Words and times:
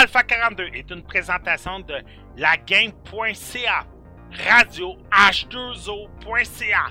Alpha 0.00 0.22
42 0.22 0.70
est 0.72 0.90
une 0.90 1.02
présentation 1.02 1.80
de 1.80 1.96
lagame.ca, 2.38 3.84
radio 4.46 4.96
h2o.ca. 5.12 6.86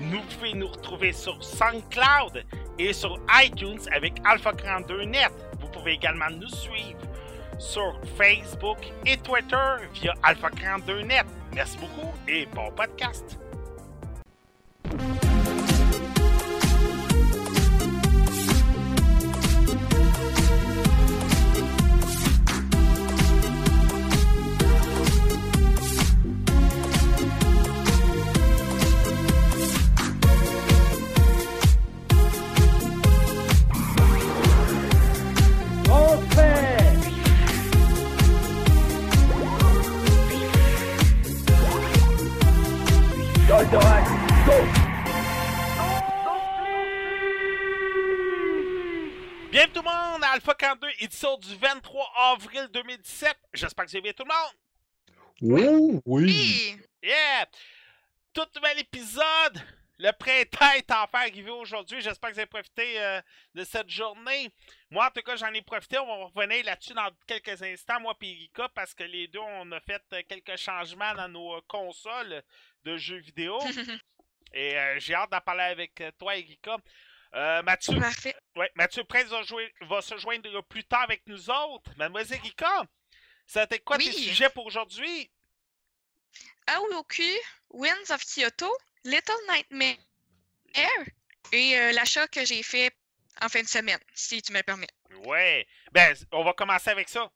Nous 0.00 0.20
pouvez 0.22 0.52
nous 0.54 0.66
retrouver 0.66 1.12
sur 1.12 1.40
SoundCloud 1.40 2.44
et 2.76 2.92
sur 2.92 3.20
iTunes 3.40 3.78
avec 3.92 4.14
Alpha 4.24 4.52
42 4.52 5.04
Net. 5.04 5.30
Vous 5.60 5.68
pouvez 5.68 5.92
également 5.92 6.28
nous 6.28 6.48
suivre 6.48 6.98
sur 7.56 8.00
Facebook 8.16 8.78
et 9.06 9.16
Twitter 9.18 9.76
via 9.94 10.12
Alpha 10.24 10.50
42 10.50 11.02
Net. 11.02 11.24
Merci 11.54 11.78
beaucoup 11.78 12.12
et 12.26 12.46
bon 12.46 12.72
podcast. 12.72 13.38
52, 50.78 50.88
édition 51.00 51.36
du 51.38 51.56
23 51.56 52.12
avril 52.32 52.68
2017. 52.72 53.36
J'espère 53.52 53.84
que 53.84 53.90
c'est 53.90 54.00
bien 54.00 54.12
tout 54.12 54.24
le 54.24 54.34
monde. 54.34 54.54
Oui, 55.40 56.00
oui. 56.06 56.76
Yeah! 57.02 57.46
Tout 58.32 58.46
nouvel 58.54 58.80
épisode. 58.80 59.62
Le 59.98 60.12
printemps 60.12 60.72
est 60.76 60.90
enfin 60.92 61.20
arrivé 61.20 61.50
aujourd'hui. 61.50 62.00
J'espère 62.00 62.30
que 62.30 62.34
vous 62.34 62.40
avez 62.40 62.46
profité 62.46 63.00
euh, 63.00 63.20
de 63.54 63.64
cette 63.64 63.90
journée. 63.90 64.50
Moi, 64.90 65.04
en 65.04 65.10
tout 65.10 65.22
cas, 65.22 65.34
j'en 65.34 65.52
ai 65.52 65.62
profité. 65.62 65.98
On 65.98 66.06
va 66.06 66.24
revenir 66.26 66.64
là-dessus 66.64 66.94
dans 66.94 67.10
quelques 67.26 67.60
instants, 67.62 68.00
moi 68.00 68.14
et 68.20 68.30
Erika, 68.30 68.68
parce 68.68 68.94
que 68.94 69.02
les 69.02 69.26
deux, 69.26 69.40
on 69.40 69.72
a 69.72 69.80
fait 69.80 70.02
euh, 70.12 70.22
quelques 70.28 70.56
changements 70.56 71.14
dans 71.14 71.28
nos 71.28 71.56
euh, 71.56 71.60
consoles 71.66 72.42
de 72.84 72.96
jeux 72.96 73.18
vidéo. 73.18 73.58
et 74.52 74.76
j'ai 74.98 75.14
hâte 75.14 75.30
d'en 75.30 75.40
parler 75.40 75.64
avec 75.64 76.00
toi, 76.16 76.36
Erika. 76.36 76.76
Euh, 77.34 77.62
Mathieu, 77.62 77.98
Parfait. 78.00 78.34
ouais, 78.56 78.70
Mathieu 78.74 79.04
Prince 79.04 79.26
va, 79.26 79.42
jouer- 79.42 79.72
va 79.82 80.00
se 80.00 80.16
joindre 80.16 80.62
plus 80.62 80.84
tard 80.84 81.02
avec 81.02 81.26
nous 81.26 81.50
autres. 81.50 81.90
Mademoiselle 81.96 82.38
Erika, 82.38 82.84
c'était 83.46 83.78
quoi 83.80 83.98
tes 83.98 84.10
sujets 84.12 84.48
pour 84.50 84.64
aujourd'hui? 84.66 85.30
Aoyoku, 86.66 87.22
Winds 87.70 88.10
of 88.10 88.22
Kyoto, 88.24 88.70
Little 89.04 89.34
Nightmare 89.50 89.96
et 91.52 91.78
euh, 91.78 91.92
l'achat 91.92 92.26
que 92.28 92.44
j'ai 92.44 92.62
fait 92.62 92.94
en 93.40 93.48
fin 93.48 93.62
de 93.62 93.68
semaine, 93.68 93.98
si 94.14 94.42
tu 94.42 94.52
me 94.52 94.58
le 94.58 94.62
permets. 94.64 94.88
Ouais. 95.24 95.66
Ben, 95.92 96.14
on 96.32 96.44
va 96.44 96.52
commencer 96.52 96.90
avec 96.90 97.08
ça. 97.08 97.30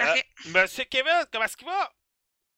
Euh. 0.00 0.14
Monsieur 0.46 0.84
Kevin, 0.84 1.24
comment 1.30 1.44
est-ce 1.44 1.56
qu'il 1.56 1.66
va? 1.66 1.92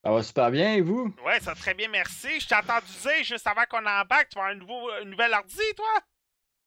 Ça 0.04 0.10
va 0.10 0.22
super 0.22 0.50
bien, 0.50 0.74
et 0.74 0.80
vous? 0.82 1.14
Ouais, 1.24 1.40
ça 1.40 1.52
va 1.52 1.54
très 1.54 1.72
bien, 1.72 1.88
merci. 1.88 2.38
Je 2.38 2.46
t'ai 2.46 2.54
entendu 2.54 2.86
dire 3.02 3.24
juste 3.24 3.46
avant 3.46 3.64
qu'on 3.70 3.78
embarque, 3.86 4.28
tu 4.28 4.38
vas 4.38 4.44
avoir 4.44 4.48
un 4.50 4.54
nouveau, 4.54 4.90
une 5.02 5.10
nouvelle 5.10 5.32
ordi, 5.32 5.56
toi? 5.74 6.00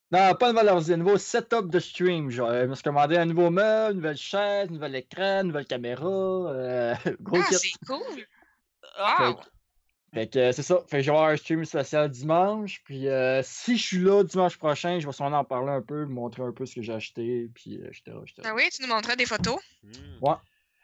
Non, 0.10 0.34
pas 0.36 0.52
de 0.52 0.56
valeur, 0.56 0.78
un 0.90 0.98
nouveau 0.98 1.18
setup 1.18 1.70
de 1.70 1.80
stream. 1.80 2.32
Genre, 2.32 2.50
euh, 2.50 2.64
je 2.64 2.68
me 2.68 2.76
suis 2.76 2.84
commandé 2.84 3.18
un 3.18 3.26
nouveau 3.26 3.50
meuble, 3.50 3.92
une 3.92 3.98
nouvelle 3.98 4.18
chaise, 4.18 4.70
un 4.70 4.74
nouvel 4.74 4.96
écran, 4.96 5.42
une 5.42 5.48
nouvelle 5.48 5.68
caméra. 5.68 6.06
euh, 6.08 6.96
gros 7.20 7.38
Ah, 7.40 7.48
c'est 7.52 7.86
cool! 7.86 8.26
Ah! 8.98 9.30
Wow! 9.32 9.40
Fait 10.14 10.28
que 10.28 10.40
euh, 10.40 10.52
c'est 10.54 10.64
ça. 10.64 10.80
Fait 10.88 10.98
que 10.98 11.04
je 11.04 11.12
vais 11.12 11.18
avoir 11.18 11.30
un 11.32 11.36
stream 11.36 11.66
spécial 11.66 12.10
dimanche. 12.10 12.82
Puis 12.86 13.10
euh, 13.10 13.42
si 13.44 13.78
je 13.78 13.84
suis 13.84 14.00
là 14.00 14.24
dimanche 14.24 14.58
prochain, 14.58 15.00
je 15.00 15.06
vais 15.06 15.12
sûrement 15.12 15.40
en 15.40 15.44
parler 15.44 15.72
un 15.72 15.82
peu, 15.82 16.06
montrer 16.06 16.44
un 16.44 16.54
peu 16.54 16.66
ce 16.66 16.76
que 16.76 16.82
j'ai 16.82 16.94
acheté. 16.94 17.50
Puis 17.54 17.78
euh, 17.82 17.88
etc. 17.88 18.18
etc. 18.24 18.42
Ah 18.46 18.54
oui, 18.56 18.64
tu 18.72 18.82
nous 18.82 18.88
montreras 18.88 19.18
des 19.18 19.26
photos? 19.26 19.60
Hmm. 19.84 20.18
Ouais, 20.22 20.36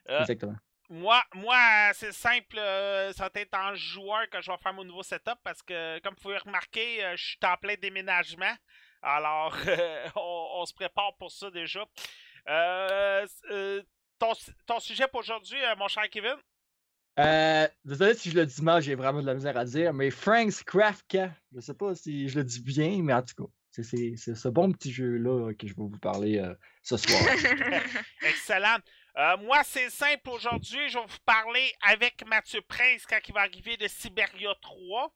Euh, 0.09 0.19
exactement. 0.19 0.55
Moi, 0.93 1.23
moi 1.33 1.91
c'est 1.93 2.11
simple. 2.11 2.57
euh, 2.59 3.11
ça 3.13 3.23
va 3.33 3.41
être 3.41 3.57
en 3.57 3.73
juin 3.73 4.27
que 4.27 4.39
je 4.41 4.51
vais 4.51 4.57
faire 4.57 4.73
mon 4.73 4.83
nouveau 4.83 5.01
setup 5.01 5.39
parce 5.43 5.63
que, 5.63 5.97
comme 6.01 6.13
vous 6.13 6.21
pouvez 6.21 6.37
remarquer, 6.37 7.03
euh, 7.03 7.15
je 7.15 7.29
suis 7.29 7.39
en 7.43 7.57
plein 7.57 7.73
déménagement. 7.81 8.53
Alors, 9.01 9.57
euh, 9.67 10.07
on, 10.15 10.47
on 10.61 10.65
se 10.67 10.73
prépare 10.73 11.15
pour 11.17 11.31
ça 11.31 11.49
déjà. 11.49 11.83
Ton, 14.19 14.33
ton 14.67 14.79
sujet 14.79 15.07
pour 15.07 15.21
aujourd'hui, 15.21 15.57
mon 15.77 15.87
cher 15.87 16.07
Kevin? 16.11 16.35
Euh, 17.19 17.67
désolé 17.83 18.13
si 18.13 18.29
je 18.29 18.35
le 18.35 18.45
dis 18.45 18.61
mal, 18.61 18.81
j'ai 18.81 18.93
vraiment 18.95 19.21
de 19.21 19.25
la 19.25 19.33
misère 19.33 19.57
à 19.57 19.65
dire, 19.65 19.93
mais 19.93 20.11
Frank's 20.11 20.63
Craft 20.63 21.17
Je 21.55 21.59
sais 21.59 21.73
pas 21.73 21.95
si 21.95 22.29
je 22.29 22.37
le 22.37 22.43
dis 22.43 22.61
bien, 22.61 22.99
mais 23.01 23.13
en 23.13 23.23
tout 23.23 23.33
cas, 23.35 23.83
c'est- 23.83 24.15
ce 24.15 24.47
bon 24.47 24.71
petit 24.71 24.91
jeu-là 24.91 25.53
que 25.53 25.67
je 25.67 25.73
vais 25.73 25.81
vous 25.81 25.99
parler 25.99 26.37
euh, 26.37 26.53
ce 26.83 26.97
soir. 26.97 27.19
Excellent. 28.21 28.77
Euh, 29.17 29.37
moi, 29.37 29.63
c'est 29.63 29.89
simple 29.89 30.29
aujourd'hui. 30.29 30.89
Je 30.89 30.97
vais 30.97 31.05
vous 31.05 31.19
parler 31.25 31.71
avec 31.81 32.25
Mathieu 32.25 32.61
Prince 32.61 33.05
quand 33.05 33.19
il 33.27 33.33
va 33.33 33.41
arriver 33.41 33.77
de 33.77 33.87
Siberia 33.87 34.55
3. 34.61 35.13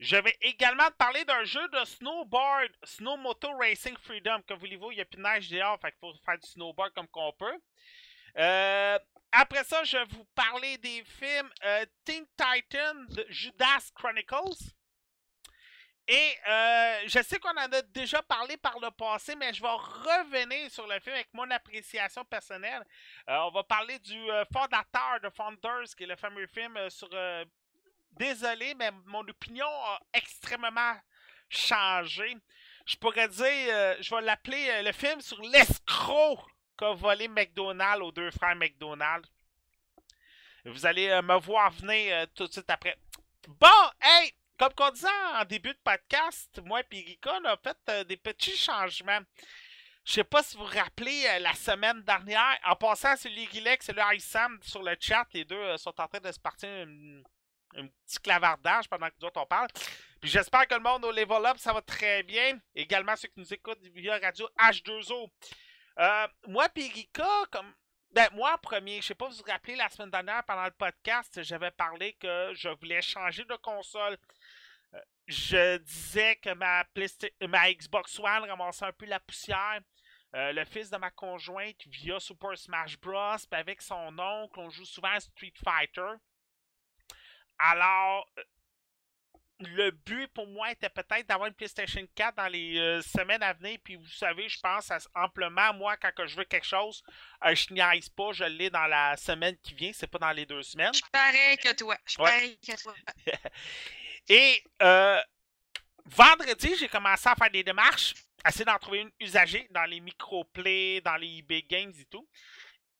Je 0.00 0.16
vais 0.16 0.36
également 0.40 0.90
parler 0.98 1.24
d'un 1.24 1.44
jeu 1.44 1.66
de 1.68 1.84
snowboard, 1.84 2.70
Snow 2.82 3.16
Moto 3.18 3.48
Racing 3.56 3.96
Freedom. 3.98 4.42
Comme 4.48 4.58
voulez-vous, 4.58 4.90
il 4.90 4.96
n'y 4.96 5.00
a 5.00 5.04
plus 5.04 5.18
de 5.18 5.22
neige 5.22 5.48
dehors, 5.48 5.78
fait 5.80 5.92
qu'il 5.92 6.00
faut 6.00 6.12
faire 6.24 6.38
du 6.38 6.48
snowboard 6.50 6.92
comme 6.92 7.06
qu'on 7.06 7.32
peut. 7.38 7.60
Euh, 8.38 8.98
après 9.30 9.62
ça, 9.62 9.84
je 9.84 9.98
vais 9.98 10.04
vous 10.06 10.24
parler 10.34 10.76
des 10.78 11.04
films 11.04 11.50
euh, 11.64 11.86
Teen 12.04 12.26
Titan 12.36 12.94
de 13.10 13.24
Judas 13.28 13.92
Chronicles. 13.94 14.74
Et 16.08 16.36
euh, 16.48 17.02
je 17.06 17.22
sais 17.22 17.38
qu'on 17.38 17.50
en 17.50 17.72
a 17.72 17.82
déjà 17.82 18.22
parlé 18.22 18.56
par 18.56 18.78
le 18.80 18.90
passé, 18.90 19.36
mais 19.36 19.54
je 19.54 19.62
vais 19.62 19.68
revenir 19.68 20.68
sur 20.70 20.86
le 20.86 20.98
film 20.98 21.14
avec 21.14 21.32
mon 21.32 21.48
appréciation 21.50 22.24
personnelle. 22.24 22.84
Euh, 23.28 23.38
on 23.42 23.50
va 23.52 23.62
parler 23.62 23.98
du 24.00 24.18
euh, 24.30 24.44
fondateur 24.52 25.20
de 25.22 25.30
Founders, 25.30 25.94
qui 25.96 26.02
est 26.02 26.06
le 26.06 26.16
fameux 26.16 26.46
film 26.48 26.76
euh, 26.76 26.90
sur... 26.90 27.08
Désolé, 28.10 28.74
mais 28.74 28.90
mon 29.06 29.20
opinion 29.20 29.66
a 29.66 29.98
extrêmement 30.12 30.94
changé. 31.48 32.36
Je 32.84 32.96
pourrais 32.96 33.28
dire, 33.28 33.96
je 34.00 34.14
vais 34.14 34.20
l'appeler 34.20 34.82
le 34.82 34.92
film 34.92 35.18
sur 35.22 35.40
l'escroc 35.40 36.44
qu'a 36.76 36.92
volé 36.92 37.26
McDonald's 37.28 38.02
aux 38.02 38.12
deux 38.12 38.30
frères 38.32 38.54
McDonald's. 38.54 39.30
Vous 40.66 40.84
allez 40.84 41.08
me 41.22 41.38
voir 41.38 41.70
venir 41.70 42.26
tout 42.34 42.46
de 42.46 42.52
suite 42.52 42.68
après. 42.68 42.98
Bon, 43.48 43.90
hey, 44.02 44.30
comme 44.58 44.72
qu'on 44.74 44.90
disait 44.90 45.08
en 45.34 45.44
début 45.44 45.72
de 45.72 45.78
podcast, 45.82 46.60
moi 46.64 46.80
et 46.90 46.98
Erika, 46.98 47.38
on 47.40 47.44
a 47.44 47.56
fait 47.56 47.78
euh, 47.88 48.04
des 48.04 48.16
petits 48.16 48.56
changements. 48.56 49.20
Je 50.04 50.14
sais 50.14 50.24
pas 50.24 50.42
si 50.42 50.56
vous 50.56 50.64
vous 50.64 50.78
rappelez 50.78 51.24
euh, 51.26 51.38
la 51.38 51.54
semaine 51.54 52.02
dernière, 52.02 52.58
en 52.64 52.74
passant 52.74 53.16
sur 53.16 53.30
l'Irilex 53.30 53.88
et 53.88 53.92
le 53.92 54.18
Sam 54.18 54.58
sur 54.62 54.82
le 54.82 54.96
chat, 54.98 55.26
les 55.32 55.44
deux 55.44 55.54
euh, 55.54 55.76
sont 55.76 55.98
en 56.00 56.08
train 56.08 56.20
de 56.20 56.32
se 56.32 56.40
partir 56.40 56.68
un, 56.68 57.86
petit 58.04 58.18
clavardage 58.18 58.88
pendant 58.88 59.08
que 59.08 59.14
nous 59.20 59.28
autres 59.28 59.40
on 59.40 59.46
parle. 59.46 59.68
Puis 60.20 60.30
j'espère 60.30 60.66
que 60.66 60.74
le 60.74 60.80
monde 60.80 61.04
au 61.04 61.12
level 61.12 61.46
up, 61.46 61.56
ça 61.58 61.72
va 61.72 61.80
très 61.82 62.22
bien. 62.22 62.58
Également 62.74 63.16
ceux 63.16 63.28
qui 63.28 63.40
nous 63.40 63.54
écoutent 63.54 63.80
via 63.94 64.18
radio 64.18 64.48
H2O. 64.58 65.30
Euh, 65.98 66.28
moi 66.48 66.68
et 66.76 67.08
comme 67.50 67.72
ben, 68.12 68.28
moi, 68.34 68.52
en 68.52 68.58
premier, 68.58 69.00
je 69.00 69.06
sais 69.06 69.14
pas 69.14 69.30
si 69.30 69.38
vous 69.38 69.44
vous 69.44 69.50
rappelez, 69.50 69.74
la 69.74 69.88
semaine 69.88 70.10
dernière, 70.10 70.44
pendant 70.44 70.64
le 70.64 70.70
podcast, 70.72 71.42
j'avais 71.42 71.70
parlé 71.70 72.12
que 72.14 72.52
je 72.52 72.68
voulais 72.68 73.00
changer 73.00 73.42
de 73.44 73.56
console. 73.56 74.18
Je 75.26 75.76
disais 75.78 76.36
que 76.36 76.52
ma, 76.54 76.84
ma 77.48 77.72
Xbox 77.72 78.18
One 78.18 78.44
ramassait 78.48 78.86
un 78.86 78.92
peu 78.92 79.06
la 79.06 79.20
poussière. 79.20 79.80
Euh, 80.34 80.52
le 80.52 80.64
fils 80.64 80.88
de 80.88 80.96
ma 80.96 81.10
conjointe, 81.10 81.76
via 81.86 82.18
Super 82.18 82.56
Smash 82.56 82.98
Bros, 82.98 83.36
puis 83.50 83.60
avec 83.60 83.82
son 83.82 84.18
oncle, 84.18 84.58
on 84.60 84.70
joue 84.70 84.86
souvent 84.86 85.10
à 85.12 85.20
Street 85.20 85.52
Fighter. 85.62 86.14
Alors, 87.58 88.26
euh, 88.38 88.42
le 89.60 89.90
but 89.90 90.26
pour 90.32 90.48
moi 90.48 90.72
était 90.72 90.88
peut-être 90.88 91.26
d'avoir 91.28 91.48
une 91.48 91.54
PlayStation 91.54 92.04
4 92.14 92.34
dans 92.36 92.48
les 92.48 92.78
euh, 92.78 93.02
semaines 93.02 93.42
à 93.42 93.52
venir. 93.52 93.78
Puis 93.84 93.94
vous 93.96 94.08
savez, 94.08 94.48
je 94.48 94.58
pense 94.58 94.90
à- 94.90 94.98
amplement, 95.14 95.72
moi, 95.74 95.96
quand 95.98 96.12
que 96.14 96.26
je 96.26 96.34
veux 96.36 96.44
quelque 96.44 96.66
chose, 96.66 97.02
euh, 97.44 97.54
je 97.54 97.72
niaise 97.72 98.08
pas, 98.08 98.32
je 98.32 98.44
l'ai 98.44 98.70
dans 98.70 98.86
la 98.86 99.16
semaine 99.18 99.56
qui 99.58 99.74
vient, 99.74 99.92
c'est 99.92 100.06
pas 100.10 100.18
dans 100.18 100.32
les 100.32 100.46
deux 100.46 100.62
semaines. 100.62 100.94
Je 100.94 101.02
pareil 101.12 101.58
que 101.58 101.72
toi. 101.74 101.96
Je 102.06 102.18
Ouais. 102.18 102.24
pareil 102.24 102.58
que 102.58 102.82
toi. 102.82 102.94
Et 104.28 104.62
euh, 104.82 105.20
vendredi, 106.04 106.74
j'ai 106.78 106.88
commencé 106.88 107.28
à 107.28 107.34
faire 107.34 107.50
des 107.50 107.62
démarches, 107.62 108.14
essayer 108.46 108.64
d'en 108.64 108.78
trouver 108.78 109.00
une 109.00 109.12
usagée 109.20 109.66
dans 109.70 109.84
les 109.84 110.00
microplays, 110.00 111.00
dans 111.00 111.16
les 111.16 111.38
eBay 111.38 111.62
Games 111.62 111.92
et 111.98 112.04
tout. 112.06 112.26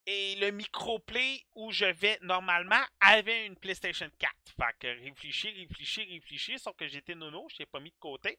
Et 0.04 0.34
le 0.36 0.50
microplay 0.50 1.44
où 1.54 1.70
je 1.70 1.84
vais 1.84 2.19
normalement 2.22 2.82
avait 3.00 3.46
une 3.46 3.56
PlayStation 3.56 4.10
4. 4.19 4.32
Fait 4.56 4.64
que 4.80 5.04
réfléchir, 5.04 5.54
réfléchir, 5.54 6.06
réfléchir, 6.08 6.58
sauf 6.58 6.76
que 6.76 6.88
j'étais 6.88 7.14
nono, 7.14 7.46
je 7.50 7.58
l'ai 7.60 7.66
pas 7.66 7.78
mis 7.78 7.90
de 7.90 7.98
côté. 8.00 8.38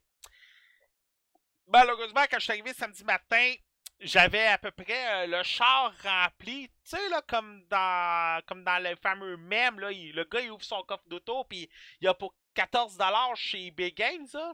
Malheureusement, 1.67 2.25
quand 2.29 2.39
je 2.39 2.43
suis 2.43 2.51
arrivé 2.51 2.73
samedi 2.73 3.05
matin, 3.05 3.53
j'avais 3.99 4.47
à 4.47 4.57
peu 4.57 4.71
près 4.71 5.23
euh, 5.23 5.27
le 5.27 5.43
char 5.43 5.93
rempli, 6.03 6.67
tu 6.67 6.73
sais, 6.83 7.09
là, 7.09 7.21
comme 7.27 7.63
dans, 7.69 8.41
comme 8.47 8.63
dans 8.63 8.81
le 8.83 8.95
fameux 8.97 9.37
mème, 9.37 9.79
là, 9.79 9.91
il- 9.91 10.13
le 10.13 10.23
gars, 10.25 10.41
il 10.41 10.51
ouvre 10.51 10.63
son 10.63 10.83
coffre 10.83 11.07
d'auto, 11.07 11.43
puis 11.45 11.69
il 12.01 12.05
y 12.05 12.07
a 12.07 12.13
pour 12.13 12.33
14$ 12.53 13.35
chez 13.39 13.67
eBay 13.67 13.91
Games, 13.91 14.27
là. 14.33 14.53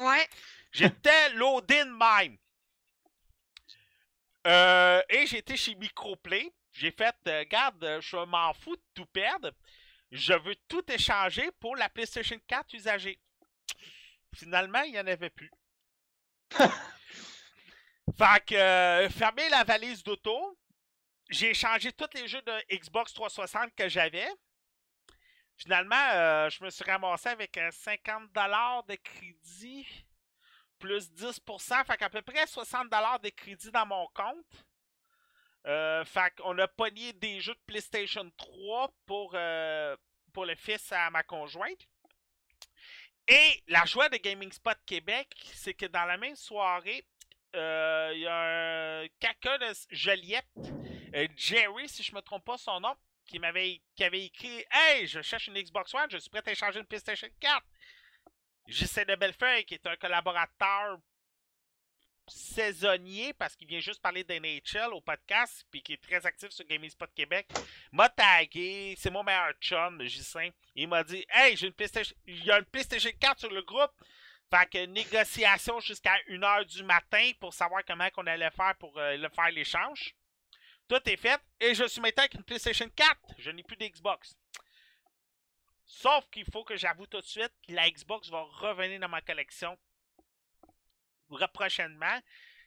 Ouais. 0.00 0.28
J'étais 0.72 1.30
loadé 1.30 1.84
de 1.84 1.90
même. 1.90 2.38
Euh, 4.46 5.02
et 5.08 5.26
j'étais 5.26 5.56
chez 5.56 5.74
Microplay. 5.74 6.52
J'ai 6.72 6.90
fait, 6.92 7.14
euh, 7.26 7.40
regarde, 7.40 7.82
euh, 7.84 8.00
je 8.00 8.16
m'en 8.16 8.52
fous 8.54 8.76
de 8.76 8.82
tout 8.94 9.06
perdre. 9.06 9.52
Je 10.12 10.32
veux 10.32 10.54
tout 10.68 10.84
échanger 10.90 11.50
pour 11.60 11.76
la 11.76 11.88
PlayStation 11.88 12.38
4 12.46 12.72
usagée. 12.74 13.18
Finalement, 14.34 14.82
il 14.82 14.92
n'y 14.92 15.00
en 15.00 15.06
avait 15.06 15.30
plus. 15.30 15.50
fait 18.16 18.44
que, 18.46 18.54
euh, 18.54 19.08
fermé 19.10 19.48
la 19.48 19.64
valise 19.64 20.02
d'auto. 20.02 20.58
J'ai 21.30 21.50
échangé 21.50 21.92
tous 21.92 22.08
les 22.14 22.26
jeux 22.26 22.42
de 22.42 22.76
Xbox 22.76 23.12
360 23.12 23.74
que 23.74 23.88
j'avais. 23.88 24.28
Finalement, 25.56 26.10
euh, 26.14 26.48
je 26.50 26.62
me 26.62 26.70
suis 26.70 26.84
ramassé 26.84 27.28
avec 27.28 27.56
un 27.58 27.70
50$ 27.70 28.86
de 28.86 28.94
crédit 28.94 29.86
plus 30.78 31.10
10%, 31.12 31.84
fait 31.84 31.96
qu'à 31.96 32.08
peu 32.08 32.22
près 32.22 32.44
60$ 32.46 33.20
de 33.20 33.28
crédit 33.30 33.70
dans 33.70 33.86
mon 33.86 34.06
compte. 34.14 34.64
Euh, 35.66 36.04
fait 36.04 36.32
qu'on 36.36 36.56
a 36.58 36.68
pogné 36.68 37.12
des 37.14 37.40
jeux 37.40 37.54
de 37.54 37.60
PlayStation 37.66 38.30
3 38.36 38.90
pour, 39.04 39.32
euh, 39.34 39.96
pour 40.32 40.46
le 40.46 40.54
fils 40.54 40.92
à 40.92 41.10
ma 41.10 41.22
conjointe. 41.22 41.86
Et 43.26 43.62
la 43.66 43.84
joie 43.84 44.08
de 44.08 44.16
Gaming 44.16 44.50
Spot 44.52 44.78
Québec, 44.86 45.28
c'est 45.52 45.74
que 45.74 45.86
dans 45.86 46.04
la 46.06 46.16
même 46.16 46.36
soirée, 46.36 47.04
euh, 47.04 47.17
il 47.54 48.20
y 48.20 48.26
a 48.26 49.00
un 49.02 49.08
caca 49.20 49.58
de 49.58 49.72
Joliette, 49.90 50.46
euh, 51.14 51.26
Jerry, 51.36 51.88
si 51.88 52.02
je 52.02 52.14
me 52.14 52.20
trompe 52.20 52.44
pas 52.44 52.58
son 52.58 52.80
nom, 52.80 52.94
qui 53.26 53.38
m'avait 53.38 53.80
qui 53.94 54.04
avait 54.04 54.24
écrit 54.24 54.64
Hey, 54.70 55.06
je 55.06 55.22
cherche 55.22 55.48
une 55.48 55.60
Xbox 55.60 55.94
One, 55.94 56.10
je 56.10 56.18
suis 56.18 56.30
prêt 56.30 56.42
à 56.44 56.52
échanger 56.52 56.80
une 56.80 56.86
PlayStation 56.86 57.28
4. 57.40 57.62
JC 58.66 59.06
de 59.06 59.14
Bellefeuille, 59.14 59.64
qui 59.64 59.74
est 59.74 59.86
un 59.86 59.96
collaborateur 59.96 60.98
saisonnier 62.30 63.32
parce 63.32 63.56
qu'il 63.56 63.66
vient 63.66 63.80
juste 63.80 64.02
parler 64.02 64.22
d'NHL 64.22 64.92
au 64.92 65.00
podcast 65.00 65.64
puis 65.70 65.82
qui 65.82 65.94
est 65.94 66.02
très 66.02 66.26
actif 66.26 66.50
sur 66.50 66.66
Gaming 66.66 66.90
Spot 66.90 67.10
Québec 67.14 67.48
m'a 67.90 68.10
tagué 68.10 68.94
c'est 68.98 69.10
mon 69.10 69.22
meilleur 69.22 69.52
chum 69.60 70.02
J5 70.02 70.52
il 70.74 70.88
m'a 70.88 71.02
dit 71.04 71.24
hey 71.30 71.56
j'ai 71.56 71.68
une 71.68 71.72
PlayStation 71.72 72.14
il 72.26 72.44
y 72.44 72.50
a 72.50 72.58
une 72.58 72.66
PlayStation 72.66 73.10
4 73.18 73.40
sur 73.40 73.50
le 73.50 73.62
groupe 73.62 73.92
fait 74.50 74.70
que 74.70 74.86
négociation 74.86 75.80
jusqu'à 75.80 76.14
1h 76.28 76.64
du 76.66 76.82
matin 76.84 77.30
pour 77.40 77.52
savoir 77.52 77.82
comment 77.86 78.08
qu'on 78.10 78.26
allait 78.26 78.50
faire 78.50 78.74
pour 78.78 78.96
euh, 78.98 79.16
le 79.16 79.28
faire 79.28 79.50
l'échange 79.50 80.14
tout 80.88 81.00
est 81.06 81.16
fait 81.16 81.40
et 81.60 81.74
je 81.74 81.84
suis 81.84 82.00
maintenant 82.00 82.22
avec 82.22 82.34
une 82.34 82.44
PlayStation 82.44 82.88
4 82.94 83.16
je 83.38 83.50
n'ai 83.50 83.62
plus 83.62 83.76
d'Xbox 83.76 84.36
sauf 85.84 86.28
qu'il 86.30 86.44
faut 86.50 86.64
que 86.64 86.76
j'avoue 86.76 87.06
tout 87.06 87.20
de 87.20 87.26
suite 87.26 87.52
que 87.66 87.74
la 87.74 87.90
Xbox 87.90 88.28
va 88.30 88.42
revenir 88.42 89.00
dans 89.00 89.08
ma 89.08 89.20
collection 89.20 89.76
prochainement. 91.52 92.20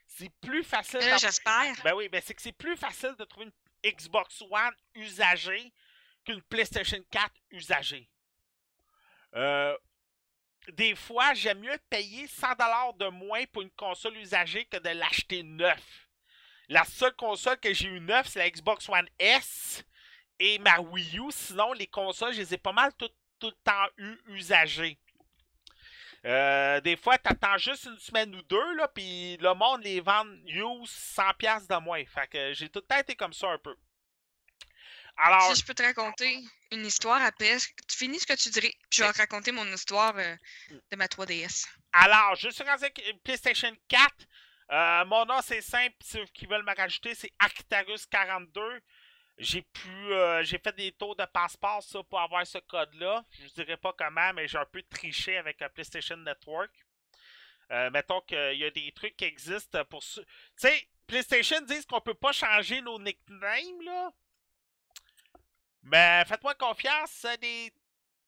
C'est 0.05 0.31
plus 0.41 0.63
facile. 0.63 0.99
Euh, 1.01 1.17
J'espère. 1.17 1.73
Ben 1.83 1.93
oui, 1.95 2.09
ben 2.09 2.21
c'est 2.23 2.33
que 2.33 2.41
c'est 2.41 2.51
plus 2.51 2.77
facile 2.77 3.15
de 3.17 3.23
trouver 3.23 3.47
une 3.47 3.91
Xbox 3.91 4.41
One 4.41 4.75
usagée 4.95 5.73
qu'une 6.25 6.41
PlayStation 6.43 7.01
4 7.09 7.31
usagée. 7.51 8.09
Euh, 9.35 9.75
des 10.69 10.95
fois, 10.95 11.33
j'aime 11.33 11.59
mieux 11.59 11.77
payer 11.89 12.27
100$ 12.27 12.97
de 12.97 13.07
moins 13.07 13.43
pour 13.51 13.61
une 13.61 13.71
console 13.71 14.17
usagée 14.17 14.65
que 14.65 14.77
de 14.77 14.89
l'acheter 14.89 15.43
neuf. 15.43 16.07
La 16.69 16.85
seule 16.85 17.15
console 17.15 17.59
que 17.59 17.73
j'ai 17.73 17.87
eu 17.87 17.99
neuve, 17.99 18.27
c'est 18.27 18.39
la 18.39 18.49
Xbox 18.49 18.87
One 18.87 19.07
S 19.19 19.83
et 20.39 20.57
ma 20.59 20.79
Wii 20.79 21.19
U. 21.19 21.31
Sinon, 21.31 21.73
les 21.73 21.87
consoles, 21.87 22.33
je 22.33 22.39
les 22.39 22.53
ai 22.53 22.57
pas 22.57 22.71
mal 22.71 22.93
tout, 22.93 23.09
tout 23.39 23.47
le 23.47 23.57
temps 23.63 23.87
eu 23.97 24.15
usagées. 24.27 24.97
Euh, 26.25 26.79
des 26.81 26.95
fois, 26.95 27.17
t'attends 27.17 27.57
juste 27.57 27.85
une 27.85 27.97
semaine 27.97 28.33
ou 28.35 28.41
deux, 28.43 28.75
là, 28.75 28.87
puis 28.87 29.37
le 29.37 29.53
monde 29.55 29.83
les 29.83 29.99
vend 29.99 30.25
use 30.45 30.91
100$ 31.17 31.67
de 31.67 31.83
moins. 31.83 32.05
Fait 32.05 32.27
que 32.27 32.53
j'ai 32.53 32.69
tout 32.69 32.79
le 32.79 32.85
temps 32.85 32.99
été 32.99 33.15
comme 33.15 33.33
ça 33.33 33.49
un 33.49 33.57
peu. 33.57 33.75
Alors, 35.17 35.53
Si 35.53 35.61
je 35.61 35.65
peux 35.65 35.73
te 35.73 35.83
raconter 35.83 36.43
une 36.71 36.85
histoire 36.85 37.21
après, 37.21 37.57
tu 37.87 37.97
finis 37.97 38.19
ce 38.19 38.25
que 38.25 38.33
tu 38.33 38.49
dirais, 38.49 38.71
puis 38.89 38.99
je 38.99 39.03
vais 39.03 39.11
te 39.13 39.17
raconter 39.17 39.51
mon 39.51 39.65
histoire 39.73 40.17
euh, 40.17 40.35
de 40.69 40.95
ma 40.95 41.05
3DS. 41.07 41.67
alors, 41.93 42.35
je 42.35 42.49
suis 42.49 42.63
rendu 42.63 42.83
avec 42.85 43.01
PlayStation 43.23 43.71
4. 43.87 44.13
Euh, 44.71 45.05
mon 45.05 45.25
nom, 45.25 45.41
c'est 45.41 45.61
simple. 45.61 45.95
Ceux 46.01 46.25
qui 46.27 46.45
veulent 46.45 46.63
me 46.63 46.75
rajouter, 46.75 47.13
c'est 47.13 47.31
Arctarus42. 47.39 48.79
J'ai 49.37 49.61
pu, 49.61 49.89
euh, 49.89 50.43
j'ai 50.43 50.59
fait 50.59 50.75
des 50.75 50.91
tours 50.91 51.15
de 51.15 51.25
passeport 51.25 51.81
ça, 51.83 52.03
pour 52.03 52.19
avoir 52.19 52.45
ce 52.45 52.59
code-là. 52.59 53.23
Je 53.31 53.43
ne 53.43 53.49
dirais 53.49 53.77
pas 53.77 53.93
comment, 53.93 54.33
mais 54.33 54.47
j'ai 54.47 54.57
un 54.57 54.65
peu 54.65 54.81
triché 54.83 55.37
avec 55.37 55.57
PlayStation 55.73 56.17
Network. 56.17 56.71
Euh, 57.71 57.89
mettons 57.89 58.21
qu'il 58.21 58.57
y 58.57 58.65
a 58.65 58.71
des 58.71 58.91
trucs 58.91 59.15
qui 59.15 59.25
existent 59.25 59.83
pour. 59.85 60.03
Tu 60.03 60.21
sais, 60.57 60.87
PlayStation 61.07 61.61
disent 61.61 61.85
qu'on 61.85 62.01
peut 62.01 62.13
pas 62.13 62.31
changer 62.31 62.81
nos 62.81 62.99
nicknames, 62.99 63.81
là. 63.83 64.11
Mais 65.83 66.23
faites-moi 66.25 66.53
confiance, 66.55 67.11
c'est 67.11 67.39
des 67.39 67.73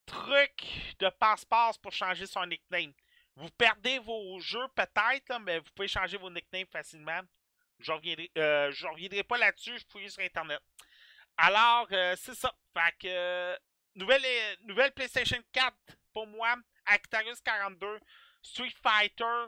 trucs 0.06 0.96
de 1.00 1.10
passe-passe 1.10 1.78
pour 1.78 1.92
changer 1.92 2.26
son 2.26 2.46
nickname. 2.46 2.94
Vous 3.36 3.50
perdez 3.52 4.00
vos 4.00 4.40
jeux 4.40 4.68
peut-être, 4.76 5.40
mais 5.42 5.60
vous 5.60 5.70
pouvez 5.76 5.88
changer 5.88 6.18
vos 6.18 6.30
nicknames 6.30 6.68
facilement. 6.68 7.22
Je 7.80 7.92
reviendrai, 7.92 8.32
euh, 8.38 8.72
je 8.72 8.88
reviendrai 8.88 9.24
pas 9.24 9.38
là-dessus, 9.38 9.78
je 9.78 9.86
fouille 9.90 10.10
sur 10.10 10.24
Internet. 10.24 10.60
Alors, 11.38 11.88
euh, 11.92 12.16
c'est 12.18 12.36
ça. 12.36 12.54
Fait 12.74 12.94
que, 13.00 13.08
euh, 13.08 13.58
nouvelle, 13.96 14.92
PlayStation 14.94 15.42
4 15.52 15.76
pour 16.14 16.28
moi, 16.28 16.56
Actarus 16.86 17.42
42, 17.42 18.00
Street 18.42 18.74
Fighter, 18.82 19.46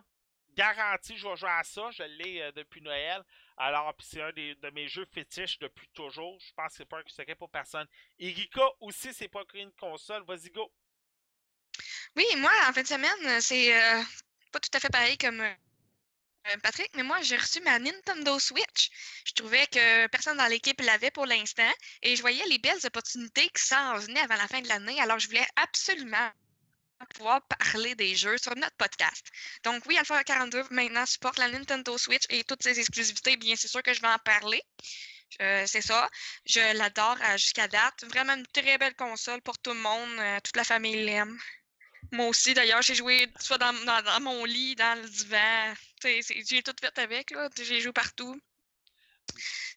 garanti, 0.56 1.16
je 1.18 1.28
vais 1.28 1.36
jouer 1.36 1.50
à 1.50 1.63
ça. 1.63 1.92
Je 1.92 2.04
l'ai 2.04 2.52
depuis 2.54 2.81
Noël. 2.81 3.24
Alors, 3.57 3.94
c'est 4.00 4.22
un 4.22 4.31
des- 4.31 4.56
de 4.56 4.69
mes 4.69 4.88
jeux 4.88 5.06
fétiches 5.06 5.60
depuis 5.60 5.88
toujours. 5.90 6.40
Je 6.40 6.54
pense 6.54 6.72
que 6.72 6.78
c'est 6.78 6.86
pas 6.86 7.00
un 7.00 7.04
secret 7.07 7.36
pour 7.36 7.50
personne. 7.50 7.88
Erika 8.19 8.62
aussi, 8.80 9.13
c'est 9.13 9.28
pas 9.28 9.44
une 9.56 9.72
console. 9.74 10.24
Vas-y, 10.25 10.50
go. 10.52 10.72
Oui, 12.16 12.25
moi, 12.38 12.52
en 12.68 12.74
fin 12.74 12.81
de 12.81 12.88
semaine, 12.88 13.25
euh, 13.28 13.40
c'est 13.42 13.74
euh, 13.75 14.02
pas 14.52 14.60
tout 14.60 14.69
à 14.74 14.80
fait 14.80 14.90
pareil 14.90 15.18
comme 15.18 15.42
euh, 15.42 16.57
Patrick, 16.63 16.90
mais 16.96 17.04
moi, 17.04 17.22
j'ai 17.22 17.38
reçu 17.38 17.62
ma 17.62 17.80
Nintendo 17.80 18.40
Switch. 18.40 18.90
Je 19.25 19.34
trouvais 19.34 19.68
que 19.68 20.07
personne 20.07 20.38
dans 20.38 20.47
l'équipe 20.47 20.80
l'avait 20.81 21.12
pour 21.12 21.26
l'instant 21.26 21.71
et 22.02 22.16
je 22.16 22.21
voyais 22.21 22.45
les 22.47 22.59
belles 22.59 22.85
opportunités 22.85 23.50
qui 23.50 23.64
s'en 23.64 23.97
venaient 23.97 24.21
avant 24.21 24.35
la 24.38 24.47
fin 24.47 24.62
de 24.62 24.68
l'année. 24.68 25.00
Alors, 25.02 25.19
je 25.19 25.28
voulais 25.28 25.47
absolument 25.56 26.31
pouvoir 27.14 27.42
parler 27.47 27.95
des 27.95 28.16
jeux 28.16 28.37
sur 28.37 28.56
notre 28.56 28.75
podcast. 28.78 29.28
Donc, 29.64 29.83
oui, 29.87 29.97
Alpha 29.97 30.23
42 30.23 30.64
maintenant 30.71 31.06
supporte 31.06 31.37
la 31.37 31.49
Nintendo 31.49 31.97
Switch 31.97 32.23
et 32.30 32.44
toutes 32.44 32.64
ses 32.64 32.80
exclusivités. 32.80 33.37
Bien, 33.37 33.56
c'est 33.56 33.68
sûr 33.68 33.83
que 33.83 33.94
je 33.94 34.02
vais 34.02 34.07
en 34.07 34.19
parler. 34.19 34.61
Euh, 35.42 35.66
c'est 35.68 35.81
ça. 35.81 36.09
Je 36.45 36.78
l'adore 36.78 37.18
euh, 37.21 37.37
jusqu'à 37.37 37.68
date. 37.68 38.06
Vraiment 38.06 38.33
une 38.35 38.47
très 38.47 38.78
belle 38.78 38.95
console 38.95 39.42
pour 39.42 39.57
tout 39.59 39.71
le 39.71 39.80
monde. 39.80 40.19
euh, 40.19 40.40
toute 40.44 40.56
la 40.56 40.64
famille 40.64 41.04
l'aime. 41.04 41.37
Moi 42.11 42.28
aussi, 42.28 42.54
d'ailleurs, 42.54 42.81
j'ai 42.81 42.95
joué 42.95 43.28
soit 43.40 43.57
dans, 43.57 43.73
mon 44.21 44.45
lit, 44.45 44.75
dans 44.75 45.02
le 45.02 45.09
divan. 45.09 45.73
J'ai 46.04 46.64
tout 46.64 46.75
fait 46.80 46.99
avec. 46.99 47.33
J'ai 47.57 47.81
joué 47.81 47.92
partout. 47.92 48.40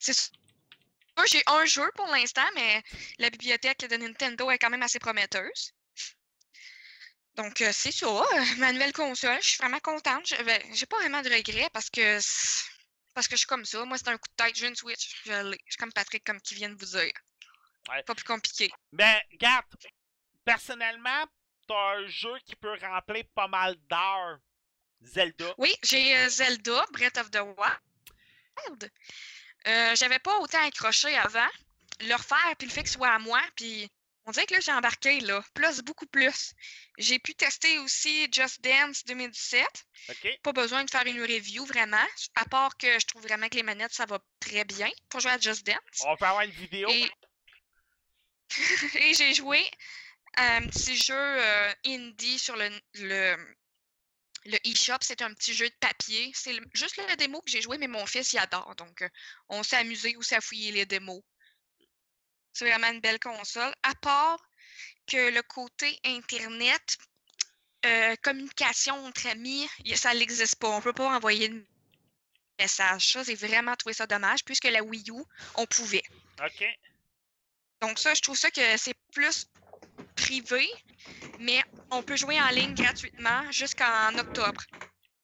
J'ai 0.00 1.42
un 1.46 1.64
jeu 1.64 1.90
pour 1.96 2.06
l'instant, 2.08 2.46
mais 2.54 2.82
la 3.18 3.30
bibliothèque 3.30 3.80
de 3.80 3.96
Nintendo 3.96 4.50
est 4.50 4.58
quand 4.58 4.70
même 4.70 4.82
assez 4.82 5.00
prometteuse. 5.00 5.72
Donc, 7.38 7.61
euh, 7.62 7.71
c'est 7.73 7.92
ça. 7.92 8.07
euh, 8.07 8.45
Ma 8.59 8.73
nouvelle 8.73 8.92
console, 8.92 9.38
je 9.40 9.49
suis 9.50 9.59
vraiment 9.59 9.78
contente. 9.80 10.26
Je- 10.28 10.42
ben, 10.42 10.61
J'ai 10.75 10.87
pas 10.87 10.99
vraiment 10.99 11.23
de 11.23 11.30
regrets 11.30 11.71
parce 11.73 11.88
que 11.88 12.18
parce 13.14 13.26
que 13.26 13.35
je 13.35 13.38
suis 13.38 13.47
comme 13.47 13.64
ça. 13.64 13.85
Moi, 13.85 13.97
c'est 13.97 14.09
un 14.09 14.18
coup 14.18 14.28
de 14.37 14.45
tête. 14.45 14.54
J'ai 14.57 14.66
une 14.68 14.76
Switch. 14.76 15.23
Je 15.25 15.33
l'ai. 15.50 15.59
Je 15.66 15.73
suis 15.73 15.78
comme 15.78 15.92
Patrick, 15.92 16.25
comme 16.25 16.40
qui 16.40 16.54
vient 16.54 16.68
de 16.68 16.75
vous 16.78 16.99
dire. 16.99 17.12
Ouais. 17.88 18.02
Pas 18.02 18.14
plus 18.14 18.25
compliqué. 18.25 18.71
Ben, 18.92 19.18
regarde, 19.33 19.64
personnellement, 20.45 21.25
t'as 21.66 21.97
un 21.97 22.07
jeu 22.09 22.35
qui 22.45 22.54
peut 22.57 22.76
remplir 22.80 23.25
pas 23.35 23.49
mal 23.49 23.76
d'heures. 23.88 24.38
Zelda. 25.00 25.54
Oui, 25.59 25.73
j'ai 25.85 26.16
euh, 26.16 26.28
Zelda, 26.28 26.85
Breath 26.92 27.18
of 27.18 27.30
the 27.30 27.38
Wild. 27.40 28.92
Euh, 29.68 29.95
J'avais 29.95 30.18
pas 30.18 30.37
autant 30.40 30.62
accroché 30.66 31.16
avant. 31.16 31.47
Le 32.00 32.14
refaire, 32.14 32.54
puis 32.59 32.66
le 32.66 32.73
fait 32.73 32.83
que 32.83 32.88
ce 32.88 32.95
soit 32.95 33.11
à 33.11 33.18
moi, 33.21 33.40
puis 33.57 33.88
on 34.28 34.30
dirait 34.30 34.44
que 34.44 34.52
là, 34.52 34.61
j'ai 34.61 34.73
embarqué, 34.73 35.20
là. 35.20 35.42
Plus, 35.54 35.80
beaucoup 35.80 36.06
plus. 36.06 36.52
J'ai 36.99 37.18
pu 37.18 37.35
tester 37.35 37.78
aussi 37.78 38.28
Just 38.30 38.61
Dance 38.61 39.02
2017. 39.06 39.66
OK? 40.11 40.28
Pas 40.42 40.52
besoin 40.52 40.85
de 40.85 40.90
faire 40.90 41.06
une 41.06 41.23
review, 41.23 41.64
vraiment. 41.64 41.97
À 42.35 42.44
part 42.44 42.76
que 42.76 42.99
je 43.00 43.06
trouve 43.06 43.23
vraiment 43.23 43.49
que 43.49 43.54
les 43.54 43.62
manettes, 43.62 43.94
ça 43.94 44.04
va 44.04 44.18
très 44.38 44.66
bien 44.66 44.90
pour 45.08 45.20
jouer 45.20 45.30
à 45.30 45.38
Just 45.38 45.64
Dance. 45.64 45.78
On 46.04 46.14
peut 46.16 46.26
avoir 46.26 46.42
une 46.42 46.50
vidéo? 46.50 46.90
Et, 46.90 47.11
et 48.97 49.14
j'ai 49.14 49.32
joué 49.32 49.64
à 50.37 50.56
un 50.56 50.66
petit 50.66 50.97
jeu 50.99 51.14
euh, 51.16 51.73
indie 51.87 52.38
sur 52.38 52.54
le, 52.54 52.68
le, 52.97 53.35
le 54.44 54.58
eShop, 54.68 54.99
c'est 55.00 55.23
un 55.23 55.32
petit 55.32 55.54
jeu 55.54 55.70
de 55.70 55.76
papier. 55.80 56.30
C'est 56.35 56.61
juste 56.75 56.99
le 56.99 57.16
démo 57.16 57.40
que 57.40 57.50
j'ai 57.50 57.62
joué, 57.62 57.78
mais 57.78 57.88
mon 57.88 58.04
fils 58.04 58.35
il 58.35 58.38
adore. 58.38 58.76
Donc, 58.76 59.00
euh, 59.00 59.08
on 59.49 59.62
s'est 59.62 59.76
amusé 59.76 60.16
aussi 60.16 60.35
à 60.35 60.42
fouiller 60.42 60.73
les 60.73 60.85
démos. 60.85 61.23
C'est 62.58 62.68
vraiment 62.68 62.88
une 62.88 63.00
belle 63.00 63.20
console. 63.20 63.72
À 63.84 63.94
part 63.94 64.40
que 65.06 65.30
le 65.30 65.42
côté 65.42 65.96
Internet, 66.04 66.98
euh, 67.86 68.16
communication 68.20 68.96
entre 69.06 69.28
amis, 69.28 69.68
ça 69.94 70.12
n'existe 70.12 70.56
pas. 70.56 70.68
On 70.68 70.78
ne 70.78 70.82
peut 70.82 70.92
pas 70.92 71.08
envoyer 71.08 71.50
de 71.50 71.64
message. 72.58 73.12
Ça, 73.12 73.22
j'ai 73.22 73.36
vraiment 73.36 73.76
trouvé 73.76 73.92
ça 73.92 74.08
dommage, 74.08 74.44
puisque 74.44 74.64
la 74.64 74.82
Wii 74.82 75.08
U, 75.08 75.22
on 75.54 75.66
pouvait. 75.66 76.02
OK. 76.44 76.64
Donc 77.80 78.00
ça, 78.00 78.12
je 78.14 78.22
trouve 78.22 78.36
ça 78.36 78.50
que 78.50 78.76
c'est 78.76 78.96
plus 79.12 79.46
privé, 80.16 80.68
mais 81.38 81.62
on 81.92 82.02
peut 82.02 82.16
jouer 82.16 82.40
en 82.40 82.48
ligne 82.48 82.74
gratuitement 82.74 83.48
jusqu'en 83.52 84.18
octobre. 84.18 84.60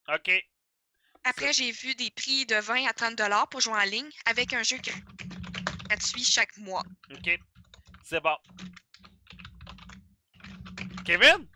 OK. 0.06 0.30
Après, 1.24 1.52
j'ai 1.52 1.72
vu 1.72 1.96
des 1.96 2.12
prix 2.12 2.46
de 2.46 2.54
20 2.54 2.86
à 2.86 2.92
30 2.92 3.16
dollars 3.16 3.48
pour 3.48 3.60
jouer 3.60 3.74
en 3.74 3.86
ligne 3.86 4.10
avec 4.24 4.52
un 4.52 4.62
jeu 4.62 4.78
gratuit 5.94 6.24
chaque 6.24 6.56
mois. 6.58 6.82
OK. 7.10 7.38
C'est 8.02 8.20
bon. 8.20 8.36
Kevin, 11.04 11.46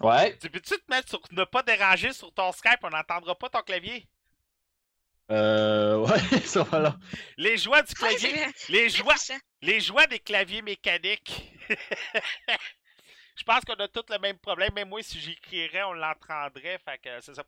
Ouais. 0.00 0.36
tu 0.38 0.50
peux-tu 0.50 0.74
te 0.78 0.84
mettre 0.90 1.08
sur 1.10 1.20
ne 1.30 1.44
pas 1.44 1.62
déranger 1.62 2.12
sur 2.12 2.32
ton 2.32 2.50
Skype? 2.52 2.80
On 2.82 2.90
n'entendra 2.90 3.34
pas 3.38 3.48
ton 3.50 3.62
clavier. 3.62 4.08
Euh, 5.30 5.96
ouais, 5.98 6.40
ça 6.44 6.62
va 6.64 6.78
là. 6.80 6.98
Les 7.36 7.56
joies 7.56 7.82
du 7.82 7.88
c'est 7.88 7.94
clavier. 7.96 8.46
Les 8.68 8.88
joies, 8.88 9.14
les 9.60 9.80
joies 9.80 10.06
des 10.06 10.18
claviers 10.18 10.62
mécaniques. 10.62 11.52
Je 13.36 13.44
pense 13.44 13.64
qu'on 13.64 13.74
a 13.74 13.88
tous 13.88 14.04
le 14.10 14.18
même 14.18 14.38
problème. 14.38 14.74
Même 14.74 14.88
moi, 14.88 15.02
si 15.02 15.18
j'écrirais, 15.20 15.82
on 15.84 15.92
l'entendrait. 15.94 16.78
Fait 16.84 16.98
que 16.98 17.20
c'est 17.20 17.34
ça. 17.34 17.44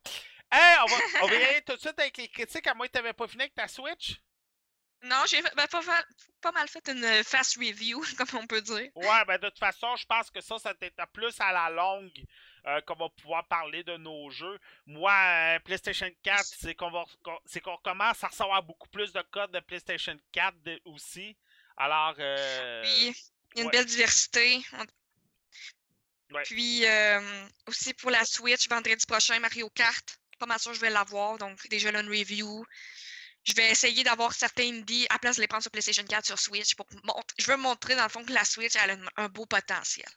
Hey, 0.50 0.76
on 0.82 0.86
va, 0.86 0.96
on 1.22 1.26
va 1.26 1.34
y 1.34 1.42
aller 1.44 1.62
tout 1.62 1.74
de 1.74 1.80
suite 1.80 1.98
avec 1.98 2.16
les 2.16 2.28
critiques, 2.28 2.66
à 2.66 2.74
moins 2.74 2.86
que 2.86 2.92
tu 2.92 2.98
n'avais 2.98 3.12
pas 3.12 3.26
fini 3.26 3.42
avec 3.42 3.54
ta 3.54 3.68
Switch. 3.68 4.18
Non, 5.04 5.22
j'ai 5.28 5.42
ben, 5.42 5.66
pas, 6.40 6.52
mal 6.52 6.68
fait 6.68 6.88
une 6.88 7.24
fast 7.24 7.56
review, 7.56 8.02
comme 8.16 8.40
on 8.40 8.46
peut 8.46 8.62
dire. 8.62 8.90
Ouais, 8.94 9.24
ben 9.26 9.38
de 9.38 9.48
toute 9.48 9.58
façon, 9.58 9.94
je 9.96 10.06
pense 10.06 10.30
que 10.30 10.40
ça, 10.40 10.56
ça 10.58 10.74
plus 11.12 11.34
à 11.40 11.52
la 11.52 11.70
longue 11.70 12.24
euh, 12.66 12.80
qu'on 12.82 12.94
va 12.94 13.10
pouvoir 13.10 13.46
parler 13.46 13.82
de 13.84 13.96
nos 13.98 14.30
jeux. 14.30 14.58
Moi, 14.86 15.12
euh, 15.12 15.58
PlayStation 15.60 16.10
4, 16.22 16.44
c'est 16.44 16.74
qu'on 16.74 16.90
va 16.90 17.04
c'est 17.44 17.60
qu'on 17.60 17.76
commence 17.78 18.24
à 18.24 18.28
recevoir 18.28 18.62
beaucoup 18.62 18.88
plus 18.88 19.12
de 19.12 19.20
codes 19.30 19.50
de 19.50 19.60
PlayStation 19.60 20.16
4 20.32 20.62
de- 20.62 20.80
aussi. 20.86 21.36
Alors, 21.76 22.14
euh, 22.18 22.82
Puis, 22.82 23.14
il 23.54 23.58
y 23.58 23.58
a 23.58 23.62
une 23.62 23.66
ouais. 23.66 23.72
belle 23.72 23.84
diversité. 23.84 24.62
Ouais. 26.30 26.42
Puis, 26.44 26.86
euh, 26.86 27.46
aussi 27.66 27.92
pour 27.92 28.10
la 28.10 28.24
Switch, 28.24 28.68
vendredi 28.68 29.04
prochain, 29.06 29.38
Mario 29.40 29.68
Kart. 29.70 30.18
Pas 30.38 30.46
mal 30.46 30.58
sûr 30.58 30.72
que 30.72 30.76
je 30.76 30.80
vais 30.80 30.90
l'avoir, 30.90 31.36
donc 31.38 31.68
déjà 31.68 31.92
là, 31.92 32.00
une 32.00 32.08
review. 32.08 32.64
Je 33.44 33.52
vais 33.54 33.70
essayer 33.70 34.02
d'avoir 34.04 34.32
certains 34.32 34.64
indies 34.68 35.06
à 35.10 35.18
place 35.18 35.36
de 35.36 35.42
les 35.42 35.46
prendre 35.48 35.62
sur 35.62 35.70
PlayStation 35.70 36.02
4 36.04 36.24
sur 36.26 36.38
Switch. 36.38 36.74
Pour 36.74 36.86
je 37.38 37.46
veux 37.46 37.56
montrer 37.58 37.94
dans 37.94 38.02
le 38.04 38.08
fond 38.08 38.24
que 38.24 38.32
la 38.32 38.44
Switch 38.44 38.74
elle 38.76 38.90
a 38.90 38.94
un- 38.94 39.24
un 39.24 39.28
beau 39.28 39.44
potentiel. 39.46 40.08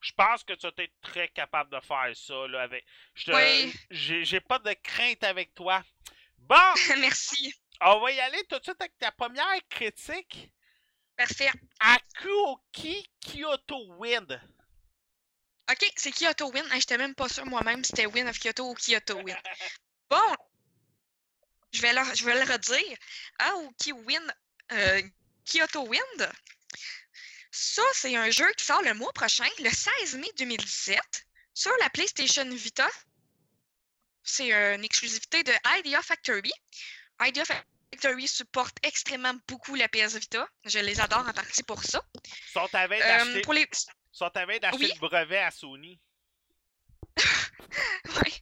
je 0.00 0.10
pense 0.16 0.42
que 0.42 0.52
tu 0.54 0.66
as 0.66 0.70
été 0.70 0.92
très 1.00 1.28
capable 1.28 1.70
de 1.70 1.80
faire 1.80 2.10
ça. 2.14 2.46
Là, 2.48 2.62
avec... 2.62 2.84
je 3.14 3.30
Oui. 3.32 3.72
j'ai, 3.90 4.40
pas 4.40 4.58
de 4.58 4.72
crainte 4.82 5.22
avec 5.22 5.54
toi. 5.54 5.84
Bon, 6.38 6.56
Merci. 6.98 7.54
on 7.80 8.00
va 8.00 8.10
y 8.10 8.18
aller 8.20 8.42
tout 8.48 8.58
de 8.58 8.64
suite 8.64 8.80
avec 8.80 8.98
ta 8.98 9.12
première 9.12 9.60
critique. 9.70 10.50
Parfait. 11.16 11.52
Akuoki 11.78 13.08
Kyoto 13.20 13.94
Wind. 13.98 14.40
OK, 15.70 15.92
c'est 15.96 16.10
Kyoto 16.10 16.50
Win. 16.50 16.64
Hey, 16.72 16.80
J'étais 16.80 16.98
même 16.98 17.14
pas 17.14 17.28
sûre 17.28 17.46
moi-même 17.46 17.84
si 17.84 17.90
c'était 17.90 18.06
Win 18.06 18.28
of 18.28 18.38
Kyoto 18.40 18.70
ou 18.70 18.74
Kyoto 18.74 19.18
Win. 19.22 19.36
Bon, 20.10 20.34
je 21.72 21.80
vais 21.82 21.92
le, 21.92 22.00
je 22.14 22.24
vais 22.24 22.34
le 22.34 22.52
redire. 22.52 22.96
Aoki 23.38 23.92
Win, 23.92 24.34
euh, 24.72 25.02
Kyoto 25.44 25.86
Wind. 25.86 26.30
Ça, 27.50 27.82
c'est 27.94 28.16
un 28.16 28.30
jeu 28.30 28.50
qui 28.56 28.64
sort 28.64 28.82
le 28.82 28.94
mois 28.94 29.12
prochain, 29.12 29.48
le 29.58 29.70
16 29.70 30.16
mai 30.16 30.30
2017, 30.38 30.98
sur 31.54 31.72
la 31.80 31.90
PlayStation 31.90 32.48
Vita. 32.48 32.88
C'est 34.22 34.52
une 34.52 34.84
exclusivité 34.84 35.42
de 35.42 35.52
Idea 35.78 36.00
Factory. 36.02 36.52
Idea 37.20 37.44
Factory 37.44 38.26
supporte 38.28 38.76
extrêmement 38.82 39.34
beaucoup 39.48 39.74
la 39.74 39.88
PS 39.88 40.16
Vita. 40.16 40.48
Je 40.64 40.78
les 40.78 41.00
adore 41.00 41.26
en 41.28 41.32
partie 41.32 41.62
pour 41.62 41.82
ça. 41.84 42.02
Sont 42.52 42.68
à 42.72 42.86
veille 42.86 43.02
Euh, 43.02 43.18
d'acheter, 43.18 43.52
les... 43.52 43.68
Oui. 44.78 44.92
le 44.94 45.00
brevet 45.00 45.38
à 45.38 45.50
Sony. 45.50 46.00
Ouais. 48.16 48.32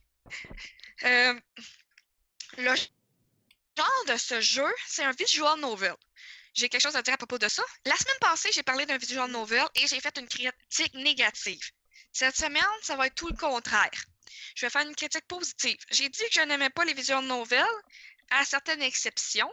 Euh, 1.05 1.41
genre 3.81 4.05
de 4.09 4.17
ce 4.17 4.41
jeu, 4.41 4.75
c'est 4.87 5.05
un 5.05 5.13
visual 5.13 5.59
novel. 5.61 5.95
J'ai 6.55 6.69
quelque 6.69 6.83
chose 6.83 6.97
à 6.97 7.03
dire 7.03 7.15
à 7.15 7.17
propos 7.17 7.39
de 7.39 7.49
ça. 7.49 7.65
La 7.87 7.97
semaine 7.97 8.19
passée, 8.21 8.51
j'ai 8.53 8.63
parlé 8.63 8.85
d'un 8.87 8.99
visual 8.99 9.31
novel 9.31 9.67
et 9.77 9.87
j'ai 9.87 10.01
fait 10.01 10.17
une 10.19 10.29
critique 10.29 10.95
négative. 10.95 11.63
Cette 12.13 12.37
semaine, 12.37 12.75
ça 12.83 12.97
va 12.97 13.07
être 13.07 13.15
tout 13.15 13.29
le 13.29 13.37
contraire. 13.37 14.05
Je 14.57 14.67
vais 14.67 14.71
faire 14.71 14.87
une 14.87 14.95
critique 14.95 15.27
positive. 15.27 15.79
J'ai 15.91 16.09
dit 16.09 16.25
que 16.29 16.35
je 16.35 16.41
n'aimais 16.41 16.71
pas 16.71 16.85
les 16.85 16.95
visual 16.95 17.25
novels, 17.25 17.77
à 18.31 18.45
certaines 18.45 18.83
exceptions. 18.83 19.53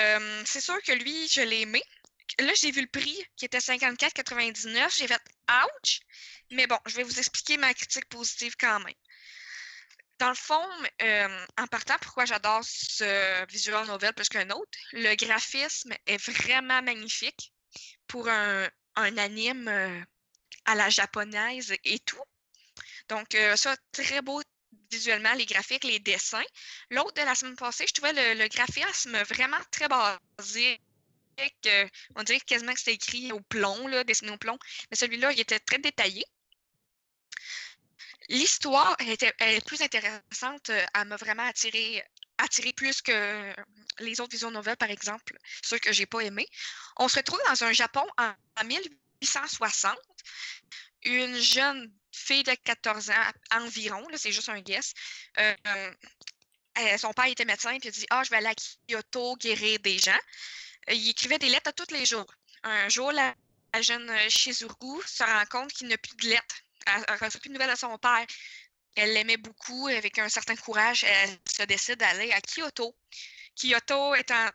Euh, 0.00 0.42
c'est 0.46 0.60
sûr 0.60 0.80
que 0.82 0.92
lui, 0.92 1.28
je 1.28 1.42
l'ai 1.42 1.62
aimé. 1.62 1.82
Là, 2.38 2.52
j'ai 2.54 2.70
vu 2.70 2.80
le 2.80 2.88
prix 2.88 3.18
qui 3.36 3.44
était 3.44 3.58
54,99. 3.58 4.96
J'ai 4.96 5.06
fait 5.06 5.22
ouch! 5.50 6.00
Mais 6.50 6.66
bon, 6.66 6.78
je 6.86 6.96
vais 6.96 7.02
vous 7.02 7.18
expliquer 7.18 7.56
ma 7.58 7.72
critique 7.74 8.08
positive 8.08 8.54
quand 8.58 8.80
même. 8.80 8.94
Dans 10.18 10.30
le 10.30 10.34
fond, 10.34 10.68
euh, 11.02 11.46
en 11.58 11.66
partant, 11.68 11.96
pourquoi 12.00 12.24
j'adore 12.24 12.62
ce 12.64 13.46
visual 13.46 13.86
novel 13.86 14.12
plus 14.14 14.28
qu'un 14.28 14.50
autre, 14.50 14.78
le 14.92 15.14
graphisme 15.14 15.92
est 16.06 16.16
vraiment 16.16 16.82
magnifique 16.82 17.52
pour 18.08 18.28
un, 18.28 18.68
un 18.96 19.16
anime 19.16 19.68
euh, 19.68 20.00
à 20.64 20.74
la 20.74 20.90
japonaise 20.90 21.72
et 21.84 22.00
tout. 22.00 22.22
Donc, 23.08 23.34
euh, 23.36 23.54
ça, 23.54 23.76
très 23.92 24.20
beau 24.20 24.42
visuellement, 24.90 25.32
les 25.34 25.46
graphiques, 25.46 25.84
les 25.84 26.00
dessins. 26.00 26.44
L'autre 26.90 27.14
de 27.14 27.22
la 27.22 27.36
semaine 27.36 27.56
passée, 27.56 27.86
je 27.86 27.94
trouvais 27.94 28.34
le, 28.34 28.48
graphisme 28.48 29.16
vraiment 29.22 29.60
très 29.70 29.86
basique. 29.86 30.80
on 32.16 32.22
dirait 32.24 32.40
quasiment 32.40 32.72
que 32.72 32.80
c'était 32.80 32.94
écrit 32.94 33.30
au 33.32 33.40
plomb, 33.40 33.88
dessiné 34.04 34.32
au 34.32 34.36
plomb. 34.36 34.58
Mais 34.90 34.96
celui-là, 34.96 35.30
il 35.32 35.40
était 35.40 35.60
très 35.60 35.78
détaillé. 35.78 36.24
L'histoire 38.28 38.96
était 39.00 39.32
est 39.40 39.64
plus 39.66 39.80
intéressante. 39.82 40.70
euh, 40.70 40.84
Elle 40.94 41.08
m'a 41.08 41.16
vraiment 41.16 41.44
attiré, 41.46 42.02
attiré 42.38 42.72
plus 42.72 43.00
que 43.02 43.54
les 44.00 44.20
autres 44.20 44.32
visions 44.32 44.50
nouvelles, 44.50 44.76
par 44.76 44.90
exemple, 44.90 45.36
ceux 45.64 45.78
que 45.78 45.92
j'ai 45.92 46.06
pas 46.06 46.20
aimés. 46.20 46.48
On 46.98 47.08
se 47.08 47.16
retrouve 47.16 47.40
dans 47.48 47.64
un 47.64 47.72
Japon 47.72 48.06
en, 48.18 48.32
en 48.60 48.64
1860. 48.64 49.98
Une 51.04 51.36
jeune 51.38 51.92
fille 52.12 52.42
de 52.42 52.54
14 52.54 53.10
ans 53.10 53.32
environ, 53.52 54.06
c'est 54.16 54.32
juste 54.32 54.48
un 54.48 54.60
guess. 54.60 54.92
euh, 55.38 55.54
euh, 56.78 56.98
son 56.98 57.12
père 57.12 57.26
était 57.26 57.44
médecin, 57.44 57.70
puis 57.78 57.88
il 57.88 57.88
a 57.88 57.92
dit 57.92 58.06
Ah, 58.10 58.22
je 58.24 58.30
vais 58.30 58.36
aller 58.36 58.46
à 58.48 58.54
Kyoto 58.88 59.36
guérir 59.36 59.78
des 59.80 59.98
gens. 59.98 60.18
Euh, 60.90 60.94
Il 60.94 61.10
écrivait 61.10 61.38
des 61.38 61.48
lettres 61.48 61.70
à 61.70 61.72
tous 61.72 61.92
les 61.92 62.06
jours. 62.06 62.26
Un 62.64 62.88
jour, 62.88 63.12
la, 63.12 63.34
la 63.74 63.82
jeune 63.82 64.08
euh, 64.10 64.28
Shizuru 64.28 65.02
se 65.06 65.24
rend 65.24 65.44
compte 65.50 65.72
qu'il 65.72 65.88
n'a 65.88 65.98
plus 65.98 66.16
de 66.16 66.28
lettres. 66.30 66.56
Elle 66.88 67.16
reçoit 67.18 67.40
plus 67.40 67.48
de 67.48 67.54
nouvelles 67.54 67.70
de 67.70 67.76
son 67.76 67.96
père. 67.98 68.26
Elle 68.96 69.12
l'aimait 69.12 69.36
beaucoup, 69.36 69.86
avec 69.88 70.18
un 70.18 70.28
certain 70.28 70.56
courage, 70.56 71.04
elle 71.04 71.38
se 71.46 71.62
décide 71.64 71.98
d'aller 71.98 72.32
à 72.32 72.40
Kyoto. 72.40 72.96
Kyoto 73.54 74.14
étant, 74.14 74.50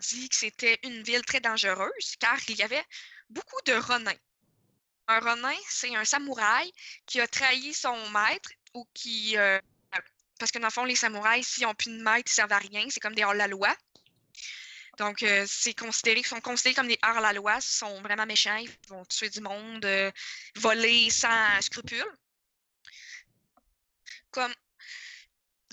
dit 0.00 0.28
que 0.28 0.36
c'était 0.36 0.78
une 0.82 1.02
ville 1.02 1.22
très 1.22 1.40
dangereuse, 1.40 2.16
car 2.18 2.38
il 2.48 2.56
y 2.56 2.62
avait 2.62 2.84
beaucoup 3.30 3.60
de 3.66 3.72
renins. 3.72 4.12
Un 5.08 5.20
renin, 5.20 5.56
c'est 5.68 5.94
un 5.94 6.04
samouraï 6.04 6.72
qui 7.06 7.20
a 7.20 7.28
trahi 7.28 7.72
son 7.72 8.10
maître 8.10 8.50
ou 8.74 8.86
qui. 8.92 9.36
euh, 9.38 9.60
parce 10.38 10.50
que 10.50 10.58
dans 10.58 10.66
le 10.66 10.72
fond, 10.72 10.84
les 10.84 10.96
samouraïs, 10.96 11.46
s'ils 11.46 11.62
n'ont 11.62 11.74
plus 11.74 11.96
de 11.96 12.02
maître, 12.02 12.30
ils 12.30 12.34
servent 12.34 12.52
à 12.52 12.58
rien. 12.58 12.86
C'est 12.90 13.00
comme 13.00 13.14
des 13.14 13.24
hors-la-loi. 13.24 13.74
Donc, 14.98 15.22
euh, 15.22 15.44
c'est 15.48 15.74
considéré, 15.74 16.22
sont 16.22 16.40
considérés 16.40 16.74
comme 16.74 16.88
des 16.88 16.98
hors-la-loi. 17.02 17.56
Ils 17.56 17.62
sont 17.62 18.00
vraiment 18.02 18.26
méchants. 18.26 18.56
Ils 18.56 18.70
vont 18.88 19.04
tuer 19.06 19.30
du 19.30 19.40
monde, 19.40 19.84
euh, 19.84 20.10
voler 20.56 21.10
sans 21.10 21.60
scrupules. 21.60 22.04
Comme. 24.30 24.54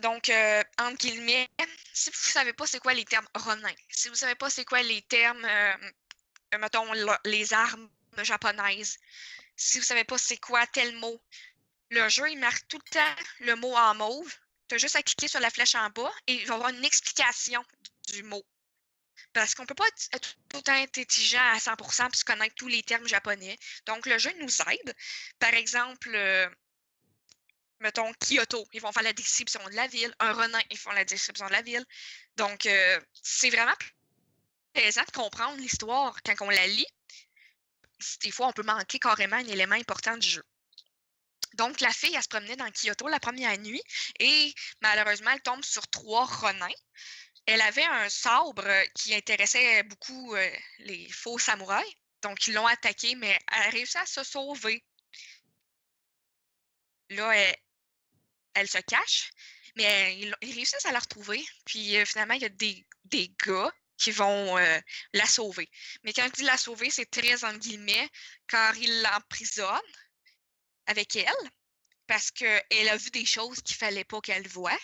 Donc, 0.02 0.30
euh, 0.30 0.64
entre 0.80 0.98
guillemets, 0.98 1.50
si 1.94 2.10
vous 2.10 2.18
ne 2.18 2.32
savez 2.32 2.54
pas 2.54 2.68
c'est 2.68 2.80
quoi 2.80 2.94
les 2.94 3.06
termes 3.06 3.28
ronins, 3.36 3.74
si 3.90 4.08
vous 4.08 4.14
ne 4.14 4.18
savez 4.18 4.36
pas 4.36 4.50
c'est 4.50 4.66
quoi 4.66 4.82
les 4.82 5.02
termes, 5.04 5.48
mettons, 6.60 6.92
le- 6.94 7.18
les 7.26 7.54
armes 7.54 7.90
japonaises, 8.22 8.98
si 9.56 9.78
vous 9.78 9.84
ne 9.84 9.86
savez 9.86 10.04
pas 10.04 10.18
c'est 10.18 10.38
quoi 10.38 10.66
tel 10.68 10.96
mot, 10.98 11.22
le 11.92 12.10
jeu, 12.10 12.30
il 12.32 12.40
marque 12.40 12.68
tout 12.68 12.80
le 12.86 12.92
temps 12.92 13.16
le 13.42 13.56
mot 13.56 13.76
en 13.76 13.96
mauve. 13.96 14.34
Tu 14.68 14.76
as 14.76 14.78
juste 14.80 14.96
à 14.96 15.04
cliquer 15.04 15.28
sur 15.28 15.40
la 15.40 15.50
flèche 15.52 15.76
en 15.76 15.90
bas 15.90 16.12
et 16.28 16.34
il 16.36 16.48
va 16.48 16.56
y 16.56 16.58
avoir 16.58 16.70
une 16.72 16.86
explication 16.86 17.64
du 18.10 18.24
mot. 18.24 18.44
Parce 19.34 19.56
qu'on 19.56 19.64
ne 19.64 19.68
peut 19.68 19.76
pas 19.76 19.88
être- 19.88 20.36
tout 20.50 20.64
intelligent 20.68 21.42
à 21.54 21.60
100% 21.60 22.10
puis 22.10 22.20
se 22.20 22.26
connaître 22.26 22.56
tous 22.56 22.68
les 22.68 22.84
termes 22.84 23.08
japonais. 23.08 23.58
Donc, 23.86 24.06
le 24.06 24.18
jeu 24.18 24.32
nous 24.40 24.62
aide. 24.72 24.96
Par 25.40 25.54
exemple, 25.54 26.12
euh, 26.14 26.48
mettons, 27.80 28.12
Kyoto, 28.14 28.68
ils 28.74 28.82
vont 28.82 28.92
faire 28.92 29.04
la 29.04 29.14
description 29.14 29.64
de 29.66 29.76
la 29.76 29.88
ville. 29.88 30.14
Un 30.20 30.34
Renin, 30.34 30.62
ils 30.70 30.78
font 30.78 30.92
la 30.92 31.04
description 31.06 31.48
de 31.48 31.52
la 31.52 31.62
ville. 31.62 31.86
Donc, 32.38 32.66
euh, 32.66 33.00
c'est 33.22 33.50
vraiment 33.50 33.74
plaisant 34.74 35.04
de 35.04 35.12
comprendre 35.12 35.58
l'histoire 35.58 36.16
quand 36.24 36.36
on 36.42 36.50
la 36.50 36.68
lit. 36.68 36.88
Des 38.22 38.32
fois, 38.32 38.48
on 38.48 38.54
peut 38.54 38.64
manquer 38.64 39.00
carrément 39.00 39.38
un 39.38 39.48
élément 39.48 39.76
important 39.76 40.18
du 40.18 40.30
jeu. 40.30 40.44
Donc, 41.54 41.80
la 41.82 41.92
fille, 41.92 42.14
elle 42.16 42.24
se 42.24 42.28
promenait 42.28 42.56
dans 42.56 42.70
Kyoto 42.72 43.08
la 43.08 43.20
première 43.20 43.58
nuit 43.60 43.84
et 44.20 44.54
malheureusement, 44.82 45.30
elle 45.32 45.42
tombe 45.42 45.64
sur 45.64 45.88
trois 45.88 46.26
renins. 46.26 46.68
Elle 47.46 47.62
avait 47.62 47.84
un 47.84 48.10
sabre 48.10 48.68
qui 48.96 49.14
intéressait 49.14 49.84
beaucoup 49.84 50.36
euh, 50.36 50.50
les 50.80 51.10
faux 51.12 51.40
samouraïs. 51.40 51.94
Donc, 52.22 52.48
ils 52.48 52.54
l'ont 52.54 52.68
attaquée, 52.68 53.16
mais 53.16 53.38
elle 53.52 53.62
a 53.64 53.70
réussi 53.70 53.98
à 53.98 54.06
se 54.06 54.24
sauver. 54.24 54.84
Là, 57.10 57.34
elle, 58.54 58.68
se 58.68 58.78
cache, 58.80 59.30
mais 59.76 60.18
ils, 60.20 60.36
ils 60.42 60.56
réussissent 60.56 60.86
à 60.86 60.94
la 60.94 61.00
retrouver. 61.00 61.46
Puis 61.66 61.98
euh, 61.98 62.06
finalement, 62.06 62.34
il 62.36 62.42
y 62.42 62.46
a 62.46 62.50
des, 62.50 62.86
gars 63.46 63.72
qui 63.98 64.12
vont 64.12 64.58
euh, 64.58 64.80
la 65.14 65.26
sauver. 65.26 65.70
Mais 66.04 66.14
quand 66.14 66.26
je 66.28 66.32
dis 66.32 66.44
la 66.44 66.58
sauver, 66.58 66.90
c'est 66.90 67.10
très 67.10 67.44
en 67.44 67.54
guillemets, 67.58 68.10
car 68.48 68.76
ils 68.78 69.02
l'emprisonnent 69.02 69.80
avec 70.88 71.16
elle, 71.16 71.52
parce 72.08 72.32
qu'elle 72.32 72.90
a 72.90 72.98
vu 72.98 73.10
des 73.12 73.26
choses 73.26 73.62
qu'il 73.62 73.76
fallait 73.76 74.04
pas 74.06 74.22
qu'elle 74.22 74.48
voie. 74.48 74.78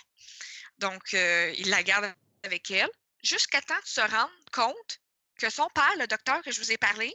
Donc, 0.77 1.13
euh, 1.13 1.53
il 1.57 1.69
la 1.69 1.83
garde 1.83 2.13
avec 2.43 2.71
elle, 2.71 2.89
jusqu'à 3.23 3.61
temps 3.61 3.79
de 3.79 3.87
se 3.87 4.01
rendre 4.01 4.45
compte 4.51 4.99
que 5.37 5.49
son 5.49 5.69
père, 5.69 5.95
le 5.97 6.07
docteur 6.07 6.41
que 6.43 6.51
je 6.51 6.59
vous 6.59 6.71
ai 6.71 6.77
parlé, 6.77 7.13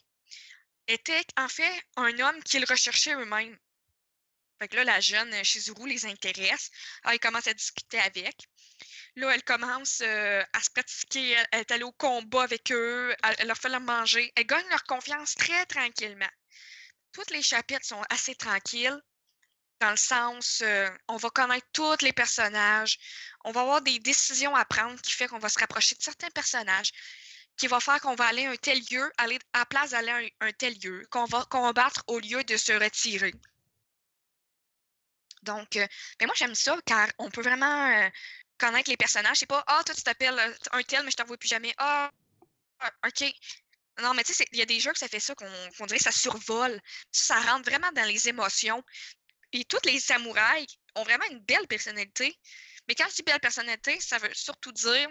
était 0.88 1.24
en 1.36 1.48
fait 1.48 1.82
un 1.96 2.18
homme 2.18 2.42
qu'il 2.42 2.64
recherchait 2.64 3.14
eux-mêmes. 3.14 3.58
Fait 4.58 4.68
que 4.68 4.76
là, 4.76 4.84
la 4.84 5.00
jeune 5.00 5.32
euh, 5.34 5.42
Shizuru 5.42 5.88
les 5.88 6.06
intéresse. 6.06 6.70
Ah, 7.02 7.14
il 7.14 7.18
commence 7.18 7.46
à 7.48 7.54
discuter 7.54 7.98
avec. 7.98 8.36
Là, 9.16 9.34
elle 9.34 9.42
commence 9.42 10.00
euh, 10.00 10.42
à 10.52 10.60
se 10.60 10.70
pratiquer. 10.70 11.32
Elle, 11.32 11.46
elle 11.52 11.60
est 11.60 11.70
allée 11.72 11.84
au 11.84 11.92
combat 11.92 12.44
avec 12.44 12.70
eux. 12.70 13.14
Elle, 13.22 13.34
elle 13.38 13.48
leur 13.48 13.56
fait 13.58 13.68
leur 13.68 13.80
manger. 13.80 14.32
Elle 14.36 14.46
gagne 14.46 14.68
leur 14.68 14.84
confiance 14.84 15.34
très 15.34 15.66
tranquillement. 15.66 16.30
Tous 17.12 17.30
les 17.30 17.42
chapitres 17.42 17.86
sont 17.86 18.02
assez 18.10 18.34
tranquilles, 18.34 19.00
dans 19.80 19.90
le 19.90 19.96
sens, 19.96 20.60
euh, 20.62 20.88
on 21.08 21.16
va 21.16 21.30
connaître 21.30 21.66
tous 21.72 22.02
les 22.02 22.12
personnages. 22.12 22.98
On 23.44 23.52
va 23.52 23.62
avoir 23.62 23.82
des 23.82 23.98
décisions 23.98 24.54
à 24.54 24.64
prendre 24.64 25.00
qui 25.02 25.12
fait 25.12 25.28
qu'on 25.28 25.38
va 25.38 25.48
se 25.48 25.58
rapprocher 25.58 25.94
de 25.96 26.02
certains 26.02 26.30
personnages, 26.30 26.92
qui 27.56 27.66
va 27.66 27.80
faire 27.80 28.00
qu'on 28.00 28.14
va 28.14 28.26
aller 28.26 28.46
à 28.46 28.50
un 28.50 28.56
tel 28.56 28.78
lieu, 28.90 29.10
aller 29.18 29.38
à 29.52 29.60
la 29.60 29.66
place 29.66 29.90
d'aller 29.90 30.32
à 30.40 30.46
un, 30.46 30.52
tel 30.52 30.74
lieu, 30.82 31.06
qu'on 31.10 31.24
va 31.26 31.44
combattre 31.50 32.02
au 32.06 32.18
lieu 32.18 32.42
de 32.44 32.56
se 32.56 32.72
retirer. 32.72 33.34
Donc, 35.42 35.76
euh, 35.76 35.86
ben 36.18 36.26
moi, 36.26 36.34
j'aime 36.36 36.54
ça 36.54 36.76
car 36.86 37.08
on 37.18 37.30
peut 37.30 37.42
vraiment 37.42 37.86
euh, 37.90 38.08
connaître 38.58 38.88
les 38.90 38.96
personnages. 38.96 39.38
C'est 39.38 39.46
pas, 39.46 39.62
ah, 39.66 39.82
toi, 39.84 39.94
tu 39.94 40.02
t'appelles 40.02 40.56
un 40.72 40.82
tel, 40.82 41.04
mais 41.04 41.10
je 41.10 41.16
t'en 41.16 41.24
vois 41.24 41.36
plus 41.36 41.48
jamais. 41.48 41.74
Ah, 41.78 42.10
ah, 42.80 42.90
OK. 43.06 43.24
Non, 44.02 44.14
mais 44.14 44.24
tu 44.24 44.32
sais, 44.34 44.44
il 44.52 44.58
y 44.58 44.62
a 44.62 44.66
des 44.66 44.80
jeux 44.80 44.92
que 44.92 44.98
ça 44.98 45.08
fait 45.08 45.20
ça, 45.20 45.34
qu'on 45.34 45.86
dirait 45.86 45.98
que 45.98 46.04
ça 46.04 46.12
survole. 46.12 46.80
Ça 47.12 47.38
rentre 47.40 47.68
vraiment 47.70 47.92
dans 47.92 48.04
les 48.04 48.28
émotions. 48.28 48.82
Et 49.54 49.64
tous 49.64 49.78
les 49.84 50.00
samouraïs 50.00 50.66
ont 50.96 51.04
vraiment 51.04 51.24
une 51.30 51.38
belle 51.38 51.66
personnalité. 51.68 52.36
Mais 52.88 52.94
quand 52.94 53.08
je 53.08 53.14
dis 53.14 53.22
belle 53.22 53.40
personnalité, 53.40 53.98
ça 54.00 54.18
veut 54.18 54.34
surtout 54.34 54.72
dire 54.72 55.08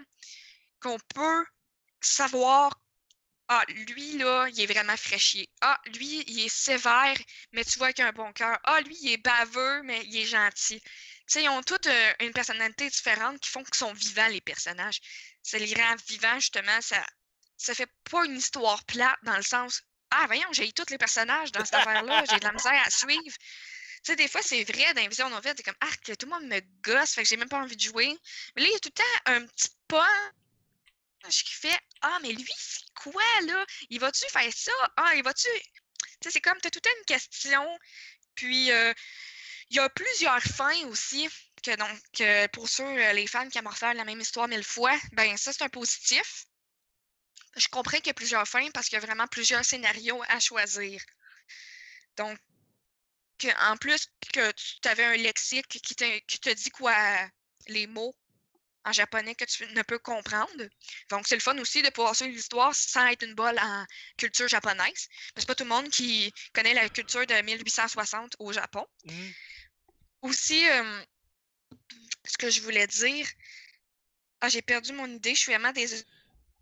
qu'on 0.81 0.99
peut 1.15 1.45
savoir, 2.01 2.77
ah, 3.47 3.63
lui, 3.69 4.17
là, 4.17 4.47
il 4.49 4.59
est 4.59 4.65
vraiment 4.65 4.97
fraîchier. 4.97 5.49
Ah, 5.61 5.79
lui, 5.95 6.25
il 6.27 6.45
est 6.45 6.53
sévère, 6.53 7.17
mais 7.53 7.63
tu 7.63 7.79
vois 7.79 7.93
qu'il 7.93 8.03
a 8.03 8.09
un 8.09 8.11
bon 8.11 8.33
cœur. 8.33 8.59
Ah, 8.65 8.81
lui, 8.81 8.97
il 9.01 9.13
est 9.13 9.17
baveux, 9.17 9.81
mais 9.83 10.03
il 10.05 10.17
est 10.17 10.25
gentil. 10.25 10.81
Tu 10.81 10.89
sais, 11.27 11.43
ils 11.43 11.49
ont 11.49 11.63
toutes 11.63 11.87
euh, 11.87 12.13
une 12.19 12.33
personnalité 12.33 12.89
différente 12.89 13.39
qui 13.39 13.49
font 13.49 13.63
qu'ils 13.63 13.75
sont 13.75 13.93
vivants, 13.93 14.27
les 14.27 14.41
personnages. 14.41 14.99
Ça 15.41 15.57
les 15.57 15.73
rend 15.73 15.95
vivants, 16.07 16.39
justement. 16.39 16.81
Ça, 16.81 17.01
ça 17.57 17.73
fait 17.73 17.89
pas 18.11 18.25
une 18.25 18.37
histoire 18.37 18.83
plate 18.83 19.19
dans 19.23 19.37
le 19.37 19.41
sens, 19.41 19.81
ah, 20.15 20.25
voyons, 20.27 20.47
j'ai 20.51 20.71
tous 20.71 20.89
les 20.91 20.97
personnages 20.97 21.51
dans 21.51 21.65
cette 21.65 21.73
affaire-là, 21.73 22.23
j'ai 22.29 22.37
de 22.37 22.43
la 22.43 22.51
misère 22.51 22.83
à 22.85 22.89
suivre. 22.89 23.35
Tu 24.03 24.11
sais, 24.11 24.15
des 24.17 24.27
fois, 24.27 24.41
c'est 24.41 24.63
vrai, 24.65 24.93
dans 24.93 25.01
les 25.01 25.07
visions 25.07 25.29
c'est 25.43 25.63
comme, 25.63 25.75
ah, 25.79 25.89
tout 26.05 26.25
le 26.25 26.29
monde 26.29 26.45
me 26.45 26.59
gosse, 26.81 27.13
fait 27.13 27.23
que 27.23 27.29
j'ai 27.29 27.37
même 27.37 27.47
pas 27.47 27.61
envie 27.61 27.77
de 27.77 27.81
jouer. 27.81 28.13
Mais 28.55 28.63
là, 28.63 28.67
il 28.67 28.73
y 28.73 28.75
a 28.75 28.79
tout 28.79 28.89
le 28.89 28.93
temps 28.93 29.21
un 29.27 29.45
petit 29.45 29.69
punch 29.87 31.43
qui 31.45 31.53
fait, 31.53 31.79
ah, 32.01 32.19
mais 32.21 32.33
lui, 32.33 32.53
c'est 32.57 32.83
quoi, 32.95 33.23
là? 33.47 33.65
Il 33.89 34.01
va-tu 34.01 34.25
faire 34.29 34.51
ça? 34.53 34.73
Ah, 34.97 35.15
il 35.15 35.23
va-tu. 35.23 35.47
Tu 35.47 36.09
sais, 36.21 36.31
c'est 36.31 36.41
comme, 36.41 36.59
t'as 36.59 36.69
tout 36.69 36.79
le 36.83 36.89
temps 36.89 36.97
une 36.99 37.05
question. 37.05 37.65
Puis, 38.35 38.71
euh, 38.71 38.93
il 39.69 39.77
y 39.77 39.79
a 39.79 39.87
plusieurs 39.89 40.41
fins 40.41 40.85
aussi, 40.87 41.29
que 41.63 41.75
donc, 41.77 42.51
pour 42.51 42.67
ceux, 42.67 42.83
euh, 42.83 43.13
les 43.13 43.25
fans 43.25 43.47
qui 43.47 43.57
aiment 43.57 43.67
refaire 43.67 43.93
la 43.93 44.03
même 44.03 44.19
histoire 44.19 44.49
mille 44.49 44.65
fois, 44.65 44.99
ben, 45.13 45.37
ça, 45.37 45.53
c'est 45.53 45.63
un 45.63 45.69
positif. 45.69 46.45
Je 47.55 47.67
comprends 47.69 47.97
qu'il 47.97 48.07
y 48.07 48.09
a 48.09 48.15
plusieurs 48.15 48.47
fins 48.47 48.69
parce 48.71 48.89
qu'il 48.89 48.99
y 48.99 49.01
a 49.01 49.05
vraiment 49.05 49.27
plusieurs 49.27 49.63
scénarios 49.63 50.21
à 50.27 50.39
choisir. 50.41 51.01
Donc, 52.17 52.37
que- 53.37 53.71
en 53.71 53.77
plus 53.77 54.07
que 54.33 54.51
tu 54.51 54.87
avais 54.87 55.03
un 55.05 55.15
lexique 55.17 55.67
qui 55.67 55.95
te, 55.95 56.19
qui 56.27 56.39
te 56.39 56.49
dit 56.49 56.69
quoi 56.69 56.95
les 57.67 57.87
mots 57.87 58.15
en 58.85 58.91
japonais 58.91 59.33
que 59.35 59.45
tu 59.45 59.65
ne 59.67 59.81
peux 59.81 59.99
comprendre. 59.99 60.67
Donc, 61.09 61.25
c'est 61.27 61.35
le 61.35 61.41
fun 61.41 61.57
aussi 61.59 61.81
de 61.81 61.89
pouvoir 61.89 62.15
suivre 62.15 62.33
l'histoire 62.35 62.75
sans 62.75 63.07
être 63.07 63.23
une 63.23 63.33
bolle 63.33 63.57
en 63.59 63.85
culture 64.17 64.47
japonaise. 64.49 65.07
Que 65.33 65.39
c'est 65.39 65.45
pas 65.47 65.55
tout 65.55 65.63
le 65.63 65.69
monde 65.69 65.89
qui 65.89 66.33
connaît 66.53 66.73
la 66.73 66.89
culture 66.89 67.25
de 67.25 67.41
1860 67.41 68.35
au 68.39 68.51
Japon. 68.51 68.85
Hmm. 69.05 69.29
Aussi, 70.23 70.67
euh, 70.69 71.03
ce 72.25 72.37
que 72.37 72.49
je 72.49 72.61
voulais 72.61 72.87
dire, 72.87 73.25
ah, 74.41 74.49
j'ai 74.49 74.61
perdu 74.61 74.91
mon 74.91 75.07
idée, 75.07 75.33
je 75.33 75.39
suis 75.39 75.51
vraiment 75.53 75.71
désolée. 75.71 76.03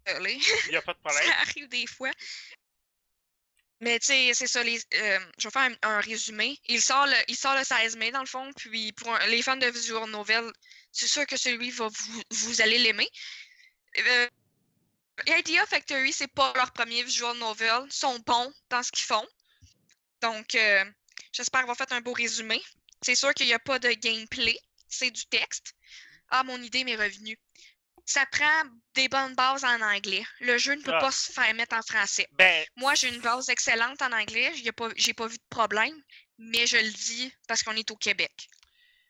Il 0.08 0.70
n'y 0.70 0.76
a 0.76 0.82
pas 0.84 0.94
de 0.94 1.00
Ça 1.04 1.10
problème. 1.10 1.32
arrive 1.42 1.68
des 1.70 1.88
fois. 1.88 2.12
Mais 3.82 4.00
tu 4.00 4.08
sais, 4.08 4.32
c'est 4.36 4.48
ça, 4.48 4.64
les, 4.64 4.80
euh, 4.94 5.20
je 5.40 5.48
vais 5.48 5.52
faire 5.52 5.70
un, 5.82 6.00
résumé. 6.02 6.60
Il 6.68 6.82
sort, 6.82 7.08
le, 7.08 7.16
il 7.28 7.36
sort 7.36 7.58
le 7.58 7.64
16 7.64 7.98
mai, 7.98 8.12
dans 8.12 8.20
le 8.20 8.28
fond, 8.28 8.52
puis 8.56 8.92
pour 8.94 9.12
les 9.28 9.42
fans 9.42 9.58
de 9.58 9.66
visual 9.66 10.08
novel, 10.10 10.52
c'est 10.92 11.08
sûr 11.08 11.26
que 11.26 11.36
celui 11.36 11.72
va 11.72 11.88
vous, 11.88 12.22
vous 12.30 12.62
allez 12.62 12.78
l'aimer. 12.78 13.10
Euh, 14.00 14.28
Idea 15.28 15.66
Factory, 15.66 16.14
c'est 16.14 16.28
pas 16.28 16.54
leur 16.56 16.72
premier 16.74 17.04
visual 17.04 17.36
novel. 17.38 17.86
Ils 17.86 17.94
sont 17.94 18.20
bons 18.20 18.54
dans 18.70 18.84
ce 18.84 18.92
qu'ils 18.92 19.06
font. 19.06 19.28
Donc, 20.22 20.54
euh, 20.54 20.86
j'espère 21.34 21.62
avoir 21.62 21.76
fait 21.76 21.92
un 21.92 22.02
beau 22.02 22.14
résumé. 22.14 22.62
C'est 23.02 23.16
sûr 23.16 23.34
qu'il 23.34 23.48
n'y 23.48 23.54
a 23.54 23.60
pas 23.60 23.80
de 23.80 23.90
gameplay, 23.94 24.60
c'est 24.88 25.10
du 25.10 25.26
texte. 25.26 25.74
Ah, 26.30 26.44
mon 26.44 26.62
idée 26.62 26.84
m'est 26.84 26.96
revenue. 26.96 27.38
Ça 28.06 28.26
prend 28.32 28.64
des 28.96 29.08
bonnes 29.08 29.36
bases 29.36 29.64
en 29.64 29.82
anglais. 29.82 30.24
Le 30.40 30.58
jeu 30.58 30.74
ne 30.76 30.82
peut 30.82 30.94
Ah. 30.94 31.00
pas 31.00 31.12
se 31.12 31.32
faire 31.32 31.54
mettre 31.54 31.76
en 31.76 31.82
français. 31.82 32.28
Ben, 32.34 32.66
Moi, 32.76 32.94
j'ai 32.96 33.10
une 33.10 33.22
base 33.22 33.50
excellente 33.50 34.02
en 34.02 34.12
anglais. 34.12 34.52
J'ai 34.56 34.72
pas, 34.72 34.90
j'ai 34.96 35.14
pas 35.14 35.28
vu 35.28 35.38
de 35.38 35.44
problème, 35.50 35.96
mais 36.38 36.66
je 36.68 36.78
le 36.78 36.92
dis 36.92 37.34
parce 37.48 37.64
qu'on 37.64 37.76
est 37.76 37.90
au 37.92 37.96
Québec. 37.98 38.32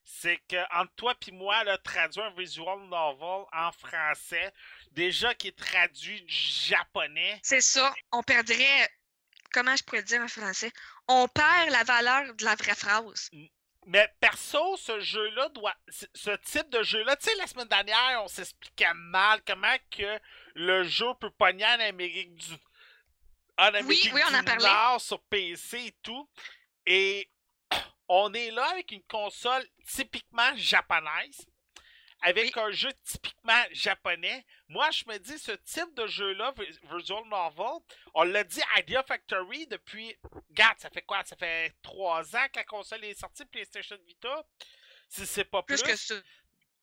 c'est 0.03 0.37
que 0.49 0.57
entre 0.79 0.93
toi 0.95 1.15
puis 1.19 1.31
moi, 1.31 1.63
là, 1.63 1.77
traduire 1.79 2.25
un 2.25 2.35
visual 2.35 2.79
novel 2.89 3.45
en 3.53 3.71
français, 3.71 4.51
déjà 4.91 5.33
qui 5.33 5.47
est 5.47 5.57
traduit 5.57 6.21
du 6.21 6.33
japonais, 6.33 7.39
C'est 7.43 7.61
ça. 7.61 7.91
On 8.11 8.21
perdrait. 8.21 8.89
Comment 9.53 9.75
je 9.75 9.83
pourrais 9.83 9.99
le 10.01 10.05
dire 10.05 10.21
en 10.21 10.27
français? 10.27 10.71
On 11.07 11.27
perd 11.27 11.69
la 11.71 11.83
valeur 11.83 12.33
de 12.35 12.43
la 12.45 12.55
vraie 12.55 12.75
phrase. 12.75 13.29
Mais 13.87 14.07
perso, 14.19 14.77
ce 14.77 14.99
jeu-là 14.99 15.49
doit. 15.49 15.75
ce- 15.89 16.35
type 16.37 16.69
de 16.69 16.83
jeu-là, 16.83 17.15
tu 17.15 17.29
sais, 17.29 17.35
la 17.35 17.47
semaine 17.47 17.67
dernière, 17.67 18.23
on 18.23 18.27
s'expliquait 18.27 18.93
mal 18.93 19.41
comment 19.45 19.75
que 19.89 20.19
le 20.53 20.83
jeu 20.83 21.07
peut 21.19 21.31
pogner 21.31 21.65
en 21.65 21.79
Amérique 21.79 22.35
du. 22.35 22.53
En 23.57 23.65
Amérique 23.73 24.11
oui, 24.13 24.21
on 24.29 24.35
en 24.35 24.43
du. 24.43 24.63
Nord 24.67 25.01
sur 25.01 25.19
PC 25.23 25.85
et 25.87 25.95
tout. 26.03 26.29
Et 26.85 27.29
on 28.07 28.31
est 28.33 28.51
là 28.51 28.65
avec 28.71 28.91
une 28.91 29.03
console 29.03 29.65
typiquement 29.87 30.55
japonaise. 30.55 31.45
Avec 32.23 32.55
un 32.57 32.69
jeu 32.71 32.89
typiquement 33.03 33.63
japonais. 33.71 34.45
Moi, 34.67 34.89
je 34.91 35.03
me 35.07 35.17
dis, 35.17 35.39
ce 35.39 35.51
type 35.53 35.93
de 35.95 36.05
jeu-là, 36.07 36.53
vi- 36.57 36.79
Visual 36.95 37.23
Novel, 37.27 37.81
on 38.13 38.23
l'a 38.23 38.43
dit 38.43 38.61
Idea 38.77 39.01
Factory 39.03 39.65
depuis. 39.67 40.15
Regarde, 40.49 40.79
ça 40.79 40.89
fait 40.89 41.01
quoi? 41.01 41.23
Ça 41.25 41.35
fait 41.35 41.73
trois 41.81 42.23
ans 42.35 42.47
que 42.53 42.59
la 42.59 42.63
console 42.65 43.03
est 43.05 43.19
sortie, 43.19 43.45
PlayStation 43.45 43.97
Vita. 44.05 44.45
Si 45.09 45.25
c'est 45.25 45.45
pas 45.45 45.63
plus. 45.63 45.81
Plus 45.81 45.91
que 45.91 45.97
ça. 45.97 46.15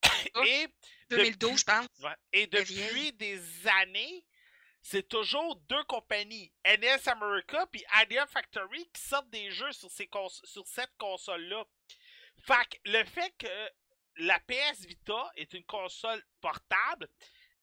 Et, 0.47 0.67
2012, 1.11 1.59
je 1.61 1.65
pense. 1.65 1.87
ouais, 2.03 2.15
et 2.33 2.47
depuis 2.47 3.13
des 3.15 3.41
années, 3.81 4.25
c'est 4.83 5.09
toujours 5.09 5.57
deux 5.69 5.83
compagnies, 5.85 6.53
NS 6.65 7.07
America 7.09 7.67
puis 7.71 7.85
Idea 8.03 8.27
Factory, 8.27 8.89
qui 8.93 9.01
sortent 9.03 9.31
des 9.31 9.51
jeux 9.51 9.73
sur, 9.73 9.91
ces 9.91 10.07
cons- 10.07 10.29
sur 10.45 10.67
cette 10.67 10.95
console-là. 10.99 11.65
Fait 12.47 12.55
que 12.71 12.77
le 12.91 13.05
fait 13.05 13.33
que 13.39 13.71
la 14.19 14.39
PS 14.41 14.85
Vita 14.87 15.31
est 15.37 15.53
une 15.55 15.65
console 15.65 16.23
portable 16.41 17.09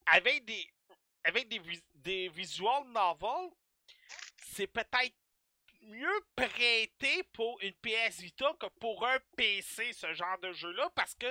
avec 0.07 0.45
des 0.45 0.67
avec 1.25 1.49
des, 1.49 1.61
des 1.95 2.29
visual 2.29 2.83
novels, 2.89 3.49
c'est 4.53 4.67
peut-être 4.67 5.15
mieux 5.81 6.25
prêté 6.35 7.23
pour 7.33 7.59
une 7.61 7.73
PS 7.75 8.19
Vita 8.19 8.53
que 8.59 8.67
pour 8.79 9.05
un 9.05 9.17
PC, 9.35 9.91
ce 9.93 10.13
genre 10.13 10.37
de 10.39 10.53
jeu-là, 10.53 10.89
parce 10.95 11.15
que 11.15 11.25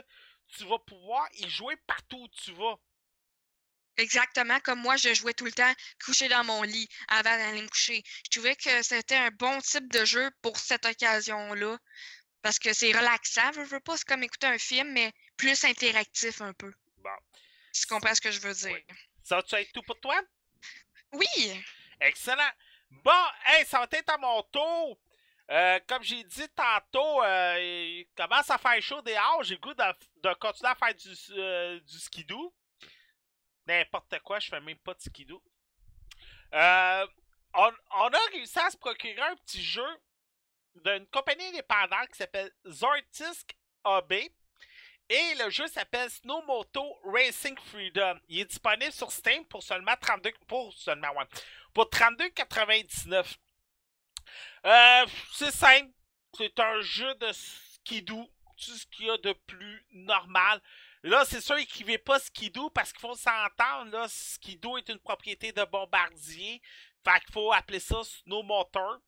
tu 0.48 0.64
vas 0.64 0.78
pouvoir 0.80 1.28
y 1.34 1.48
jouer 1.48 1.76
partout 1.86 2.22
où 2.22 2.28
tu 2.28 2.52
vas. 2.52 2.76
Exactement 3.96 4.58
comme 4.60 4.80
moi, 4.80 4.96
je 4.96 5.14
jouais 5.14 5.34
tout 5.34 5.44
le 5.44 5.52
temps 5.52 5.72
couché 6.04 6.28
dans 6.28 6.42
mon 6.42 6.62
lit 6.62 6.88
avant 7.06 7.36
d'aller 7.36 7.62
me 7.62 7.68
coucher. 7.68 8.02
Je 8.24 8.30
trouvais 8.30 8.56
que 8.56 8.82
c'était 8.82 9.14
un 9.14 9.30
bon 9.30 9.60
type 9.60 9.90
de 9.92 10.04
jeu 10.04 10.28
pour 10.42 10.56
cette 10.58 10.84
occasion-là. 10.84 11.78
Parce 12.44 12.58
que 12.58 12.74
c'est 12.74 12.92
relaxant, 12.92 13.52
je 13.54 13.62
veux 13.62 13.80
pas, 13.80 13.96
c'est 13.96 14.06
comme 14.06 14.22
écouter 14.22 14.48
un 14.48 14.58
film, 14.58 14.92
mais 14.92 15.14
plus 15.34 15.64
interactif 15.64 16.42
un 16.42 16.52
peu. 16.52 16.70
Bon. 16.98 17.16
Tu 17.72 17.86
comprends 17.86 18.14
ce 18.14 18.20
que 18.20 18.30
je 18.30 18.38
veux 18.38 18.52
dire? 18.52 18.74
Oui. 18.74 18.84
Ça 19.22 19.40
va 19.40 19.60
être 19.60 19.72
tout 19.72 19.82
pour 19.82 19.98
toi? 19.98 20.20
Oui! 21.12 21.64
Excellent. 22.00 22.50
Bon, 22.90 23.24
hey, 23.46 23.64
ça 23.64 23.78
va 23.78 23.88
être 23.90 24.10
à 24.10 24.18
mon 24.18 24.42
tour. 24.42 25.00
Euh, 25.50 25.80
comme 25.86 26.02
j'ai 26.02 26.22
dit 26.22 26.48
tantôt, 26.50 27.22
euh, 27.22 27.56
il 27.58 28.08
commence 28.14 28.50
à 28.50 28.58
faire 28.58 28.82
chaud 28.82 29.00
dehors. 29.00 29.42
J'ai 29.42 29.54
le 29.54 29.60
goût 29.60 29.72
de, 29.72 29.84
de 30.16 30.34
continuer 30.34 30.70
à 30.70 30.74
faire 30.74 30.94
du, 30.94 31.14
euh, 31.30 31.80
du 31.80 31.98
skidoo. 31.98 32.54
N'importe 33.66 34.18
quoi, 34.20 34.38
je 34.38 34.50
fais 34.50 34.60
même 34.60 34.78
pas 34.80 34.92
de 34.92 35.00
skidoo. 35.00 35.42
Euh, 36.52 37.06
on, 37.54 37.72
on 37.92 38.08
a 38.08 38.20
réussi 38.32 38.58
à 38.58 38.68
se 38.68 38.76
procurer 38.76 39.18
un 39.18 39.36
petit 39.36 39.64
jeu 39.64 39.86
d'une 40.74 41.06
compagnie 41.06 41.46
indépendante 41.46 42.08
qui 42.10 42.18
s'appelle 42.18 42.50
Zortisk 42.66 43.56
AB. 43.84 44.12
Et 45.10 45.34
le 45.38 45.50
jeu 45.50 45.66
s'appelle 45.66 46.10
Snowmoto 46.10 46.98
Racing 47.04 47.58
Freedom. 47.58 48.18
Il 48.28 48.40
est 48.40 48.44
disponible 48.46 48.92
sur 48.92 49.12
Steam 49.12 49.44
pour 49.44 49.62
seulement 49.62 49.94
32 50.00 50.32
pour 50.46 50.72
seulement 50.72 51.12
pour 51.74 51.84
32,99. 51.86 53.36
Euh, 54.64 55.06
c'est 55.32 55.50
simple. 55.50 55.92
C'est 56.36 56.58
un 56.58 56.80
jeu 56.80 57.14
de 57.16 57.30
skidoo. 57.32 58.30
Tout 58.56 58.70
ce 58.70 58.86
qu'il 58.86 59.06
y 59.06 59.10
a 59.10 59.18
de 59.18 59.32
plus 59.32 59.84
normal. 59.90 60.62
Là, 61.02 61.24
c'est 61.26 61.40
sûr, 61.40 61.56
écrivez 61.56 61.98
pas 61.98 62.18
skidoo 62.18 62.70
parce 62.70 62.92
qu'il 62.92 63.00
faut 63.00 63.14
s'entendre. 63.14 63.90
Là, 63.90 64.06
skidoo 64.08 64.78
est 64.78 64.88
une 64.88 65.00
propriété 65.00 65.52
de 65.52 65.64
bombardier. 65.64 66.62
Fait 67.04 67.20
qu'il 67.20 67.32
faut 67.32 67.52
appeler 67.52 67.80
ça 67.80 68.02
snowmotor. 68.02 69.00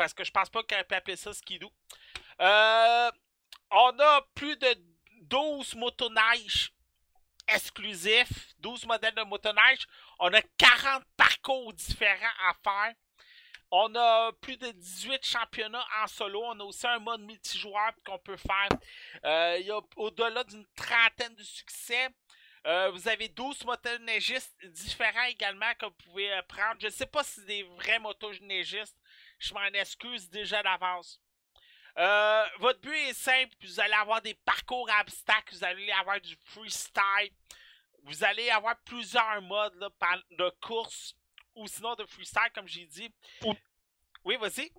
Parce 0.00 0.14
que 0.14 0.24
je 0.24 0.30
pense 0.30 0.48
pas 0.48 0.62
qu'on 0.62 0.82
peut 0.88 0.94
appeler 0.94 1.14
ça 1.14 1.30
skidoo. 1.34 1.70
Euh, 2.40 3.10
on 3.70 3.98
a 3.98 4.22
plus 4.34 4.56
de 4.56 4.74
12 5.24 5.74
motoneiges 5.74 6.72
exclusifs, 7.46 8.54
12 8.60 8.86
modèles 8.86 9.14
de 9.14 9.24
motoneige. 9.24 9.86
On 10.18 10.32
a 10.32 10.40
40 10.56 11.04
parcours 11.18 11.74
différents 11.74 12.38
à 12.48 12.54
faire. 12.64 12.94
On 13.70 13.94
a 13.94 14.32
plus 14.40 14.56
de 14.56 14.70
18 14.70 15.22
championnats 15.22 15.84
en 16.02 16.06
solo. 16.06 16.44
On 16.46 16.58
a 16.60 16.64
aussi 16.64 16.86
un 16.86 16.98
mode 16.98 17.20
multijoueur 17.20 17.92
qu'on 18.02 18.18
peut 18.20 18.38
faire. 18.38 18.70
Euh, 19.26 19.58
y 19.58 19.70
a 19.70 19.80
au-delà 19.96 20.44
d'une 20.44 20.64
trentaine 20.74 21.34
de 21.34 21.42
succès. 21.42 22.08
Euh, 22.66 22.90
vous 22.90 23.06
avez 23.06 23.28
12 23.28 23.66
motoneigistes 23.66 24.56
différents 24.64 25.24
également 25.24 25.74
que 25.78 25.84
vous 25.84 25.92
pouvez 26.06 26.30
prendre. 26.48 26.80
Je 26.80 26.86
ne 26.86 26.92
sais 26.92 27.04
pas 27.04 27.22
si 27.22 27.40
c'est 27.40 27.46
des 27.46 27.62
vrais 27.64 27.98
motoneigistes. 27.98 28.96
Je 29.40 29.54
m'en 29.54 29.64
excuse 29.64 30.28
déjà 30.28 30.62
d'avance. 30.62 31.20
Euh, 31.98 32.46
votre 32.58 32.80
but 32.80 32.94
est 32.94 33.14
simple, 33.14 33.52
vous 33.62 33.80
allez 33.80 33.94
avoir 33.94 34.22
des 34.22 34.34
parcours 34.34 34.88
à 34.90 35.00
obstacles, 35.00 35.54
vous 35.54 35.64
allez 35.64 35.90
avoir 35.90 36.20
du 36.20 36.36
freestyle, 36.44 37.32
vous 38.04 38.22
allez 38.22 38.48
avoir 38.50 38.78
plusieurs 38.82 39.42
modes 39.42 39.74
là, 39.74 39.90
de 40.30 40.50
course 40.60 41.16
ou 41.54 41.66
sinon 41.66 41.94
de 41.96 42.04
freestyle, 42.04 42.50
comme 42.54 42.68
j'ai 42.68 42.86
dit. 42.86 43.12
Oui, 44.24 44.36
vas-y. 44.36 44.70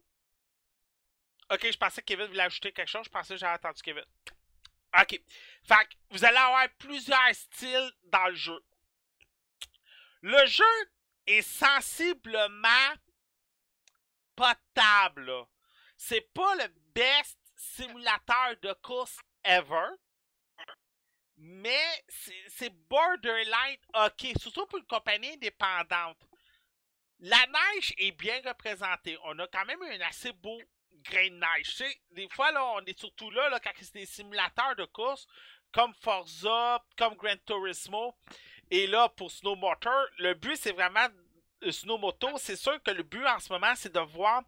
Ok, 1.52 1.70
je 1.70 1.78
pensais 1.78 2.02
que 2.02 2.06
Kevin 2.06 2.28
voulait 2.28 2.44
ajouter 2.44 2.72
quelque 2.72 2.88
chose, 2.88 3.06
je 3.06 3.10
pensais 3.10 3.34
que 3.34 3.40
j'avais 3.40 3.56
entendu 3.56 3.82
Kevin. 3.82 4.06
Ok. 5.00 5.20
Fait 5.64 5.86
que 5.90 5.96
vous 6.12 6.24
allez 6.24 6.38
avoir 6.38 6.68
plusieurs 6.78 7.34
styles 7.34 7.92
dans 8.04 8.28
le 8.28 8.36
jeu. 8.36 8.64
Le 10.22 10.46
jeu 10.46 10.92
est 11.26 11.42
sensiblement 11.42 12.94
C'est 15.98 16.34
pas 16.34 16.56
le 16.56 16.68
best 16.94 17.38
simulateur 17.56 18.56
de 18.62 18.74
course 18.82 19.20
ever. 19.44 19.88
Mais 21.38 22.04
c'est 22.48 22.70
borderline 22.88 23.78
ok, 23.96 24.34
surtout 24.40 24.66
pour 24.68 24.78
une 24.78 24.86
compagnie 24.86 25.34
indépendante. 25.34 26.18
La 27.20 27.46
neige 27.48 27.94
est 27.98 28.12
bien 28.12 28.42
représentée. 28.46 29.18
On 29.24 29.38
a 29.40 29.48
quand 29.48 29.66
même 29.66 29.82
un 29.84 30.02
assez 30.02 30.32
beau 30.34 30.60
grain 31.04 31.30
de 31.30 31.36
neige. 31.36 31.84
Des 32.12 32.30
fois, 32.30 32.52
là, 32.52 32.64
on 32.76 32.86
est 32.86 32.98
surtout 32.98 33.32
là, 33.32 33.50
là 33.50 33.60
quand 33.60 33.72
c'est 33.80 33.94
des 33.94 34.06
simulateurs 34.06 34.76
de 34.76 34.86
course, 34.86 35.28
comme 35.72 35.94
Forza, 35.96 36.84
comme 36.98 37.16
Gran 37.16 37.38
Turismo. 37.46 38.16
Et 38.70 38.88
là, 38.88 39.10
pour 39.10 39.32
Snowmotor, 39.32 40.08
le 40.20 40.34
but, 40.34 40.56
c'est 40.56 40.72
vraiment 40.72 41.08
Snowmoto. 41.70 42.38
C'est 42.38 42.56
sûr 42.56 42.82
que 42.84 42.92
le 42.92 43.04
but 43.04 43.26
en 43.26 43.40
ce 43.40 43.52
moment, 43.52 43.74
c'est 43.76 43.94
de 43.94 44.00
voir 44.00 44.44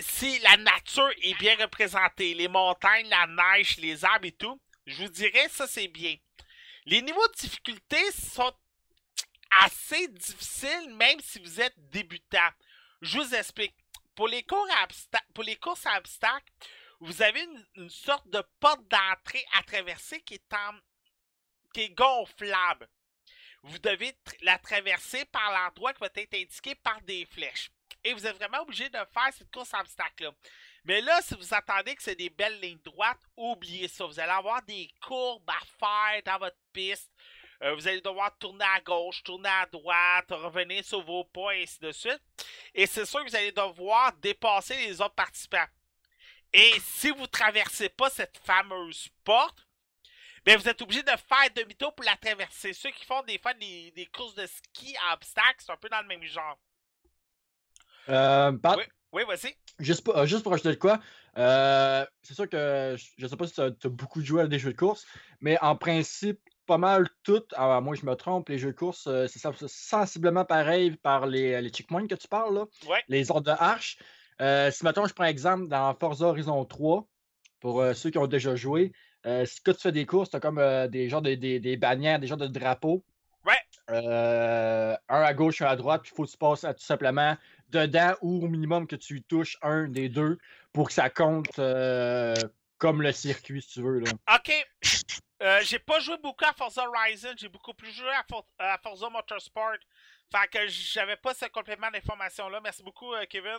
si 0.00 0.38
la 0.40 0.56
nature 0.56 1.10
est 1.22 1.38
bien 1.38 1.56
représentée. 1.56 2.34
Les 2.34 2.48
montagnes, 2.48 3.08
la 3.08 3.26
neige, 3.26 3.76
les 3.78 4.04
arbres 4.04 4.26
et 4.26 4.32
tout. 4.32 4.60
Je 4.86 5.02
vous 5.02 5.08
dirais, 5.08 5.48
ça, 5.48 5.66
c'est 5.66 5.88
bien. 5.88 6.16
Les 6.84 7.02
niveaux 7.02 7.26
de 7.28 7.34
difficulté 7.34 7.98
sont 8.12 8.52
assez 9.50 10.08
difficiles, 10.08 10.94
même 10.94 11.20
si 11.20 11.40
vous 11.40 11.60
êtes 11.60 11.74
débutant. 11.90 12.50
Je 13.02 13.18
vous 13.18 13.34
explique. 13.34 13.74
Pour 14.14 14.28
les, 14.28 14.46
pour 15.34 15.44
les 15.44 15.56
courses 15.56 15.84
à 15.84 15.98
obstacles, 15.98 16.50
vous 17.00 17.20
avez 17.20 17.46
une, 17.74 17.90
sorte 17.90 18.28
de 18.30 18.42
porte 18.60 18.86
d'entrée 18.88 19.44
à 19.58 19.62
traverser 19.62 20.20
qui 20.22 20.34
est, 20.34 20.54
qui 21.74 21.82
est 21.82 21.90
gonflable. 21.90 22.88
Vous 23.66 23.78
devez 23.78 24.16
la 24.42 24.58
traverser 24.58 25.24
par 25.26 25.50
l'endroit 25.52 25.92
qui 25.92 26.00
va 26.00 26.08
être 26.14 26.34
indiqué 26.34 26.74
par 26.76 27.00
des 27.02 27.26
flèches. 27.26 27.70
Et 28.04 28.12
vous 28.12 28.24
êtes 28.24 28.36
vraiment 28.36 28.62
obligé 28.62 28.88
de 28.88 28.98
faire 29.12 29.32
cette 29.32 29.50
course 29.50 29.74
à 29.74 29.80
obstacles-là. 29.80 30.30
Mais 30.84 31.00
là, 31.00 31.20
si 31.22 31.34
vous 31.34 31.52
attendez 31.52 31.96
que 31.96 32.02
c'est 32.02 32.14
des 32.14 32.30
belles 32.30 32.60
lignes 32.60 32.78
droites, 32.84 33.20
oubliez 33.36 33.88
ça. 33.88 34.06
Vous 34.06 34.20
allez 34.20 34.30
avoir 34.30 34.62
des 34.62 34.88
courbes 35.04 35.50
à 35.50 35.58
faire 35.80 36.22
dans 36.24 36.38
votre 36.38 36.56
piste. 36.72 37.10
Euh, 37.62 37.74
vous 37.74 37.88
allez 37.88 38.00
devoir 38.00 38.36
tourner 38.38 38.64
à 38.64 38.80
gauche, 38.80 39.24
tourner 39.24 39.48
à 39.48 39.66
droite, 39.66 40.26
revenir 40.30 40.84
sur 40.84 41.02
vos 41.02 41.24
pas 41.24 41.56
et 41.56 41.62
ainsi 41.62 41.80
de 41.80 41.90
suite. 41.90 42.22
Et 42.72 42.86
c'est 42.86 43.06
sûr 43.06 43.24
que 43.24 43.30
vous 43.30 43.36
allez 43.36 43.50
devoir 43.50 44.12
dépasser 44.18 44.76
les 44.76 45.00
autres 45.00 45.14
participants. 45.14 45.66
Et 46.52 46.72
si 46.80 47.10
vous 47.10 47.26
traversez 47.26 47.88
pas 47.88 48.10
cette 48.10 48.38
fameuse 48.38 49.08
porte, 49.24 49.65
ben 50.46 50.56
vous 50.56 50.68
êtes 50.68 50.80
obligé 50.80 51.02
de 51.02 51.08
faire 51.10 51.50
demi-tour 51.54 51.94
pour 51.94 52.04
la 52.04 52.16
traverser. 52.16 52.72
Ceux 52.72 52.90
qui 52.90 53.04
font 53.04 53.22
des 53.26 53.38
fois 53.38 53.52
des, 53.54 53.92
des 53.96 54.06
courses 54.06 54.34
de 54.36 54.46
ski 54.46 54.96
à 55.10 55.14
obstacles, 55.14 55.56
c'est 55.58 55.72
un 55.72 55.76
peu 55.76 55.88
dans 55.88 56.00
le 56.00 56.06
même 56.06 56.22
genre. 56.22 56.56
Euh, 58.08 58.52
Pat, 58.52 58.78
Oui, 58.78 58.84
oui, 59.12 59.22
vas-y. 59.26 59.54
juste, 59.80 60.04
pour, 60.04 60.16
euh, 60.16 60.26
juste 60.26 60.44
pour 60.44 60.52
ajouter 60.54 60.68
de 60.70 60.74
quoi, 60.76 61.00
euh, 61.38 62.06
c'est 62.22 62.34
sûr 62.34 62.48
que 62.48 62.94
je- 62.96 63.10
je 63.18 63.26
sais 63.26 63.36
pas 63.36 63.46
si 63.48 63.54
tu 63.54 63.60
as, 63.60 63.70
beaucoup 63.88 64.20
joué 64.22 64.42
à 64.42 64.46
des 64.46 64.60
jeux 64.60 64.72
de 64.72 64.76
course, 64.78 65.04
mais 65.40 65.58
en 65.60 65.74
principe, 65.76 66.40
pas 66.66 66.78
mal 66.78 67.08
toutes, 67.24 67.52
à 67.56 67.80
moins 67.80 67.94
que 67.94 68.00
je 68.00 68.06
me 68.06 68.14
trompe, 68.14 68.48
les 68.48 68.58
jeux 68.58 68.70
de 68.72 68.76
course, 68.76 69.08
c'est 69.28 69.38
sens- 69.40 69.66
sensiblement 69.66 70.44
pareil 70.44 70.96
par 70.96 71.26
les, 71.26 71.60
les 71.60 71.70
checkpoints 71.70 72.06
que 72.06 72.14
tu 72.14 72.28
parles, 72.28 72.54
là, 72.54 72.64
Ouais. 72.88 73.02
les 73.08 73.30
ordres 73.30 73.52
de 73.52 73.56
arche. 73.58 73.98
Euh, 74.40 74.70
si 74.70 74.84
mettons, 74.84 75.06
je 75.06 75.14
prends 75.14 75.24
exemple 75.24 75.66
dans 75.68 75.92
Forza 75.94 76.26
Horizon 76.26 76.64
3, 76.64 77.08
pour 77.60 77.82
ceux 77.94 78.10
qui 78.10 78.18
ont 78.18 78.26
déjà 78.28 78.54
joué, 78.54 78.92
quand 79.64 79.72
tu 79.74 79.80
fais 79.80 79.92
des 79.92 80.06
courses, 80.06 80.30
tu 80.30 80.36
as 80.36 80.40
comme 80.40 80.58
euh, 80.58 80.86
des 80.88 81.08
genres 81.08 81.22
de 81.22 81.34
des, 81.34 81.58
des 81.60 81.76
bannières, 81.76 82.18
des 82.20 82.26
genres 82.26 82.38
de 82.38 82.46
drapeaux. 82.46 83.04
Ouais. 83.44 83.58
Euh, 83.90 84.96
un 85.08 85.22
à 85.22 85.34
gauche, 85.34 85.62
un 85.62 85.66
à 85.66 85.76
droite, 85.76 86.02
puis 86.02 86.10
il 86.12 86.16
faut 86.16 86.24
que 86.24 86.30
tu 86.30 86.36
passes 86.36 86.64
à- 86.64 86.74
tout 86.74 86.84
simplement 86.84 87.36
dedans 87.68 88.14
ou 88.22 88.44
au 88.44 88.48
minimum 88.48 88.86
que 88.86 88.96
tu 88.96 89.22
touches 89.22 89.56
un 89.62 89.88
des 89.88 90.08
deux 90.08 90.38
pour 90.72 90.88
que 90.88 90.92
ça 90.92 91.10
compte 91.10 91.58
euh, 91.58 92.34
comme 92.78 93.02
le 93.02 93.12
circuit, 93.12 93.62
si 93.62 93.74
tu 93.74 93.82
veux. 93.82 94.00
Là. 94.00 94.10
Ok. 94.34 94.52
Euh, 95.42 95.60
j'ai 95.62 95.78
pas 95.78 96.00
joué 96.00 96.16
beaucoup 96.22 96.44
à 96.44 96.52
Forza 96.52 96.88
Horizon, 96.88 97.34
j'ai 97.36 97.48
beaucoup 97.48 97.74
plus 97.74 97.92
joué 97.92 98.08
à, 98.08 98.24
For- 98.28 98.46
à 98.58 98.78
Forza 98.78 99.08
Motorsport. 99.10 99.76
Fait 100.32 100.48
que 100.50 100.66
j'avais 100.68 101.16
pas 101.16 101.34
ce 101.34 101.44
complément 101.46 101.90
d'information-là. 101.90 102.60
Merci 102.62 102.82
beaucoup, 102.82 103.12
euh, 103.14 103.24
Kevin. 103.28 103.58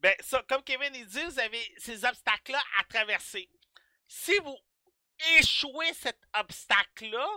Ben, 0.00 0.14
ça, 0.20 0.42
comme 0.48 0.62
Kevin 0.62 0.94
il 0.94 1.06
dit, 1.06 1.24
vous 1.24 1.38
avez 1.40 1.74
ces 1.78 2.04
obstacles-là 2.04 2.62
à 2.78 2.84
traverser. 2.84 3.48
Si 4.06 4.36
vous 4.38 4.56
échouez 5.38 5.92
cet 5.94 6.20
obstacle-là, 6.34 7.28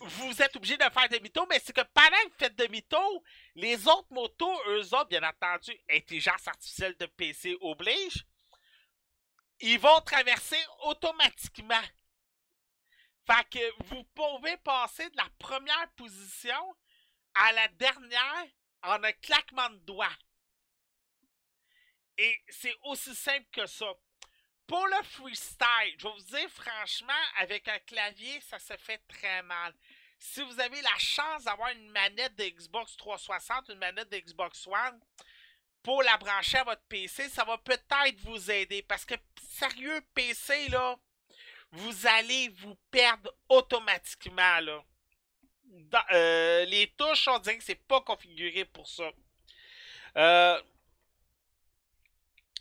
vous 0.00 0.42
êtes 0.42 0.54
obligé 0.56 0.76
de 0.76 0.84
faire 0.84 1.08
demi-tour, 1.08 1.46
mais 1.48 1.58
c'est 1.58 1.74
que 1.74 1.82
pendant 1.92 2.16
que 2.24 2.28
vous 2.28 2.38
faites 2.38 2.56
demi-tour, 2.56 3.22
les 3.54 3.88
autres 3.88 4.12
motos, 4.12 4.60
eux 4.68 4.94
autres, 4.94 5.08
bien 5.08 5.22
entendu, 5.22 5.72
intelligence 5.90 6.46
artificielle 6.46 6.96
de 6.98 7.06
PC 7.06 7.56
oblige, 7.60 8.24
ils 9.60 9.78
vont 9.78 10.00
traverser 10.02 10.62
automatiquement. 10.84 11.82
Fait 13.26 13.44
que 13.50 13.84
vous 13.84 14.04
pouvez 14.14 14.56
passer 14.58 15.08
de 15.10 15.16
la 15.16 15.28
première 15.38 15.90
position 15.96 16.76
à 17.34 17.52
la 17.52 17.68
dernière 17.68 18.46
en 18.82 19.02
un 19.02 19.12
claquement 19.12 19.68
de 19.70 19.78
doigts. 19.78 20.16
Et 22.18 22.36
c'est 22.48 22.74
aussi 22.82 23.14
simple 23.14 23.46
que 23.52 23.66
ça. 23.66 23.86
Pour 24.66 24.86
le 24.86 25.02
freestyle, 25.04 25.94
je 25.96 26.06
vais 26.06 26.12
vous 26.12 26.36
dire 26.36 26.50
franchement, 26.50 27.12
avec 27.38 27.66
un 27.68 27.78
clavier, 27.80 28.40
ça 28.42 28.58
se 28.58 28.76
fait 28.76 29.00
très 29.08 29.42
mal. 29.42 29.72
Si 30.18 30.42
vous 30.42 30.60
avez 30.60 30.82
la 30.82 30.98
chance 30.98 31.44
d'avoir 31.44 31.70
une 31.70 31.90
manette 31.90 32.34
de 32.36 32.44
Xbox 32.44 32.96
360, 32.96 33.70
une 33.70 33.78
manette 33.78 34.10
de 34.10 34.18
Xbox 34.18 34.66
One, 34.66 35.00
pour 35.82 36.02
la 36.02 36.16
brancher 36.18 36.58
à 36.58 36.64
votre 36.64 36.82
PC, 36.82 37.28
ça 37.28 37.44
va 37.44 37.56
peut-être 37.56 38.20
vous 38.24 38.50
aider. 38.50 38.82
Parce 38.82 39.04
que, 39.04 39.14
sérieux, 39.48 40.00
PC, 40.12 40.68
là, 40.68 40.98
vous 41.70 42.06
allez 42.06 42.48
vous 42.48 42.74
perdre 42.90 43.32
automatiquement, 43.48 44.60
là. 44.60 44.84
Euh, 46.12 46.64
les 46.64 46.88
touches, 46.96 47.28
on 47.28 47.38
dirait 47.38 47.58
que 47.58 47.64
c'est 47.64 47.86
pas 47.86 48.00
configuré 48.00 48.64
pour 48.64 48.88
ça. 48.88 49.10
Euh, 50.16 50.60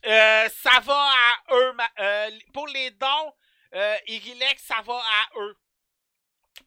euh, 0.06 0.50
ça 0.50 0.80
va 0.82 1.12
à 1.12 1.54
eux. 1.56 1.78
euh, 2.00 2.32
pour 2.54 2.68
les 2.68 2.92
dons, 2.92 3.34
euh, 3.74 3.98
Irilex, 4.08 4.64
ça 4.64 4.82
va 4.82 4.96
à 4.98 5.30
eux. 5.40 5.58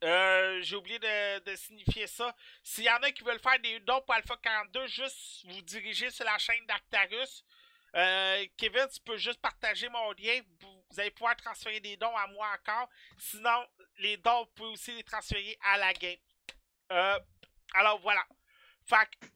Euh, 0.05 0.61
J'ai 0.63 0.77
oublié 0.77 0.99
de, 0.99 1.55
signifier 1.57 2.07
ça. 2.07 2.35
S'il 2.63 2.85
y 2.85 2.91
en 2.91 3.03
a 3.03 3.11
qui 3.11 3.23
veulent 3.23 3.41
faire 3.41 3.59
des 3.61 3.81
dons 3.81 4.01
pour 4.03 4.15
Alpha 4.15 4.37
42, 4.37 4.87
juste 4.87 5.45
vous 5.47 5.61
dirigez 5.63 6.11
sur 6.11 6.25
la 6.25 6.39
chaîne 6.39 6.65
d'Actarus. 6.67 7.45
Euh, 7.97 8.47
Kevin, 8.57 8.87
tu 8.93 9.01
peux 9.01 9.17
juste 9.17 9.41
partager 9.41 9.89
mon 9.89 10.13
lien. 10.13 10.41
Vous, 10.61 11.01
allez 11.01 11.11
pouvoir 11.11 11.37
transférer 11.37 11.81
des 11.81 11.97
dons 11.97 12.17
à 12.17 12.27
moi 12.29 12.49
encore. 12.55 12.89
Sinon, 13.19 13.67
les 13.99 14.17
dons, 14.17 14.41
vous 14.45 14.51
pouvez 14.55 14.69
aussi 14.71 14.93
les 14.93 15.05
transférer 15.05 15.59
à 15.63 15.77
la 15.77 15.93
game. 15.93 16.17
Euh, 16.93 17.19
alors 17.75 17.99
voilà. 18.01 18.25
Fait 18.87 18.97
que, 19.21 19.27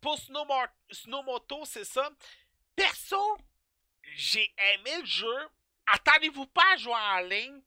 pour 0.00 0.16
Snowmo- 0.16 0.68
Snowmoto, 0.90 1.64
c'est 1.64 1.84
ça. 1.84 2.08
Perso, 2.78 3.38
j'ai 4.14 4.54
aimé 4.72 4.98
le 5.00 5.04
jeu. 5.04 5.48
Attendez-vous 5.88 6.46
pas 6.46 6.74
à 6.74 6.76
jouer 6.76 6.94
en 6.94 7.20
ligne. 7.22 7.60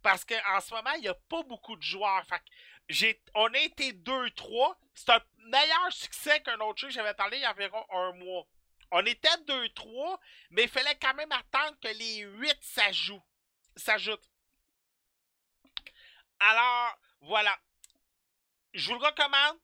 Parce 0.00 0.24
qu'en 0.24 0.60
ce 0.60 0.72
moment, 0.72 0.92
il 0.92 1.02
n'y 1.02 1.08
a 1.08 1.14
pas 1.14 1.42
beaucoup 1.42 1.76
de 1.76 1.82
joueurs. 1.82 2.24
Fait 2.26 2.42
j'ai, 2.88 3.22
on 3.34 3.52
a 3.52 3.58
été 3.58 3.92
2-3. 3.92 4.76
C'est 4.94 5.10
un 5.10 5.20
meilleur 5.40 5.92
succès 5.92 6.40
qu'un 6.40 6.58
autre 6.60 6.80
jeu 6.80 6.88
que 6.88 6.94
j'avais 6.94 7.12
parlé 7.12 7.36
il 7.36 7.42
y 7.42 7.44
a 7.44 7.50
environ 7.50 7.84
un 7.90 8.12
mois. 8.12 8.46
On 8.92 9.04
était 9.04 9.28
2-3, 9.46 10.18
mais 10.50 10.62
il 10.62 10.70
fallait 10.70 10.98
quand 10.98 11.14
même 11.14 11.32
attendre 11.32 11.76
que 11.82 11.88
les 11.88 12.20
8 12.20 12.56
s'ajoutent. 12.62 13.22
s'ajoutent. 13.76 14.30
Alors, 16.40 16.98
voilà. 17.20 17.58
Je 18.72 18.88
vous 18.88 18.98
le 18.98 19.04
recommande. 19.04 19.58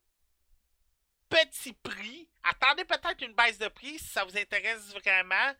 Petit 1.32 1.72
prix. 1.72 2.28
Attendez 2.42 2.84
peut-être 2.84 3.22
une 3.22 3.32
baisse 3.34 3.58
de 3.58 3.68
prix 3.68 3.98
si 3.98 4.04
ça 4.06 4.24
vous 4.24 4.36
intéresse 4.36 4.92
vraiment. 4.92 5.54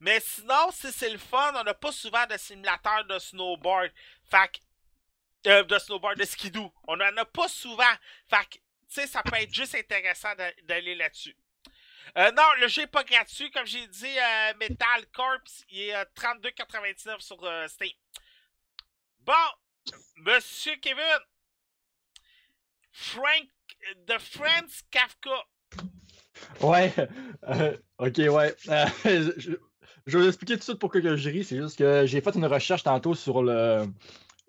Mais 0.00 0.18
sinon, 0.18 0.70
si 0.72 0.90
c'est 0.90 1.10
le 1.10 1.18
fun, 1.18 1.52
on 1.54 1.62
n'a 1.62 1.74
pas 1.74 1.92
souvent 1.92 2.26
de 2.26 2.36
simulateur 2.36 3.04
de 3.04 3.18
snowboard. 3.20 3.92
Fait 4.28 4.60
euh, 5.46 5.62
de 5.62 5.78
snowboard, 5.78 6.18
de 6.18 6.24
skidoo. 6.24 6.72
On 6.88 6.96
n'en 6.96 7.16
a 7.16 7.24
pas 7.24 7.46
souvent. 7.48 7.92
Fait 8.28 8.44
que, 8.46 8.54
tu 8.54 8.60
sais, 8.88 9.06
ça 9.06 9.22
peut 9.22 9.36
être 9.36 9.54
juste 9.54 9.74
intéressant 9.76 10.34
d'a- 10.34 10.52
d'aller 10.64 10.96
là-dessus. 10.96 11.36
Euh, 12.18 12.32
non, 12.32 12.52
le 12.58 12.66
jeu 12.66 12.82
n'est 12.82 12.88
pas 12.88 13.04
gratuit. 13.04 13.50
Comme 13.52 13.66
j'ai 13.66 13.86
dit, 13.86 14.18
euh, 14.18 14.54
Metal 14.58 15.06
Corps, 15.12 15.38
il 15.68 15.82
est 15.82 15.94
euh, 15.94 16.04
32,99 16.16 17.20
sur 17.20 17.42
euh, 17.44 17.68
Steam. 17.68 17.92
Bon, 19.20 19.32
Monsieur 20.16 20.74
Kevin. 20.76 21.20
Frank, 22.92 23.48
de 24.06 24.14
Franz 24.18 24.82
Kafka. 24.90 25.30
Ouais, 26.60 26.92
euh, 27.48 27.76
ok, 27.98 28.18
ouais. 28.18 28.54
Euh, 28.68 28.86
je, 29.36 29.52
je 30.06 30.18
vais 30.18 30.22
vous 30.24 30.28
expliquer 30.28 30.54
tout 30.54 30.58
de 30.60 30.64
suite 30.64 30.78
pourquoi 30.78 31.00
que 31.00 31.16
je 31.16 31.30
ris. 31.30 31.44
C'est 31.44 31.56
juste 31.56 31.78
que 31.78 32.04
j'ai 32.06 32.20
fait 32.20 32.34
une 32.34 32.46
recherche 32.46 32.82
tantôt 32.82 33.14
sur 33.14 33.42
le, 33.42 33.86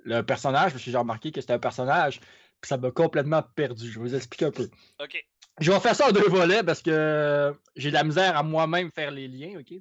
le 0.03 0.21
personnage, 0.21 0.71
parce 0.71 0.83
que 0.83 0.89
j'ai 0.91 0.97
remarqué 0.97 1.31
que 1.31 1.41
c'était 1.41 1.53
un 1.53 1.59
personnage, 1.59 2.19
puis 2.19 2.67
ça 2.69 2.77
m'a 2.77 2.91
complètement 2.91 3.43
perdu. 3.55 3.89
Je 3.91 3.99
vais 3.99 4.05
vous 4.09 4.15
expliquer 4.15 4.45
un 4.45 4.51
peu. 4.51 4.69
Ok. 4.99 5.23
Je 5.59 5.71
vais 5.71 5.79
faire 5.79 5.95
ça 5.95 6.07
en 6.07 6.11
deux 6.11 6.27
volets 6.29 6.63
parce 6.63 6.81
que 6.81 7.53
j'ai 7.75 7.89
de 7.89 7.93
la 7.93 8.03
misère 8.03 8.35
à 8.35 8.41
moi-même 8.41 8.89
faire 8.91 9.11
les 9.11 9.27
liens, 9.27 9.59
ok? 9.59 9.77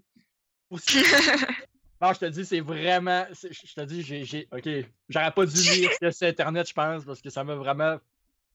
Aussi- 0.71 1.03
Non, 2.03 2.13
je 2.13 2.19
te 2.19 2.25
dis, 2.25 2.45
c'est 2.45 2.61
vraiment. 2.61 3.25
Je 3.31 3.75
te 3.75 3.81
dis, 3.83 4.03
j'ai. 4.03 4.49
Ok, 4.51 4.69
j'aurais 5.09 5.31
pas 5.31 5.47
dû 5.47 5.55
lire 5.55 5.91
c'est 6.11 6.27
Internet, 6.29 6.69
je 6.69 6.75
pense, 6.75 7.05
parce 7.05 7.23
que 7.23 7.31
ça 7.31 7.45
m'a 7.45 7.55
vraiment. 7.55 8.01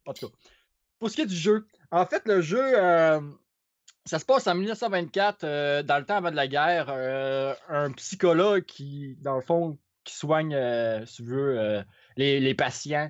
En 0.06 0.14
tout 0.14 0.28
cas. 0.28 0.34
Pour 1.00 1.10
ce 1.10 1.16
qui 1.16 1.22
est 1.22 1.28
du 1.28 1.36
jeu, 1.36 1.68
en 1.92 2.06
fait, 2.06 2.24
le 2.26 2.42
jeu, 2.42 2.62
euh, 2.62 3.22
ça 4.06 4.20
se 4.20 4.26
passe 4.26 4.48
en 4.48 4.56
1924, 4.56 5.44
euh, 5.44 5.84
dans 5.84 5.98
le 6.00 6.06
temps 6.06 6.18
avant 6.18 6.32
de 6.32 6.36
la 6.36 6.48
guerre. 6.48 6.88
euh, 6.90 7.54
un 7.70 7.92
psychologue 7.92 8.64
qui, 8.66 9.16
dans 9.22 9.36
le 9.36 9.42
fond, 9.42 9.78
qui 10.04 10.16
soigne, 10.16 10.58
si 11.06 11.18
tu 11.18 11.24
veux, 11.24 11.84
les, 12.16 12.40
les 12.40 12.56
patients. 12.56 13.10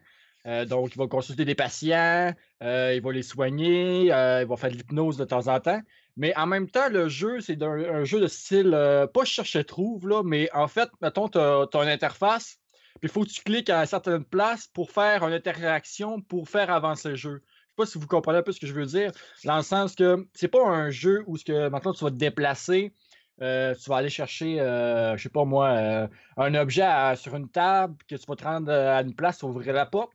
Donc, 0.68 0.96
il 0.96 0.98
va 0.98 1.08
consulter 1.08 1.46
des 1.46 1.54
patients, 1.54 2.34
il 2.62 3.02
va 3.04 3.12
les 3.12 3.22
soigner, 3.22 4.06
il 4.06 4.10
va 4.10 4.58
faire 4.58 4.72
de 4.72 4.78
l'hypnose 4.78 5.18
de 5.18 5.26
temps 5.26 5.48
en 5.48 5.60
temps. 5.60 5.82
Mais 6.16 6.36
en 6.36 6.48
même 6.48 6.68
temps, 6.68 6.90
le 6.90 7.08
jeu, 7.08 7.40
c'est 7.40 7.62
un, 7.62 8.04
jeu 8.04 8.20
de 8.20 8.26
style, 8.26 8.72
pas 9.14 9.26
cherche-trouve, 9.26 10.08
là, 10.08 10.24
mais 10.24 10.50
en 10.54 10.68
fait, 10.68 10.90
mettons, 11.02 11.30
tu 11.30 11.38
as, 11.38 11.68
une 11.76 11.90
interface, 11.90 12.58
puis 13.00 13.04
il 13.04 13.10
faut 13.10 13.24
que 13.24 13.30
tu 13.30 13.44
cliques 13.44 13.70
à 13.70 13.86
certaines 13.86 14.26
places 14.26 14.66
pour 14.66 14.90
faire 14.90 15.28
une 15.28 15.34
interaction, 15.34 16.20
pour 16.20 16.50
faire 16.50 16.72
avancer 16.72 17.10
le 17.10 17.16
jeu. 17.16 17.44
Pas 17.78 17.86
si 17.86 18.00
vous 18.00 18.08
comprenez 18.08 18.40
un 18.40 18.42
peu 18.42 18.52
ce 18.52 18.60
que 18.60 18.66
je 18.66 18.74
veux 18.74 18.88
dire, 18.88 19.12
dans 19.46 19.58
le 19.58 19.64
sens 19.64 19.96
que 19.96 20.28
c'est 20.34 20.48
pas 20.48 20.68
un 20.68 20.90
jeu 20.90 21.24
où 21.28 21.38
ce 21.38 21.46
que, 21.46 21.70
maintenant 21.70 21.94
tu 21.94 22.04
vas 22.04 22.10
te 22.10 22.16
déplacer, 22.16 22.92
euh, 23.42 23.76
tu 23.76 23.88
vas 23.90 23.98
aller 23.98 24.10
chercher, 24.10 24.60
euh, 24.60 25.16
je 25.16 25.24
sais 25.24 25.30
pas 25.30 25.46
moi, 25.46 25.68
euh, 25.70 26.08
un 26.38 26.56
objet 26.56 26.88
sur 27.16 27.36
une 27.36 27.48
table, 27.50 27.96
que 28.08 28.16
tu 28.16 28.26
vas 28.28 28.36
te 28.36 28.44
rendre 28.44 28.72
à 28.72 29.02
une 29.02 29.14
place, 29.14 29.44
ouvrir 29.44 29.74
la 29.74 29.86
porte. 29.86 30.12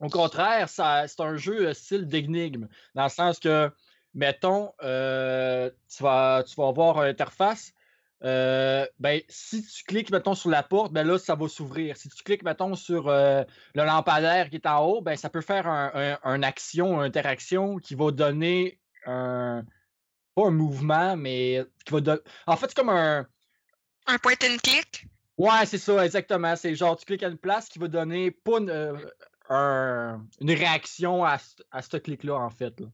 Au 0.00 0.08
contraire, 0.08 0.68
c'est 0.68 1.20
un 1.20 1.36
jeu 1.36 1.72
style 1.74 2.08
d'énigme, 2.08 2.66
dans 2.94 3.04
le 3.04 3.08
sens 3.08 3.38
que, 3.38 3.70
mettons, 4.14 4.72
tu, 4.80 6.02
vas, 6.02 6.42
tu 6.42 6.56
vas 6.56 6.68
avoir 6.68 7.04
une 7.04 7.10
interface. 7.10 7.72
Euh, 8.24 8.86
ben, 8.98 9.20
si 9.28 9.64
tu 9.64 9.84
cliques, 9.84 10.10
mettons, 10.10 10.34
sur 10.34 10.50
la 10.50 10.62
porte, 10.62 10.92
ben 10.92 11.06
là, 11.06 11.18
ça 11.18 11.34
va 11.34 11.48
s'ouvrir. 11.48 11.96
Si 11.96 12.08
tu 12.08 12.22
cliques, 12.22 12.42
mettons, 12.42 12.74
sur 12.74 13.08
euh, 13.08 13.42
le 13.74 13.84
lampadaire 13.84 14.50
qui 14.50 14.56
est 14.56 14.66
en 14.66 14.84
haut, 14.84 15.00
ben, 15.00 15.16
ça 15.16 15.30
peut 15.30 15.40
faire 15.40 15.66
un, 15.66 15.90
un- 15.94 16.18
un 16.22 16.42
action, 16.42 16.96
une 17.00 17.06
interaction 17.06 17.76
qui 17.78 17.94
va 17.94 18.10
donner 18.10 18.78
un. 19.06 19.64
Pas 20.34 20.46
un 20.46 20.50
mouvement, 20.50 21.16
mais 21.16 21.64
qui 21.84 21.92
va 21.92 22.00
donner. 22.00 22.20
En 22.46 22.56
fait, 22.56 22.66
c'est 22.68 22.76
comme 22.76 22.90
un. 22.90 23.26
Un 24.06 24.18
point 24.18 24.32
and 24.44 24.56
click? 24.62 25.06
Ouais, 25.38 25.64
c'est 25.66 25.78
ça, 25.78 26.04
exactement. 26.04 26.54
C'est 26.56 26.74
genre, 26.74 26.96
tu 26.96 27.04
cliques 27.06 27.22
à 27.22 27.28
une 27.28 27.38
place 27.38 27.68
qui 27.68 27.78
va 27.78 27.88
donner 27.88 28.30
pas 28.30 28.58
une, 28.58 28.70
euh, 28.70 28.96
un- 29.48 30.24
une 30.40 30.50
réaction 30.52 31.24
à, 31.24 31.38
ce- 31.38 31.56
à 31.70 31.82
ce 31.82 31.96
clic-là, 31.96 32.34
en 32.34 32.50
fait. 32.50 32.78
là. 32.80 32.86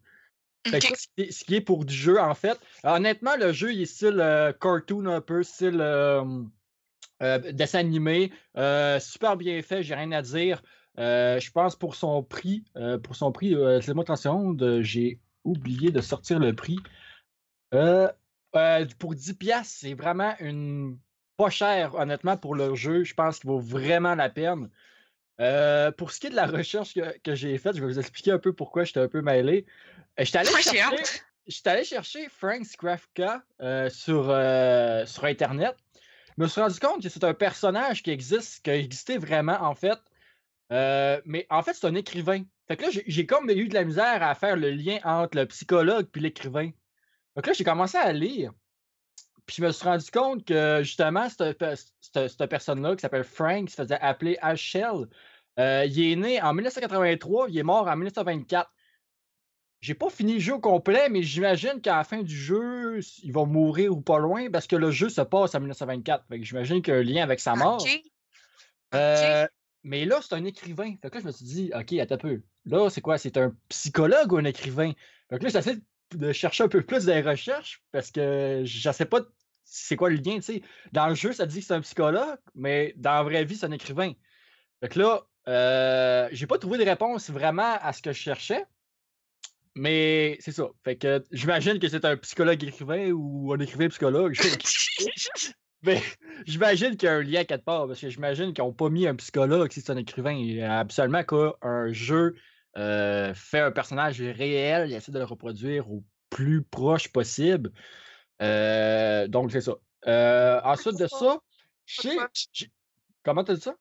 Que 0.71 1.33
ce 1.33 1.45
qui 1.45 1.55
est- 1.57 1.61
pour 1.61 1.85
du 1.85 1.95
jeu, 1.95 2.21
en 2.21 2.35
fait. 2.35 2.59
Honnêtement, 2.85 3.37
le 3.37 3.53
jeu, 3.53 3.73
il 3.73 3.83
est 3.83 3.87
style 3.87 4.21
euh, 4.21 4.53
cartoon 4.53 5.07
un 5.07 5.21
peu, 5.21 5.43
style 5.43 5.81
euh, 5.81 6.23
euh, 7.23 7.39
dessin 7.53 7.79
animé. 7.81 8.31
super 9.01 9.37
bien 9.37 9.61
fait, 9.63 9.83
j'ai 9.83 9.95
rien 9.95 10.13
à 10.13 10.23
dire. 10.23 10.63
Je 10.99 11.51
pense 11.51 11.77
pour 11.77 11.95
son 11.95 12.23
prix, 12.23 12.65
pour 13.03 13.17
son 13.17 13.33
prix, 13.33 13.55
laissez-moi 13.55 14.05
30 14.05 14.19
secondes, 14.19 14.63
euh, 14.63 14.83
j'ai 14.83 15.21
oublié 15.45 15.91
de 15.91 16.01
sortir 16.01 16.39
le 16.39 16.55
prix. 16.55 16.79
Pour 18.99 19.15
10 19.15 19.35
piastres, 19.35 19.75
c'est 19.81 19.95
vraiment 19.95 20.35
une 20.41 20.99
pas 21.37 21.51
cher, 21.51 21.95
honnêtement, 21.95 22.37
pour 22.39 22.55
le 22.55 22.75
jeu. 22.75 23.05
Je 23.05 23.13
pense 23.15 23.39
qu'il 23.39 23.51
vaut 23.51 23.59
vraiment 23.59 24.15
la 24.15 24.31
peine. 24.31 24.71
Euh, 25.41 25.91
pour 25.93 26.13
ce 26.13 26.21
qui 26.21 26.29
est 26.29 26.31
de 26.31 26.37
la 26.37 26.47
recherche 26.47 26.95
que, 26.95 27.19
que 27.19 27.35
j'ai 27.35 27.57
faite, 27.59 27.77
je 27.77 27.81
vais 27.81 27.87
vous 27.87 27.99
expliquer 27.99 28.33
un 28.33 28.39
peu 28.39 28.53
pourquoi 28.53 28.85
j'étais 28.85 29.01
un 29.01 29.09
peu 29.09 29.21
mêlé. 29.21 29.67
Euh, 30.19 30.25
J'étais 30.25 30.39
allé 30.39 30.49
allé 31.71 31.85
chercher 31.85 32.29
Frank 32.29 32.65
Scrafka 32.65 33.43
euh, 33.61 33.91
sur, 33.91 34.29
euh, 34.31 35.05
sur 35.07 35.25
Internet. 35.25 35.77
Je 36.37 36.43
me 36.43 36.49
suis 36.49 36.61
rendu 36.61 36.79
compte 36.81 37.03
que 37.03 37.09
c'est 37.09 37.25
un 37.25 37.35
personnage 37.35 38.03
qui 38.03 38.11
existe, 38.11 38.63
qui 38.65 38.71
a 38.71 38.77
existé 38.77 39.19
vraiment, 39.19 39.59
en 39.63 39.75
fait. 39.75 39.99
Mais 40.71 41.47
en 41.51 41.63
fait, 41.63 41.75
c'est 41.75 41.87
un 41.87 41.95
écrivain. 41.95 42.43
Fait 42.69 42.77
que 42.77 42.83
là, 42.83 42.91
j'ai- 42.91 43.05
j'ai 43.07 43.27
comme 43.27 43.49
eu 43.51 43.69
de 43.69 43.75
la 43.75 43.85
misère 43.85 44.23
à 44.23 44.35
faire 44.35 44.57
le 44.57 44.71
lien 44.71 44.99
entre 45.05 45.37
le 45.39 45.47
psychologue 45.47 46.07
puis 46.11 46.21
l'écrivain. 46.21 46.71
Donc 47.37 47.47
là, 47.47 47.53
j'ai 47.53 47.63
commencé 47.65 47.97
à 47.97 48.13
lire. 48.13 48.53
Puis 49.47 49.57
je 49.59 49.63
me 49.63 49.71
suis 49.71 49.85
rendu 49.85 50.11
compte 50.11 50.45
que 50.45 50.81
justement, 50.83 51.29
cette, 51.29 51.57
pe- 51.59 51.75
cette- 52.01 52.29
cette 52.29 52.47
personne-là 52.51 52.97
qui 52.97 53.03
s'appelle 53.03 53.25
Frank, 53.25 53.67
qui 53.67 53.73
se 53.73 53.83
faisait 53.83 53.99
appeler 54.01 54.37
Ashell, 54.43 55.07
euh, 55.59 55.85
il 55.87 56.13
est 56.13 56.17
né 56.17 56.43
en 56.43 56.53
1983, 56.53 57.49
il 57.49 57.59
est 57.59 57.63
mort 57.63 57.87
en 57.87 57.97
1924. 57.97 58.71
J'ai 59.81 59.95
pas 59.95 60.11
fini 60.11 60.35
le 60.35 60.39
jeu 60.41 60.55
au 60.55 60.59
complet, 60.59 61.09
mais 61.09 61.23
j'imagine 61.23 61.81
qu'à 61.81 61.97
la 61.99 62.05
fin 62.05 62.23
du 62.23 62.35
jeu, 62.37 62.99
il 63.23 63.33
va 63.33 63.45
mourir 63.45 63.93
ou 63.93 64.01
pas 64.01 64.19
loin 64.19 64.51
parce 64.51 64.67
que 64.67 64.75
le 64.75 64.91
jeu 64.91 65.09
se 65.09 65.21
passe 65.21 65.55
en 65.55 65.61
1924. 65.61 66.25
Fait 66.29 66.39
que 66.41 66.45
j'imagine 66.45 66.83
qu'il 66.83 66.93
y 66.95 66.97
a 66.97 67.01
un 67.01 67.03
lien 67.05 67.23
avec 67.23 67.39
sa 67.41 67.55
mort. 67.55 67.81
Euh, 68.95 69.47
mais 69.85 70.05
là, 70.07 70.19
c'est 70.23 70.35
un 70.35 70.45
écrivain. 70.45 70.95
Fait 71.01 71.11
que 71.11 71.15
là, 71.17 71.21
je 71.21 71.27
me 71.27 71.33
suis 71.33 71.45
dit, 71.45 71.71
OK, 71.75 71.93
attends 72.01 72.15
un 72.17 72.19
peu. 72.19 72.43
Là, 72.65 72.91
c'est 72.91 73.01
quoi? 73.01 73.19
C'est 73.19 73.37
un 73.37 73.55
psychologue 73.69 74.33
ou 74.33 74.39
un 74.39 74.45
écrivain? 74.45 74.93
Fait 75.31 75.39
que 75.39 75.45
là, 75.45 75.51
j'essaie 75.51 75.77
de 75.77 75.83
chercher 76.33 76.65
un 76.65 76.69
peu 76.69 76.83
plus 76.83 77.05
des 77.05 77.21
recherches 77.21 77.83
parce 77.93 78.11
que 78.11 78.63
je 78.65 78.91
sais 78.91 79.07
pas 79.07 79.21
c'est 79.67 79.97
quoi 79.97 80.09
le 80.09 80.17
lien, 80.17 80.37
tu 80.37 80.43
sais. 80.43 80.63
Dans 80.93 81.09
le 81.09 81.15
jeu, 81.15 81.33
ça 81.33 81.45
dit 81.45 81.61
que 81.61 81.67
c'est 81.67 81.75
un 81.75 81.81
psychologue, 81.81 82.39
mais 82.55 82.95
dans 82.97 83.15
la 83.15 83.23
vraie 83.25 83.45
vie, 83.45 83.57
c'est 83.57 83.67
un 83.67 83.73
écrivain. 83.73 84.13
Fait 84.81 84.89
que 84.89 85.01
là, 85.01 85.27
euh, 85.49 86.29
j'ai 86.33 86.47
pas 86.47 86.59
trouvé 86.59 86.79
de 86.79 86.85
réponse 86.85 87.31
vraiment 87.31 87.77
à 87.81 87.93
ce 87.93 88.01
que 88.01 88.13
je 88.13 88.19
cherchais. 88.19 88.65
Mais 89.75 90.39
c'est 90.41 90.53
ça. 90.53 90.69
Fait 90.85 90.97
que 90.97 91.23
j'imagine 91.33 91.79
que 91.79 91.89
c'est 91.89 92.05
un 92.05 92.17
psychologue 92.17 92.63
écrivain 92.65 93.11
ou 93.11 93.53
un 93.53 93.59
écrivain 93.59 93.89
psychologue. 93.89 94.35
mais 95.83 96.03
j'imagine 96.47 96.97
qu'il 96.97 97.09
y 97.09 97.13
a 97.13 97.17
un 97.17 97.23
lien 97.23 97.41
à 97.41 97.45
quatre 97.45 97.65
parts 97.65 97.87
parce 97.87 98.01
que 98.01 98.09
j'imagine 98.09 98.55
qu'ils 98.55 98.65
n'ont 98.65 98.73
pas 98.73 98.89
mis 98.89 99.07
un 99.07 99.15
psychologue 99.17 99.71
si 99.71 99.83
c'est 99.83 99.93
un 99.93 99.99
écrivain. 99.99 100.33
Il 100.33 100.63
absolument 100.63 101.25
qu'un 101.25 101.93
jeu 101.93 102.37
euh, 102.77 103.33
fait 103.35 103.61
un 103.61 103.73
personnage 103.73 104.21
réel, 104.21 104.91
il 104.91 104.95
essaie 104.95 105.13
de 105.13 105.19
le 105.19 105.25
reproduire 105.25 105.91
au 105.91 106.05
plus 106.29 106.63
proche 106.63 107.09
possible. 107.09 107.73
Euh, 108.43 109.27
donc, 109.29 109.53
c'est 109.53 109.63
ça. 109.63 109.77
Euh, 110.07 110.61
ensuite 110.63 110.99
de 110.99 111.07
ça, 111.07 111.39
j'ai. 111.87 112.17
Comment 113.23 113.45
t'as 113.45 113.55
dit 113.55 113.63
ça? 113.63 113.75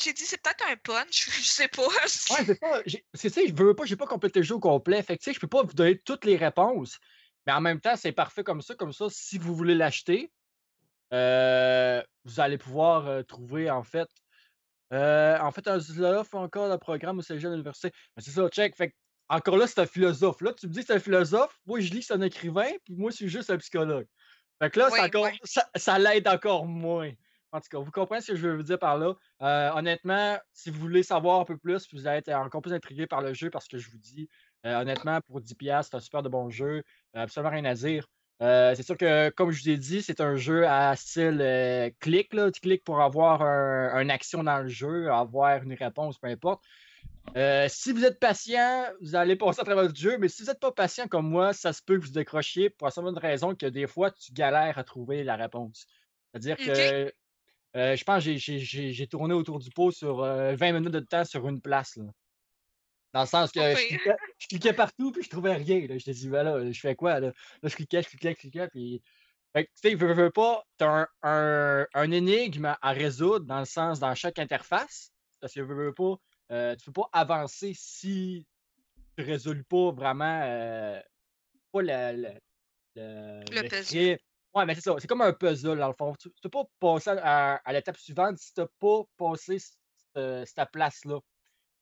J'ai 0.00 0.12
dit 0.12 0.22
c'est 0.22 0.40
peut-être 0.40 0.64
un 0.70 0.76
punch, 0.76 1.30
je 1.40 1.42
sais 1.42 1.68
pas. 1.68 1.82
ouais, 1.82 2.06
c'est 2.06 2.58
ça. 2.58 2.82
C'est 3.14 3.28
ça, 3.30 3.40
je 3.44 3.52
veux 3.52 3.74
pas, 3.74 3.84
j'ai 3.84 3.96
pas 3.96 4.06
complété 4.06 4.40
le 4.40 4.44
jeu 4.44 4.54
au 4.54 4.60
complet. 4.60 5.02
Fait 5.02 5.16
que 5.16 5.22
tu 5.22 5.30
sais, 5.30 5.34
je 5.34 5.40
peux 5.40 5.48
pas 5.48 5.62
vous 5.62 5.72
donner 5.72 5.98
toutes 5.98 6.24
les 6.24 6.36
réponses. 6.36 6.98
Mais 7.46 7.52
en 7.52 7.60
même 7.60 7.80
temps, 7.80 7.96
c'est 7.96 8.12
parfait 8.12 8.44
comme 8.44 8.60
ça. 8.60 8.74
Comme 8.74 8.92
ça, 8.92 9.06
si 9.08 9.38
vous 9.38 9.56
voulez 9.56 9.74
l'acheter, 9.74 10.30
euh, 11.14 12.02
vous 12.24 12.40
allez 12.40 12.58
pouvoir 12.58 13.24
trouver 13.24 13.70
en 13.70 13.82
fait. 13.82 14.08
En 14.90 15.50
fait, 15.52 15.68
un 15.68 15.80
philosophe 15.80 16.34
encore 16.34 16.68
le 16.68 16.78
programme 16.78 17.18
au 17.18 17.22
Cégep 17.22 17.50
de 17.50 17.54
l'université. 17.54 17.92
Mais 18.16 18.22
c'est 18.22 18.30
ça, 18.30 18.48
check. 18.48 18.76
Fait 18.76 18.94
encore 19.28 19.56
là, 19.58 19.66
c'est 19.66 19.80
un 19.80 19.86
philosophe. 19.86 20.40
Là, 20.40 20.52
tu 20.54 20.66
me 20.66 20.72
dis 20.72 20.80
que 20.80 20.86
c'est 20.86 20.94
un 20.94 21.00
philosophe. 21.00 21.58
Moi, 21.66 21.80
je 21.80 21.90
lis 21.92 22.00
que 22.00 22.06
c'est 22.06 22.14
un 22.14 22.22
écrivain. 22.22 22.70
Puis 22.84 22.94
moi, 22.96 23.10
je 23.10 23.16
suis 23.16 23.28
juste 23.28 23.50
un 23.50 23.58
psychologue. 23.58 24.06
Fait 24.60 24.70
que 24.70 24.78
là, 24.80 24.88
encore, 25.04 25.28
ça, 25.44 25.68
ça 25.76 25.98
l'aide 25.98 26.26
encore 26.26 26.66
moins. 26.66 27.12
En 27.52 27.60
tout 27.60 27.68
cas, 27.70 27.78
vous 27.78 27.90
comprenez 27.90 28.20
ce 28.20 28.32
que 28.32 28.36
je 28.36 28.46
veux 28.48 28.56
vous 28.56 28.62
dire 28.62 28.78
par 28.78 28.98
là? 28.98 29.14
Euh, 29.42 29.70
honnêtement, 29.72 30.38
si 30.52 30.70
vous 30.70 30.80
voulez 30.80 31.02
savoir 31.02 31.40
un 31.40 31.44
peu 31.44 31.56
plus, 31.56 31.88
vous 31.92 32.06
allez 32.06 32.18
être 32.18 32.30
encore 32.30 32.60
plus 32.60 32.74
intrigué 32.74 33.06
par 33.06 33.22
le 33.22 33.32
jeu 33.32 33.48
parce 33.50 33.68
que 33.68 33.78
je 33.78 33.90
vous 33.90 33.98
dis, 33.98 34.28
euh, 34.66 34.80
honnêtement, 34.80 35.20
pour 35.22 35.40
10$, 35.40 35.82
c'est 35.82 35.94
un 35.94 36.00
super 36.00 36.22
de 36.22 36.28
bon 36.28 36.50
jeu. 36.50 36.82
Euh, 37.16 37.22
absolument 37.22 37.52
rien 37.52 37.64
à 37.64 37.74
dire. 37.74 38.06
C'est 38.40 38.82
sûr 38.82 38.96
que, 38.96 39.30
comme 39.30 39.50
je 39.50 39.62
vous 39.62 39.70
ai 39.70 39.76
dit, 39.76 40.02
c'est 40.02 40.20
un 40.20 40.36
jeu 40.36 40.66
à 40.66 40.94
style 40.96 41.92
clic. 42.00 42.34
Là. 42.34 42.50
Tu 42.50 42.60
cliques 42.60 42.84
pour 42.84 43.00
avoir 43.00 43.42
un, 43.42 44.00
une 44.00 44.10
action 44.10 44.44
dans 44.44 44.58
le 44.58 44.68
jeu, 44.68 45.10
avoir 45.10 45.62
une 45.62 45.74
réponse, 45.74 46.18
peu 46.18 46.28
importe. 46.28 46.62
si 47.68 47.92
vous 47.92 48.04
êtes 48.04 48.20
patient, 48.20 48.84
vous 49.00 49.16
allez 49.16 49.36
passer 49.36 49.60
à 49.60 49.64
travers 49.64 49.84
le 49.84 49.94
jeu, 49.94 50.18
mais 50.18 50.28
si 50.28 50.42
vous 50.42 50.48
n'êtes 50.48 50.60
pas 50.60 50.72
patient 50.72 51.08
comme 51.08 51.28
moi, 51.28 51.52
ça 51.52 51.72
se 51.72 51.82
peut 51.82 51.98
que 51.98 52.04
vous 52.04 52.12
décrochiez 52.12 52.70
pour 52.70 52.86
la 52.86 52.90
simple 52.90 53.18
raison 53.18 53.54
que 53.54 53.66
des 53.66 53.86
fois, 53.86 54.10
tu 54.10 54.32
galères 54.32 54.78
à 54.78 54.84
trouver 54.84 55.24
la 55.24 55.36
réponse. 55.36 55.86
C'est-à-dire 56.32 56.56
que 56.56 57.12
euh, 57.76 57.96
je 57.96 58.04
pense 58.04 58.24
que 58.24 58.36
j'ai 58.36 59.06
tourné 59.06 59.34
autour 59.34 59.58
du 59.58 59.70
pot 59.70 59.90
sur 59.90 60.18
20 60.18 60.24
euh, 60.24 60.72
minutes 60.72 60.92
de 60.92 61.00
temps 61.00 61.24
sur 61.24 61.46
une 61.48 61.60
place. 61.60 61.96
Là. 61.96 62.04
Dans 63.12 63.22
le 63.22 63.26
sens 63.26 63.50
que 63.52 63.60
je 63.60 64.46
cliquais, 64.48 64.72
partout 64.72 65.12
puis 65.12 65.22
je 65.22 65.30
trouvais 65.30 65.54
rien. 65.54 65.86
Là. 65.86 65.96
Je 65.98 66.04
te 66.04 66.10
dis, 66.10 66.28
voilà, 66.28 66.70
je 66.70 66.78
fais 66.78 66.94
quoi? 66.94 67.20
Là? 67.20 67.32
là, 67.62 67.68
je 67.68 67.74
cliquais, 67.74 68.02
je 68.02 68.08
cliquais, 68.08 68.32
je 68.32 68.36
cliquais. 68.36 68.68
Puis... 68.68 69.02
tu 69.54 69.64
sais, 69.74 69.94
veux, 69.94 70.12
veux 70.12 70.30
pas, 70.30 70.62
tu 70.78 70.84
as 70.84 71.08
un, 71.22 71.86
un, 71.94 72.10
énigme 72.10 72.76
à 72.80 72.92
résoudre 72.92 73.46
dans 73.46 73.60
le 73.60 73.64
sens 73.64 73.98
dans 73.98 74.14
chaque 74.14 74.38
interface. 74.38 75.10
Parce 75.40 75.54
que 75.54 75.60
veux, 75.60 75.86
veux 75.86 75.94
pas, 75.94 76.16
euh, 76.52 76.76
tu 76.76 76.86
peux 76.86 77.00
pas 77.00 77.08
avancer 77.12 77.72
si 77.74 78.46
tu 79.16 79.24
résous 79.24 79.62
pas 79.68 79.92
vraiment 79.92 81.00
pas 81.72 81.82
le, 81.82 82.16
le, 82.16 82.32
le, 82.96 83.42
le, 83.50 84.18
Ouais, 84.54 84.64
mais 84.64 84.74
c'est 84.74 84.80
ça. 84.80 84.96
C'est 84.98 85.06
comme 85.06 85.20
un 85.22 85.32
puzzle, 85.32 85.78
dans 85.78 85.88
le 85.88 85.94
fond. 85.94 86.14
Tu 86.18 86.28
ne 86.28 86.32
peux 86.42 86.48
pas 86.48 86.64
passer 86.80 87.10
à, 87.10 87.60
l'étape 87.72 87.96
suivante 87.96 88.38
si 88.38 88.54
tu 88.54 88.60
n'as 88.60 88.66
pas 88.80 89.02
passé 89.16 89.58
cette, 89.58 90.70
place-là. 90.72 91.20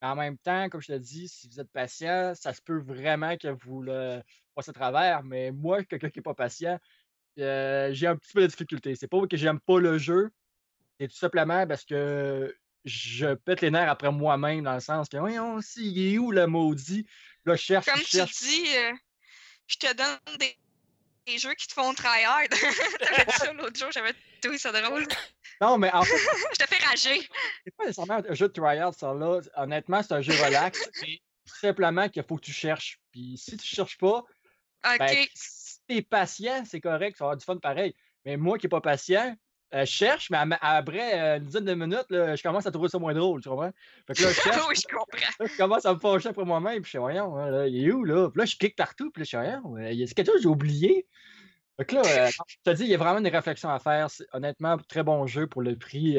En 0.03 0.15
même 0.15 0.37
temps, 0.39 0.69
comme 0.69 0.81
je 0.81 0.89
te 0.89 0.99
dis, 0.99 1.29
si 1.29 1.49
vous 1.49 1.61
êtes 1.61 1.71
patient, 1.71 2.35
ça 2.35 2.53
se 2.53 2.61
peut 2.61 2.79
vraiment 2.79 3.37
que 3.37 3.49
vous 3.49 3.83
le 3.83 4.21
passez 4.55 4.71
à 4.71 4.75
travers. 4.75 5.23
Mais 5.23 5.51
moi, 5.51 5.83
quelqu'un 5.85 6.11
qui 6.11 6.19
n'est 6.19 6.23
pas 6.25 6.35
patient, 6.35 6.79
euh, 7.39 7.91
j'ai 7.93 8.07
un 8.07 8.17
petit 8.17 8.33
peu 8.33 8.43
de 8.43 8.47
difficulté. 8.47 8.95
C'est 8.95 9.09
pas 9.09 9.27
que 9.27 9.37
j'aime 9.37 9.61
pas 9.61 9.79
le 9.79 9.99
jeu, 9.99 10.31
c'est 10.99 11.09
tout 11.09 11.17
simplement 11.17 11.67
parce 11.67 11.85
que 11.85 12.55
je 12.85 13.35
pète 13.35 13.61
les 13.61 13.71
nerfs 13.71 13.91
après 13.91 14.13
moi-même, 14.13 14.63
dans 14.65 14.75
le 14.75 14.81
sens 14.81 15.09
que, 15.09 15.17
voyons, 15.17 15.61
si, 15.61 15.91
il 15.91 16.15
est 16.15 16.19
où 16.19 16.31
le 16.31 16.47
maudit? 16.47 17.07
Là, 17.45 17.57
je 17.57 17.63
cherche, 17.63 17.87
Comme 17.87 18.01
je 18.01 18.05
cherche. 18.05 18.33
tu 18.33 18.45
dis, 18.45 18.77
euh, 18.77 18.93
je 19.67 19.77
te 19.77 19.95
donne 19.95 20.39
des 20.39 21.39
jeux 21.39 21.55
qui 21.55 21.67
te 21.67 21.73
font 21.73 21.93
tryhard. 21.95 22.49
T'avais 23.01 23.25
dit 23.25 23.37
ça 23.37 23.53
l'autre 23.53 23.79
jour, 23.79 23.91
j'avais 23.93 24.15
trouvé 24.41 24.59
ça 24.59 24.73
drôle. 24.73 25.07
Non, 25.61 25.79
mais 25.79 25.93
en 25.93 26.03
fait. 26.03 26.17
je 26.59 26.65
te 26.65 26.69
fais 26.69 26.85
rager. 26.85 27.29
C'est 27.65 27.77
pas 27.77 27.85
nécessairement 27.85 28.21
un 28.29 28.35
jeu 28.35 28.49
de 28.49 28.53
tryhard, 28.53 28.95
ça 28.95 29.15
là. 29.15 29.41
Honnêtement, 29.57 30.03
c'est 30.03 30.15
un 30.15 30.21
jeu 30.21 30.33
relax. 30.33 30.89
Simplement 31.45 32.09
qu'il 32.09 32.23
faut 32.25 32.37
que 32.37 32.45
tu 32.45 32.53
cherches. 32.53 33.01
Puis 33.13 33.37
si 33.39 33.57
tu 33.57 33.67
cherches 33.67 33.99
pas, 33.99 34.25
ben, 34.99 35.27
si 35.35 35.79
t'es 35.87 36.03
patient, 36.03 36.65
c'est 36.65 36.81
correct, 36.81 37.17
ça 37.17 37.25
va 37.25 37.31
avoir 37.31 37.37
du 37.37 37.45
fun 37.45 37.57
pareil. 37.59 37.95
Mais 38.25 38.37
moi 38.37 38.59
qui 38.59 38.67
n'ai 38.67 38.71
pas 38.71 38.81
patient, 38.81 39.37
euh, 39.75 39.85
je 39.85 39.91
cherche, 39.91 40.31
mais 40.31 40.39
après 40.61 41.21
euh, 41.21 41.37
une 41.39 41.45
dizaine 41.45 41.65
de 41.65 41.75
minutes, 41.75 42.07
là, 42.11 42.37
je 42.37 42.43
commence 42.43 42.67
à 42.67 42.71
trouver 42.71 42.89
ça 42.89 42.99
moins 42.99 43.15
drôle, 43.15 43.43
tu 43.43 43.49
comprends? 43.49 43.73
Fait 44.07 44.15
que 44.15 44.23
là, 44.23 44.29
je 44.31 44.35
cherche. 44.41 44.69
oui, 44.69 44.75
je 44.77 44.95
comprends. 44.95 45.33
Là, 45.41 45.47
je 45.47 45.57
commence 45.57 45.87
à 45.87 45.95
me 45.95 45.99
fâcher 45.99 46.29
après 46.29 46.45
moi-même, 46.45 46.83
puis 46.83 46.85
je 46.85 46.91
suis 46.91 46.99
voyons, 46.99 47.37
hein, 47.37 47.51
là, 47.51 47.67
il 47.67 47.85
est 47.85 47.91
où, 47.91 48.05
là? 48.05 48.31
Puis 48.31 48.39
là, 48.39 48.45
je 48.45 48.57
clique 48.57 48.77
partout, 48.77 49.11
puis 49.11 49.23
là, 49.23 49.25
je 49.25 49.29
suis 49.29 49.37
voyons, 49.37 49.91
il 49.91 49.99
y 49.99 50.05
a 50.05 50.07
quelque 50.07 50.27
chose 50.27 50.37
que 50.37 50.43
j'ai 50.43 50.49
oublié. 50.49 51.07
Que 51.85 51.95
là, 51.95 52.03
euh, 52.07 52.31
je 52.47 52.57
te 52.65 52.75
dis, 52.75 52.85
il 52.85 52.89
y 52.89 52.95
a 52.95 52.99
vraiment 52.99 53.19
une 53.19 53.29
réflexion 53.29 53.69
à 53.69 53.79
faire. 53.79 54.09
Honnêtement, 54.33 54.79
très 54.89 55.03
bon 55.03 55.27
jeu 55.27 55.47
pour 55.47 55.63
le 55.63 55.77
prix. 55.77 56.15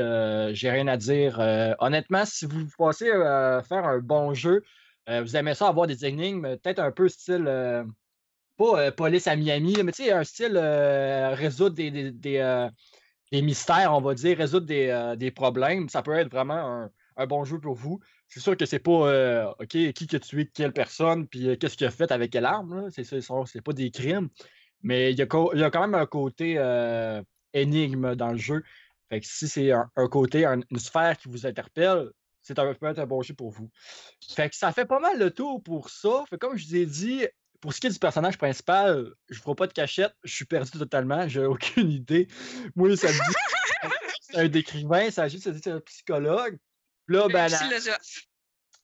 j'ai 0.53 0.69
rien 0.69 0.87
à 0.87 0.97
dire. 0.97 1.39
honnêtement, 1.79 2.25
si 2.25 2.45
vous 2.45 2.67
passez 2.77 3.11
à 3.11 3.63
faire 3.67 3.85
un 3.85 3.99
bon 3.99 4.33
jeu, 4.33 4.63
vous 5.07 5.35
aimez 5.35 5.55
ça 5.55 5.67
avoir 5.67 5.87
des 5.87 6.05
énigmes, 6.05 6.57
peut-être 6.57 6.79
un 6.79 6.91
peu 6.91 7.09
style 7.09 7.49
pas 8.57 8.91
police 8.91 9.27
à 9.27 9.35
Miami, 9.35 9.75
mais 9.83 9.91
tu 9.91 10.03
sais, 10.03 10.11
un 10.11 10.23
style 10.23 10.57
résoudre 10.57 11.75
des, 11.75 12.11
des, 12.11 12.69
des 13.31 13.41
mystères, 13.41 13.93
on 13.93 14.01
va 14.01 14.13
dire, 14.13 14.37
résoudre 14.37 14.65
des, 14.65 14.89
euh, 14.89 15.31
problèmes, 15.31 15.89
ça 15.89 16.01
peut 16.01 16.13
être 16.13 16.31
vraiment 16.31 16.89
un, 17.17 17.27
bon 17.27 17.43
jeu 17.43 17.59
pour 17.59 17.75
vous. 17.75 17.99
C'est 18.27 18.39
sûr 18.39 18.55
que 18.55 18.65
c'est 18.65 18.79
pas 18.79 19.09
euh, 19.09 19.51
OK, 19.59 19.69
qui 19.69 20.15
a 20.15 20.19
tué 20.19 20.49
quelle 20.53 20.73
personne, 20.73 21.27
puis 21.27 21.49
euh, 21.49 21.55
qu'est-ce 21.55 21.75
qu'il 21.77 21.87
a 21.87 21.91
fait 21.91 22.11
avec 22.11 22.31
quelle 22.31 22.45
arme, 22.45 22.89
c'est 22.91 23.03
c'est 23.03 23.61
pas 23.61 23.73
des 23.73 23.91
crimes. 23.91 24.29
Mais 24.81 25.11
il 25.11 25.17
y, 25.17 25.21
a, 25.21 25.27
il 25.53 25.59
y 25.59 25.63
a 25.63 25.71
quand 25.71 25.81
même 25.81 25.95
un 25.95 26.05
côté 26.05 26.55
énigme 27.53 28.15
dans 28.15 28.31
le 28.31 28.37
jeu. 28.37 28.63
Fait 29.09 29.21
que 29.21 29.27
si 29.27 29.47
c'est 29.47 29.71
un, 29.71 30.07
côté, 30.09 30.45
une 30.45 30.79
sphère 30.79 31.17
qui 31.17 31.29
vous 31.29 31.45
interpelle, 31.45 32.11
c'est 32.41 32.59
un, 32.59 32.73
peut 32.73 32.87
être 32.87 32.99
un 32.99 33.05
bon 33.05 33.21
jeu 33.21 33.33
pour 33.33 33.51
vous. 33.51 33.69
Fait 34.35 34.49
que 34.49 34.55
ça 34.55 34.71
fait 34.71 34.85
pas 34.85 34.99
mal 34.99 35.17
le 35.19 35.31
tour 35.31 35.61
pour 35.61 35.89
ça. 35.89 36.23
Fait 36.29 36.37
comme 36.37 36.57
je 36.57 36.67
vous 36.67 36.75
ai 36.75 36.85
dit, 36.85 37.27
pour 37.59 37.73
ce 37.73 37.79
qui 37.79 37.87
est 37.87 37.91
du 37.91 37.99
personnage 37.99 38.37
principal, 38.37 39.13
je 39.29 39.37
ne 39.37 39.41
ferai 39.41 39.55
pas 39.55 39.67
de 39.67 39.73
cachette, 39.73 40.13
je 40.23 40.33
suis 40.33 40.45
perdu 40.45 40.71
totalement, 40.71 41.27
j'ai 41.27 41.45
aucune 41.45 41.89
idée. 41.89 42.27
Moi, 42.75 42.95
ça 42.95 43.07
me 43.07 43.13
dit 43.13 43.19
c'est 44.21 44.37
un 44.37 44.51
écrivain, 44.51 45.11
ça 45.11 45.27
dit 45.27 45.39
c'est 45.39 45.67
un 45.67 45.79
psychologue. 45.81 46.57
Là, 47.07 47.27
ben, 47.29 47.49
dans, 47.49 47.57
philosophe. 47.57 48.27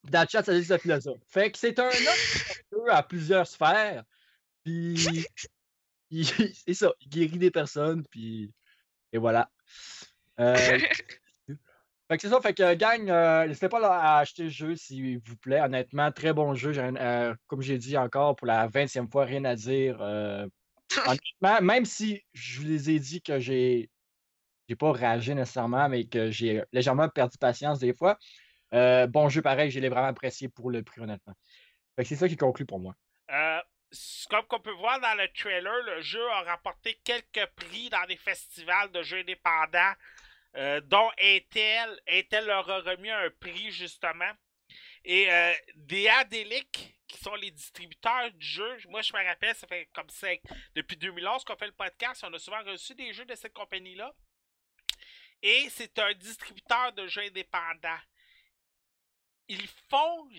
dans 0.06 0.22
le 0.22 0.28
chat, 0.30 0.44
ça 0.44 0.54
dit 0.54 0.62
que 0.62 0.68
c'est 0.68 0.74
un 0.74 0.78
philosophe. 0.78 1.20
Fait 1.28 1.52
que 1.52 1.58
c'est 1.58 1.78
un 1.80 1.90
homme 1.90 2.90
à 2.90 3.04
plusieurs 3.04 3.48
sphères. 3.48 4.04
Puis, 4.64 5.26
c'est 6.66 6.74
ça, 6.74 6.92
il 7.02 7.10
guérit 7.10 7.38
des 7.38 7.52
personnes, 7.52 8.04
puis 8.10 8.52
et 9.14 9.18
voilà. 9.20 9.50
Euh, 10.40 10.56
Fait 12.10 12.18
que 12.18 12.22
c'est 12.22 12.30
ça, 12.30 12.42
fait 12.42 12.54
que 12.54 12.74
gang, 12.74 13.10
euh, 13.10 13.48
n'hésitez 13.48 13.70
pas 13.70 13.80
à 13.88 14.20
acheter 14.20 14.44
le 14.44 14.50
jeu 14.50 14.76
s'il 14.76 15.20
vous 15.20 15.38
plaît. 15.38 15.62
Honnêtement, 15.62 16.12
très 16.12 16.34
bon 16.34 16.54
jeu. 16.54 16.74
Euh, 16.78 17.34
comme 17.48 17.62
j'ai 17.62 17.78
dit 17.78 17.98
encore 17.98 18.36
pour 18.36 18.46
la 18.46 18.68
20e 18.68 19.10
fois, 19.10 19.24
rien 19.24 19.46
à 19.46 19.56
dire. 19.56 20.02
Honnêtement, 21.08 21.62
même 21.62 21.86
si 21.86 22.22
je 22.34 22.60
vous 22.60 22.68
les 22.68 22.90
ai 22.90 23.00
dit 23.00 23.22
que 23.22 23.40
j'ai 23.40 23.90
j'ai 24.68 24.76
pas 24.76 24.92
ragé 24.92 25.34
nécessairement, 25.34 25.88
mais 25.88 26.04
que 26.06 26.30
j'ai 26.30 26.64
légèrement 26.74 27.08
perdu 27.08 27.38
patience 27.38 27.80
des 27.80 27.94
fois. 27.94 28.18
bon 28.72 29.30
jeu 29.30 29.42
pareil, 29.42 29.72
je 29.72 29.80
l'ai 29.80 29.90
vraiment 29.90 30.08
apprécié 30.08 30.50
pour 30.50 30.72
le 30.72 30.84
prix, 30.84 31.00
honnêtement. 31.00 31.34
Fait 31.96 32.04
que 32.04 32.10
c'est 32.10 32.18
ça 32.18 32.28
qui 32.28 32.36
conclut 32.36 32.66
pour 32.66 32.80
moi. 32.80 32.96
Comme 34.30 34.46
qu'on 34.48 34.60
peut 34.60 34.72
voir 34.72 35.00
dans 35.00 35.16
le 35.16 35.28
trailer, 35.34 35.84
le 35.84 36.02
jeu 36.02 36.26
a 36.32 36.42
rapporté 36.44 36.96
quelques 37.04 37.46
prix 37.56 37.90
dans 37.90 38.06
des 38.06 38.18
festivals 38.18 38.92
de 38.92 39.04
jeux 39.04 39.20
indépendants 39.20 39.94
euh, 40.56 40.82
dont 40.82 41.12
Intel. 41.22 42.02
Intel 42.08 42.46
leur 42.46 42.70
a 42.70 42.82
remis 42.82 43.10
un 43.10 43.30
prix, 43.40 43.72
justement. 43.72 44.32
Et 45.06 45.32
euh, 45.32 45.54
qui 47.08 47.18
sont 47.18 47.36
les 47.36 47.52
distributeurs 47.52 48.32
du 48.32 48.46
jeu, 48.46 48.78
moi 48.88 49.02
je 49.02 49.14
me 49.14 49.24
rappelle, 49.24 49.56
ça 49.56 49.68
fait 49.68 49.88
comme 49.94 50.10
ça, 50.10 50.30
depuis 50.74 50.98
2011 50.98 51.44
qu'on 51.44 51.56
fait 51.56 51.68
le 51.68 51.74
podcast, 51.74 52.24
on 52.26 52.34
a 52.34 52.40
souvent 52.40 52.64
reçu 52.64 52.96
des 52.96 53.14
jeux 53.14 53.26
de 53.26 53.36
cette 53.36 53.54
compagnie-là. 53.54 54.14
Et 55.42 55.68
c'est 55.70 56.00
un 56.00 56.14
distributeur 56.14 56.94
de 56.94 57.06
jeux 57.08 57.22
indépendants. 57.24 58.00
ils 59.50 59.68
font 59.90 60.30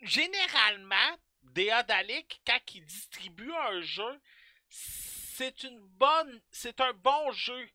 généralement 0.00 1.16
Deodalic 1.42 2.40
quand 2.46 2.60
ils 2.74 2.84
distribuent 2.84 3.54
un 3.54 3.80
jeu, 3.80 4.20
c'est 4.68 5.62
une 5.64 5.80
bonne, 5.80 6.40
c'est 6.50 6.80
un 6.80 6.92
bon 6.94 7.32
jeu 7.32 7.68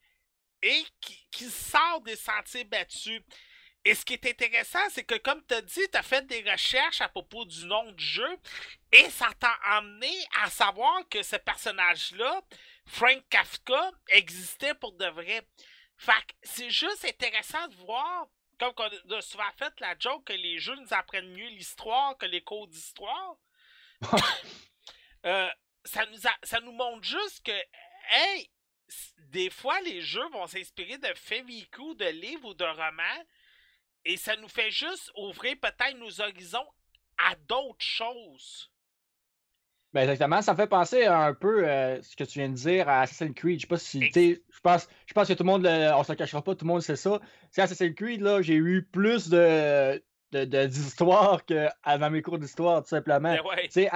et 0.61 0.85
qui, 1.31 1.49
sort 1.49 2.01
des 2.01 2.15
sentiers 2.15 2.63
battus. 2.63 3.21
Et 3.85 3.95
ce 3.95 4.03
qui 4.03 4.13
est 4.13 4.25
intéressant, 4.25 4.89
c'est 4.89 5.03
que 5.03 5.15
comme 5.15 5.45
tu 5.45 5.53
as 5.53 5.61
dit, 5.61 5.87
tu 5.89 5.97
as 5.97 6.03
fait 6.03 6.25
des 6.25 6.49
recherches 6.49 6.99
à 7.01 7.07
propos 7.07 7.45
du 7.45 7.65
nom 7.65 7.91
du 7.91 8.03
jeu 8.03 8.37
et 8.91 9.09
ça 9.09 9.29
t'a 9.39 9.53
amené 9.63 10.11
à 10.41 10.49
savoir 10.49 11.07
que 11.09 11.23
ce 11.23 11.37
personnage-là, 11.37 12.41
Frank 12.85 13.23
Kafka, 13.29 13.91
existait 14.09 14.73
pour 14.73 14.93
de 14.93 15.05
vrai. 15.05 15.47
Fait 15.95 16.11
c'est 16.43 16.69
juste 16.69 17.05
intéressant 17.05 17.67
de 17.67 17.75
voir, 17.75 18.27
comme 18.59 18.73
on 18.77 19.13
a 19.13 19.21
souvent 19.21 19.51
fait 19.57 19.73
la 19.79 19.97
joke, 19.97 20.25
que 20.25 20.33
les 20.33 20.59
jeux 20.59 20.75
nous 20.75 20.93
apprennent 20.93 21.31
mieux 21.31 21.49
l'histoire 21.49 22.17
que 22.17 22.25
les 22.25 22.41
cours 22.41 22.67
d'histoire. 22.67 23.37
Euh, 25.25 25.47
ça, 25.83 26.05
nous 26.05 26.25
a- 26.25 26.37
ça 26.45 26.61
nous 26.61 26.71
montre 26.71 27.03
juste 27.03 27.43
que, 27.43 27.51
hey, 28.11 28.49
des 29.31 29.49
fois, 29.49 29.81
les 29.81 29.99
jeux 29.99 30.29
vont 30.31 30.47
s'inspirer 30.47 30.97
de 30.97 31.07
faits 31.15 31.45
vécus, 31.45 31.97
de 31.97 32.05
livres 32.05 32.49
ou 32.49 32.53
de 32.53 32.63
romans, 32.63 33.25
et 34.05 34.15
ça 34.15 34.37
nous 34.37 34.47
fait 34.47 34.71
juste 34.71 35.11
ouvrir 35.17 35.55
peut-être 35.59 35.97
nos 35.97 36.21
horizons 36.21 36.65
à 37.17 37.35
d'autres 37.35 37.83
choses. 37.83 38.71
Ben 39.91 40.01
exactement, 40.03 40.41
ça 40.41 40.53
me 40.53 40.57
fait 40.57 40.67
penser 40.67 41.05
un 41.05 41.33
peu 41.33 41.67
euh, 41.67 42.01
ce 42.03 42.15
que 42.15 42.23
tu 42.23 42.39
viens 42.39 42.49
de 42.49 42.55
dire 42.55 42.87
à 42.87 43.01
Assassin's 43.01 43.33
Creed. 43.35 43.59
Je 43.59 43.61
sais 43.61 43.67
pas 43.67 43.77
si 43.79 43.99
je 44.13 44.59
pense, 44.61 44.87
je 45.07 45.13
pense 45.13 45.27
que 45.27 45.33
tout 45.33 45.43
le 45.43 45.47
monde, 45.47 45.63
le- 45.63 45.93
on 45.93 46.03
se 46.03 46.11
le 46.11 46.17
cachera 46.17 46.41
pas, 46.41 46.55
tout 46.55 46.63
le 46.65 46.69
monde 46.71 46.81
sait 46.81 46.95
ça. 46.95 47.19
C'est 47.51 47.61
Assassin's 47.61 47.95
Creed, 47.95 48.21
là, 48.21 48.41
j'ai 48.41 48.55
eu 48.55 48.83
plus 48.85 49.27
de 49.29 50.01
de- 50.31 50.45
de- 50.45 51.67
à- 51.83 51.97
dans 51.97 52.09
mes 52.09 52.21
cours 52.21 52.37
d'histoire, 52.39 52.81
tout 52.83 52.89
simplement. 52.89 53.31
Mais 53.33 53.41
ouais. 53.41 53.67
Tu 53.69 53.83
sais, 53.87 53.89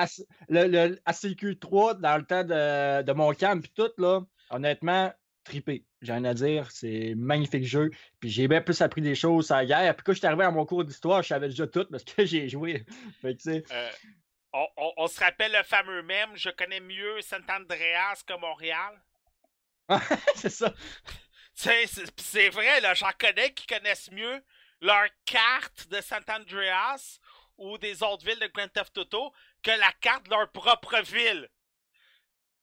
le, 0.50 0.68
le 0.68 1.00
Assassin's 1.06 1.36
Creed 1.36 1.60
3, 1.60 1.96
dans 1.96 2.18
le 2.18 2.24
temps 2.26 2.44
de, 2.44 3.02
de 3.04 3.14
mon 3.14 3.34
camp, 3.34 3.60
puis 3.62 3.72
tout, 3.76 3.92
là, 3.98 4.22
honnêtement, 4.50 5.14
tripé. 5.44 5.86
J'ai 6.02 6.14
rien 6.14 6.26
à 6.26 6.34
dire, 6.34 6.70
c'est 6.72 7.12
un 7.12 7.16
magnifique 7.16 7.64
jeu. 7.66 7.90
Puis 8.20 8.30
j'ai 8.30 8.48
bien 8.48 8.62
plus 8.62 8.82
appris 8.82 9.02
des 9.02 9.16
choses 9.16 9.52
à 9.52 9.58
la 9.58 9.66
guerre. 9.66 9.96
Puis 9.96 10.04
quand 10.04 10.14
je 10.14 10.18
suis 10.20 10.28
arrivé 10.28 10.44
à 10.44 10.52
mon 10.52 10.66
cours 10.66 10.84
d'histoire, 10.84 11.22
je 11.24 11.28
savais 11.30 11.50
déjà 11.50 11.68
tout 11.68 11.86
parce 11.92 12.04
que 12.04 12.26
j'ai 12.26 12.48
joué. 12.50 12.86
Fait 13.22 13.36
que, 13.36 13.50
Euh, 13.72 13.90
on, 14.54 14.66
on- 14.78 14.94
on 14.98 15.08
se 15.08 15.20
rappelle 15.20 15.52
le 15.52 15.64
fameux 15.64 16.02
même, 16.04 16.30
je 16.36 16.50
connais 16.50 16.80
mieux 16.80 17.22
Saint-Andreas 17.22 18.24
que 18.26 18.40
Montréal. 18.40 19.02
c'est 20.36 20.50
ça. 20.50 20.74
Tu 21.54 21.64
sais, 21.70 21.86
c'est 21.86 22.16
pis 22.16 22.24
c'est 22.24 22.50
vrai, 22.50 22.80
là, 22.80 22.94
j'en 22.94 23.12
connais 23.20 23.54
qui 23.54 23.68
connaissent 23.68 24.10
mieux 24.12 24.42
leur 24.82 25.08
carte 25.26 25.88
de 25.88 26.02
San 26.02 26.24
Andreas 26.28 27.20
ou 27.58 27.78
des 27.78 28.02
autres 28.04 28.26
villes 28.26 28.40
de 28.40 28.48
Grand 28.48 28.68
Theft 28.68 28.98
Auto 28.98 29.34
que 29.64 29.72
la 29.72 29.92
carte 29.94 30.26
de 30.26 30.32
leur 30.32 30.52
propre 30.52 31.00
ville. 31.02 31.48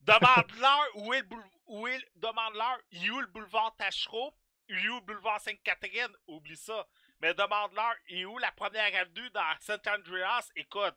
Demande-leur 0.01 0.87
où 0.97 1.15
est 1.15 1.21
le 1.21 1.27
boule- 1.27 1.51
où 1.67 1.87
est 1.87 1.99
le- 1.99 2.09
demande-leur 2.17 2.79
où 2.93 2.97
est 2.97 3.21
le 3.21 3.27
boulevard 3.27 3.75
Tachereau, 3.77 4.35
où 4.69 4.73
est 4.73 4.83
le 4.83 5.01
boulevard 5.01 5.41
Sainte-Catherine, 5.41 6.13
oublie 6.27 6.57
ça. 6.57 6.87
Mais 7.21 7.35
demande-leur 7.35 7.95
où 8.11 8.15
est 8.15 8.25
où 8.25 8.39
la 8.39 8.53
première 8.53 8.95
avenue 9.01 9.31
dans 9.31 9.55
Saint 9.61 9.81
Andreas, 9.87 10.49
écoute, 10.57 10.95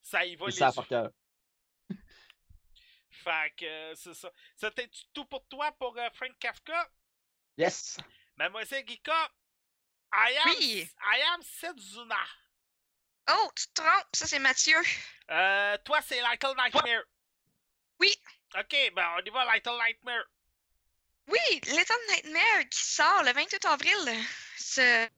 ça 0.00 0.24
y 0.24 0.36
va 0.36 0.46
les 0.46 0.52
ça 0.52 0.68
yeux. 0.68 0.72
par 0.74 0.86
cœur. 0.88 1.10
Fait 3.10 3.52
que 3.56 3.64
euh, 3.64 3.94
c'est 3.94 4.14
ça. 4.14 4.30
C'était 4.56 4.90
tout 5.12 5.24
pour 5.26 5.46
toi 5.48 5.70
pour 5.72 5.96
euh, 5.98 6.08
Frank 6.14 6.36
Kafka? 6.38 6.90
Yes. 7.56 7.98
Mademoiselle 8.36 8.86
Gika, 8.88 9.30
I 10.12 10.36
am, 10.44 10.54
Oui. 10.58 10.90
I 11.00 11.20
am 11.32 11.42
Setsuna. 11.42 12.18
Oh, 13.30 13.50
tu 13.54 13.66
te 13.68 13.80
trompes, 13.80 14.14
ça 14.14 14.26
c'est 14.26 14.38
Mathieu. 14.38 14.76
Euh, 15.30 15.76
toi, 15.84 16.00
c'est 16.06 16.20
Little 16.20 16.54
Nightmare. 16.56 17.04
Oui. 18.00 18.14
Ok, 18.58 18.92
ben 18.94 19.06
on 19.16 19.24
y 19.24 19.30
va, 19.30 19.54
Little 19.54 19.78
Nightmare. 19.78 20.24
Oui, 21.28 21.60
Little 21.66 21.94
Nightmare 22.10 22.68
qui 22.70 22.84
sort 22.84 23.22
le 23.22 23.32
28 23.32 23.64
avril, 23.66 24.24
ce, 24.58 25.08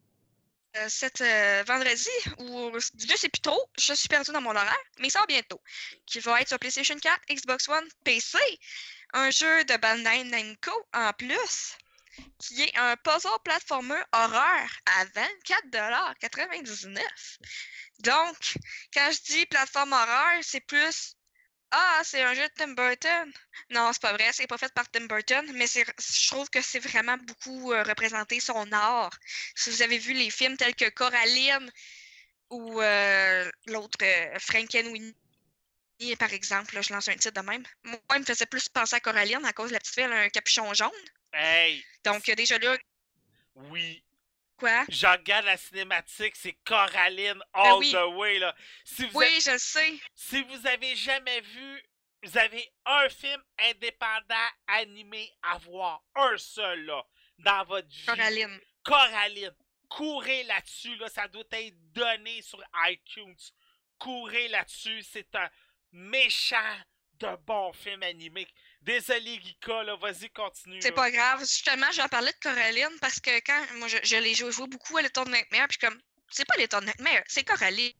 euh, 0.76 0.88
cet 0.88 1.20
euh, 1.20 1.64
vendredi, 1.66 2.08
ou 2.38 2.70
je 2.78 3.16
sais 3.16 3.28
plus 3.28 3.40
trop, 3.40 3.68
je 3.78 3.94
suis 3.94 4.08
perdue 4.08 4.32
dans 4.32 4.40
mon 4.40 4.50
horaire, 4.54 4.76
mais 4.98 5.08
il 5.08 5.10
sort 5.10 5.26
bientôt. 5.26 5.60
Qui 6.06 6.20
va 6.20 6.40
être 6.40 6.48
sur 6.48 6.58
PlayStation 6.58 6.98
4, 6.98 7.20
Xbox 7.30 7.68
One, 7.68 7.88
PC. 8.04 8.38
Un 9.14 9.30
jeu 9.30 9.64
de 9.64 9.76
Bandai 9.76 10.24
Namco 10.24 10.72
en 10.92 11.12
plus, 11.12 11.76
qui 12.38 12.62
est 12.62 12.76
un 12.76 12.96
puzzle 12.96 13.28
platformer 13.44 14.02
horreur 14.12 14.68
à 14.86 15.04
24,99$. 15.06 17.38
Donc, 18.00 18.54
quand 18.92 19.10
je 19.12 19.22
dis 19.32 19.46
plateforme 19.46 19.92
horreur, 19.92 20.42
c'est 20.42 20.60
plus 20.60 21.16
Ah, 21.70 22.00
c'est 22.04 22.22
un 22.22 22.34
jeu 22.34 22.42
de 22.42 22.52
Tim 22.56 22.74
Burton. 22.74 23.32
Non, 23.70 23.92
c'est 23.92 24.02
pas 24.02 24.12
vrai, 24.12 24.30
c'est 24.32 24.46
pas 24.46 24.58
fait 24.58 24.72
par 24.74 24.90
Tim 24.90 25.06
Burton, 25.06 25.50
mais 25.54 25.66
je 25.66 26.28
trouve 26.28 26.48
que 26.50 26.60
c'est 26.62 26.78
vraiment 26.78 27.16
beaucoup 27.18 27.72
euh, 27.72 27.82
représenté 27.82 28.38
son 28.40 28.70
art. 28.72 29.16
Si 29.56 29.70
vous 29.70 29.82
avez 29.82 29.98
vu 29.98 30.12
les 30.12 30.30
films 30.30 30.56
tels 30.56 30.74
que 30.76 30.88
Coraline 30.90 31.70
ou 32.50 32.80
euh, 32.80 33.50
l'autre 33.66 33.98
euh, 34.02 34.38
Frankenweenie, 34.38 35.14
par 36.18 36.32
exemple, 36.32 36.74
là, 36.74 36.82
je 36.82 36.92
lance 36.92 37.08
un 37.08 37.16
titre 37.16 37.40
de 37.40 37.46
même. 37.46 37.64
Moi, 37.84 37.98
il 38.14 38.20
me 38.20 38.24
faisait 38.24 38.46
plus 38.46 38.68
penser 38.68 38.96
à 38.96 39.00
Coraline 39.00 39.44
à 39.44 39.52
cause 39.52 39.68
de 39.68 39.74
la 39.74 39.80
petite 39.80 39.94
fille, 39.94 40.04
elle 40.04 40.12
a 40.12 40.20
un 40.20 40.28
capuchon 40.28 40.72
jaune. 40.74 40.90
Hey, 41.34 41.84
Donc, 42.04 42.28
euh, 42.28 42.34
déjà 42.34 42.58
là, 42.58 42.76
oui. 43.56 44.02
quoi? 44.56 44.84
Je 44.88 45.06
regarde 45.06 45.46
la 45.46 45.56
cinématique, 45.56 46.36
c'est 46.36 46.52
Coraline 46.64 47.42
all 47.52 47.70
Ben 47.70 47.76
oui. 47.78 47.92
the 47.92 48.16
way, 48.16 48.38
là. 48.38 48.54
Si 48.84 49.04
vous, 49.06 49.18
Oui, 49.18 49.40
je 49.44 49.50
le 49.50 49.58
sais. 49.58 49.98
si 50.14 50.42
vous 50.42 50.66
avez 50.66 50.94
jamais 50.96 51.40
vu, 51.40 51.82
vous 52.22 52.38
avez 52.38 52.72
un 52.86 53.08
film 53.08 53.42
indépendant 53.58 54.48
animé 54.68 55.30
à 55.42 55.58
voir. 55.58 56.02
Un 56.14 56.36
seul, 56.38 56.84
là, 56.86 57.04
dans 57.38 57.64
votre 57.64 57.88
vie. 57.88 58.06
Coraline. 58.06 58.60
Coraline, 58.84 59.54
courez 59.88 60.44
là-dessus, 60.44 60.94
là, 60.96 61.08
ça 61.08 61.26
doit 61.28 61.44
être 61.52 61.92
donné 61.92 62.42
sur 62.42 62.62
iTunes. 62.86 63.36
Courez 63.98 64.48
là-dessus, 64.48 65.02
c'est 65.02 65.34
un 65.34 65.50
méchant 65.92 66.76
de 67.14 67.34
bon 67.46 67.72
film 67.72 68.02
animé. 68.02 68.46
Désolé, 68.84 69.40
Gika, 69.42 69.82
là, 69.82 69.96
vas-y, 69.96 70.28
continue. 70.30 70.78
C'est 70.82 70.92
pas 70.92 71.10
grave. 71.10 71.40
Justement, 71.40 71.90
j'en 71.92 72.06
parlais 72.08 72.32
de 72.32 72.38
Coraline 72.38 72.98
parce 73.00 73.18
que 73.18 73.30
quand 73.40 73.66
moi 73.76 73.88
je, 73.88 73.96
je 74.02 74.16
l'ai 74.16 74.34
joué, 74.34 74.50
je 74.52 74.56
joue 74.56 74.66
beaucoup 74.66 74.96
à 74.98 75.02
Little 75.02 75.28
Nightmare, 75.30 75.68
puis 75.68 75.78
comme 75.78 75.98
c'est 76.30 76.44
pas 76.44 76.56
Little 76.56 76.84
Nightmare, 76.84 77.22
c'est 77.26 77.44
Coraline. 77.44 77.92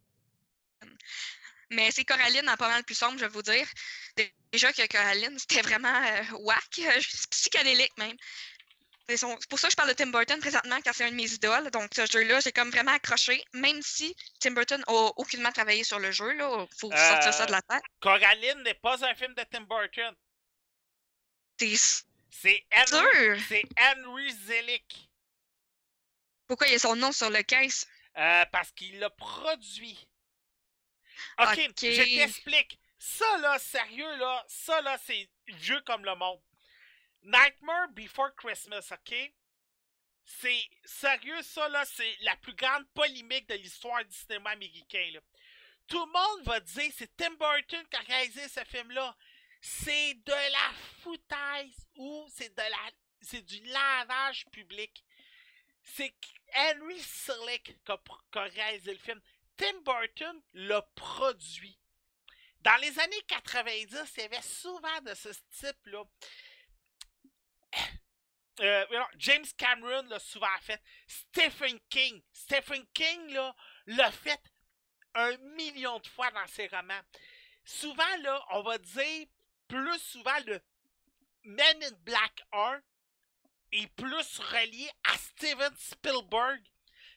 Mais 1.71 1.91
c'est 1.91 2.05
Coraline 2.05 2.49
en 2.49 2.57
pas 2.57 2.69
mal 2.69 2.85
plus 2.85 2.95
sombre, 2.95 3.19
je 3.19 3.25
vais 3.25 3.31
vous 3.31 3.43
dire. 3.43 3.67
Déjà 4.53 4.73
que 4.73 4.87
Coraline, 4.87 5.39
c'était 5.39 5.63
vraiment 5.63 5.89
euh, 6.05 6.23
whack, 6.41 6.79
euh, 6.81 7.01
psychédélique 7.31 7.97
même. 7.97 8.17
C'est 9.09 9.17
son- 9.17 9.37
pour 9.49 9.59
ça 9.59 9.69
que 9.69 9.73
je 9.73 9.77
parle 9.77 9.89
de 9.89 9.95
Tim 9.95 10.07
Burton 10.07 10.39
présentement, 10.41 10.81
car 10.83 10.95
c'est 10.95 11.05
un 11.05 11.11
de 11.11 11.17
mes 11.17 11.31
idoles. 11.33 11.71
Donc, 11.71 11.91
ce 11.95 12.07
jeu-là, 12.07 12.41
j'ai 12.41 12.53
comme 12.53 12.71
vraiment 12.71 12.93
accroché, 12.93 13.43
même 13.55 13.81
si 13.83 14.15
Tim 14.41 14.53
Burton 14.53 14.83
a 14.87 14.93
aucunement 15.17 15.53
travaillé 15.53 15.83
sur 15.85 15.99
le 15.99 16.11
jeu. 16.13 16.33
Là, 16.35 16.67
faut 16.79 16.91
sortir 16.91 17.33
ça 17.35 17.47
de 17.47 17.53
la 17.53 17.63
tête. 17.63 17.83
Coraline 18.01 18.63
n'est 18.63 18.75
pas 18.75 19.05
un 19.05 19.15
film 19.15 19.35
de 19.35 19.43
Tim 19.51 19.63
Burton. 19.63 20.15
T'es 21.57 21.75
C'est 22.31 22.67
Henry, 22.77 23.41
c'est 23.49 23.65
Henry 23.79 24.33
Zelick. 24.33 25.09
Pourquoi 26.47 26.67
il 26.67 26.73
y 26.73 26.77
a 26.77 26.79
son 26.79 26.97
nom 26.97 27.13
sur 27.13 27.31
le 27.31 27.43
caisse? 27.43 27.87
Euh, 28.17 28.45
parce 28.53 28.71
qu'il 28.73 28.99
l'a 28.99 29.11
produit. 29.11 30.07
Ok, 31.39 31.57
je 31.57 32.19
t'explique. 32.19 32.79
Ça 32.99 33.39
là, 33.39 33.59
sérieux 33.59 34.17
là, 34.17 34.45
ça 34.49 34.81
là, 34.81 34.99
c'est 35.05 35.29
vieux 35.49 35.81
comme 35.83 36.05
le 36.05 36.15
monde. 36.15 36.41
Nightmare 37.23 37.89
Before 37.91 38.35
Christmas, 38.37 38.89
ok? 38.93 39.15
C'est 40.25 40.71
sérieux, 40.85 41.43
ça 41.43 41.69
là, 41.69 41.85
c'est 41.85 42.17
la 42.23 42.37
plus 42.37 42.55
grande 42.55 42.87
polémique 42.95 43.49
de 43.49 43.55
l'histoire 43.55 44.05
du 44.05 44.15
cinéma 44.15 44.51
américain. 44.51 45.11
Là. 45.13 45.21
Tout 45.87 46.05
le 46.05 46.13
monde 46.13 46.47
va 46.47 46.61
dire 46.61 46.91
c'est 46.97 47.15
Tim 47.17 47.35
Burton 47.35 47.85
qui 47.91 47.97
a 47.97 48.01
réalisé 48.01 48.49
ce 48.49 48.65
film-là. 48.65 49.17
C'est 49.67 50.13
de 50.27 50.53
la 50.53 50.73
foutaise 51.03 51.89
ou 51.97 52.27
c'est 52.29 52.55
de 52.55 52.61
la 52.61 52.91
c'est 53.23 53.41
du 53.41 53.59
lavage 53.65 54.45
public. 54.53 55.03
C'est 55.83 56.15
Henry 56.55 57.01
Selick 57.01 57.75
qui 57.83 57.93
a, 57.93 58.43
réalisé 58.43 58.93
le 58.93 58.99
film. 58.99 59.19
Tim 59.57 59.81
Burton 59.83 60.43
l'a 60.53 60.83
produit. 60.95 61.79
Dans 62.61 62.77
les 62.83 62.99
années 62.99 63.23
90, 63.27 64.13
il 64.19 64.35
y 64.35 64.43
souvent 64.43 65.01
de 65.01 65.15
ce 65.15 65.31
type-là. 65.59 66.05
Euh, 68.61 68.87
James 69.17 69.45
Cameron 69.59 70.07
l'a 70.09 70.21
souvent 70.21 70.47
fait. 70.61 70.81
Stephen 71.09 71.81
King. 71.91 72.23
Stephen 72.33 72.87
King 72.95 73.37
l'a 73.87 74.13
fait 74.13 74.41
un 75.15 75.37
million 75.57 75.99
de 75.99 76.07
fois 76.07 76.31
dans 76.31 76.47
ses 76.47 76.69
romans. 76.69 77.03
Souvent, 77.65 78.17
là, 78.19 78.47
on 78.51 78.63
va 78.63 78.79
dire 78.79 79.27
plus 79.75 79.99
souvent 79.99 80.39
le 80.47 80.61
Men 81.43 81.83
in 81.83 81.97
Black 82.05 82.45
1 82.53 82.81
est 83.73 83.89
plus 83.97 84.39
relié 84.39 84.89
à 85.03 85.19
Steven 85.19 85.75
Spielberg 85.77 86.63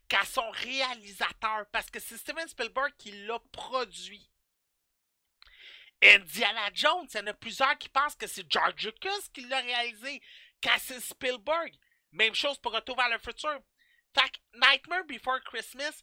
qu'à 0.08 0.26
son 0.26 0.49
réalisateur, 0.49 1.68
parce 1.72 1.91
que 1.91 1.99
c'est 1.99 2.18
Steven 2.18 2.47
Spielberg 2.47 2.93
qui 2.97 3.12
l'a 3.12 3.39
produit. 3.51 4.28
Indiana 6.01 6.70
Jones, 6.74 7.08
il 7.14 7.18
y 7.18 7.22
en 7.22 7.28
a 7.28 7.34
plusieurs 7.36 7.78
qui 7.78 7.89
pensent 7.89 8.16
que 8.16 8.26
c'est 8.26 8.51
George 8.51 8.86
Lucas 8.86 9.30
qui 9.34 9.41
l'a 9.41 9.60
réalisé, 9.60 10.20
qu'à 10.60 10.80
Spielberg. 10.80 11.76
Même 12.12 12.34
chose 12.34 12.58
pour 12.58 12.74
Retour 12.74 12.95
vers 12.95 13.10
le 13.10 13.20
futur. 13.20 13.60
Fait 14.16 14.32
que 14.32 14.39
Nightmare 14.55 15.05
Before 15.05 15.41
Christmas, 15.43 16.01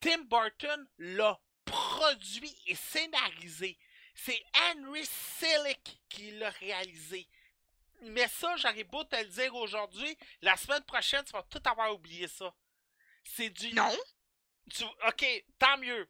Tim 0.00 0.24
Burton 0.24 0.88
l'a 0.98 1.38
produit 1.64 2.56
et 2.66 2.74
scénarisé. 2.74 3.78
C'est 4.14 4.42
Henry 4.54 5.04
Selick 5.04 6.00
qui 6.08 6.30
l'a 6.32 6.50
réalisé. 6.50 7.28
Mais 8.02 8.28
ça, 8.28 8.54
j'arrive 8.56 8.86
beau 8.88 9.02
te 9.04 9.16
le 9.16 9.24
dire 9.26 9.54
aujourd'hui, 9.54 10.16
la 10.42 10.56
semaine 10.56 10.84
prochaine, 10.84 11.24
tu 11.24 11.32
vas 11.32 11.42
tout 11.44 11.62
avoir 11.64 11.92
oublié 11.94 12.28
ça. 12.28 12.54
C'est 13.24 13.50
du. 13.50 13.72
Non. 13.74 13.96
Tu- 14.70 14.84
Ok, 15.06 15.24
tant 15.58 15.78
mieux. 15.78 16.08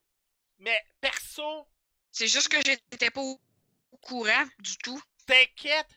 Mais 0.59 0.80
perso, 1.00 1.68
C'est 2.11 2.28
juste 2.28 2.48
que 2.48 2.62
j'étais 2.64 3.11
pas 3.11 3.20
au 3.20 3.40
courant 4.00 4.46
du 4.61 4.76
tout. 4.78 5.00
t'inquiète, 5.26 5.88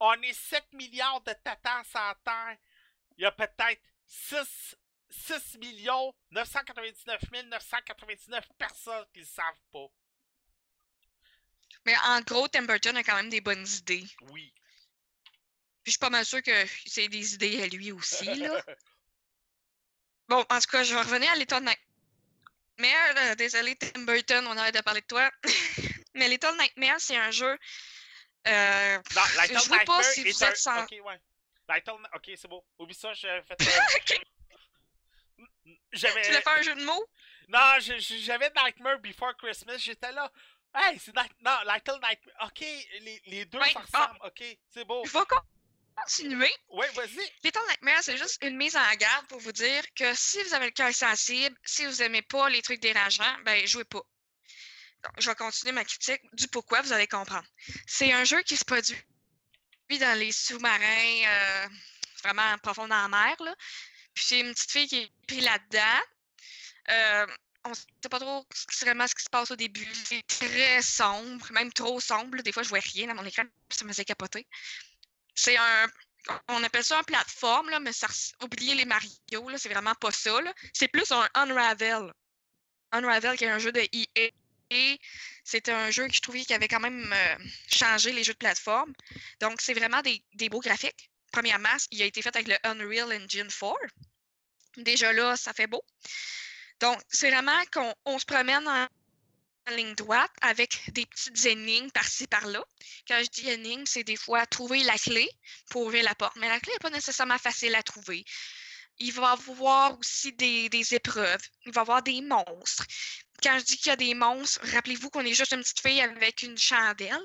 on 0.00 0.14
est 0.22 0.32
7 0.32 0.72
milliards 0.72 1.20
de 1.22 1.32
tatans 1.32 1.84
sur 1.84 2.14
Terre. 2.24 2.56
Il 3.18 3.22
y 3.22 3.26
a 3.26 3.32
peut-être 3.32 3.82
6, 4.06 4.76
6 5.10 5.58
millions 5.58 6.14
999 6.30 7.20
999 7.32 8.46
personnes 8.58 9.06
qui 9.12 9.20
le 9.20 9.26
savent 9.26 9.60
pas. 9.72 9.86
Mais 11.86 11.94
en 12.04 12.20
gros, 12.20 12.46
Tim 12.48 12.62
Burton 12.64 12.96
a 12.96 13.02
quand 13.04 13.16
même 13.16 13.30
des 13.30 13.40
bonnes 13.40 13.66
idées. 13.66 14.04
Oui. 14.32 14.52
Puis 15.82 15.86
je 15.86 15.90
suis 15.92 15.98
pas 15.98 16.10
mal 16.10 16.24
sûre 16.26 16.42
que 16.42 16.66
c'est 16.84 17.08
des 17.08 17.34
idées 17.34 17.62
à 17.62 17.66
lui 17.68 17.92
aussi, 17.92 18.24
là. 18.34 18.62
Bon, 20.28 20.44
en 20.50 20.58
tout 20.58 20.66
cas, 20.66 20.82
je 20.82 20.92
vais 20.92 21.00
revenir 21.02 21.30
à 21.30 21.36
Little 21.36 21.60
Nightmare. 21.60 23.14
là. 23.14 23.36
Désolé, 23.36 23.76
Tim 23.76 24.00
Burton, 24.02 24.44
on 24.48 24.56
arrête 24.58 24.74
de 24.74 24.80
parler 24.80 25.00
de 25.00 25.06
toi. 25.06 25.30
Mais 26.14 26.28
Little 26.28 26.56
Nightmare, 26.58 26.98
c'est 27.00 27.16
un 27.16 27.30
jeu. 27.30 27.56
Euh, 28.48 28.98
Non, 29.14 29.22
Little 29.42 29.58
je 29.62 29.68
vois 29.68 29.78
pas 29.84 30.02
si 30.02 30.24
vous 30.28 30.42
êtes 30.44 30.56
sans. 30.56 30.82
Ok, 30.82 30.96
ouais. 31.04 31.20
Little... 31.72 32.08
Ok, 32.14 32.30
c'est 32.34 32.48
beau. 32.48 32.66
Oublie 32.80 32.94
ça, 32.96 33.12
euh, 33.24 33.40
J'avais... 35.92 36.22
Tu 36.22 36.28
voulais 36.28 36.42
faire 36.42 36.52
un 36.58 36.62
jeu 36.62 36.74
de 36.74 36.84
mots? 36.84 37.06
Non, 37.48 37.78
je- 37.80 37.98
je- 37.98 38.18
j'avais 38.18 38.50
Nightmare 38.64 38.98
Before 38.98 39.36
Christmas, 39.36 39.78
j'étais 39.78 40.10
là. 40.12 40.30
Hey, 40.76 40.98
c'est 40.98 41.14
Night... 41.16 41.32
Non, 41.40 41.56
Little 41.64 41.98
Nightmare. 42.02 42.46
Ok, 42.46 42.60
les, 42.60 43.22
les 43.26 43.44
deux 43.46 43.58
Ouais, 43.58 43.74
ah. 43.94 44.12
Ok, 44.26 44.44
c'est 44.68 44.84
beau. 44.84 45.02
Je 45.06 45.12
vais 45.12 45.24
continuer. 45.96 46.52
Ouais, 46.68 46.88
vas-y. 46.90 47.32
Little 47.42 47.62
Nightmare, 47.68 48.02
c'est 48.02 48.18
juste 48.18 48.42
une 48.42 48.56
mise 48.58 48.76
en 48.76 48.94
garde 48.96 49.26
pour 49.28 49.40
vous 49.40 49.52
dire 49.52 49.82
que 49.94 50.14
si 50.14 50.42
vous 50.42 50.52
avez 50.52 50.66
le 50.66 50.72
cœur 50.72 50.92
sensible, 50.92 51.56
si 51.64 51.86
vous 51.86 52.02
aimez 52.02 52.20
pas 52.22 52.50
les 52.50 52.60
trucs 52.60 52.80
dérangeants, 52.80 53.36
ben 53.44 53.66
jouez 53.66 53.84
pas. 53.84 54.02
Donc, 55.02 55.12
je 55.18 55.30
vais 55.30 55.34
continuer 55.34 55.72
ma 55.72 55.84
critique 55.84 56.20
du 56.34 56.46
pourquoi, 56.48 56.82
vous 56.82 56.92
allez 56.92 57.06
comprendre. 57.06 57.46
C'est 57.86 58.12
un 58.12 58.24
jeu 58.24 58.42
qui 58.42 58.56
se 58.56 58.64
produit 58.64 58.96
dans 59.88 60.18
les 60.18 60.32
sous-marins 60.32 61.22
euh, 61.26 61.68
vraiment 62.22 62.58
profonds 62.58 62.88
dans 62.88 63.02
la 63.02 63.08
mer. 63.08 63.36
Là. 63.40 63.54
Puis 64.14 64.24
c'est 64.26 64.40
une 64.40 64.52
petite 64.52 64.70
fille 64.70 64.88
qui 64.88 65.02
est 65.02 65.12
prise 65.26 65.44
là-dedans. 65.44 66.00
Euh, 66.90 67.26
on 67.66 67.70
ne 67.70 67.74
sait 67.74 68.08
pas 68.10 68.20
trop 68.20 68.46
vraiment 68.82 69.06
ce 69.06 69.14
qui 69.14 69.24
se 69.24 69.30
passe 69.30 69.50
au 69.50 69.56
début. 69.56 69.88
C'est 70.04 70.26
très 70.26 70.82
sombre, 70.82 71.46
même 71.52 71.72
trop 71.72 72.00
sombre. 72.00 72.42
Des 72.42 72.52
fois, 72.52 72.62
je 72.62 72.68
vois 72.68 72.80
rien 72.80 73.08
dans 73.08 73.14
mon 73.14 73.24
écran, 73.24 73.44
ça 73.70 73.84
me 73.84 73.90
faisait 73.90 74.04
capoter. 74.04 74.46
C'est 75.34 75.56
un 75.56 75.86
on 76.48 76.62
appelle 76.62 76.84
ça 76.84 76.98
un 76.98 77.02
plateforme, 77.02 77.70
là, 77.70 77.80
mais 77.80 77.92
ça, 77.92 78.08
oubliez 78.42 78.74
les 78.74 78.84
Mario, 78.84 79.10
c'est 79.56 79.68
vraiment 79.68 79.94
pas 79.94 80.10
ça. 80.10 80.38
C'est 80.72 80.88
plus 80.88 81.10
un 81.12 81.28
Unravel. 81.34 82.12
Unravel, 82.92 83.36
qui 83.36 83.44
est 83.44 83.50
un 83.50 83.58
jeu 83.58 83.72
de 83.72 83.80
EA. 83.92 84.96
C'était 85.44 85.72
un 85.72 85.90
jeu 85.90 86.08
que 86.08 86.14
je 86.14 86.20
trouvais 86.20 86.44
qui 86.44 86.54
avait 86.54 86.68
quand 86.68 86.80
même 86.80 87.12
euh, 87.12 87.36
changé 87.68 88.12
les 88.12 88.24
jeux 88.24 88.32
de 88.32 88.38
plateforme. 88.38 88.92
Donc, 89.40 89.60
c'est 89.60 89.74
vraiment 89.74 90.02
des, 90.02 90.22
des 90.34 90.48
beaux 90.48 90.60
graphiques. 90.60 91.10
Premièrement, 91.32 91.76
il 91.90 92.02
a 92.02 92.06
été 92.06 92.22
fait 92.22 92.34
avec 92.34 92.48
le 92.48 92.56
Unreal 92.64 93.12
Engine 93.12 93.48
4. 93.48 93.74
Déjà 94.78 95.12
là, 95.12 95.36
ça 95.36 95.52
fait 95.52 95.66
beau. 95.66 95.82
Donc, 96.80 97.00
c'est 97.08 97.30
vraiment 97.30 97.58
qu'on 97.72 97.94
on 98.04 98.18
se 98.18 98.24
promène 98.24 98.66
en, 98.68 98.86
ligne 99.74 99.94
droite 99.96 100.30
avec 100.42 100.92
des 100.92 101.06
petites 101.06 101.44
énigmes 101.46 101.90
par-ci, 101.90 102.28
par-là. 102.28 102.64
Quand 103.08 103.20
je 103.20 103.28
dis 103.30 103.48
énigmes, 103.48 103.84
c'est 103.84 104.04
des 104.04 104.14
fois 104.14 104.46
trouver 104.46 104.84
la 104.84 104.96
clé 104.96 105.28
pour 105.70 105.86
ouvrir 105.86 106.04
la 106.04 106.14
porte. 106.14 106.36
Mais 106.36 106.48
la 106.48 106.60
clé 106.60 106.72
n'est 106.72 106.78
pas 106.78 106.90
nécessairement 106.90 107.38
facile 107.38 107.74
à 107.74 107.82
trouver. 107.82 108.24
Il 108.98 109.12
va 109.12 109.30
y 109.30 109.32
avoir 109.32 109.98
aussi 109.98 110.32
des, 110.34 110.68
des 110.68 110.94
épreuves. 110.94 111.42
Il 111.64 111.72
va 111.72 111.80
y 111.80 111.82
avoir 111.82 112.02
des 112.02 112.20
monstres. 112.22 112.86
Quand 113.42 113.58
je 113.58 113.64
dis 113.64 113.76
qu'il 113.76 113.88
y 113.88 113.92
a 113.92 113.96
des 113.96 114.14
monstres, 114.14 114.60
rappelez-vous 114.72 115.10
qu'on 115.10 115.24
est 115.24 115.34
juste 115.34 115.52
une 115.52 115.62
petite 115.62 115.80
fille 115.80 116.00
avec 116.00 116.42
une 116.42 116.56
chandelle. 116.56 117.18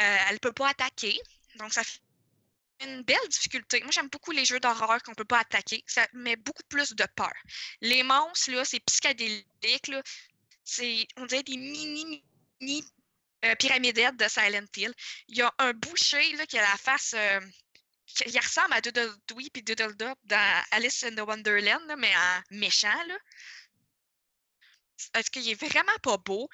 Euh, 0.00 0.16
elle 0.28 0.34
ne 0.34 0.38
peut 0.38 0.52
pas 0.52 0.68
attaquer. 0.68 1.18
Donc, 1.56 1.72
ça 1.72 1.82
fait 1.82 1.98
une 2.80 3.02
belle 3.02 3.28
difficulté. 3.28 3.80
Moi, 3.82 3.90
j'aime 3.90 4.08
beaucoup 4.08 4.30
les 4.30 4.44
jeux 4.44 4.60
d'horreur 4.60 5.02
qu'on 5.02 5.12
ne 5.12 5.16
peut 5.16 5.24
pas 5.24 5.40
attaquer. 5.40 5.82
Ça 5.86 6.06
met 6.12 6.36
beaucoup 6.36 6.62
plus 6.68 6.94
de 6.94 7.04
peur. 7.16 7.32
Les 7.80 8.02
monstres, 8.02 8.50
là, 8.52 8.64
c'est 8.64 8.80
psychédélique. 8.80 9.88
Là. 9.88 10.02
C'est, 10.64 11.06
on 11.16 11.26
dirait 11.26 11.42
des 11.42 11.56
mini, 11.56 12.24
mini 12.60 12.84
euh, 13.44 13.54
pyramidettes 13.56 14.16
de 14.16 14.28
Silent 14.28 14.66
Hill. 14.76 14.92
Il 15.28 15.38
y 15.38 15.42
a 15.42 15.52
un 15.58 15.72
boucher 15.72 16.32
là, 16.36 16.46
qui 16.46 16.58
a 16.58 16.62
la 16.62 16.76
face. 16.76 17.14
euh, 17.14 17.40
il 18.26 18.38
ressemble 18.38 18.72
à 18.72 18.80
Doodle 18.80 19.14
Dwee 19.28 19.50
puis 19.50 19.62
Doodle 19.62 19.94
Dop 19.96 20.18
dans 20.24 20.64
Alice 20.70 21.04
in 21.04 21.14
the 21.14 21.20
Wonderland, 21.20 21.94
mais 21.98 22.14
en 22.16 22.42
méchant. 22.50 23.02
Là. 23.06 23.18
Est-ce 25.14 25.30
qu'il 25.30 25.48
est 25.48 25.54
vraiment 25.54 25.96
pas 26.02 26.16
beau? 26.16 26.48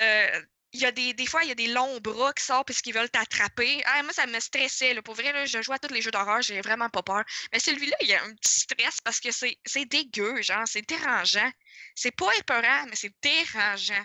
Euh, 0.00 0.42
il 0.72 0.80
y 0.80 0.86
a 0.86 0.92
des, 0.92 1.12
des 1.12 1.26
fois, 1.26 1.42
il 1.42 1.48
y 1.48 1.52
a 1.52 1.54
des 1.54 1.66
longs 1.66 2.00
bras 2.00 2.32
qui 2.32 2.44
sortent 2.44 2.66
parce 2.66 2.80
qu'ils 2.80 2.94
veulent 2.94 3.10
t'attraper. 3.10 3.82
Ah, 3.84 4.02
moi, 4.02 4.12
ça 4.12 4.26
me 4.26 4.40
stressait. 4.40 4.94
Là. 4.94 5.02
Pour 5.02 5.14
vrai, 5.14 5.46
je 5.46 5.60
joue 5.60 5.72
à 5.72 5.78
tous 5.78 5.92
les 5.92 6.00
jeux 6.00 6.10
d'horreur, 6.10 6.40
j'ai 6.40 6.60
vraiment 6.62 6.88
pas 6.88 7.02
peur. 7.02 7.24
Mais 7.52 7.60
celui-là, 7.60 7.96
il 8.00 8.08
y 8.08 8.14
a 8.14 8.22
un 8.24 8.34
petit 8.34 8.60
stress 8.60 9.00
parce 9.02 9.20
que 9.20 9.28
c'est 9.30 9.84
dégueu, 9.84 10.40
genre, 10.40 10.66
c'est 10.66 10.82
dérangeant. 10.88 11.50
C'est 11.94 12.16
pas 12.16 12.34
épeurant, 12.36 12.86
mais 12.86 12.96
c'est 12.96 13.12
dérangeant. 13.22 14.04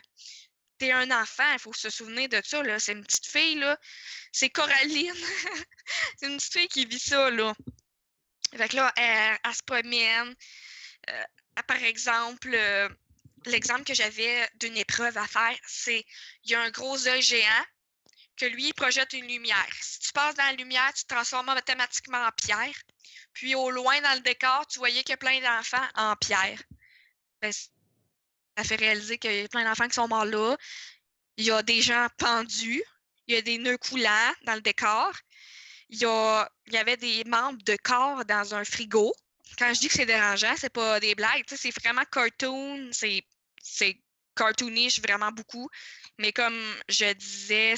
T'es 0.77 0.91
un 0.91 1.09
enfant, 1.09 1.51
il 1.53 1.59
faut 1.59 1.73
se 1.73 1.89
souvenir 1.89 2.27
de 2.29 2.41
ça. 2.43 2.61
C'est 2.79 2.91
une 2.91 3.03
petite 3.03 3.27
fille, 3.27 3.55
là. 3.55 3.79
C'est 4.31 4.49
Coraline. 4.49 5.13
c'est 6.19 6.27
une 6.27 6.37
petite 6.37 6.53
fille 6.53 6.67
qui 6.67 6.85
vit 6.85 6.99
ça, 6.99 7.31
là. 7.31 7.53
Fait 8.55 8.73
là, 8.73 8.91
elle, 8.97 9.37
se. 9.53 10.35
Euh, 11.09 11.23
par 11.67 11.81
exemple, 11.83 12.51
euh, 12.53 12.89
l'exemple 13.45 13.83
que 13.83 13.93
j'avais 13.93 14.49
d'une 14.55 14.77
épreuve 14.77 15.17
à 15.17 15.27
faire, 15.27 15.57
c'est 15.65 16.05
il 16.43 16.51
y 16.51 16.55
a 16.55 16.61
un 16.61 16.69
gros 16.71 17.07
œil 17.07 17.21
géant 17.21 17.65
que 18.37 18.45
lui, 18.45 18.71
projette 18.73 19.13
une 19.13 19.27
lumière. 19.27 19.67
Si 19.81 19.99
tu 19.99 20.11
passes 20.13 20.35
dans 20.35 20.45
la 20.45 20.53
lumière, 20.53 20.93
tu 20.93 21.03
te 21.03 21.13
transformes 21.13 21.49
automatiquement 21.49 22.23
en 22.23 22.31
pierre. 22.31 22.75
Puis 23.33 23.55
au 23.55 23.71
loin 23.71 23.99
dans 24.01 24.13
le 24.13 24.21
décor, 24.21 24.65
tu 24.67 24.79
voyais 24.79 25.01
qu'il 25.01 25.11
y 25.11 25.13
a 25.13 25.17
plein 25.17 25.41
d'enfants 25.41 25.87
en 25.95 26.15
pierre. 26.15 26.61
Ben, 27.41 27.51
ça 27.51 28.63
fait 28.63 28.75
réaliser 28.75 29.17
qu'il 29.17 29.33
y 29.33 29.43
a 29.43 29.47
plein 29.47 29.63
d'enfants 29.63 29.87
qui 29.87 29.95
sont 29.95 30.07
morts 30.07 30.25
là. 30.25 30.55
Il 31.37 31.45
y 31.45 31.51
a 31.51 31.61
des 31.63 31.81
gens 31.81 32.07
pendus. 32.17 32.83
Il 33.27 33.35
y 33.35 33.37
a 33.37 33.41
des 33.41 33.57
nœuds 33.57 33.77
coulants 33.77 34.33
dans 34.43 34.55
le 34.55 34.61
décor. 34.61 35.11
Il 35.89 35.97
y, 35.97 36.03
il 36.03 36.73
y 36.73 36.77
avait 36.77 36.97
des 36.97 37.23
membres 37.25 37.61
de 37.63 37.75
corps 37.83 38.23
dans 38.25 38.55
un 38.55 38.63
frigo. 38.63 39.13
Quand 39.57 39.73
je 39.73 39.79
dis 39.79 39.87
que 39.87 39.93
c'est 39.93 40.05
dérangeant, 40.05 40.55
c'est 40.57 40.69
pas 40.69 40.99
des 40.99 41.15
blagues. 41.15 41.43
C'est 41.47 41.71
vraiment 41.79 42.03
cartoon. 42.11 42.89
C'est 42.91 43.23
cartoonish 44.35 45.01
vraiment 45.01 45.31
beaucoup. 45.31 45.69
Mais 46.19 46.31
comme 46.31 46.57
je 46.89 47.11
disais, 47.13 47.75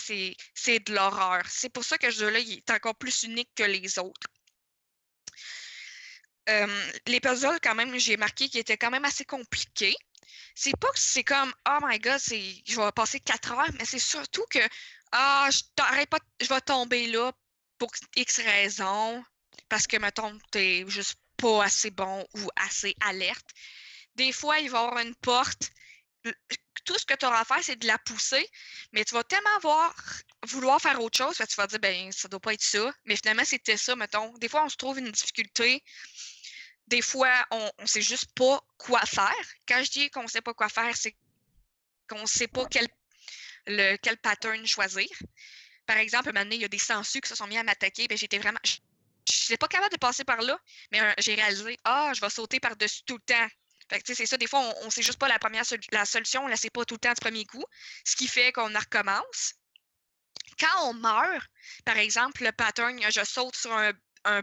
c'est 0.54 0.80
de 0.80 0.94
l'horreur. 0.94 1.44
C'est 1.50 1.70
pour 1.70 1.84
ça 1.84 1.98
que 1.98 2.12
ce 2.12 2.20
jeu-là 2.20 2.40
il 2.40 2.58
est 2.58 2.72
encore 2.72 2.96
plus 2.96 3.24
unique 3.24 3.50
que 3.56 3.64
les 3.64 3.98
autres. 4.00 4.28
Euh, 6.50 6.92
les 7.06 7.20
puzzles, 7.20 7.60
quand 7.62 7.76
même, 7.76 7.98
j'ai 8.00 8.18
marqué 8.18 8.50
qu'ils 8.50 8.62
étaient 8.62 8.78
quand 8.78 8.90
même 8.90 9.06
assez 9.06 9.26
compliqués. 9.26 9.96
C'est 10.56 10.76
pas 10.78 10.92
que 10.92 11.00
c'est 11.00 11.24
comme 11.24 11.54
Oh 11.68 11.78
my 11.84 12.00
god, 12.00 12.20
je 12.20 12.76
vais 12.82 12.92
passer 12.92 13.20
4 13.20 13.52
heures, 13.54 13.72
mais 13.78 13.86
c'est 13.86 14.00
surtout 14.00 14.46
que 14.50 14.60
Ah, 15.12 15.50
je 15.52 15.60
t'arrête 15.76 16.10
pas, 16.10 16.20
je 16.42 16.48
vais 16.48 16.62
tomber 16.62 17.08
là 17.08 17.32
pour 17.78 17.92
X 18.16 18.40
raisons. 18.40 19.24
Parce 19.70 19.88
que, 19.88 19.98
mettons, 19.98 20.38
t'es 20.52 20.86
juste 20.88 21.20
pas 21.40 21.64
assez 21.64 21.92
bon 21.92 22.26
ou 22.36 22.50
assez 22.56 22.96
alerte. 23.02 23.50
Des 24.16 24.32
fois, 24.32 24.60
il 24.60 24.70
va 24.70 24.80
y 24.80 24.82
avoir 24.86 25.00
une 25.00 25.16
porte. 25.16 25.70
Tout 26.86 26.98
ce 26.98 27.06
que 27.06 27.14
tu 27.16 27.26
auras 27.26 27.42
à 27.42 27.46
faire, 27.46 27.64
c'est 27.64 27.78
de 27.78 27.88
la 27.88 27.98
pousser, 28.00 28.46
mais 28.92 29.06
tu 29.06 29.14
vas 29.14 29.24
tellement 29.24 29.94
vouloir 30.48 30.82
faire 30.82 31.02
autre 31.02 31.18
chose, 31.18 31.38
que 31.38 31.44
tu 31.46 31.56
vas 31.56 31.68
dire, 31.68 31.80
ben, 31.80 32.12
ça 32.12 32.28
doit 32.28 32.40
pas 32.40 32.54
être 32.54 32.64
ça. 32.64 32.92
Mais 33.06 33.16
finalement, 33.16 33.46
c'était 33.46 33.78
ça, 33.78 33.96
mettons. 33.96 34.34
Des 34.38 34.50
fois, 34.50 34.66
on 34.66 34.70
se 34.70 34.76
trouve 34.76 35.00
une 35.00 35.12
difficulté. 35.12 35.84
Des 36.88 37.02
fois, 37.02 37.46
on 37.52 37.72
ne 37.80 37.86
sait 37.86 38.02
juste 38.02 38.34
pas 38.34 38.60
quoi 38.78 39.02
faire. 39.06 39.46
Quand 39.68 39.84
je 39.84 39.92
dis 39.92 40.10
qu'on 40.10 40.24
ne 40.24 40.28
sait 40.28 40.42
pas 40.42 40.54
quoi 40.54 40.70
faire, 40.70 40.96
c'est 40.98 41.16
qu'on 42.10 42.22
ne 42.22 42.28
sait 42.28 42.48
pas 42.48 42.66
quel, 42.66 44.18
pattern 44.18 44.66
choisir. 44.66 45.08
Par 45.86 45.98
exemple, 45.98 46.32
un 46.36 46.50
il 46.50 46.62
y 46.62 46.66
a 46.66 46.68
des 46.68 46.80
sangsues 46.80 47.22
qui 47.22 47.30
se 47.30 47.36
sont 47.36 47.48
mis 47.48 47.58
à 47.58 47.64
m'attaquer. 47.64 48.08
Ben, 48.08 48.18
j'étais 48.18 48.40
vraiment. 48.40 48.60
Je 49.30 49.46
n'étais 49.46 49.58
pas 49.58 49.68
capable 49.68 49.92
de 49.94 49.98
passer 49.98 50.24
par 50.24 50.42
là, 50.42 50.58
mais 50.92 51.02
euh, 51.02 51.14
j'ai 51.20 51.36
réalisé, 51.36 51.78
ah, 51.84 52.12
je 52.16 52.22
vais 52.22 52.30
sauter 52.30 52.60
par-dessus 52.60 53.04
tout 53.06 53.16
le 53.16 53.22
temps. 53.22 53.48
Fait 53.90 54.02
que, 54.02 54.14
c'est 54.14 54.26
ça, 54.26 54.38
des 54.38 54.48
fois, 54.48 54.60
on, 54.60 54.88
on 54.88 54.90
sait 54.90 55.02
juste 55.02 55.20
pas 55.20 55.28
la 55.28 55.40
première 55.40 55.64
la 55.92 56.06
solution, 56.06 56.44
on 56.44 56.48
la 56.48 56.58
sait 56.58 56.70
pas 56.70 56.86
tout 56.86 56.96
le 56.96 57.00
temps 57.00 57.14
du 57.14 57.22
premier 57.22 57.46
coup, 57.46 57.64
ce 58.06 58.16
qui 58.16 58.28
fait 58.28 58.52
qu'on 58.52 58.74
en 58.76 58.80
recommence. 58.80 59.54
Quand 60.60 60.90
on 60.90 60.94
meurt, 60.94 61.48
par 61.86 61.98
exemple, 61.98 62.44
le 62.44 62.52
pattern, 62.52 63.00
je 63.12 63.24
saute 63.24 63.56
sur 63.56 63.74
un, 63.74 63.94
un, 64.26 64.42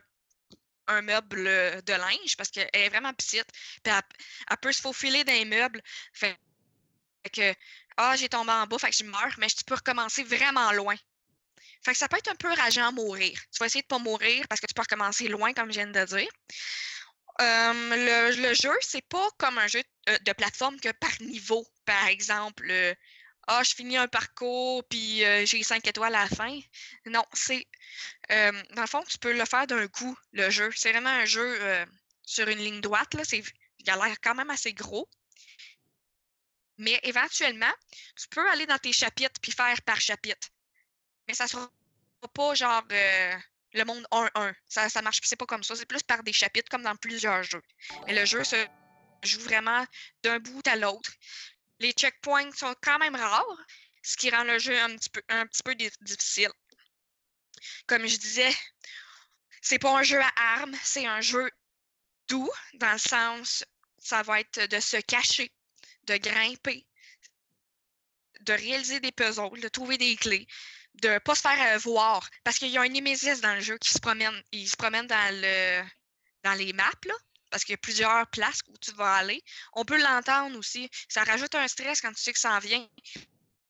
un 0.89 1.03
meuble 1.03 1.47
euh, 1.47 1.81
de 1.83 1.93
linge 1.93 2.37
parce 2.37 2.51
qu'elle 2.51 2.71
est 2.73 2.89
vraiment 2.89 3.13
petite, 3.13 3.47
puis 3.83 3.93
elle, 3.93 4.03
elle 4.51 4.57
peut 4.59 4.73
se 4.73 4.81
faufiler 4.81 5.25
dans 5.25 5.33
les 5.33 5.45
meubles. 5.45 5.83
Fait 6.13 6.39
que, 7.33 7.55
ah, 7.97 8.17
j'ai 8.17 8.29
tombé 8.29 8.53
en 8.53 8.67
bas, 8.67 8.79
fait 8.79 8.91
que 8.91 8.97
je 8.97 9.05
meurs, 9.05 9.35
mais 9.39 9.49
tu 9.49 9.65
peux 9.65 9.75
recommencer 9.75 10.23
vraiment 10.25 10.73
loin. 10.73 10.97
Fait 11.85 11.93
que 11.93 11.99
ça 11.99 12.09
peut 12.09 12.17
être 12.17 12.29
un 12.29 12.37
peu 12.37 12.53
rageant 12.53 12.89
à 12.89 12.93
mourir. 12.93 13.39
Tu 13.53 13.59
vas 13.59 13.67
essayer 13.67 13.83
de 13.83 13.87
pas 13.87 13.99
mourir 13.99 14.45
parce 14.49 14.61
que 14.61 14.67
tu 14.67 14.75
peux 14.75 14.83
recommencer 14.83 15.29
loin, 15.29 15.53
comme 15.53 15.71
je 15.71 15.81
viens 15.81 15.87
de 15.87 16.05
dire. 16.05 16.29
Le, 17.39 18.43
le 18.43 18.55
jeu, 18.55 18.77
c'est 18.81 19.07
pas 19.09 19.29
comme 19.39 19.59
un 19.59 19.67
jeu 19.67 19.83
euh, 20.09 20.19
de 20.19 20.33
plateforme 20.33 20.81
que 20.81 20.91
par 20.93 21.11
niveau. 21.21 21.67
Par 21.85 22.07
exemple, 22.07 22.67
euh, 22.71 22.95
ah, 23.47 23.63
je 23.63 23.75
finis 23.75 23.97
un 23.97 24.09
parcours, 24.09 24.85
puis 24.89 25.25
euh, 25.25 25.45
j'ai 25.47 25.63
5 25.63 25.87
étoiles 25.87 26.15
à 26.15 26.23
la 26.23 26.29
fin. 26.29 26.59
Non, 27.07 27.25
c'est. 27.33 27.67
dans 28.31 28.83
le 28.83 28.87
fond, 28.87 29.03
tu 29.09 29.19
peux 29.19 29.33
le 29.33 29.45
faire 29.45 29.67
d'un 29.67 29.87
coup, 29.89 30.17
le 30.33 30.51
jeu. 30.51 30.71
C'est 30.75 30.91
vraiment 30.93 31.11
un 31.11 31.25
jeu 31.25 31.59
sur 32.25 32.49
une 32.49 32.59
ligne 32.59 32.81
droite. 32.81 33.15
Là. 33.15 33.23
Il 33.33 33.91
a 33.91 33.97
l'air 33.97 34.17
quand 34.21 34.35
même 34.35 34.51
assez 34.51 34.73
gros. 34.73 35.09
Mais 36.79 36.99
éventuellement, 37.05 37.73
tu 38.17 38.29
peux 38.29 38.47
aller 38.51 38.67
dans 38.67 38.79
tes 38.79 38.93
chapitres 38.93 39.41
puis 39.41 39.53
faire 39.53 39.81
par 39.83 40.01
chapitre. 40.01 40.49
Mais 41.29 41.35
ça 41.35 41.47
sera 41.47 41.69
pas 42.35 42.55
genre 42.55 42.83
euh, 42.91 43.35
le 43.73 43.85
monde 43.85 44.07
1-1. 44.11 44.55
Ça, 44.69 44.89
ça 44.89 45.03
marche, 45.03 45.21
c'est 45.23 45.37
pas 45.37 45.47
comme 45.47 45.63
ça. 45.63 45.77
C'est 45.77 45.87
plus 45.87 46.03
par 46.03 46.23
des 46.23 46.33
chapitres 46.33 46.69
comme 46.71 46.83
dans 46.83 46.97
plusieurs 46.97 47.43
jeux. 47.43 47.63
Mais 48.07 48.15
le 48.15 48.25
jeu 48.25 48.43
se 48.45 48.67
joue 49.23 49.41
vraiment 49.41 49.85
d'un 50.23 50.39
bout 50.39 50.67
à 50.67 50.77
l'autre. 50.77 51.11
Les 51.79 51.93
checkpoints 51.93 52.53
sont 52.53 52.75
quand 52.83 52.99
même 52.99 53.17
rares, 53.17 53.67
ce 54.03 54.17
qui 54.17 54.31
rend 54.31 54.45
le 54.45 54.59
jeu 54.59 54.79
un 54.79 54.97
petit 54.97 55.11
peu, 55.11 55.23
un 55.29 55.47
petit 55.47 55.63
peu 55.63 55.75
di- 55.75 55.91
difficile. 56.01 56.51
Comme 57.87 58.07
je 58.07 58.17
disais, 58.17 58.55
c'est 59.61 59.79
pas 59.79 59.99
un 59.99 60.03
jeu 60.03 60.21
à 60.21 60.33
armes, 60.37 60.77
c'est 60.83 61.07
un 61.07 61.21
jeu 61.21 61.51
doux, 62.29 62.51
dans 62.75 62.93
le 62.93 62.99
sens, 62.99 63.65
ça 63.99 64.23
va 64.23 64.41
être 64.41 64.61
de 64.67 64.81
se 64.81 64.97
cacher, 64.99 65.53
de 66.05 66.17
grimper, 66.17 66.87
de 68.41 68.53
réaliser 68.53 69.01
des 69.01 69.13
puzzles, 69.13 69.61
de 69.61 69.69
trouver 69.69 69.99
des 69.99 70.17
clés, 70.17 70.47
de 71.03 71.19
pas 71.19 71.35
se 71.35 71.41
faire 71.43 71.75
euh, 71.75 71.79
voir. 71.79 72.29
Parce 72.45 72.59
qu'il 72.59 72.69
y 72.69 72.79
a 72.79 72.83
un 72.83 72.89
Némésis 72.89 73.41
dans 73.41 73.55
le 73.55 73.61
jeu 73.61 73.79
qui 73.79 73.91
se 73.91 73.99
promène. 73.99 74.43
Il 74.53 74.69
se 74.69 74.77
promène 74.77 75.07
dans 75.07 75.35
le 75.41 75.83
dans 76.45 76.55
les 76.55 76.73
maps, 76.73 76.91
là, 77.07 77.15
parce 77.51 77.65
qu'il 77.65 77.73
y 77.73 77.75
a 77.75 77.79
plusieurs 77.79 78.27
places 78.29 78.61
où 78.69 78.79
tu 78.79 78.93
vas 78.93 79.15
aller. 79.15 79.43
On 79.73 79.85
peut 79.85 80.01
l'entendre 80.01 80.57
aussi. 80.59 80.89
Ça 81.09 81.25
rajoute 81.25 81.55
un 81.57 81.67
stress 81.67 82.01
quand 82.01 82.13
tu 82.13 82.23
sais 82.23 82.33
que 82.33 82.39
ça 82.39 82.53
en 82.53 82.61
vient. 82.61 82.87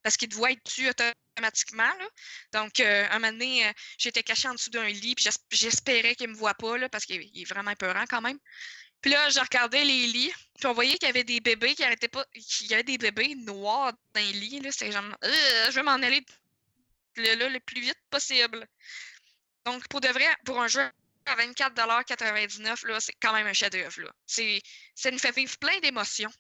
Parce 0.03 0.17
qu'il 0.17 0.29
te 0.29 0.35
voit 0.35 0.53
être 0.53 0.65
dessus 0.65 0.89
automatiquement. 0.89 1.83
Là. 1.83 2.09
Donc, 2.53 2.79
euh, 2.81 3.07
un 3.11 3.19
moment 3.19 3.33
donné, 3.33 3.67
euh, 3.67 3.73
j'étais 3.99 4.23
cachée 4.23 4.47
en 4.47 4.55
dessous 4.55 4.71
d'un 4.71 4.87
lit, 4.87 5.15
puis 5.15 5.25
j'es- 5.25 5.31
j'espérais 5.51 6.15
qu'il 6.15 6.29
me 6.29 6.35
voit 6.35 6.55
pas, 6.55 6.77
là, 6.79 6.89
parce 6.89 7.07
qu'il 7.07 7.23
est- 7.23 7.45
vraiment 7.45 7.71
épeurant 7.73 8.05
quand 8.09 8.21
même. 8.21 8.39
Puis 9.01 9.11
là, 9.11 9.31
je 9.31 9.41
regardais 9.41 9.85
les 9.85 10.07
lits, 10.07 10.33
puis 10.59 10.67
on 10.67 10.73
voyait 10.73 10.97
qu'il 10.99 11.07
y 11.07 11.11
avait 11.11 11.25
des 11.25 11.41
bébés 11.41 11.75
qui 11.75 11.83
arrêtaient 11.83 12.09
pas. 12.09 12.25
qu'il 12.35 12.67
y 12.69 12.75
avait 12.75 12.83
des 12.83 12.99
bébés 12.99 13.35
noirs 13.37 13.93
dans 14.15 14.21
les 14.21 14.33
lits. 14.33 14.61
C'est 14.71 14.93
genre, 14.93 15.05
je 15.23 15.75
vais 15.75 15.83
m'en 15.83 15.93
aller 15.93 16.21
le, 16.21 16.27
le 17.17 17.59
plus 17.61 17.81
vite 17.81 17.99
possible. 18.11 18.67
Donc, 19.65 19.87
pour 19.89 20.01
de 20.01 20.09
vrai, 20.09 20.29
pour 20.45 20.61
un 20.61 20.69
jeu 20.69 20.89
à 21.27 21.37
24,99$, 21.37 22.87
là, 22.87 23.01
c'est 23.01 23.15
quand 23.21 23.33
même 23.33 23.47
un 23.47 23.53
chef-d'œuvre. 23.53 24.13
ça 24.27 25.11
nous 25.11 25.19
fait 25.19 25.35
vivre 25.35 25.59
plein 25.59 25.79
d'émotions. 25.81 26.31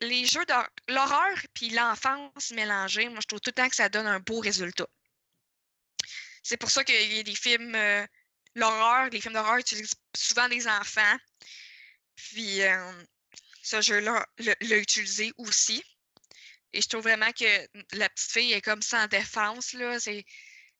Les 0.00 0.24
jeux 0.26 0.44
l'horreur 0.86 1.36
puis 1.54 1.70
l'enfance 1.70 2.52
mélangés, 2.52 3.08
moi, 3.08 3.18
je 3.20 3.26
trouve 3.26 3.40
tout 3.40 3.50
le 3.50 3.54
temps 3.54 3.68
que 3.68 3.74
ça 3.74 3.88
donne 3.88 4.06
un 4.06 4.20
beau 4.20 4.38
résultat. 4.38 4.86
C'est 6.44 6.56
pour 6.56 6.70
ça 6.70 6.84
qu'il 6.84 7.12
y 7.12 7.18
a 7.18 7.22
des 7.24 7.34
films, 7.34 7.74
euh, 7.74 8.06
l'horreur, 8.54 9.08
les 9.10 9.20
films 9.20 9.34
d'horreur 9.34 9.56
utilisent 9.56 9.94
souvent 10.16 10.48
des 10.48 10.68
enfants. 10.68 11.16
Puis, 12.14 12.62
euh, 12.62 12.92
ce 13.62 13.80
jeu-là 13.80 14.24
l'a 14.38 14.76
utilisé 14.76 15.32
aussi. 15.36 15.82
Et 16.72 16.82
je 16.82 16.88
trouve 16.88 17.02
vraiment 17.02 17.32
que 17.32 17.44
la 17.96 18.08
petite 18.08 18.30
fille 18.32 18.52
est 18.52 18.60
comme 18.62 18.82
sans 18.82 19.06
défense, 19.08 19.72
là. 19.72 19.98
C'est, 20.00 20.24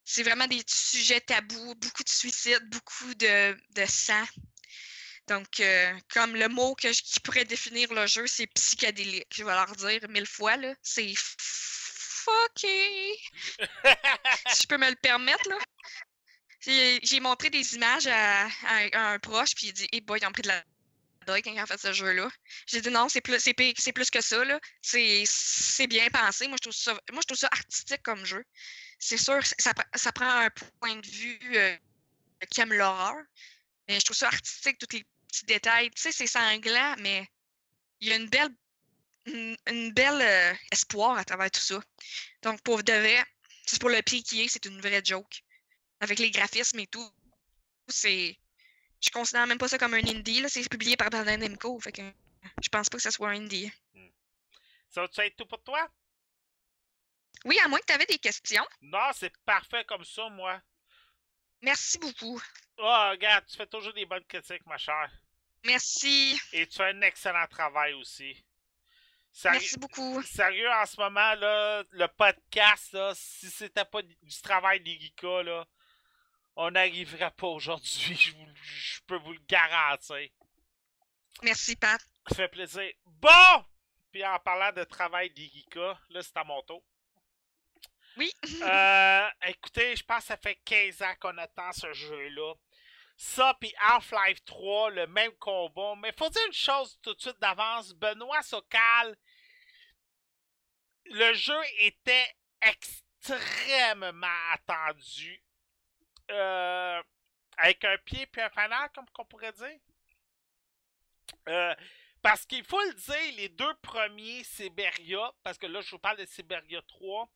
c'est 0.05 0.23
vraiment 0.23 0.47
des 0.47 0.63
sujets 0.67 1.21
tabous, 1.21 1.75
beaucoup 1.77 2.05
de 2.05 2.09
suicides, 2.11 2.69
beaucoup 2.71 3.15
de, 3.15 3.57
de 3.75 3.87
sang. 3.87 4.25
Donc, 5.29 5.61
euh, 5.61 5.95
comme 6.13 6.35
le 6.37 6.49
mot 6.49 6.75
que 6.75 6.93
je- 6.93 7.03
qui 7.03 7.21
pourrait 7.21 7.45
définir 7.45 7.93
le 7.93 8.07
jeu, 8.07 8.27
c'est 8.27 8.47
psychédélique. 8.49 9.27
Je 9.35 9.45
vais 9.45 9.53
leur 9.53 9.71
dire 9.77 10.01
mille 10.09 10.27
fois, 10.27 10.57
là. 10.57 10.75
C'est 10.83 11.13
fucké. 11.17 13.15
si 14.49 14.63
je 14.63 14.67
peux 14.67 14.79
me 14.79 14.89
le 14.91 14.97
permettre, 14.97 15.49
là. 15.49 15.59
J'ai 16.61 17.21
montré 17.21 17.51
des 17.51 17.75
images 17.75 18.07
à, 18.07 18.47
à- 18.47 18.89
à 18.93 19.01
un 19.13 19.19
proche, 19.19 19.55
puis 19.55 19.69
il 19.69 19.73
dit 19.73 19.89
Hey 19.93 20.01
boy, 20.01 20.19
ils 20.21 20.27
ont 20.27 20.33
pris 20.33 20.43
de 20.43 20.49
la 20.49 20.63
quand 21.37 21.53
ils 21.53 21.61
ont 21.61 21.67
fait 21.67 21.81
ce 21.81 21.93
jeu-là. 21.93 22.29
J'ai 22.67 22.81
dit 22.81 22.91
non, 22.91 23.09
c'est 23.09 23.21
plus, 23.21 23.39
c'est 23.41 23.93
plus 23.93 24.11
que 24.11 24.21
ça, 24.21 24.45
là. 24.45 24.59
C'est 24.83 25.25
c'est 25.27 25.87
bien 25.87 26.09
pensé. 26.11 26.49
Moi, 26.49 26.57
je 26.59 26.69
trouve 26.69 26.77
ça, 26.77 26.93
moi, 27.13 27.21
je 27.23 27.27
trouve 27.27 27.39
ça 27.39 27.49
artistique 27.53 28.03
comme 28.03 28.25
jeu. 28.25 28.45
C'est 28.99 29.19
sûr, 29.19 29.41
ça, 29.59 29.73
ça 29.95 30.13
prend 30.13 30.29
un 30.29 30.51
point 30.81 30.97
de 30.97 31.07
vue 31.07 31.39
euh, 31.55 31.77
qui 32.51 32.61
aime 32.61 32.73
l'horreur. 32.73 33.17
Mais 33.89 34.01
je 34.01 34.05
trouve 34.05 34.17
ça 34.17 34.29
artistique, 34.29 34.79
tous 34.79 34.97
les 34.97 35.05
petits 35.29 35.47
détails. 35.47 35.91
Tu 35.91 36.03
sais, 36.03 36.13
c'est 36.13 36.27
sanglant, 36.27 36.97
mais 36.99 37.27
il 38.01 38.09
y 38.09 38.13
a 38.13 38.17
une 38.17 38.29
belle, 38.29 38.55
une, 39.27 39.93
belle 39.93 40.21
euh, 40.21 40.55
espoir 40.73 41.17
à 41.17 41.25
travers 41.25 41.51
tout 41.51 41.61
ça. 41.61 41.81
Donc, 42.43 42.61
pour 42.63 42.83
de 42.83 42.93
vrai, 42.93 43.25
c'est 43.67 43.81
pour 43.81 43.91
le 43.91 44.03
prix 44.03 44.23
qui 44.23 44.43
est, 44.43 44.49
c'est 44.49 44.67
une 44.67 44.81
vraie 44.81 45.03
joke. 45.05 45.43
Avec 46.01 46.19
les 46.19 46.31
graphismes 46.31 46.81
et 46.81 46.87
tout, 46.87 47.11
c'est. 47.89 48.39
Je 49.01 49.11
considère 49.11 49.47
même 49.47 49.59
pas 49.59 49.69
ça 49.69 49.79
comme 49.79 49.95
un 49.95 50.07
indie, 50.07 50.41
là. 50.41 50.49
C'est 50.49 50.69
publié 50.69 50.97
par 50.97 51.11
Bandai 51.11 51.37
Namco, 51.37 51.79
fait 51.81 51.93
que 51.93 52.03
je 52.63 52.69
pense 52.69 52.89
pas 52.89 52.97
que 52.97 53.03
ça 53.03 53.11
soit 53.11 53.31
un 53.31 53.37
indie. 53.37 53.71
Ça 54.89 55.03
va 55.03 55.25
être 55.25 55.37
tout 55.37 55.47
pour 55.47 55.63
toi? 55.63 55.89
Oui, 57.45 57.59
à 57.61 57.69
moins 57.69 57.79
que 57.79 57.87
tu 57.87 57.93
avais 57.93 58.07
des 58.07 58.19
questions. 58.19 58.67
Non, 58.83 59.11
c'est 59.15 59.37
parfait 59.45 59.85
comme 59.85 60.05
ça, 60.05 60.29
moi. 60.29 60.61
Merci 61.63 61.99
beaucoup. 61.99 62.41
Oh, 62.79 63.09
regarde, 63.11 63.45
tu 63.47 63.57
fais 63.57 63.67
toujours 63.67 63.93
des 63.93 64.07
bonnes 64.07 64.25
critiques, 64.25 64.67
ma 64.67 64.79
chère. 64.79 65.11
Merci. 65.65 66.41
Et 66.53 66.67
tu 66.67 66.77
fais 66.77 66.91
un 66.91 67.01
excellent 67.03 67.47
travail 67.49 67.93
aussi. 67.95 68.37
Sérieux, 69.31 69.59
Merci 69.61 69.79
beaucoup. 69.79 70.23
sérieux, 70.23 70.71
en 70.71 70.87
ce 70.87 70.97
moment, 71.01 71.35
là, 71.35 71.85
le 71.91 72.09
podcast, 72.09 72.93
là, 72.93 73.13
si 73.15 73.51
c'était 73.51 73.85
pas 73.85 74.03
du 74.03 74.17
du 74.23 74.41
travail 74.41 74.81
d'Erika, 74.81 75.43
là, 75.43 75.67
on 76.59 76.73
n'arriverait 76.73 77.31
pas 77.31 77.47
aujourd'hui. 77.47 78.17
Je, 78.17 79.01
peux 79.07 79.17
vous 79.17 79.33
le 79.33 79.41
garantir. 79.49 80.29
Merci, 81.43 81.77
Pat. 81.77 82.01
Ça 82.27 82.35
fait 82.35 82.49
plaisir. 82.49 82.91
Bon! 83.07 83.65
Puis 84.11 84.27
en 84.27 84.39
parlant 84.41 84.73
de 84.73 84.83
travail 84.85 85.31
d'Erika, 85.31 85.99
là, 86.11 86.21
c'est 86.21 86.37
à 86.37 86.45
mon 86.45 86.61
tour. 86.63 86.83
Oui. 88.17 88.33
Euh, 88.63 89.29
écoutez, 89.47 89.95
je 89.95 90.03
pense 90.03 90.23
que 90.23 90.27
ça 90.27 90.37
fait 90.37 90.57
15 90.65 91.03
ans 91.03 91.15
qu'on 91.21 91.39
attend 91.39 91.73
ce 91.73 91.93
jeu-là. 91.93 92.55
Ça, 93.17 93.57
puis 93.61 93.73
Half-Life 93.79 94.45
3, 94.45 94.91
le 94.91 95.07
même 95.07 95.33
combat. 95.39 95.95
Mais 95.99 96.13
faut 96.13 96.29
dire 96.29 96.47
une 96.47 96.53
chose 96.53 96.99
tout 97.03 97.15
de 97.15 97.21
suite 97.21 97.39
d'avance. 97.41 97.95
Benoît 97.95 98.43
Sokal, 98.43 99.17
le 101.05 101.33
jeu 101.35 101.61
était 101.79 102.37
extrêmement 102.63 104.27
attendu. 104.53 105.41
Euh, 106.31 107.03
avec 107.57 107.85
un 107.85 107.99
pied 107.99 108.27
puis 108.27 108.41
un 108.41 108.51
fanal, 108.51 108.89
comme 108.95 109.09
qu'on 109.11 109.25
pourrait 109.25 109.53
dire. 109.53 109.79
Euh, 111.49 111.75
parce 112.23 112.45
qu'il 112.47 112.65
faut 112.65 112.81
le 112.81 112.95
dire, 112.95 113.35
les 113.37 113.49
deux 113.49 113.75
premiers 113.83 114.45
Siberia, 114.45 115.33
parce 115.43 115.59
que 115.59 115.67
là 115.67 115.81
je 115.81 115.91
vous 115.91 115.99
parle 115.99 116.19
de 116.19 116.25
Siberia 116.27 116.83
3, 116.83 117.29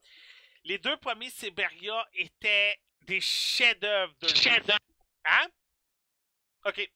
les 0.64 0.78
deux 0.78 0.97
premiers 0.99 1.30
Siberia 1.30 2.09
étaient 2.14 2.78
des 3.03 3.20
chefs-d'œuvre 3.20 4.14
de 4.20 4.28
jeu. 4.28 4.51
Hein? 5.24 5.47
Ok. 6.64 6.90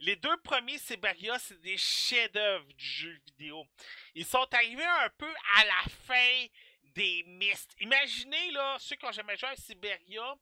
Les 0.00 0.14
deux 0.14 0.36
premiers 0.38 0.78
Siberia, 0.78 1.38
c'est 1.40 1.60
des 1.60 1.76
chefs-d'œuvre 1.76 2.66
du 2.72 2.84
jeu 2.84 3.20
vidéo. 3.26 3.66
Ils 4.14 4.24
sont 4.24 4.46
arrivés 4.52 4.84
un 4.84 5.10
peu 5.16 5.32
à 5.56 5.64
la 5.64 5.82
fin 6.06 6.46
des 6.94 7.24
Myst. 7.26 7.74
Imaginez, 7.80 8.52
là, 8.52 8.76
ceux 8.78 8.94
qui 8.94 9.04
ont 9.06 9.12
jamais 9.12 9.36
joué 9.36 9.48
à 9.48 9.56
Siberia, 9.56 10.36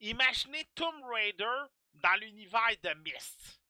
imaginez 0.00 0.64
Tomb 0.74 1.02
Raider 1.04 1.58
dans 1.94 2.14
l'univers 2.20 2.76
de 2.82 2.94
Myst. 2.94 3.60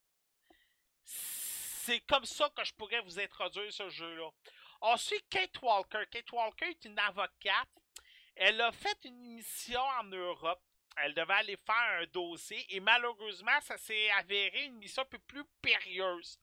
C'est 1.05 2.01
comme 2.01 2.25
ça 2.25 2.49
que 2.57 2.65
je 2.65 2.73
pourrais 2.75 3.01
vous 3.01 3.19
introduire 3.21 3.73
ce 3.73 3.89
jeu-là. 3.91 4.31
Ensuite, 4.81 5.29
Kate 5.29 5.61
Walker. 5.63 6.05
Kate 6.11 6.33
Walker 6.33 6.67
est 6.67 6.85
une 6.85 6.99
avocate. 6.99 7.69
Elle 8.37 8.61
a 8.61 8.73
fait 8.73 8.99
une 9.05 9.19
mission 9.35 9.81
en 10.01 10.05
Europe. 10.05 10.63
Elle 10.97 11.15
devait 11.15 11.35
aller 11.35 11.57
faire 11.67 12.01
un 12.01 12.07
dossier 12.07 12.65
et 12.75 12.81
malheureusement, 12.81 13.61
ça 13.63 13.77
s'est 13.77 14.11
avéré 14.13 14.65
une 14.65 14.77
mission 14.77 15.03
un 15.03 15.07
peu 15.07 15.19
plus 15.19 15.45
périlleuse. 15.61 16.39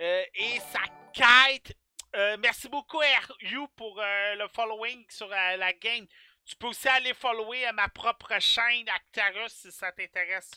euh, 0.00 0.24
et 0.34 0.60
sa 0.60 0.82
quête. 1.14 1.72
Euh, 2.14 2.36
merci 2.38 2.68
beaucoup, 2.68 2.98
RU, 2.98 3.68
pour 3.76 4.00
euh, 4.00 4.34
le 4.34 4.48
following 4.48 5.04
sur 5.08 5.30
euh, 5.32 5.56
la 5.56 5.72
game. 5.72 6.06
Tu 6.46 6.54
peux 6.54 6.68
aussi 6.68 6.88
aller 6.88 7.12
follower 7.12 7.66
à 7.66 7.72
ma 7.72 7.88
propre 7.88 8.38
chaîne 8.38 8.88
Actarus 8.88 9.52
si 9.52 9.72
ça 9.72 9.90
t'intéresse. 9.90 10.52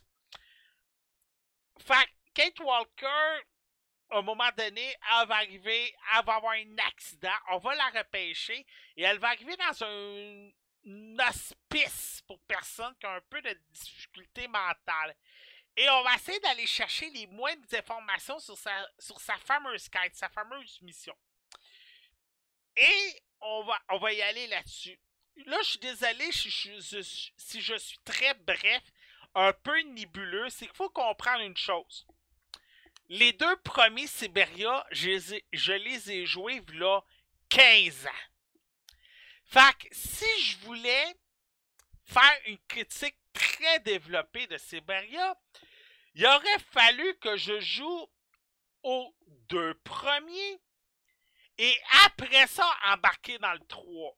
Fait 1.79 2.07
Kate 2.35 2.59
Walker, 2.59 3.41
à 4.11 4.19
un 4.19 4.21
moment 4.21 4.49
donné, 4.55 4.85
elle 4.87 5.27
va 5.27 5.35
arriver, 5.37 5.95
elle 6.15 6.25
va 6.25 6.35
avoir 6.35 6.53
un 6.53 6.77
accident, 6.87 7.33
on 7.49 7.57
va 7.57 7.73
la 7.73 7.89
repêcher 7.89 8.65
et 8.95 9.03
elle 9.03 9.17
va 9.17 9.29
arriver 9.29 9.55
dans 9.57 9.83
un, 9.83 10.49
un 10.85 11.27
hospice 11.27 12.21
pour 12.27 12.39
personnes 12.41 12.95
qui 12.99 13.07
ont 13.07 13.15
un 13.15 13.21
peu 13.29 13.41
de 13.41 13.59
difficulté 13.71 14.47
mentale. 14.47 15.15
Et 15.75 15.89
on 15.89 16.03
va 16.03 16.15
essayer 16.15 16.39
d'aller 16.41 16.67
chercher 16.67 17.09
les 17.09 17.25
moindres 17.27 17.73
informations 17.73 18.37
sur 18.39 18.57
sa, 18.57 18.71
sur 18.99 19.19
sa 19.19 19.37
fameuse 19.37 19.89
quête, 19.89 20.15
sa 20.15 20.29
fameuse 20.29 20.81
mission. 20.81 21.17
Et 22.75 23.23
on 23.41 23.63
va, 23.63 23.79
on 23.89 23.97
va 23.97 24.13
y 24.13 24.21
aller 24.21 24.47
là-dessus. 24.47 24.99
Là, 25.45 25.57
je 25.63 25.69
suis 25.69 25.79
désolé 25.79 26.31
si 26.31 26.49
je, 27.61 27.77
suis 27.77 27.99
très 27.99 28.33
bref, 28.33 28.83
un 29.35 29.53
peu 29.53 29.79
nébuleux, 29.81 30.49
c'est 30.49 30.67
qu'il 30.67 30.75
faut 30.75 30.89
comprendre 30.89 31.43
une 31.43 31.57
chose. 31.57 32.05
Les 33.07 33.33
deux 33.33 33.55
premiers 33.57 34.07
Siberia, 34.07 34.85
je 34.91 35.09
les 35.09 35.35
ai, 35.35 35.45
je 35.53 35.73
les 35.73 36.11
ai 36.11 36.25
joués 36.25 36.61
là 36.73 37.01
15 37.49 38.05
ans. 38.05 38.25
Fait 39.45 39.73
que 39.79 39.87
si 39.91 40.41
je 40.43 40.57
voulais 40.59 41.15
faire 42.05 42.39
une 42.45 42.59
critique 42.67 43.17
très 43.33 43.79
développée 43.79 44.45
de 44.47 44.57
Siberia, 44.57 45.35
il 46.13 46.25
aurait 46.25 46.59
fallu 46.71 47.17
que 47.19 47.35
je 47.37 47.59
joue 47.59 48.09
aux 48.83 49.15
deux 49.49 49.73
premiers 49.83 50.61
et 51.57 51.77
après 52.05 52.47
ça 52.47 52.69
embarquer 52.87 53.37
dans 53.39 53.53
le 53.53 53.65
3. 53.67 54.15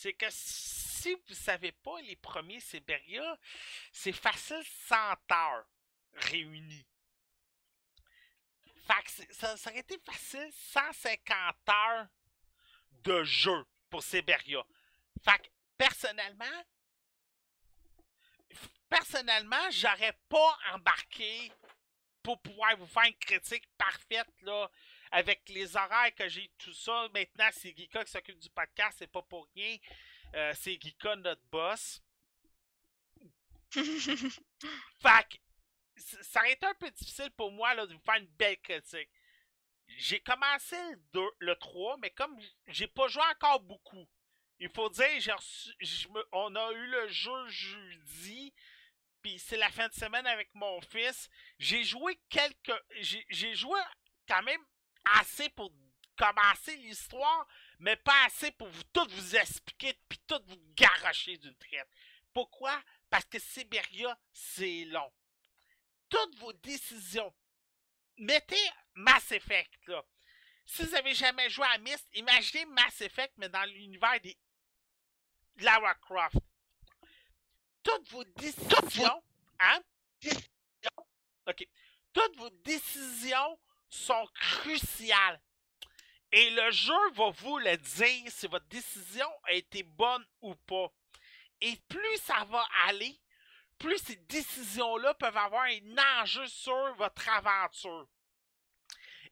C'est 0.00 0.14
que 0.14 0.30
si 0.30 1.14
vous 1.14 1.34
savez 1.34 1.72
pas 1.72 2.00
les 2.00 2.16
premiers 2.16 2.60
Siberia, 2.60 3.38
c'est 3.92 4.14
facile 4.14 4.62
100 4.88 4.96
heures 5.30 5.66
réunies. 6.14 6.86
Fait 8.86 9.26
que 9.26 9.34
ça 9.34 9.54
aurait 9.66 9.80
été 9.80 9.98
facile 9.98 10.50
150 10.72 11.68
heures 11.68 12.06
de 12.92 13.24
jeu 13.24 13.66
pour 13.90 14.02
Siberia. 14.02 14.64
Fait 15.22 15.38
que 15.38 15.48
personnellement, 15.76 16.64
personnellement, 18.88 19.70
j'aurais 19.70 20.18
pas 20.30 20.58
embarqué 20.72 21.52
pour 22.22 22.40
pouvoir 22.40 22.74
vous 22.78 22.86
faire 22.86 23.04
une 23.04 23.18
critique 23.18 23.68
parfaite 23.76 24.32
là, 24.40 24.70
avec 25.10 25.48
les 25.48 25.76
horaires 25.76 26.14
que 26.14 26.28
j'ai, 26.28 26.50
tout 26.58 26.72
ça. 26.72 27.08
Maintenant, 27.12 27.48
c'est 27.52 27.76
Gika 27.76 28.04
qui 28.04 28.10
s'occupe 28.10 28.38
du 28.38 28.50
podcast, 28.50 28.96
c'est 28.98 29.10
pas 29.10 29.22
pour 29.22 29.48
rien. 29.54 29.76
Euh, 30.34 30.52
c'est 30.56 30.80
Gika 30.80 31.16
notre 31.16 31.42
boss. 31.50 32.00
Fait 33.72 35.28
que 35.28 35.36
ça 36.22 36.40
aurait 36.40 36.52
été 36.52 36.66
un 36.66 36.74
peu 36.74 36.90
difficile 36.90 37.30
pour 37.36 37.52
moi 37.52 37.74
là, 37.74 37.86
de 37.86 37.94
vous 37.94 38.00
faire 38.00 38.16
une 38.16 38.26
belle 38.26 38.58
critique. 38.60 39.08
J'ai 39.88 40.20
commencé 40.20 40.76
le, 40.92 40.96
2 41.12 41.20
le 41.40 41.56
3, 41.56 41.96
mais 41.98 42.10
comme 42.10 42.38
j'ai 42.68 42.86
pas 42.86 43.08
joué 43.08 43.22
encore 43.32 43.60
beaucoup, 43.60 44.08
il 44.60 44.68
faut 44.70 44.88
dire, 44.90 45.06
j'ai 45.18 45.32
reçu- 45.32 46.08
me- 46.10 46.26
on 46.32 46.54
a 46.54 46.72
eu 46.72 46.86
le 46.86 47.08
jeu 47.08 47.48
jeudi, 47.48 48.52
puis 49.22 49.38
c'est 49.38 49.56
la 49.56 49.70
fin 49.70 49.88
de 49.88 49.94
semaine 49.94 50.26
avec 50.26 50.48
mon 50.54 50.80
fils. 50.80 51.28
J'ai 51.58 51.82
joué 51.84 52.20
quelques. 52.28 52.72
J'ai 53.00 53.54
joué 53.54 53.80
quand 54.28 54.42
même 54.42 54.60
assez 55.04 55.48
pour 55.50 55.72
commencer 56.16 56.76
l'histoire, 56.76 57.46
mais 57.78 57.96
pas 57.96 58.24
assez 58.26 58.50
pour 58.52 58.68
vous 58.68 58.82
tout 58.92 59.06
vous 59.08 59.36
expliquer 59.36 59.94
puis 60.08 60.18
tout 60.26 60.40
vous 60.46 60.60
garocher 60.74 61.36
d'une 61.38 61.56
traite. 61.56 61.88
Pourquoi? 62.32 62.78
Parce 63.08 63.24
que 63.24 63.38
Siberia, 63.38 64.18
c'est 64.32 64.84
long. 64.84 65.12
Toutes 66.08 66.36
vos 66.36 66.52
décisions. 66.52 67.34
Mettez 68.18 68.70
Mass 68.94 69.32
Effect, 69.32 69.72
là. 69.86 70.04
Si 70.66 70.84
vous 70.84 70.94
avez 70.94 71.14
jamais 71.14 71.50
joué 71.50 71.66
à 71.66 71.78
Myst, 71.78 72.06
imaginez 72.12 72.64
Mass 72.66 73.00
Effect, 73.00 73.32
mais 73.38 73.48
dans 73.48 73.64
l'univers 73.64 74.20
des 74.20 74.36
Lara 75.56 75.94
Croft. 75.94 76.36
Toutes 77.82 78.08
vos 78.10 78.24
décisions. 78.24 79.22
Hein? 79.58 79.80
OK. 81.46 81.66
Toutes 82.12 82.36
vos 82.36 82.50
décisions 82.50 83.58
sont 83.90 84.26
cruciales. 84.34 85.42
Et 86.32 86.50
le 86.50 86.70
jeu 86.70 87.10
va 87.14 87.30
vous 87.30 87.58
le 87.58 87.76
dire 87.76 88.30
si 88.30 88.46
votre 88.46 88.66
décision 88.66 89.28
a 89.44 89.52
été 89.52 89.82
bonne 89.82 90.24
ou 90.40 90.54
pas. 90.54 90.92
Et 91.60 91.76
plus 91.88 92.16
ça 92.18 92.44
va 92.44 92.64
aller, 92.86 93.20
plus 93.78 93.98
ces 93.98 94.16
décisions-là 94.16 95.14
peuvent 95.14 95.36
avoir 95.36 95.64
un 95.64 96.22
enjeu 96.22 96.46
sur 96.46 96.94
votre 96.94 97.28
aventure. 97.28 98.08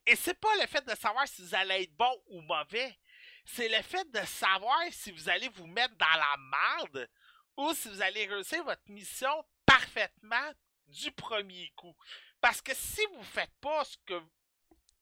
Et 0.07 0.17
c'est 0.17 0.39
pas 0.41 0.57
le 0.61 0.67
fait 0.67 0.85
de 0.87 0.95
savoir 0.95 1.29
si 1.29 1.43
vous 1.43 1.55
allez 1.55 1.83
être 1.83 1.97
bon 1.97 2.23
ou 2.27 2.41
mauvais. 2.41 2.99
C'est 3.45 3.69
le 3.69 3.83
fait 3.83 4.11
de 4.11 4.25
savoir 4.27 4.81
si 4.91 5.13
vous 5.13 5.29
allez 5.29 5.49
vous 5.51 5.67
mettre 5.67 5.95
dans 5.97 6.07
la 6.07 6.37
merde 6.37 7.11
ou 7.57 7.73
si 7.75 7.89
vous 7.89 8.03
allez 8.03 8.27
réussir 8.27 8.65
votre 8.65 8.91
mission 8.91 9.45
parfaitement 9.65 10.53
du 10.87 11.13
premier 11.13 11.71
coup. 11.77 11.95
Parce 12.41 12.61
que 12.61 12.75
si 12.75 13.05
vous 13.15 13.25
faites 13.25 13.55
pas 13.61 13.85
ce 13.85 13.97
que 14.07 14.21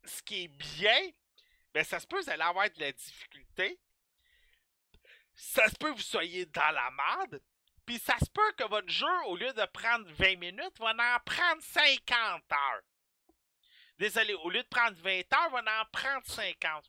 ce 0.08 0.22
qui 0.22 0.44
est 0.44 0.48
bien, 0.48 1.10
ben 1.74 1.84
ça 1.84 2.00
se 2.00 2.06
peut 2.06 2.20
vous 2.20 2.30
allez 2.30 2.42
avoir 2.42 2.70
de 2.70 2.80
la 2.80 2.92
difficulté. 2.92 3.78
Ça 5.34 5.68
se 5.68 5.74
peut 5.76 5.92
que 5.92 5.96
vous 5.96 6.02
soyez 6.02 6.46
dans 6.46 6.70
la 6.70 6.90
merde. 6.90 7.40
Puis 7.84 7.98
ça 7.98 8.18
se 8.18 8.30
peut 8.30 8.52
que 8.56 8.68
votre 8.68 8.88
jeu, 8.88 9.24
au 9.26 9.36
lieu 9.36 9.52
de 9.52 9.64
prendre 9.66 10.10
20 10.12 10.36
minutes, 10.38 10.78
va 10.78 10.90
en 10.90 11.20
prendre 11.24 11.62
50 11.62 12.42
heures. 12.52 12.82
Désolé, 13.98 14.34
au 14.34 14.50
lieu 14.50 14.62
de 14.62 14.68
prendre 14.68 14.96
20 15.02 15.32
heures, 15.32 15.50
va 15.50 15.80
en 15.80 15.84
prendre 15.92 16.26
50. 16.26 16.84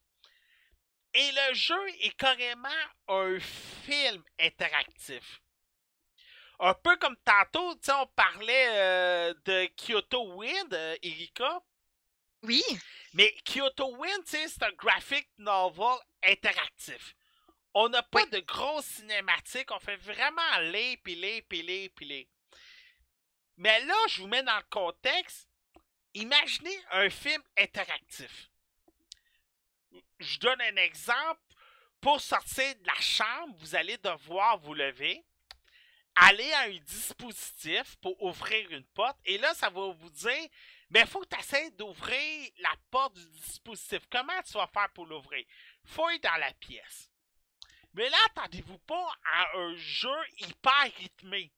Et 1.14 1.32
le 1.32 1.54
jeu 1.54 1.88
est 2.02 2.16
carrément 2.18 2.70
un 3.08 3.40
film 3.40 4.24
interactif. 4.40 5.42
Un 6.60 6.74
peu 6.74 6.98
comme 6.98 7.16
tantôt, 7.18 7.80
on 7.94 8.08
parlait 8.08 8.68
euh, 8.70 9.34
de 9.46 9.70
Kyoto 9.76 10.34
Wind, 10.36 10.74
euh, 10.74 10.98
Erika. 11.04 11.62
Oui, 12.44 12.64
Mais 13.14 13.34
Kyoto 13.46 13.96
Wind, 13.98 14.24
c'est 14.26 14.62
un 14.64 14.72
graphic 14.74 15.28
novel 15.38 15.98
interactif. 16.24 17.16
On 17.74 17.90
n'a 17.90 18.04
pas 18.04 18.24
Oui. 18.24 18.30
de 18.32 18.40
grosses 18.40 18.86
cinématiques, 18.86 19.72
on 19.72 19.80
fait 19.80 19.98
vraiment 19.98 20.58
les, 20.62 20.98
puis 20.98 21.16
les, 21.16 21.42
puis 21.44 21.62
les, 21.62 21.90
puis 21.90 22.06
les. 22.06 22.30
Mais 23.58 23.80
là, 23.86 23.96
je 24.10 24.22
vous 24.22 24.28
mets 24.28 24.44
dans 24.44 24.58
le 24.58 24.64
contexte. 24.70 25.48
Imaginez 26.14 26.78
un 26.92 27.10
film 27.10 27.42
interactif. 27.58 28.50
Je 30.20 30.40
donne 30.40 30.62
un 30.62 30.76
exemple. 30.78 31.42
Pour 32.00 32.22
sortir 32.22 32.76
de 32.76 32.86
la 32.86 33.00
chambre, 33.02 33.56
vous 33.58 33.76
allez 33.76 33.98
devoir 33.98 34.60
vous 34.60 34.76
lever, 34.76 35.26
aller 36.16 36.52
à 36.54 36.62
un 36.62 36.78
dispositif 36.78 37.96
pour 37.98 38.22
ouvrir 38.22 38.70
une 38.72 38.86
porte, 38.86 39.18
et 39.26 39.40
là, 39.40 39.52
ça 39.56 39.70
va 39.72 39.88
vous 39.88 40.10
dire 40.12 40.48
mais 40.90 41.02
il 41.02 41.08
faut 41.08 41.20
que 41.22 41.36
tu 41.36 41.40
essaies 41.40 41.72
d'ouvrir 41.72 42.52
la 42.60 42.74
porte 42.90 43.16
du 43.16 43.26
dispositif. 43.42 44.04
Comment 44.10 44.42
tu 44.44 44.54
vas 44.54 44.68
faire 44.68 44.90
pour 44.94 45.06
l'ouvrir? 45.06 45.46
Fouille 45.84 46.20
dans 46.20 46.38
la 46.38 46.54
pièce. 46.54 47.12
Mais 47.94 48.10
là, 48.10 48.18
attendez-vous 48.28 48.80
pas 48.80 49.12
à 49.34 49.58
un 49.58 49.76
jeu 49.76 50.18
hyper 50.40 50.92
rythmé. 50.98 51.52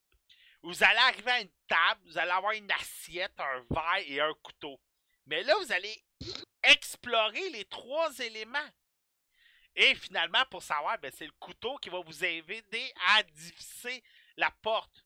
Vous 0.61 0.83
allez 0.83 0.99
arriver 0.99 1.31
à 1.31 1.41
une 1.41 1.51
table, 1.67 2.01
vous 2.05 2.17
allez 2.17 2.31
avoir 2.31 2.53
une 2.53 2.71
assiette, 2.71 3.39
un 3.39 3.65
verre 3.69 4.03
et 4.05 4.19
un 4.19 4.33
couteau. 4.41 4.79
Mais 5.25 5.43
là, 5.43 5.55
vous 5.59 5.71
allez 5.71 6.03
explorer 6.63 7.49
les 7.51 7.65
trois 7.65 8.17
éléments. 8.19 8.69
Et 9.75 9.95
finalement, 9.95 10.43
pour 10.49 10.63
savoir, 10.63 10.97
ben, 10.97 11.11
c'est 11.15 11.27
le 11.27 11.31
couteau 11.33 11.77
qui 11.77 11.89
va 11.89 11.99
vous 11.99 12.25
aider 12.25 12.93
à 13.07 13.23
diffuser 13.23 14.03
la 14.35 14.51
porte. 14.61 15.05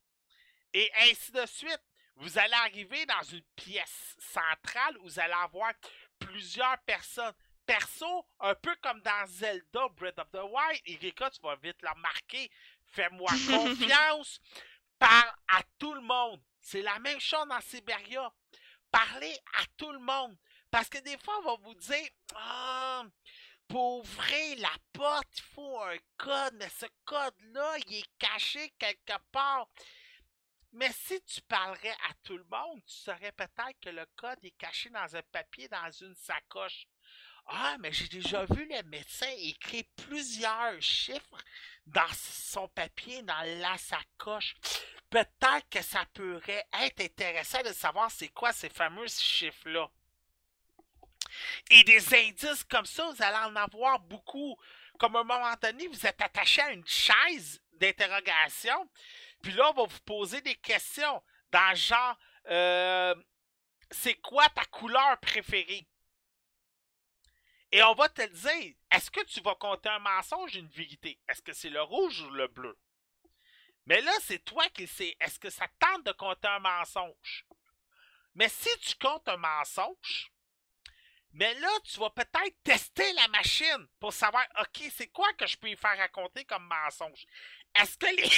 Et 0.73 0.89
ainsi 1.01 1.31
de 1.31 1.45
suite. 1.45 1.81
Vous 2.15 2.37
allez 2.37 2.53
arriver 2.53 3.05
dans 3.05 3.23
une 3.23 3.43
pièce 3.55 4.15
centrale 4.19 4.97
où 4.99 5.03
vous 5.03 5.19
allez 5.19 5.33
avoir 5.33 5.71
plusieurs 6.19 6.77
personnes. 6.79 7.33
Perso, 7.65 8.27
un 8.41 8.55
peu 8.55 8.75
comme 8.81 8.99
dans 9.01 9.25
Zelda 9.25 9.87
Breath 9.95 10.19
of 10.19 10.29
the 10.31 10.43
Wild, 10.43 10.81
Erika, 10.85 11.29
tu 11.29 11.41
vas 11.41 11.55
vite 11.55 11.81
le 11.81 11.89
remarquer. 11.89 12.51
Fais-moi 12.87 13.29
confiance. 13.49 14.41
Parle 14.99 15.33
à 15.47 15.61
tout 15.79 15.93
le 15.93 16.01
monde. 16.01 16.41
C'est 16.59 16.81
la 16.81 16.99
même 16.99 17.19
chose 17.19 17.47
dans 17.47 17.61
Siberia. 17.61 18.31
Parlez 18.91 19.35
à 19.59 19.63
tout 19.77 19.91
le 19.91 19.99
monde. 19.99 20.37
Parce 20.69 20.89
que 20.89 20.97
des 20.99 21.17
fois, 21.17 21.39
on 21.39 21.55
va 21.55 21.55
vous 21.63 21.73
dire 21.75 22.09
Ah, 22.35 23.03
pour 23.67 23.99
ouvrir 23.99 24.59
la 24.59 24.75
porte, 24.91 25.27
il 25.37 25.43
faut 25.53 25.79
un 25.81 25.97
code, 26.17 26.53
mais 26.55 26.69
ce 26.69 26.85
code-là, 27.05 27.75
il 27.87 27.99
est 27.99 28.17
caché 28.19 28.73
quelque 28.77 29.17
part. 29.31 29.67
Mais 30.73 30.91
si 30.91 31.21
tu 31.21 31.41
parlerais 31.41 31.95
à 32.09 32.13
tout 32.23 32.37
le 32.37 32.45
monde, 32.51 32.81
tu 32.85 32.95
saurais 32.95 33.31
peut-être 33.31 33.79
que 33.79 33.89
le 33.89 34.05
code 34.15 34.43
est 34.43 34.57
caché 34.57 34.89
dans 34.89 35.15
un 35.15 35.21
papier, 35.31 35.67
dans 35.67 35.91
une 35.91 36.15
sacoche. 36.15 36.87
Ah, 37.45 37.75
mais 37.79 37.91
j'ai 37.91 38.07
déjà 38.07 38.45
vu 38.45 38.67
le 38.67 38.81
médecin 38.83 39.29
écrire 39.37 39.83
plusieurs 39.95 40.81
chiffres 40.81 41.43
dans 41.85 42.11
son 42.13 42.67
papier, 42.69 43.21
dans 43.21 43.59
la 43.59 43.77
sacoche. 43.77 44.55
Peut-être 45.09 45.69
que 45.69 45.83
ça 45.83 46.05
pourrait 46.13 46.65
être 46.81 47.01
intéressant 47.01 47.61
de 47.61 47.73
savoir 47.73 48.09
c'est 48.09 48.29
quoi 48.29 48.51
ces 48.51 48.69
fameux 48.69 49.07
chiffres-là. 49.07 49.89
Et 51.69 51.83
des 51.83 52.15
indices 52.15 52.63
comme 52.63 52.85
ça, 52.85 53.11
vous 53.11 53.21
allez 53.21 53.45
en 53.45 53.55
avoir 53.55 53.99
beaucoup. 53.99 54.57
Comme 54.97 55.15
à 55.15 55.19
un 55.19 55.23
moment 55.23 55.53
donné, 55.61 55.87
vous 55.87 56.05
êtes 56.05 56.21
attaché 56.21 56.61
à 56.61 56.71
une 56.71 56.87
chaise 56.87 57.61
d'interrogation, 57.73 58.89
puis 59.43 59.51
là, 59.51 59.69
on 59.69 59.73
va 59.73 59.83
vous 59.83 59.99
poser 60.05 60.41
des 60.41 60.55
questions 60.55 61.21
dans 61.51 61.75
genre 61.75 62.17
euh, 62.47 63.13
c'est 63.91 64.15
quoi 64.15 64.47
ta 64.49 64.65
couleur 64.65 65.19
préférée? 65.19 65.87
Et 67.71 67.83
on 67.83 67.93
va 67.93 68.07
te 68.07 68.25
dire, 68.25 68.75
est-ce 68.91 69.11
que 69.11 69.23
tu 69.25 69.41
vas 69.41 69.55
compter 69.55 69.89
un 69.89 69.99
mensonge 69.99 70.55
ou 70.55 70.59
une 70.59 70.69
vérité? 70.69 71.19
Est-ce 71.27 71.41
que 71.41 71.53
c'est 71.53 71.69
le 71.69 71.81
rouge 71.81 72.21
ou 72.21 72.29
le 72.29 72.47
bleu? 72.47 72.77
Mais 73.85 73.99
là, 74.01 74.11
c'est 74.21 74.45
toi 74.45 74.67
qui 74.69 74.87
sais. 74.87 75.15
Est-ce 75.19 75.39
que 75.39 75.49
ça 75.49 75.67
tente 75.77 76.05
de 76.05 76.11
compter 76.13 76.47
un 76.47 76.59
mensonge? 76.59 77.45
Mais 78.35 78.47
si 78.47 78.69
tu 78.79 78.95
comptes 78.95 79.27
un 79.27 79.37
mensonge, 79.37 80.31
mais 81.31 81.53
là, 81.55 81.69
tu 81.83 81.99
vas 81.99 82.11
peut-être 82.11 82.63
tester 82.63 83.11
la 83.13 83.27
machine 83.27 83.87
pour 83.99 84.13
savoir, 84.13 84.45
OK, 84.61 84.83
c'est 84.95 85.07
quoi 85.07 85.33
que 85.33 85.47
je 85.47 85.57
peux 85.57 85.69
y 85.69 85.75
faire 85.75 85.97
raconter 85.97 86.45
comme 86.45 86.65
mensonge? 86.67 87.25
Est-ce 87.75 87.97
que 87.97 88.05
les 88.15 88.29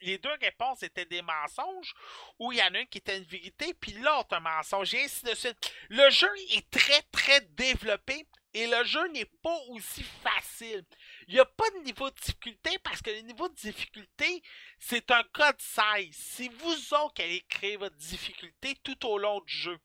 les 0.00 0.18
deux 0.18 0.34
réponses 0.40 0.82
étaient 0.82 1.04
des 1.06 1.22
mensonges 1.22 1.94
ou 2.38 2.52
il 2.52 2.58
y 2.58 2.62
en 2.62 2.74
a 2.74 2.80
une 2.80 2.86
qui 2.88 2.98
était 2.98 3.18
une 3.18 3.24
vérité 3.24 3.74
puis 3.74 3.92
l'autre 3.92 4.36
un 4.36 4.40
mensonge 4.40 4.94
et 4.94 5.04
ainsi 5.04 5.24
de 5.24 5.34
suite. 5.34 5.72
Le 5.88 6.10
jeu 6.10 6.30
est 6.50 6.70
très 6.70 7.02
très 7.12 7.40
développé 7.40 8.26
et 8.54 8.66
le 8.66 8.84
jeu 8.84 9.06
n'est 9.08 9.30
pas 9.42 9.58
aussi 9.68 10.02
facile. 10.22 10.84
Il 11.28 11.34
n'y 11.34 11.40
a 11.40 11.44
pas 11.44 11.68
de 11.70 11.84
niveau 11.84 12.08
de 12.08 12.14
difficulté 12.14 12.78
parce 12.82 13.02
que 13.02 13.10
le 13.10 13.20
niveau 13.20 13.48
de 13.48 13.54
difficulté, 13.54 14.42
c'est 14.78 15.10
un 15.10 15.22
code 15.32 15.60
16. 15.60 16.08
C'est 16.12 16.48
vous 16.48 16.94
autres 16.94 17.14
qui 17.14 17.22
allez 17.22 17.44
créer 17.48 17.76
votre 17.76 17.96
difficulté 17.96 18.76
tout 18.82 19.06
au 19.06 19.18
long 19.18 19.40
du 19.40 19.52
jeu 19.52 19.78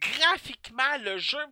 graphiquement, 0.00 0.98
le 0.98 1.18
jeu, 1.18 1.44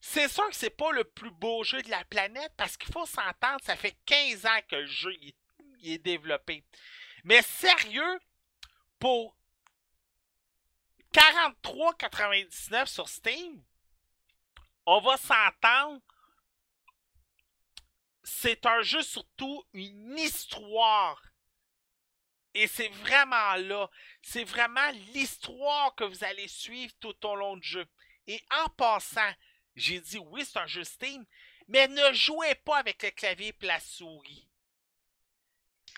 c'est 0.00 0.28
sûr 0.28 0.48
que 0.48 0.56
c'est 0.56 0.70
pas 0.76 0.92
le 0.92 1.04
plus 1.04 1.30
beau 1.30 1.62
jeu 1.64 1.82
de 1.82 1.90
la 1.90 2.04
planète 2.04 2.52
parce 2.56 2.76
qu'il 2.76 2.92
faut 2.92 3.06
s'entendre, 3.06 3.60
ça 3.62 3.76
fait 3.76 3.96
15 4.06 4.46
ans 4.46 4.60
que 4.68 4.76
le 4.76 4.86
jeu 4.86 5.12
est 5.22 5.36
développé. 5.98 6.64
Mais 7.24 7.42
sérieux, 7.42 8.20
pour 8.98 9.36
43,99 11.12 12.86
sur 12.86 13.08
Steam, 13.08 13.62
on 14.86 15.00
va 15.00 15.16
s'entendre. 15.16 16.00
C'est 18.22 18.64
un 18.66 18.82
jeu 18.82 19.02
surtout 19.02 19.64
une 19.72 20.18
histoire 20.18 21.20
et 22.54 22.66
c'est 22.66 22.88
vraiment 22.88 23.54
là, 23.56 23.88
c'est 24.22 24.44
vraiment 24.44 24.90
l'histoire 25.14 25.94
que 25.94 26.04
vous 26.04 26.24
allez 26.24 26.48
suivre 26.48 26.92
tout 26.98 27.26
au 27.26 27.36
long 27.36 27.56
du 27.56 27.68
jeu. 27.68 27.86
Et 28.26 28.42
en 28.64 28.68
passant, 28.70 29.32
j'ai 29.76 30.00
dit 30.00 30.18
oui, 30.18 30.44
c'est 30.44 30.58
un 30.58 30.66
jeu 30.66 30.84
Steam, 30.84 31.24
mais 31.68 31.86
ne 31.86 32.12
jouez 32.12 32.54
pas 32.56 32.78
avec 32.78 33.02
le 33.02 33.10
clavier 33.10 33.54
et 33.60 33.66
la 33.66 33.78
souris. 33.78 34.49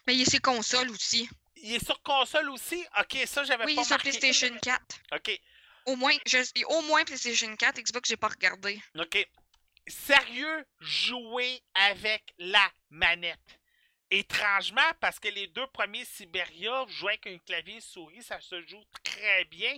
Mais 0.06 0.14
il 0.14 0.22
est 0.22 0.30
sur 0.30 0.40
console 0.40 0.90
aussi. 0.90 1.28
Il 1.56 1.74
est 1.74 1.84
sur 1.84 2.00
console 2.02 2.50
aussi? 2.50 2.84
Ok, 2.98 3.18
ça 3.26 3.44
j'avais 3.44 3.64
oui, 3.64 3.74
pas 3.74 3.82
Oui, 3.82 3.86
sur 3.86 3.98
PlayStation 3.98 4.56
4. 4.60 4.80
Ok. 5.12 5.40
Au 5.86 5.96
moins, 5.96 6.16
je, 6.26 6.64
au 6.66 6.82
moins 6.82 7.04
PlayStation 7.04 7.54
4, 7.54 7.80
Xbox, 7.80 8.08
j'ai 8.08 8.16
pas 8.16 8.28
regardé. 8.28 8.80
Ok. 8.98 9.26
Sérieux, 9.86 10.64
jouez 10.80 11.60
avec 11.74 12.22
la 12.38 12.70
manette. 12.90 13.58
Étrangement, 14.10 14.92
parce 15.00 15.18
que 15.18 15.28
les 15.28 15.46
deux 15.48 15.66
premiers 15.68 16.04
Siberia 16.04 16.84
jouaient 16.88 17.18
avec 17.22 17.26
un 17.26 17.38
clavier 17.38 17.80
souris, 17.80 18.22
ça 18.22 18.40
se 18.40 18.60
joue 18.66 18.82
très 19.02 19.44
bien. 19.46 19.76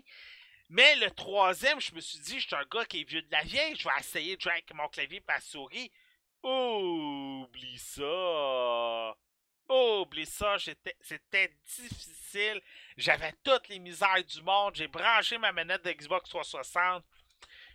Mais 0.70 0.96
le 0.96 1.10
troisième, 1.10 1.80
je 1.80 1.94
me 1.94 2.00
suis 2.00 2.18
dit, 2.18 2.40
je 2.40 2.46
suis 2.46 2.56
un 2.56 2.64
gars 2.70 2.84
qui 2.84 3.02
est 3.02 3.08
vieux 3.08 3.22
de 3.22 3.30
la 3.30 3.42
vieille, 3.44 3.76
je 3.76 3.84
vais 3.84 3.94
essayer 4.00 4.36
de 4.36 4.40
jouer 4.40 4.52
avec 4.52 4.74
mon 4.74 4.88
clavier 4.88 5.18
et 5.18 5.24
ma 5.28 5.40
souris. 5.40 5.90
Oublie 6.42 7.78
ça! 7.78 9.14
Oublie 9.68 10.26
ça, 10.26 10.56
c'était 11.00 11.54
difficile. 11.66 12.60
J'avais 12.96 13.32
toutes 13.42 13.68
les 13.68 13.78
misères 13.78 14.24
du 14.24 14.42
monde. 14.42 14.74
J'ai 14.74 14.88
branché 14.88 15.38
ma 15.38 15.52
manette 15.52 15.84
de 15.84 15.92
Xbox 15.92 16.28
360 16.30 17.04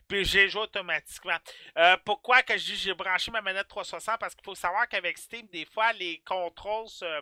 puis 0.09 0.25
j'ai 0.25 0.49
joué 0.49 0.63
automatiquement. 0.63 1.37
Euh, 1.77 1.95
pourquoi 2.03 2.41
que 2.41 2.57
je 2.57 2.65
dis 2.65 2.75
j'ai 2.75 2.93
branché 2.93 3.31
ma 3.31 3.41
manette 3.41 3.67
360? 3.67 4.19
Parce 4.19 4.33
qu'il 4.33 4.43
faut 4.43 4.55
savoir 4.55 4.89
qu'avec 4.89 5.17
Steam, 5.17 5.45
des 5.47 5.65
fois, 5.65 5.93
les 5.93 6.19
contrôles 6.25 6.89
se, 6.89 7.21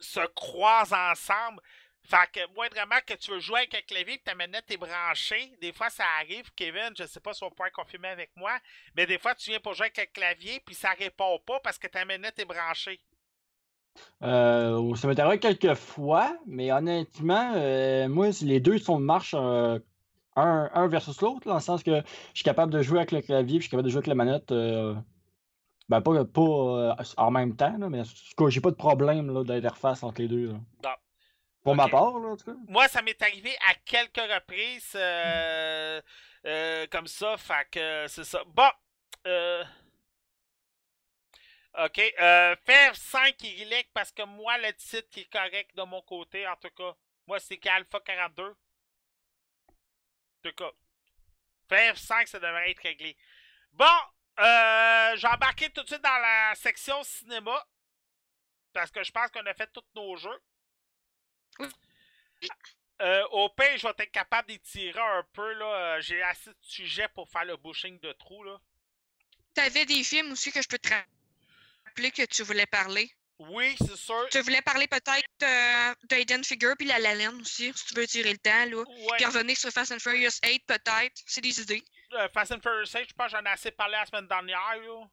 se 0.00 0.20
croisent 0.34 0.92
ensemble. 0.92 1.62
Fait 2.02 2.30
que 2.32 2.54
moindrement 2.54 2.98
que 3.06 3.14
tu 3.14 3.30
veux 3.30 3.38
jouer 3.38 3.60
avec 3.60 3.74
un 3.74 3.82
clavier 3.82 4.14
et 4.14 4.18
ta 4.18 4.34
manette 4.34 4.70
est 4.70 4.78
branchée, 4.78 5.52
des 5.60 5.72
fois 5.74 5.90
ça 5.90 6.06
arrive, 6.18 6.50
Kevin, 6.56 6.94
je 6.96 7.04
sais 7.04 7.20
pas 7.20 7.34
si 7.34 7.42
on 7.44 7.50
pourrait 7.50 7.70
confirmer 7.70 8.08
avec 8.08 8.30
moi, 8.34 8.58
mais 8.94 9.04
des 9.04 9.18
fois 9.18 9.34
tu 9.34 9.50
viens 9.50 9.60
pour 9.60 9.74
jouer 9.74 9.86
avec 9.86 9.98
un 9.98 10.06
clavier 10.06 10.58
puis 10.60 10.74
ça 10.74 10.92
répond 10.92 11.38
pas 11.40 11.60
parce 11.60 11.76
que 11.76 11.86
ta 11.86 12.06
manette 12.06 12.38
est 12.38 12.46
branchée. 12.46 12.98
Euh, 14.22 14.94
ça 14.96 15.06
m'est 15.06 15.18
arrivé 15.20 15.38
quelques 15.38 15.74
fois, 15.74 16.36
mais 16.46 16.72
honnêtement, 16.72 17.52
euh, 17.54 18.08
moi, 18.08 18.28
les 18.42 18.60
deux 18.60 18.78
sont 18.78 18.98
de 18.98 19.04
marche 19.04 19.34
euh, 19.38 19.78
un, 20.34 20.88
versus 20.88 21.20
l'autre, 21.20 21.46
dans 21.46 21.54
le 21.54 21.60
sens 21.60 21.82
que 21.82 21.96
je 22.00 22.34
suis 22.34 22.44
capable 22.44 22.72
de 22.72 22.82
jouer 22.82 22.98
avec 22.98 23.12
le 23.12 23.20
clavier, 23.20 23.58
puis 23.58 23.64
je 23.64 23.68
suis 23.68 23.70
capable 23.70 23.86
de 23.86 23.90
jouer 23.90 23.98
avec 23.98 24.08
la 24.08 24.14
manette. 24.14 24.50
Euh, 24.50 24.94
ben, 25.88 26.00
pas, 26.00 26.24
pas 26.24 26.42
euh, 26.42 26.94
en 27.16 27.30
même 27.30 27.56
temps, 27.56 27.76
là, 27.78 27.88
mais 27.88 28.02
j'ai 28.48 28.60
pas 28.60 28.70
de 28.70 28.76
problème 28.76 29.44
d'interface 29.44 30.02
entre 30.02 30.20
les 30.20 30.28
deux. 30.28 30.54
Pour 31.62 31.74
ma 31.74 31.88
part, 31.88 32.18
là, 32.18 32.30
en 32.30 32.36
tout 32.36 32.46
cas. 32.46 32.56
Moi, 32.68 32.88
ça 32.88 33.02
m'est 33.02 33.20
arrivé 33.22 33.50
à 33.70 33.74
quelques 33.84 34.16
reprises 34.16 34.92
euh, 34.96 36.00
comme 36.90 37.06
ça, 37.06 37.36
fait 37.36 37.68
que 37.70 38.06
c'est 38.08 38.24
ça. 38.24 38.40
Bon, 38.54 38.68
OK. 41.84 41.98
Euh, 41.98 42.56
faire 42.64 42.96
5 42.96 43.42
Y 43.42 43.88
parce 43.92 44.12
que 44.12 44.22
moi, 44.22 44.58
le 44.58 44.72
titre 44.74 45.18
est 45.18 45.30
correct 45.30 45.74
de 45.76 45.82
mon 45.82 46.02
côté, 46.02 46.46
en 46.46 46.56
tout 46.56 46.70
cas. 46.70 46.94
Moi, 47.26 47.38
c'est 47.40 47.58
qu'Alpha 47.58 48.00
42 48.00 48.56
tout 50.42 50.52
cas. 50.52 50.70
FF5, 51.70 52.26
ça 52.26 52.38
devrait 52.38 52.70
être 52.70 52.82
réglé. 52.82 53.16
Bon, 53.72 53.84
euh, 54.40 55.16
j'ai 55.16 55.26
embarqué 55.26 55.70
tout 55.70 55.82
de 55.82 55.88
suite 55.88 56.02
dans 56.02 56.18
la 56.18 56.54
section 56.54 57.02
cinéma. 57.02 57.66
Parce 58.72 58.90
que 58.90 59.02
je 59.02 59.10
pense 59.10 59.30
qu'on 59.30 59.44
a 59.46 59.54
fait 59.54 59.70
tous 59.72 59.84
nos 59.94 60.16
jeux. 60.16 60.42
Euh, 63.00 63.24
au 63.28 63.48
pire, 63.50 63.76
je 63.76 63.86
vais 63.86 63.94
être 63.98 64.10
capable 64.10 64.48
d'étirer 64.48 65.00
un 65.00 65.22
peu. 65.32 65.52
là. 65.54 66.00
J'ai 66.00 66.22
assez 66.22 66.50
de 66.50 66.56
sujets 66.62 67.08
pour 67.08 67.28
faire 67.28 67.44
le 67.44 67.56
bushing 67.56 67.98
de 68.00 68.12
trous. 68.12 68.44
là. 68.44 68.58
T'avais 69.54 69.86
des 69.86 70.04
films 70.04 70.32
aussi 70.32 70.52
que 70.52 70.62
je 70.62 70.68
peux 70.68 70.78
te 70.78 70.88
que 72.06 72.24
tu 72.24 72.42
voulais 72.42 72.66
parler. 72.66 73.10
Oui, 73.38 73.76
c'est 73.78 73.96
sûr. 73.96 74.26
Tu 74.30 74.40
voulais 74.40 74.62
parler 74.62 74.88
peut-être 74.88 75.24
euh, 75.42 75.94
d'Aiden 76.04 76.42
Figure 76.42 76.74
puis 76.76 76.88
La 76.88 76.98
La 76.98 77.30
aussi, 77.30 77.72
si 77.74 77.84
tu 77.86 77.94
veux 77.94 78.06
tirer 78.06 78.32
le 78.32 78.38
temps, 78.38 78.64
là. 78.64 78.84
Puis 79.16 79.24
revenir 79.26 79.56
sur 79.56 79.70
Fast 79.70 79.92
and 79.92 80.00
Furious 80.00 80.40
8, 80.44 80.64
peut-être. 80.66 81.22
C'est 81.26 81.40
des 81.40 81.60
idées. 81.60 81.84
Euh, 82.14 82.28
Fast 82.30 82.52
and 82.52 82.60
Furious 82.60 82.90
8, 82.92 83.08
je 83.08 83.14
pense 83.14 83.30
que 83.30 83.38
j'en 83.38 83.44
ai 83.44 83.50
assez 83.50 83.70
parlé 83.70 83.92
la 83.92 84.06
semaine 84.06 84.26
dernière, 84.26 84.76
là. 84.76 85.04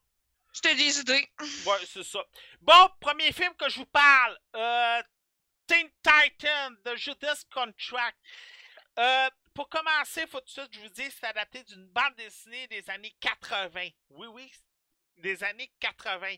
C'était 0.54 0.76
des 0.76 1.00
idées. 1.00 1.30
Ouais, 1.66 1.86
c'est 1.86 2.04
ça. 2.04 2.24
Bon, 2.62 2.90
premier 3.00 3.32
film 3.32 3.54
que 3.56 3.70
je 3.70 3.80
vous 3.80 3.86
parle. 3.88 4.40
Euh, 4.56 5.04
Teen 5.68 5.90
Titan, 6.02 6.76
The 6.84 6.96
Judas 6.96 7.44
Contract. 7.54 8.18
Euh, 8.98 9.30
pour 9.54 9.70
commencer, 9.70 10.26
faut 10.28 10.40
tout 10.40 10.46
de 10.46 10.50
suite 10.50 10.74
je 10.74 10.80
vous 10.80 10.90
dis, 10.90 11.12
c'est 11.12 11.28
adapté 11.28 11.64
d'une 11.64 11.86
bande 11.88 12.16
dessinée 12.16 12.68
des 12.68 12.90
années 12.90 13.16
80. 13.20 13.90
Oui, 14.12 14.28
oui, 14.28 14.52
des 15.18 15.44
années 15.44 15.72
80 15.80 16.36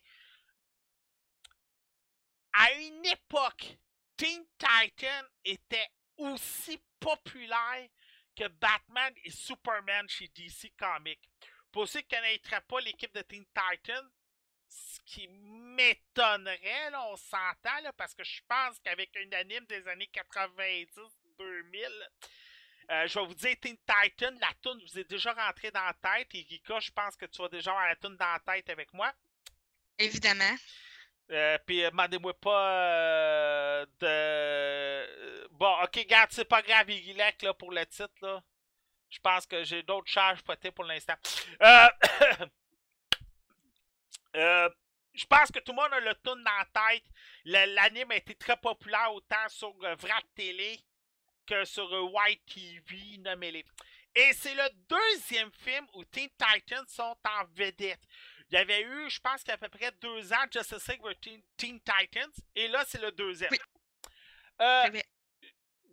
à 2.57 2.71
une 2.73 3.05
époque, 3.05 3.77
Teen 4.15 4.43
Titan 4.57 5.23
était 5.45 5.87
aussi 6.17 6.81
populaire 6.99 7.87
que 8.35 8.47
Batman 8.47 9.13
et 9.23 9.31
Superman 9.31 10.07
chez 10.09 10.27
DC 10.29 10.73
Comics. 10.77 11.29
Pour 11.71 11.87
ceux 11.87 12.01
qui 12.01 12.15
ne 12.15 12.21
connaîtraient 12.21 12.61
pas 12.61 12.79
l'équipe 12.81 13.13
de 13.13 13.21
Teen 13.21 13.45
Titan, 13.45 14.01
ce 14.67 14.99
qui 15.05 15.27
m'étonnerait, 15.27 16.95
on 16.95 17.15
s'entend, 17.15 17.91
parce 17.95 18.15
que 18.15 18.23
je 18.23 18.41
pense 18.47 18.79
qu'avec 18.79 19.15
un 19.17 19.31
anime 19.37 19.65
des 19.65 19.87
années 19.87 20.09
90-2000, 20.11 20.87
euh, 22.89 23.07
je 23.07 23.19
vais 23.19 23.25
vous 23.25 23.35
dire 23.35 23.55
Teen 23.61 23.77
Titan, 23.77 24.31
la 24.41 24.53
toune 24.61 24.81
vous 24.81 24.99
est 24.99 25.09
déjà 25.09 25.33
rentrée 25.33 25.71
dans 25.71 25.83
la 25.83 25.93
tête. 25.93 26.33
Et 26.33 26.45
Rika, 26.49 26.79
je 26.79 26.91
pense 26.91 27.15
que 27.15 27.25
tu 27.25 27.41
vas 27.41 27.49
déjà 27.49 27.71
avoir 27.71 27.87
la 27.87 27.95
toune 27.95 28.17
dans 28.17 28.25
la 28.25 28.39
tête 28.39 28.69
avec 28.69 28.93
moi. 28.93 29.13
Évidemment. 29.99 30.55
Euh, 31.31 31.57
puis 31.65 31.83
euh, 31.83 31.89
demandez-moi 31.89 32.33
pas 32.39 32.71
euh, 32.71 33.85
de. 33.99 34.05
euh, 34.07 35.47
Bon, 35.51 35.73
ok, 35.83 36.05
garde, 36.07 36.31
c'est 36.31 36.45
pas 36.45 36.61
grave, 36.61 36.89
Igilek, 36.89 37.41
là, 37.41 37.53
pour 37.53 37.71
le 37.71 37.85
titre, 37.85 38.13
là. 38.21 38.41
Je 39.09 39.19
pense 39.19 39.45
que 39.45 39.63
j'ai 39.63 39.83
d'autres 39.83 40.07
charges 40.09 40.41
potées 40.43 40.71
pour 40.71 40.83
l'instant. 40.85 41.15
Je 44.33 45.25
pense 45.25 45.51
que 45.51 45.59
tout 45.59 45.71
le 45.71 45.77
monde 45.77 45.93
a 45.93 45.99
le 45.99 46.13
tune 46.15 46.43
dans 46.43 46.57
la 46.59 46.65
tête. 46.91 47.03
L'anime 47.45 48.11
a 48.11 48.17
été 48.17 48.35
très 48.35 48.55
populaire 48.57 49.11
autant 49.13 49.49
sur 49.49 49.73
Vrac 49.73 50.25
Télé 50.35 50.79
que 51.47 51.65
sur 51.65 51.89
White 52.13 52.45
TV, 52.45 53.17
nommez-les. 53.19 53.65
Et 54.15 54.33
c'est 54.33 54.53
le 54.53 54.69
deuxième 54.87 55.51
film 55.53 55.87
où 55.93 56.03
Teen 56.05 56.29
Titans 56.37 56.85
sont 56.87 57.15
en 57.25 57.45
vedette. 57.55 57.99
Il 58.49 58.55
y 58.55 58.57
avait 58.57 58.81
eu, 58.81 59.09
je 59.09 59.19
pense 59.19 59.41
qu'il 59.41 59.49
y 59.49 59.51
a 59.51 59.55
à 59.55 59.57
peu 59.57 59.69
près 59.69 59.91
deux 60.01 60.31
ans, 60.33 60.45
Justice 60.51 60.87
League 60.87 61.01
Teen, 61.21 61.41
Teen 61.57 61.79
Titans. 61.81 62.31
Et 62.55 62.67
là, 62.67 62.83
c'est 62.87 63.01
le 63.01 63.11
deuxième. 63.11 63.51
Oui. 63.51 63.59
Euh, 64.59 64.89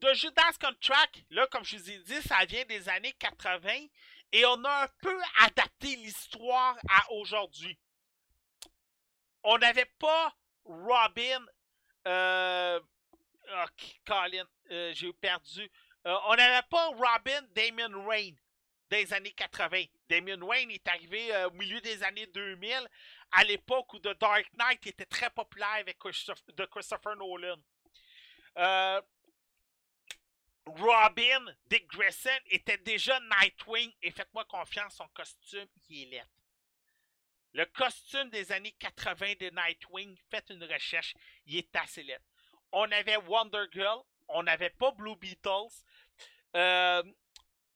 de 0.01 0.15
Judas 0.15 0.53
Contract, 0.61 1.23
là, 1.31 1.47
comme 1.49 1.65
je 1.65 1.77
vous 1.77 1.91
ai 1.91 1.99
dit, 1.99 2.23
ça 2.23 2.45
vient 2.45 2.65
des 2.65 2.89
années 2.89 3.13
80 3.19 3.87
et 4.33 4.45
on 4.47 4.65
a 4.65 4.85
un 4.85 4.89
peu 5.01 5.21
adapté 5.41 5.97
l'histoire 5.97 6.77
à 6.89 7.13
aujourd'hui. 7.13 7.79
On 9.43 9.59
n'avait 9.59 9.91
pas 9.99 10.35
Robin. 10.65 11.47
Euh, 12.07 12.81
ok, 13.65 14.01
Colin, 14.07 14.45
euh, 14.71 14.93
j'ai 14.95 15.13
perdu. 15.13 15.71
Euh, 16.07 16.17
on 16.27 16.35
n'avait 16.35 16.67
pas 16.69 16.89
Robin 16.89 17.43
Damien 17.55 17.95
Wayne 18.07 18.37
des 18.95 19.13
années 19.13 19.33
80. 19.33 19.85
Damien 20.09 20.41
Wayne 20.41 20.71
est 20.71 20.87
arrivé 20.89 21.35
euh, 21.35 21.49
au 21.49 21.53
milieu 21.53 21.81
des 21.81 22.03
années 22.03 22.27
2000, 22.27 22.89
à 23.33 23.45
l'époque 23.45 23.93
où 23.93 23.99
The 23.99 24.19
Dark 24.19 24.47
Knight 24.55 24.87
était 24.87 25.07
très 25.07 25.31
populaire 25.31 25.81
avec 25.81 25.99
de 25.99 26.65
Christopher 26.67 27.17
Nolan. 27.17 27.57
Euh, 28.57 29.03
Robin, 30.67 31.55
Dick 31.67 31.87
Grayson 31.89 32.31
était 32.47 32.79
déjà 32.79 33.19
Nightwing 33.21 33.93
et 34.01 34.11
faites-moi 34.11 34.45
confiance, 34.45 34.95
son 34.95 35.09
costume, 35.09 35.69
il 35.89 36.03
est 36.03 36.11
laid. 36.11 36.25
Le 37.53 37.67
costume 37.67 38.31
des 38.31 38.51
années 38.51 38.75
80 38.79 39.35
de 39.41 39.51
Nightwing, 39.51 40.17
faites 40.31 40.51
une 40.51 40.65
recherche, 40.65 41.15
il 41.47 41.59
est 41.59 41.77
assez 41.77 42.03
laid. 42.03 42.21
On 42.73 42.91
avait 42.91 43.17
Wonder 43.17 43.65
Girl, 43.73 44.03
on 44.29 44.43
n'avait 44.43 44.71
pas 44.71 44.93
Blue 44.93 45.17
Beatles. 45.17 45.85
Euh, 46.57 47.03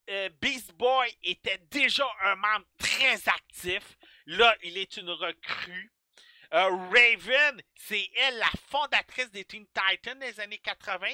euh, 0.09 0.29
Beast 0.41 0.73
Boy 0.75 1.17
était 1.23 1.59
déjà 1.71 2.07
un 2.23 2.37
membre 2.37 2.67
très 2.79 3.29
actif. 3.29 3.97
Là, 4.27 4.57
il 4.63 4.77
est 4.79 4.97
une 4.97 5.11
recrue. 5.11 5.93
Euh, 6.55 6.71
Raven, 6.91 7.63
c'est 7.75 8.09
elle 8.17 8.39
la 8.39 8.51
fondatrice 8.71 9.31
des 9.31 9.45
Teen 9.45 9.67
Titans 9.67 10.19
des 10.19 10.41
années 10.41 10.59
80. 10.59 11.07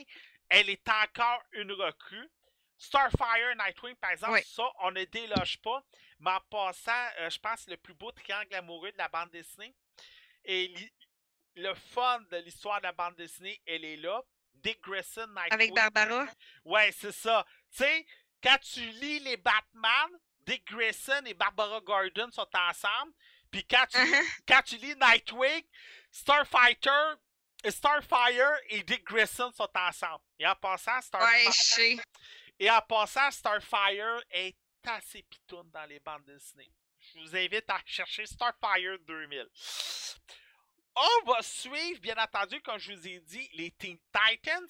Elle 0.48 0.70
est 0.70 0.88
encore 0.88 1.42
une 1.52 1.72
recrue. 1.72 2.28
Starfire, 2.76 3.54
Nightwing, 3.56 3.94
par 3.96 4.10
exemple, 4.10 4.32
Oui. 4.34 4.42
ça, 4.44 4.64
on 4.80 4.90
ne 4.90 5.04
déloge 5.04 5.58
pas. 5.62 5.82
Mais 6.20 6.30
en 6.30 6.40
passant, 6.50 6.92
euh, 7.20 7.30
je 7.30 7.38
pense, 7.38 7.66
le 7.68 7.76
plus 7.76 7.94
beau 7.94 8.12
triangle 8.12 8.54
amoureux 8.54 8.92
de 8.92 8.98
la 8.98 9.08
bande 9.08 9.30
dessinée. 9.30 9.74
Et 10.44 10.72
le 11.56 11.72
fun 11.74 12.20
de 12.30 12.36
l'histoire 12.38 12.78
de 12.78 12.84
la 12.86 12.92
bande 12.92 13.16
dessinée, 13.16 13.60
elle 13.66 13.84
est 13.84 13.96
là. 13.96 14.22
Dick 14.54 14.80
Grayson, 14.82 15.26
Nightwing. 15.28 15.52
Avec 15.52 15.72
Barbara. 15.74 16.26
Ouais, 16.64 16.92
c'est 16.92 17.12
ça. 17.12 17.44
Tu 17.70 17.78
sais, 17.78 18.06
quand 18.44 18.58
tu 18.60 18.80
lis 18.80 19.20
les 19.20 19.36
Batman, 19.38 20.10
Dick 20.46 20.64
Grayson 20.66 21.22
et 21.24 21.34
Barbara 21.34 21.80
Gordon 21.80 22.30
sont 22.30 22.46
ensemble. 22.54 23.12
Puis 23.50 23.64
quand 23.64 23.86
tu, 23.90 23.96
Uh-huh. 23.98 24.28
quand 24.46 24.62
tu 24.62 24.76
lis 24.76 24.94
Nightwing, 24.96 25.62
Starfighter, 26.10 27.14
Starfire 27.68 28.52
et 28.68 28.82
Dick 28.82 29.04
Grayson 29.04 29.50
sont 29.52 29.70
ensemble. 29.74 30.22
Et 30.38 30.46
en 30.46 30.54
passant, 30.56 31.00
Starfire, 31.00 31.52
et 32.58 32.70
en 32.70 32.80
passant, 32.82 33.30
Starfire 33.30 34.22
est 34.30 34.56
assez 34.86 35.22
pitoune 35.22 35.70
dans 35.70 35.86
les 35.86 35.98
bandes 36.00 36.24
dessinées. 36.24 36.70
Je 37.14 37.18
vous 37.20 37.36
invite 37.36 37.68
à 37.70 37.80
chercher 37.86 38.26
Starfire 38.26 38.98
2000. 39.06 39.48
On 40.96 41.24
va 41.32 41.42
suivre, 41.42 42.00
bien 42.00 42.16
entendu, 42.16 42.60
comme 42.60 42.78
je 42.78 42.92
vous 42.92 43.08
ai 43.08 43.20
dit, 43.20 43.48
les 43.54 43.70
Teen 43.72 43.98
Titans. 44.12 44.68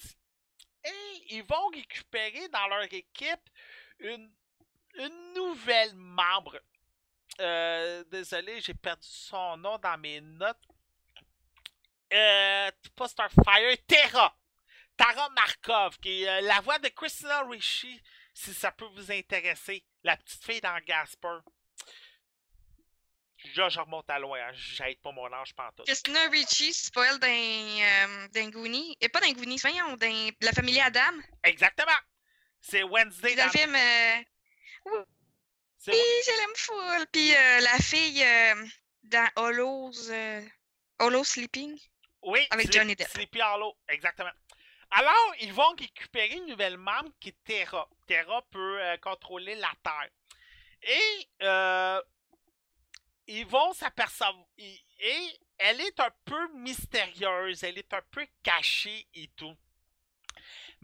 Et 0.83 1.23
ils 1.35 1.43
vont 1.43 1.67
récupérer 1.67 2.47
dans 2.49 2.67
leur 2.67 2.83
équipe 2.93 3.49
une, 3.99 4.31
une 4.95 5.33
nouvelle 5.33 5.93
membre. 5.95 6.59
Euh, 7.39 8.03
désolé, 8.05 8.61
j'ai 8.61 8.73
perdu 8.73 9.07
son 9.07 9.57
nom 9.57 9.77
dans 9.77 9.97
mes 9.97 10.21
notes. 10.21 10.61
Euh, 12.13 12.71
pas 12.95 13.07
Starfire, 13.07 13.77
Terra. 13.87 14.37
Tara 14.95 15.29
Markov, 15.31 15.97
qui 15.99 16.23
est 16.23 16.29
euh, 16.29 16.41
la 16.41 16.61
voix 16.61 16.79
de 16.79 16.87
Christina 16.87 17.41
Ricci, 17.43 18.01
si 18.33 18.53
ça 18.53 18.71
peut 18.71 18.85
vous 18.95 19.11
intéresser. 19.11 19.83
La 20.03 20.15
petite 20.15 20.43
fille 20.45 20.61
dans 20.61 20.79
Gasper. 20.85 21.39
Là, 23.55 23.69
je 23.69 23.79
remonte 23.79 24.09
à 24.09 24.17
loin. 24.19 24.39
hein. 24.39 24.51
J'aide 24.53 24.99
pas 25.01 25.11
mon 25.11 25.31
âge 25.33 25.53
pantoute. 25.53 25.85
Christina 25.85 26.29
Ricci, 26.29 26.73
c'est 26.73 26.93
pas 26.93 27.05
elle 27.11 27.19
d'un 27.19 27.27
euh, 27.27 28.27
d'un 28.29 28.49
Goonie. 28.49 28.95
Et 29.01 29.09
pas 29.09 29.19
d'un 29.19 29.33
Goonie, 29.33 29.57
voyons, 29.57 29.95
d'un- 29.97 30.29
de 30.29 30.45
la 30.45 30.51
famille 30.53 30.79
Adam. 30.79 31.01
Exactement. 31.43 31.91
C'est 32.67 32.83
Wednesday 32.83 33.27
Puis 33.27 33.35
dans 33.35 33.45
le 33.45 33.49
film, 33.51 33.75
euh, 33.75 35.03
oui, 35.87 36.01
je 36.25 36.31
l'aime 36.39 36.55
full. 36.55 37.07
Puis 37.11 37.35
euh, 37.35 37.59
la 37.59 37.77
fille 37.77 38.23
euh, 38.23 38.65
dans 39.03 39.29
Hollows, 39.35 40.09
euh, 40.09 40.41
Hollow 40.99 41.23
Sleeping. 41.23 41.77
Oui, 42.23 42.39
avec 42.49 42.67
Sleep- 42.67 42.73
Johnny 42.73 42.95
Depp. 42.95 43.07
Sleepy 43.07 43.39
Hollow, 43.41 43.77
exactement. 43.87 44.31
Alors, 44.89 45.35
ils 45.41 45.53
vont 45.53 45.75
récupérer 45.77 46.35
une 46.35 46.47
nouvelle 46.47 46.77
membre 46.77 47.11
qui 47.19 47.29
est 47.29 47.43
Terra. 47.43 47.87
Terra 48.07 48.41
peut 48.49 48.79
contrôler 49.01 49.55
la 49.55 49.71
Terre. 49.83 50.09
Et 50.81 51.27
euh, 51.43 52.01
ils 53.27 53.45
vont 53.45 53.73
s'apercevoir. 53.73 54.45
Et 54.57 55.39
elle 55.57 55.81
est 55.81 55.99
un 55.99 56.11
peu 56.23 56.53
mystérieuse, 56.53 57.63
elle 57.63 57.77
est 57.77 57.93
un 57.93 58.01
peu 58.09 58.25
cachée 58.41 59.07
et 59.13 59.27
tout. 59.35 59.55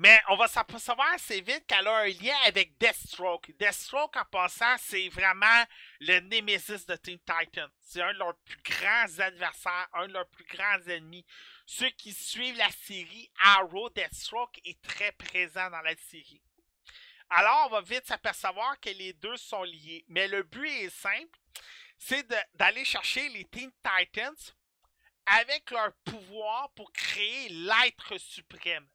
Mais 0.04 0.20
on 0.30 0.36
va 0.36 0.48
s'apercevoir 0.48 1.14
assez 1.14 1.42
vite 1.42 1.64
qu'elle 1.68 1.88
a 1.88 1.98
un 1.98 2.08
lien 2.08 2.36
avec 2.48 2.76
Deathstroke. 2.80 3.52
Deathstroke, 3.60 4.18
en 4.18 4.26
passant, 4.26 4.76
c'est 4.80 5.10
vraiment 5.10 5.64
le 6.00 6.22
némésis 6.22 6.88
de 6.88 6.96
Teen 6.96 7.20
Titans. 7.20 7.70
C'est 7.80 8.02
un 8.02 8.12
de 8.12 8.18
leurs 8.18 8.36
plus 8.38 8.58
grands 8.64 9.20
adversaires, 9.20 9.88
un 9.94 10.08
de 10.08 10.14
leurs 10.14 10.28
plus 10.30 10.46
grands 10.46 10.82
ennemis. 10.88 11.24
Ceux 11.68 11.92
qui 11.92 12.14
suivent 12.14 12.58
la 12.58 12.72
série 12.72 13.30
Arrow, 13.44 13.92
Deathstroke 13.92 14.60
est 14.66 14.82
très 14.82 15.12
présent 15.12 15.70
dans 15.70 15.82
la 15.82 15.96
série. 15.96 16.42
Alors, 17.30 17.68
on 17.68 17.74
va 17.74 17.82
vite 17.82 18.08
s'apercevoir 18.08 18.80
que 18.80 18.90
les 18.90 19.14
deux 19.14 19.38
sont 19.38 19.62
liés. 19.62 20.04
Mais 20.08 20.28
le 20.28 20.42
but 20.42 20.68
est 20.68 20.90
simple, 20.90 21.38
c'est 22.00 22.28
d'aller 22.56 22.86
chercher 22.86 23.30
les 23.30 23.46
Teen 23.46 23.72
Titans 23.84 24.56
avec 25.28 25.70
leur 25.70 25.94
pouvoir 26.06 26.72
pour 26.72 26.92
créer 26.92 27.50
l'être 27.50 28.18
suprême. 28.18 28.88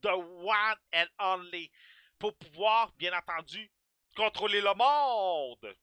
The 0.00 0.14
One 0.14 0.76
and 0.94 1.06
Only. 1.18 1.70
Pour 2.18 2.34
pouvoir, 2.36 2.92
bien 2.98 3.12
entendu, 3.12 3.70
contrôler 4.16 4.60
le 4.60 4.74
monde. 4.74 5.76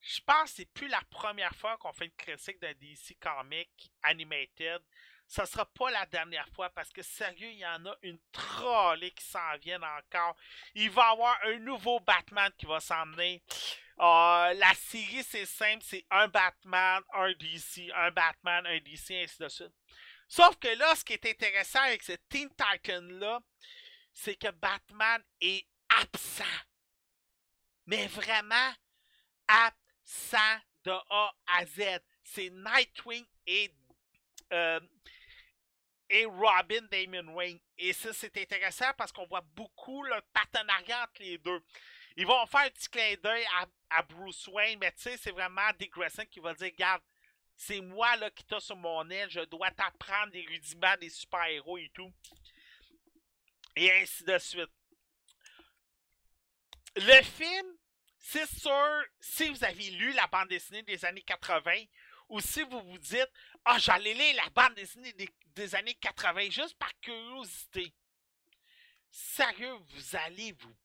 Je 0.00 0.20
pense 0.26 0.50
que 0.50 0.56
c'est 0.56 0.72
plus 0.72 0.88
la 0.88 1.02
première 1.10 1.54
fois 1.54 1.76
qu'on 1.76 1.92
fait 1.92 2.06
une 2.06 2.10
critique 2.12 2.60
d'un 2.60 2.72
DC 2.72 3.16
Comic 3.20 3.92
Animated. 4.02 4.82
Ça 5.26 5.46
sera 5.46 5.64
pas 5.64 5.90
la 5.92 6.06
dernière 6.06 6.48
fois 6.48 6.70
parce 6.70 6.90
que 6.90 7.02
sérieux, 7.02 7.50
il 7.50 7.58
y 7.58 7.66
en 7.66 7.86
a 7.86 7.96
une 8.02 8.18
trollée 8.32 9.12
qui 9.12 9.24
s'en 9.24 9.56
viennent 9.62 9.84
encore. 9.84 10.34
Il 10.74 10.90
va 10.90 11.10
y 11.10 11.12
avoir 11.12 11.38
un 11.44 11.58
nouveau 11.58 12.00
Batman 12.00 12.50
qui 12.58 12.66
va 12.66 12.80
s'emmener. 12.80 13.40
Euh, 14.00 14.54
la 14.54 14.74
série, 14.74 15.22
c'est 15.22 15.46
simple, 15.46 15.84
c'est 15.86 16.04
un 16.10 16.26
Batman, 16.26 17.02
un 17.12 17.32
DC, 17.34 17.92
un 17.94 18.10
Batman, 18.10 18.66
un 18.66 18.78
DC, 18.80 19.12
ainsi 19.22 19.36
de 19.38 19.48
suite. 19.48 19.74
Sauf 20.30 20.56
que 20.60 20.68
là, 20.68 20.94
ce 20.94 21.04
qui 21.04 21.14
est 21.14 21.26
intéressant 21.26 21.80
avec 21.80 22.04
ce 22.04 22.12
Teen 22.28 22.48
Titan-là, 22.50 23.40
c'est 24.12 24.36
que 24.36 24.48
Batman 24.52 25.20
est 25.40 25.66
absent. 25.88 26.44
Mais 27.86 28.06
vraiment 28.06 28.72
absent 29.48 30.60
de 30.84 30.92
A 30.92 31.34
à 31.48 31.66
Z. 31.66 31.98
C'est 32.22 32.48
Nightwing 32.48 33.26
et, 33.48 33.74
euh, 34.52 34.78
Robin 36.28 36.86
Damon 36.92 37.34
Wayne. 37.34 37.58
Et 37.76 37.92
ça, 37.92 38.12
c'est 38.12 38.36
intéressant 38.36 38.92
parce 38.96 39.10
qu'on 39.10 39.26
voit 39.26 39.44
beaucoup 39.56 40.04
le 40.04 40.20
partenariat 40.32 41.02
entre 41.02 41.22
les 41.22 41.38
deux. 41.38 41.60
Ils 42.16 42.26
vont 42.26 42.46
faire 42.46 42.60
un 42.60 42.70
petit 42.70 42.88
clin 42.88 43.16
d'œil 43.20 43.44
à, 43.90 44.02
Bruce 44.02 44.46
Wayne, 44.46 44.78
mais 44.80 44.92
tu 44.92 45.02
sais, 45.02 45.16
c'est 45.16 45.32
vraiment 45.32 45.68
Dick 45.76 45.90
Grayson 45.90 46.24
qui 46.30 46.38
va 46.38 46.54
dire 46.54 46.70
Garde, 46.78 47.02
c'est 47.60 47.82
moi 47.82 48.16
là, 48.16 48.30
qui 48.30 48.42
t'as 48.44 48.58
sur 48.58 48.74
mon 48.74 49.08
aile, 49.10 49.28
je 49.28 49.40
dois 49.40 49.70
t'apprendre 49.70 50.32
des 50.32 50.46
rudiments 50.46 50.96
des 50.98 51.10
super-héros 51.10 51.76
et 51.76 51.90
tout. 51.92 52.10
Et 53.76 53.92
ainsi 53.92 54.24
de 54.24 54.38
suite. 54.38 54.70
Le 56.96 57.22
film, 57.22 57.76
c'est 58.18 58.48
sûr, 58.48 59.04
si 59.20 59.50
vous 59.50 59.62
avez 59.62 59.90
lu 59.90 60.10
la 60.12 60.26
bande 60.28 60.48
dessinée 60.48 60.82
des 60.84 61.04
années 61.04 61.20
80, 61.20 61.84
ou 62.30 62.40
si 62.40 62.62
vous 62.62 62.80
vous 62.80 62.98
dites 62.98 63.30
Ah, 63.66 63.78
j'allais 63.78 64.14
lire 64.14 64.36
la 64.36 64.48
bande 64.48 64.74
dessinée 64.74 65.12
des, 65.12 65.28
des 65.48 65.74
années 65.74 65.94
80 65.96 66.48
juste 66.48 66.78
par 66.78 66.98
curiosité. 67.00 67.92
Sérieux, 69.10 69.74
vous 69.74 70.16
allez 70.16 70.52
vous 70.52 70.76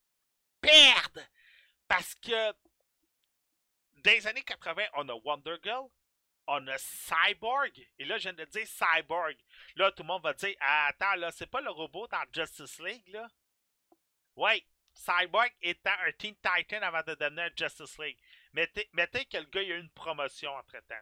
perdre. 0.59 1.21
Parce 1.87 2.15
que 2.15 2.53
les 4.03 4.27
années 4.27 4.43
80, 4.43 4.83
on 4.95 5.07
a 5.07 5.13
Wonder 5.23 5.55
Girl, 5.63 5.89
on 6.47 6.67
a 6.67 6.77
Cyborg, 6.77 7.71
et 7.97 8.05
là, 8.05 8.17
je 8.17 8.23
viens 8.23 8.33
de 8.33 8.45
dire 8.45 8.67
Cyborg. 8.67 9.35
Là, 9.75 9.91
tout 9.91 10.03
le 10.03 10.07
monde 10.07 10.23
va 10.23 10.33
dire 10.33 10.55
ah, 10.59 10.87
Attends, 10.89 11.15
là, 11.15 11.31
c'est 11.31 11.49
pas 11.49 11.61
le 11.61 11.71
robot 11.71 12.07
dans 12.07 12.23
Justice 12.33 12.79
League, 12.79 13.07
là? 13.07 13.27
Ouais, 14.35 14.65
Cyborg 14.93 15.51
étant 15.61 15.95
un 16.05 16.11
Teen 16.13 16.35
Titan 16.35 16.81
avant 16.81 17.01
de 17.05 17.15
devenir 17.15 17.49
Justice 17.55 17.97
League. 17.99 18.17
Mettez, 18.53 18.89
mettez 18.93 19.25
que 19.25 19.37
le 19.37 19.45
gars 19.45 19.61
il 19.61 19.71
a 19.71 19.75
eu 19.75 19.79
une 19.79 19.89
promotion 19.89 20.51
entre-temps. 20.55 20.95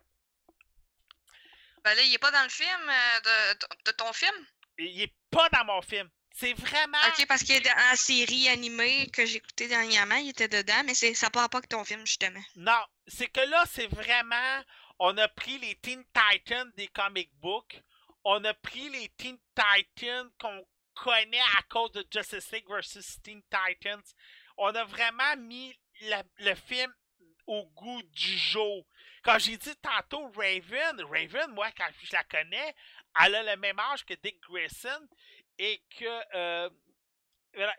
Ben 1.83 1.93
là, 1.95 2.01
il 2.01 2.13
est 2.13 2.19
pas 2.19 2.31
dans 2.31 2.43
le 2.43 2.49
film 2.49 2.89
euh, 2.89 3.53
de, 3.85 3.91
ton 3.91 4.11
film? 4.13 4.35
Il 4.77 5.01
est 5.01 5.13
pas 5.29 5.49
dans 5.49 5.65
mon 5.65 5.81
film. 5.81 6.09
C'est 6.31 6.53
vraiment. 6.53 6.97
Ok, 7.09 7.27
parce 7.27 7.43
qu'il 7.43 7.55
est 7.55 7.61
dans 7.61 7.75
la 7.75 7.95
série 7.95 8.47
animée 8.49 9.07
que 9.11 9.25
j'ai 9.25 9.37
écoutée 9.37 9.67
dernièrement, 9.67 10.15
il 10.15 10.29
était 10.29 10.47
dedans, 10.47 10.81
mais 10.85 10.95
ça 10.95 11.29
part 11.29 11.49
pas 11.49 11.61
que 11.61 11.67
ton 11.67 11.83
film, 11.83 12.03
justement. 12.07 12.41
Non, 12.55 12.83
c'est 13.05 13.27
que 13.27 13.41
là, 13.41 13.63
c'est 13.69 13.87
vraiment. 13.87 14.63
On 15.05 15.17
a 15.17 15.27
pris 15.27 15.57
les 15.57 15.75
Teen 15.75 16.01
Titans 16.13 16.71
des 16.77 16.87
comic 16.87 17.29
books. 17.41 17.83
On 18.23 18.41
a 18.45 18.53
pris 18.53 18.87
les 18.87 19.09
Teen 19.09 19.37
Titans 19.53 20.31
qu'on 20.39 20.65
connaît 20.95 21.41
à 21.57 21.63
cause 21.63 21.91
de 21.91 22.07
Justice 22.09 22.49
League 22.53 22.69
vs. 22.69 23.21
Teen 23.21 23.43
Titans. 23.51 24.01
On 24.55 24.73
a 24.73 24.85
vraiment 24.85 25.35
mis 25.35 25.77
le 26.39 26.55
film 26.55 26.89
au 27.47 27.65
goût 27.75 28.01
du 28.01 28.37
jour. 28.37 28.87
Quand 29.23 29.37
j'ai 29.39 29.57
dit 29.57 29.75
tantôt 29.81 30.31
Raven, 30.37 31.03
Raven, 31.03 31.51
moi, 31.51 31.69
quand 31.77 31.89
je 32.01 32.13
la 32.13 32.23
connais, 32.23 32.73
elle 33.21 33.35
a 33.35 33.43
le 33.43 33.59
même 33.59 33.79
âge 33.79 34.05
que 34.05 34.13
Dick 34.13 34.39
Grayson 34.39 35.09
et 35.57 35.83
que, 35.99 36.35
euh, 36.37 36.69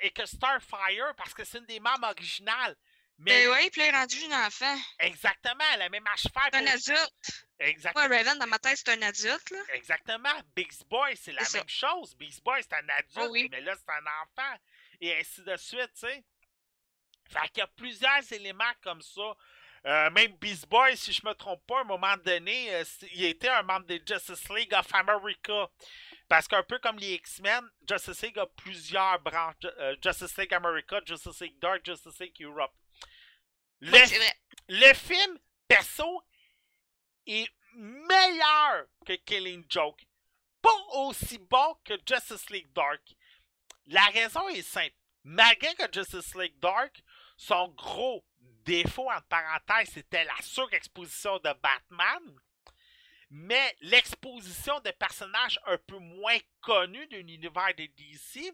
et 0.01 0.11
que 0.11 0.27
Starfire, 0.27 1.15
parce 1.17 1.33
que 1.33 1.43
c'est 1.43 1.57
une 1.57 1.65
des 1.65 1.81
membres 1.81 2.07
originales. 2.07 2.77
Mais 3.19 3.45
Ben 3.47 3.51
ouais, 3.53 3.71
puis 3.71 3.81
là, 3.81 3.87
il 3.89 3.95
est 3.95 3.97
rendu 3.99 4.17
un 4.33 4.47
enfant. 4.47 4.77
Exactement, 4.99 5.65
la 5.79 5.89
même 5.89 6.07
âge 6.07 6.23
faire. 6.23 6.49
C'est 6.53 6.57
un 6.59 6.67
adulte. 6.67 7.45
Exact, 7.61 7.95
Moi, 7.95 8.09
Raven, 8.09 8.39
dans 8.39 8.47
ma 8.49 8.59
tête, 8.59 8.77
c'est 8.77 8.89
un 8.91 9.03
adulte, 9.03 9.51
là. 9.51 9.59
exactement. 9.75 10.33
Beast 10.57 10.85
Boy, 10.89 11.17
c'est 11.17 11.33
la 11.33 11.45
ça. 11.45 11.59
même 11.59 11.69
chose. 11.69 12.15
Beast 12.17 12.43
Boy, 12.43 12.61
c'est 12.63 12.73
un 12.75 12.89
adulte, 12.89 13.19
Oh 13.19 13.29
oui. 13.31 13.49
mais 13.51 13.61
là, 13.61 13.75
c'est 13.77 13.93
un 13.93 14.05
enfant. 14.23 14.59
Et 15.01 15.17
ainsi 15.17 15.43
de 15.43 15.57
suite, 15.57 15.91
tu 15.95 16.01
sais. 16.07 16.25
Fait 17.31 17.49
qu'il 17.49 17.59
y 17.59 17.63
a 17.63 17.67
plusieurs 17.69 18.33
éléments 18.33 18.73
comme 18.83 19.01
ça. 19.01 19.35
Euh, 19.87 20.11
même 20.11 20.33
Beast 20.39 20.67
Boy, 20.69 20.97
si 20.97 21.13
je 21.13 21.25
me 21.27 21.33
trompe 21.35 21.65
pas, 21.67 21.79
à 21.79 21.81
un 21.83 21.85
moment 21.85 22.17
donné, 22.17 22.75
euh, 22.75 22.85
il 23.13 23.25
était 23.25 23.49
un 23.49 23.63
membre 23.63 23.87
des 23.87 24.03
Justice 24.07 24.49
League 24.51 24.73
of 24.75 24.93
America. 24.95 25.69
Parce 26.29 26.49
qu'un 26.49 26.63
peu 26.63 26.79
comme 26.79 26.99
les 26.99 27.15
X-Men, 27.15 27.63
Justice 27.89 28.23
League 28.23 28.39
a 28.39 28.47
plusieurs 28.47 29.21
branches. 29.21 29.55
euh, 29.65 29.95
Justice 30.03 30.37
League 30.39 30.55
America, 30.55 31.01
Justice 31.07 31.41
League 31.41 31.59
Dark, 31.61 31.85
Justice 31.85 32.19
League 32.19 32.43
Europe. 32.43 32.73
Le 33.87 34.95
film, 34.95 35.39
perso, 35.69 36.23
est 37.27 37.51
meilleur 37.75 38.87
que 39.05 39.13
Killing 39.13 39.65
Joke. 39.69 40.03
Pas 40.63 40.75
aussi 40.95 41.37
bon 41.39 41.77
que 41.85 41.95
Justice 42.07 42.49
League 42.49 42.73
Dark. 42.73 43.15
La 43.87 44.07
raison 44.07 44.49
est 44.49 44.63
simple. 44.63 44.95
Malgré 45.25 45.75
que 45.75 45.93
Justice 45.93 46.35
League 46.35 46.59
Dark, 46.61 47.03
son 47.37 47.69
gros 47.69 48.25
défaut, 48.65 49.11
en 49.11 49.21
parenthèse, 49.29 49.93
c'était 49.93 50.25
la 50.25 50.41
surexposition 50.41 51.37
de 51.39 51.53
Batman, 51.63 52.41
mais 53.29 53.77
l'exposition 53.83 54.81
de 54.81 54.93
personnages 54.93 55.61
un 55.67 55.77
peu 55.77 55.99
moins 55.99 56.39
connus 56.63 57.07
de 57.09 57.19
l'univers 57.19 57.75
de 57.77 57.85
DC, 57.85 58.51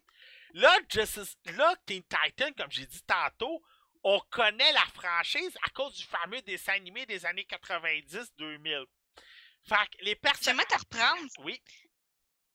là, 0.55 0.77
Justice, 0.89 1.37
là, 1.57 1.77
Teen 1.87 2.03
Titan, 2.03 2.51
comme 2.57 2.73
j'ai 2.73 2.87
dit 2.87 3.03
tantôt, 3.03 3.63
on 4.03 4.21
connaît 4.31 4.73
la 4.73 4.87
franchise 4.95 5.57
à 5.63 5.71
cause 5.71 5.95
du 5.95 6.05
fameux 6.05 6.41
dessin 6.43 6.73
animé 6.73 7.07
des 7.07 7.27
années 7.27 7.47
90-2000. 7.49 8.87
Fait 9.69 9.75
que 9.75 10.05
les. 10.05 10.19
J'aimerais 10.43 10.65
te 10.65 10.79
reprendre 10.79 11.31
Oui, 11.41 11.61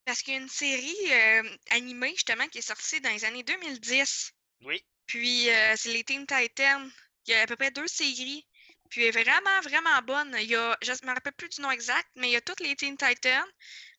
parce 0.06 0.22
qu'il 0.22 0.34
y 0.34 0.36
a 0.36 0.40
une 0.40 0.48
série 0.48 1.12
euh, 1.12 1.56
animée, 1.70 2.10
justement, 2.10 2.46
qui 2.48 2.58
est 2.58 2.62
sortie 2.62 3.00
dans 3.00 3.10
les 3.10 3.24
années 3.24 3.42
2010. 3.42 4.32
oui. 4.62 4.82
Puis, 5.06 5.50
euh, 5.50 5.74
c'est 5.76 5.92
les 5.92 6.02
Teen 6.02 6.26
Titans. 6.26 6.90
Il 7.26 7.30
y 7.30 7.34
a 7.34 7.42
à 7.42 7.46
peu 7.46 7.54
près 7.56 7.70
deux 7.70 7.86
séries. 7.86 8.44
Puis, 8.90 9.02
elle 9.02 9.16
est 9.16 9.22
vraiment, 9.22 9.60
vraiment 9.62 10.02
bonne. 10.02 10.36
Il 10.40 10.48
y 10.48 10.56
a, 10.56 10.76
je 10.82 10.90
ne 10.90 11.06
me 11.06 11.14
rappelle 11.14 11.32
plus 11.34 11.48
du 11.48 11.60
nom 11.60 11.70
exact, 11.70 12.08
mais 12.16 12.28
il 12.28 12.32
y 12.32 12.36
a 12.36 12.40
toutes 12.40 12.60
les 12.60 12.74
Teen 12.74 12.96
Titans 12.96 13.44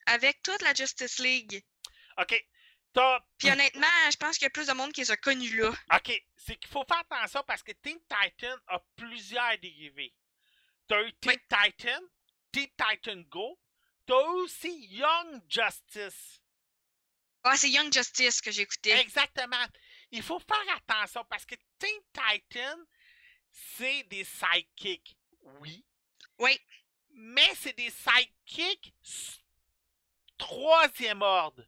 avec 0.05 0.41
toute 0.43 0.61
la 0.61 0.73
Justice 0.73 1.19
League. 1.19 1.63
OK. 2.17 2.45
Puis, 3.37 3.51
honnêtement, 3.51 3.87
je 4.11 4.17
pense 4.17 4.37
qu'il 4.37 4.45
y 4.45 4.47
a 4.47 4.51
plus 4.51 4.67
de 4.67 4.73
monde 4.73 4.91
qui 4.91 5.01
les 5.01 5.11
a 5.11 5.17
connus 5.17 5.55
là. 5.55 5.71
OK. 5.95 6.23
C'est 6.35 6.55
qu'il 6.55 6.69
faut 6.69 6.85
faire 6.87 7.03
attention 7.09 7.43
parce 7.45 7.61
que 7.61 7.71
Teen 7.73 7.99
Titan 8.09 8.55
a 8.67 8.79
plusieurs 8.95 9.57
dérivés. 9.59 10.13
T'as 10.87 11.03
eu 11.03 11.13
Teen 11.13 11.37
Titan, 11.49 11.99
Teen 12.51 12.69
Titan 12.77 13.21
Go, 13.29 13.59
t'as 14.05 14.15
aussi 14.15 14.87
Young 14.87 15.41
Justice. 15.47 16.41
Ah, 17.43 17.57
c'est 17.57 17.69
Young 17.69 17.91
Justice 17.91 18.41
que 18.41 18.51
j'ai 18.51 18.63
écouté. 18.63 18.91
Exactement. 18.91 19.65
Il 20.11 20.23
faut 20.23 20.39
faire 20.39 20.75
attention 20.77 21.23
parce 21.29 21.45
que 21.45 21.55
Teen 21.77 21.99
Titan, 22.13 22.77
c'est 23.51 24.03
des 24.03 24.23
sidekicks. 24.23 25.17
Oui. 25.59 25.85
Oui. 26.39 26.59
Mais 27.09 27.53
c'est 27.55 27.75
des 27.75 27.91
sidekicks 27.91 28.93
troisième 30.37 31.21
ordre. 31.21 31.63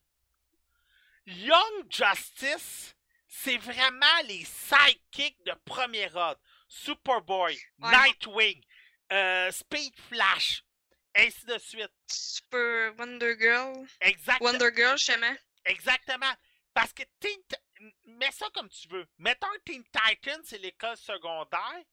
Young 1.29 1.85
Justice, 1.89 2.95
c'est 3.27 3.57
vraiment 3.57 4.21
les 4.25 4.43
sidekicks 4.45 5.43
de 5.45 5.53
premier 5.65 6.11
ordre. 6.15 6.39
Superboy, 6.67 7.57
Ouais. 7.79 7.91
Nightwing, 7.91 8.63
euh, 9.11 9.51
Speed 9.51 9.93
Flash, 10.09 10.63
ainsi 11.15 11.45
de 11.45 11.57
suite. 11.57 11.91
Super 12.07 12.93
Wonder 12.97 13.35
Girl. 13.39 13.87
Exact- 14.01 14.41
Wonder 14.41 14.69
Girl, 14.75 14.97
justement. 14.97 15.35
Exactement. 15.65 16.33
Parce 16.73 16.93
que 16.93 17.03
Teen 17.19 17.37
mets 18.05 18.31
ça 18.31 18.47
comme 18.53 18.69
tu 18.69 18.87
veux. 18.89 19.07
Mettons 19.17 19.47
Teen 19.65 19.83
Titan, 19.85 20.39
c'est 20.43 20.57
l'école 20.59 20.97
secondaire. 20.97 21.83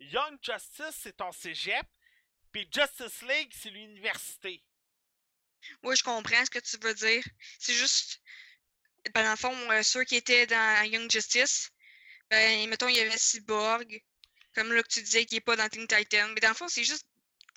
Young 0.00 0.38
Justice, 0.42 0.96
c'est 1.00 1.16
ton 1.16 1.30
cégep. 1.32 1.86
Puis 2.52 2.68
Justice 2.72 3.22
League, 3.22 3.52
c'est 3.54 3.70
l'université. 3.70 4.64
Oui, 5.82 5.94
je 5.94 6.02
comprends 6.02 6.44
ce 6.44 6.50
que 6.50 6.58
tu 6.58 6.76
veux 6.78 6.94
dire. 6.94 7.22
C'est 7.58 7.74
juste, 7.74 8.20
ben, 9.14 9.24
dans 9.24 9.30
le 9.30 9.36
fond, 9.36 9.70
euh, 9.70 9.82
ceux 9.82 10.04
qui 10.04 10.16
étaient 10.16 10.46
dans 10.46 10.82
Young 10.84 11.10
Justice, 11.10 11.70
ben, 12.30 12.68
mettons, 12.68 12.88
il 12.88 12.96
y 12.96 13.00
avait 13.00 13.16
Cyborg, 13.16 14.02
comme 14.54 14.72
là 14.72 14.82
que 14.82 14.88
tu 14.88 15.02
disais, 15.02 15.24
qui 15.26 15.34
n'est 15.36 15.40
pas 15.40 15.56
dans 15.56 15.68
Teen 15.68 15.86
Titan. 15.86 16.28
Mais 16.34 16.40
dans 16.40 16.48
le 16.50 16.54
fond, 16.54 16.68
c'est 16.68 16.84
juste, 16.84 17.06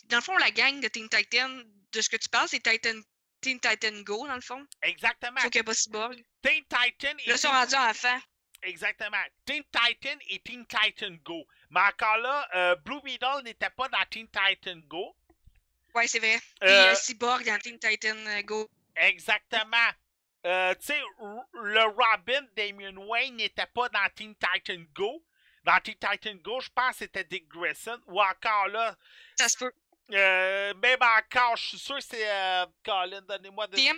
dans 0.05 0.17
le 0.17 0.23
fond, 0.23 0.37
la 0.37 0.51
gang 0.51 0.79
de 0.79 0.87
Teen 0.87 1.09
Titan, 1.09 1.49
de 1.91 2.01
ce 2.01 2.09
que 2.09 2.17
tu 2.17 2.29
parles, 2.29 2.47
c'est 2.49 2.61
Titan, 2.61 2.99
Teen 3.41 3.59
Titan 3.59 4.01
Go, 4.03 4.25
dans 4.27 4.35
le 4.35 4.41
fond. 4.41 4.65
Exactement. 4.81 5.39
Sauf 5.41 5.49
qu'il 5.51 5.59
n'y 5.59 5.65
a 5.65 5.65
pas 5.65 5.73
Cyborg. 5.73 6.23
Teen 6.41 6.63
Titan 6.63 7.17
et 7.19 7.29
Là, 7.29 7.35
ils 7.35 7.37
sont 7.37 7.49
rendus 7.49 7.75
enfants. 7.75 8.19
Exactement. 8.63 9.17
Teen 9.45 9.61
Titan 9.71 10.17
et 10.29 10.39
Teen 10.39 10.65
Titan 10.65 11.15
Go. 11.25 11.45
Mais 11.69 11.81
encore 11.81 12.17
là, 12.17 12.47
euh, 12.55 12.75
Blue 12.77 13.01
Beetle 13.03 13.41
n'était 13.43 13.69
pas 13.71 13.89
dans 13.89 14.05
Teen 14.09 14.27
Titan 14.27 14.77
Go. 14.87 15.15
Ouais, 15.93 16.07
c'est 16.07 16.19
vrai. 16.19 16.39
Puis 16.61 16.69
Euh, 16.69 16.91
euh, 16.91 16.95
Cyborg 16.95 17.45
dans 17.45 17.59
Teen 17.59 17.77
Titan 17.77 18.15
euh, 18.15 18.41
Go. 18.43 18.69
Exactement. 18.95 19.89
Euh, 20.45 20.75
tu 20.75 20.87
sais, 20.87 21.01
le 21.53 21.83
Robin 21.83 22.41
Damien 22.55 22.95
Wayne 22.97 23.37
n'était 23.37 23.65
pas 23.67 23.87
dans 23.89 24.07
Teen 24.15 24.35
Titan 24.35 24.81
Go. 24.93 25.23
Dans 25.63 25.79
Teen 25.79 25.95
Titan 25.95 26.35
Go, 26.43 26.59
je 26.59 26.69
pense 26.69 26.91
que 26.91 26.97
c'était 26.99 27.23
Dick 27.23 27.47
Grayson. 27.47 27.99
Ou 28.07 28.21
encore 28.21 28.67
là, 28.67 28.97
Ça 29.37 29.47
se 29.47 29.57
peut. 29.57 29.71
euh, 30.11 30.73
même 30.75 30.99
encore, 31.01 31.55
je 31.55 31.67
suis 31.67 31.79
sûr 31.79 31.95
que 31.95 32.03
c'est 32.03 32.29
euh, 32.29 32.65
Colin, 32.83 33.21
donnez-moi 33.21 33.67
de. 33.67 33.77
Tim? 33.77 33.95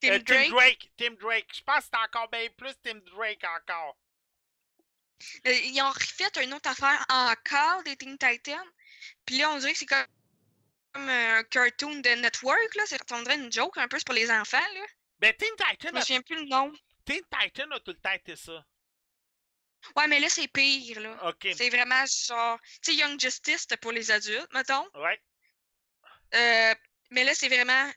Tim 0.00 0.12
Euh, 0.12 0.18
Drake. 0.20 0.48
Tim 0.48 0.50
Drake? 0.54 0.90
Tim 0.96 1.14
Drake. 1.20 1.48
Je 1.54 1.62
pense 1.62 1.84
que 1.84 1.90
c'est 1.92 2.04
encore 2.04 2.28
bien 2.30 2.48
plus 2.56 2.74
Tim 2.82 2.98
Drake 3.14 3.44
encore. 3.44 3.96
Euh, 5.46 5.52
ils 5.52 5.80
ont 5.82 5.90
refait 5.90 6.30
une 6.44 6.54
autre 6.54 6.70
affaire 6.70 7.04
encore 7.08 7.82
des 7.84 7.96
Teen 7.96 8.16
Titans. 8.18 8.66
Puis 9.24 9.38
là, 9.38 9.50
on 9.50 9.58
dirait 9.58 9.72
que 9.72 9.78
c'est 9.78 9.86
comme, 9.86 10.06
comme 10.92 11.08
un 11.08 11.42
cartoon 11.44 11.96
de 12.00 12.10
network. 12.20 12.74
là. 12.76 12.82
C'est 12.86 13.12
on 13.12 13.22
dirait 13.22 13.36
une 13.36 13.52
joke 13.52 13.76
un 13.78 13.86
peu, 13.88 13.98
c'est 13.98 14.06
pour 14.06 14.14
les 14.14 14.30
enfants. 14.30 14.58
Là. 14.74 14.86
Ben, 15.20 15.34
Teen 15.34 15.48
Je 15.58 15.64
Titan, 15.64 15.92
me 15.92 15.98
a, 15.98 16.00
souviens 16.02 16.22
plus 16.22 16.36
le 16.36 16.48
nom. 16.48 16.72
Teen 17.04 17.20
Titan 17.30 17.70
a 17.70 17.80
tout 17.80 17.92
le 17.92 18.00
temps 18.00 18.12
été 18.12 18.36
ça. 18.36 18.64
Ouais, 19.96 20.06
mais 20.08 20.20
là, 20.20 20.28
c'est 20.28 20.48
pire. 20.48 21.00
là. 21.00 21.28
Ok. 21.28 21.48
C'est 21.56 21.70
vraiment 21.70 22.04
genre. 22.06 22.58
Tu 22.82 22.92
sais, 22.92 22.94
Young 22.94 23.18
Justice, 23.18 23.62
c'était 23.62 23.76
pour 23.76 23.92
les 23.92 24.10
adultes, 24.10 24.52
mettons. 24.52 24.86
Ouais. 24.94 25.20
Euh, 26.34 26.74
mais 27.10 27.24
là, 27.24 27.34
c'est 27.34 27.48
vraiment 27.48 27.90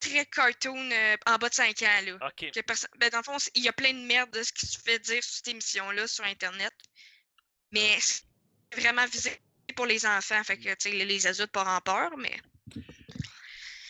très 0.00 0.26
cartoon 0.26 0.90
euh, 0.90 1.16
en 1.26 1.38
bas 1.38 1.48
de 1.48 1.54
5 1.54 1.82
ans. 1.82 2.00
Là. 2.04 2.26
Ok. 2.26 2.50
Que 2.50 2.60
ben, 2.98 3.10
dans 3.10 3.18
le 3.18 3.24
fond, 3.24 3.36
il 3.54 3.62
y 3.62 3.68
a 3.68 3.72
plein 3.72 3.92
de 3.92 4.00
merde 4.00 4.30
de 4.30 4.42
ce 4.42 4.52
qui 4.52 4.66
se 4.66 4.78
fait 4.78 4.98
dire 4.98 5.22
sur 5.22 5.34
cette 5.34 5.48
émission-là 5.48 6.06
sur 6.08 6.24
Internet. 6.24 6.72
Mais 7.70 7.98
c'est 8.00 8.24
vraiment 8.74 9.06
visé 9.06 9.40
pour 9.76 9.86
les 9.86 10.04
enfants. 10.04 10.42
Fait 10.44 10.58
que, 10.58 10.74
tu 10.74 10.90
sais, 10.90 10.90
les, 10.90 11.26
adultes 11.26 11.52
pas 11.52 11.76
en 11.76 11.80
peur, 11.80 12.16
mais. 12.16 12.36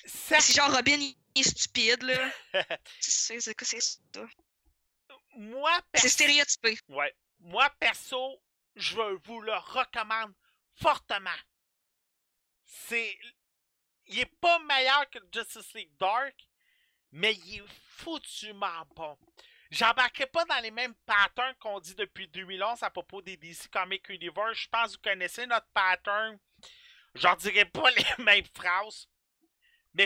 C'est 0.05 0.55
genre 0.55 0.73
Robin, 0.73 0.99
il 0.99 1.17
stupide, 1.43 2.03
là. 2.03 2.31
c'est 3.01 3.41
c'est 3.41 3.55
quoi, 3.55 3.67
c'est 3.67 3.81
ça? 3.81 4.27
moi, 5.35 5.73
C'est 5.95 6.03
perso- 6.03 6.09
stéréotypé. 6.09 6.79
Ouais. 6.89 7.15
Moi, 7.41 7.69
perso, 7.81 8.43
je 8.77 9.01
vous 9.25 9.41
le 9.41 9.55
recommande 9.55 10.35
fortement. 10.75 11.31
C'est. 12.67 13.19
Il 14.07 14.19
est 14.19 14.41
pas 14.41 14.59
meilleur 14.61 15.09
que 15.11 15.19
Justice 15.33 15.73
League 15.75 15.97
Dark, 15.99 16.35
mais 17.13 17.35
il 17.35 17.59
est 17.61 17.65
foutument 17.97 18.85
bon. 18.95 19.17
J'embarquerai 19.71 20.27
pas 20.27 20.45
dans 20.45 20.59
les 20.61 20.71
mêmes 20.71 20.95
patterns 21.07 21.55
qu'on 21.59 21.81
dit 21.81 21.95
depuis 21.95 22.29
2011 22.29 22.83
à 22.83 22.91
propos 22.91 23.23
des 23.23 23.39
DC 23.39 23.69
Comic 23.71 24.07
Universe. 24.11 24.59
Je 24.59 24.69
pense 24.69 24.89
que 24.93 24.97
vous 24.97 25.03
connaissez 25.11 25.47
notre 25.47 25.69
pattern. 25.73 26.39
J'en 27.15 27.37
dirai 27.37 27.65
pas 27.65 27.91
les 28.19 28.25
mêmes 28.25 28.45
phrases. 28.55 29.09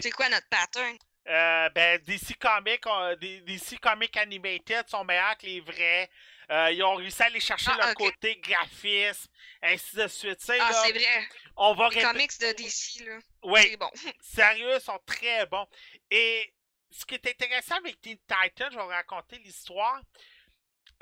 C'est 0.01 0.11
quoi 0.13 0.29
notre 0.29 0.49
pattern? 0.49 0.97
Euh, 1.29 1.69
ben, 1.71 2.01
DC 2.03 2.39
Comics, 2.39 2.85
DC 3.21 3.81
Comics 3.81 4.17
Animated 4.17 4.89
sont 4.89 5.05
meilleurs 5.05 5.37
que 5.37 5.47
les 5.47 5.61
vrais. 5.61 6.09
Euh, 6.51 6.71
ils 6.71 6.83
ont 6.85 6.95
réussi 6.95 7.21
à 7.23 7.27
aller 7.27 7.41
chercher 7.41 7.73
Ah, 7.75 7.87
leur 7.87 7.95
côté 7.95 8.37
graphisme, 8.37 9.29
ainsi 9.63 9.97
de 9.97 10.07
suite. 10.07 10.39
Ah, 10.61 10.73
c'est 10.73 10.93
vrai. 10.93 11.29
on 11.57 11.75
va 11.75 11.89
Les 11.89 12.01
comics 12.03 12.39
de 12.41 12.53
DC, 12.53 13.05
là. 13.05 13.19
Oui, 13.43 13.77
bon. 13.77 13.91
sérieux, 14.21 14.75
ils 14.77 14.81
sont 14.81 15.01
très 15.05 15.45
bons. 15.47 15.67
Et 16.11 16.55
ce 16.91 17.05
qui 17.05 17.15
est 17.15 17.27
intéressant 17.27 17.77
avec 17.77 18.01
Teen 18.01 18.17
Titans, 18.19 18.71
je 18.71 18.77
vais 18.77 18.83
vous 18.83 18.89
raconter 18.89 19.39
l'histoire. 19.39 20.01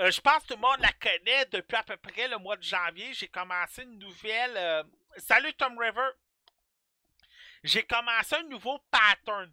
Euh, 0.01 0.11
je 0.11 0.21
pense 0.23 0.43
que 0.45 0.49
tout 0.49 0.55
le 0.55 0.61
monde 0.61 0.81
la 0.81 0.93
connaît 0.93 1.45
depuis 1.53 1.77
à 1.77 1.83
peu 1.83 1.99
près 1.99 2.27
le 2.29 2.39
mois 2.39 2.57
de 2.57 2.63
janvier. 2.63 3.13
J'ai 3.13 3.29
commencé 3.29 3.83
une 3.83 3.99
nouvelle. 3.99 4.57
euh, 4.57 4.83
Salut 5.19 5.53
Tom 5.53 5.79
River. 5.79 6.09
J'ai 7.63 7.83
commencé 7.83 8.35
un 8.35 8.43
nouveau 8.45 8.79
pattern. 8.91 9.53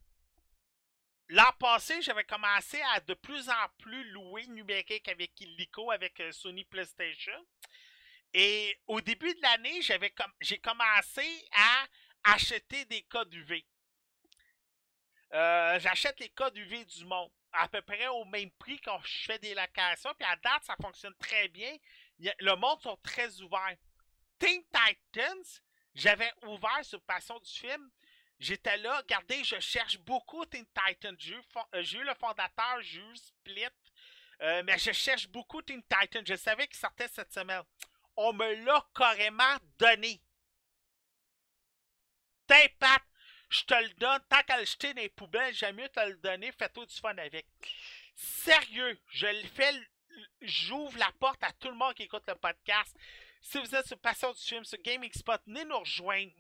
L'an 1.32 1.50
passé, 1.60 2.02
j'avais 2.02 2.26
commencé 2.26 2.82
à 2.94 3.00
de 3.00 3.14
plus 3.14 3.48
en 3.48 3.68
plus 3.78 4.04
louer 4.12 4.46
numérique 4.48 5.08
avec 5.08 5.40
Illico, 5.40 5.90
avec 5.90 6.20
euh, 6.20 6.30
Sony 6.34 6.66
PlayStation. 6.66 7.48
Et 8.34 8.78
au 8.88 9.00
début 9.00 9.34
de 9.34 9.42
l'année, 9.42 9.82
j'avais 9.82 10.14
j'ai 10.42 10.58
commencé 10.58 11.48
à 11.54 12.34
acheter 12.34 12.84
des 12.84 13.04
codes 13.04 13.34
UV. 13.34 13.66
Euh, 15.34 15.80
J'achète 15.80 16.20
les 16.20 16.28
codes 16.30 16.58
UV 16.58 16.84
du 16.84 17.06
monde 17.06 17.32
à 17.54 17.70
peu 17.70 17.82
près 17.82 18.08
au 18.08 18.26
même 18.26 18.52
prix 18.52 18.82
quand 18.82 19.00
je 19.02 19.24
fais 19.24 19.40
des 19.40 19.56
locations. 19.56 20.14
Puis 20.20 20.28
à 20.28 20.36
date, 20.36 20.66
ça 20.66 20.76
fonctionne 20.82 21.16
très 21.16 21.48
bien. 21.48 21.78
Le 22.40 22.56
monde 22.56 22.82
sont 22.82 22.98
très 23.04 23.40
ouverts. 23.42 23.78
Teen 24.38 24.62
Titans, 24.66 25.62
j'avais 25.96 26.32
ouvert 26.44 26.84
sur 26.84 27.02
Passion 27.04 27.40
du 27.40 27.50
film. 27.50 27.90
J'étais 28.42 28.76
là, 28.78 28.98
regardez, 28.98 29.44
je 29.44 29.60
cherche 29.60 30.00
beaucoup 30.00 30.44
Teen 30.48 30.66
Titans. 30.74 31.16
J'ai 31.20 31.36
eu, 31.36 31.42
fon- 31.54 31.64
euh, 31.76 31.84
j'ai 31.84 32.00
eu 32.00 32.04
le 32.04 32.16
fondateur, 32.16 32.82
j'ai 32.82 33.00
eu 33.00 33.16
Split. 33.16 33.68
euh, 34.42 34.64
mais 34.66 34.80
je 34.80 34.92
cherche 34.92 35.28
beaucoup 35.28 35.62
Teen 35.62 35.82
Titans. 35.84 36.26
Je 36.26 36.36
savais 36.36 36.68
qu'il 36.68 36.78
sortait 36.78 37.08
cette 37.08 37.32
semaine. 37.32 37.62
On 38.18 38.34
me 38.34 38.66
l'a 38.66 38.84
carrément 38.96 39.56
donné. 39.78 40.20
T'es 42.48 42.70
Pat, 42.80 43.02
je 43.50 43.64
te 43.64 43.74
le 43.76 43.90
donne. 43.94 44.20
Tant 44.28 44.42
qu'à 44.44 44.58
le 44.58 44.66
jeter 44.66 44.94
dans 44.96 45.02
les 45.02 45.10
poubelles, 45.10 45.54
j'aime 45.54 45.76
mieux 45.76 45.90
te 45.90 46.00
le 46.00 46.16
donner. 46.18 46.52
Fais-toi 46.52 46.86
du 46.88 46.96
fun 46.96 47.16
avec. 47.18 47.46
Sérieux, 48.16 49.00
je 49.10 49.28
le 49.28 49.48
fais. 49.50 49.72
J'ouvre 50.42 50.98
la 50.98 51.12
porte 51.20 51.44
à 51.44 51.52
tout 51.54 51.70
le 51.70 51.76
monde 51.76 51.94
qui 51.94 52.04
écoute 52.04 52.24
le 52.28 52.36
podcast. 52.36 52.96
Si 53.42 53.60
vous 53.60 53.76
êtes 53.76 53.88
sur 53.88 54.00
Passion 54.00 54.32
du 54.34 54.42
film, 54.42 54.64
sur 54.66 54.80
Gaming 54.82 55.12
Spot, 55.14 55.42
venez 55.46 55.64
nous 55.66 55.80
rejoindre. 55.80 56.32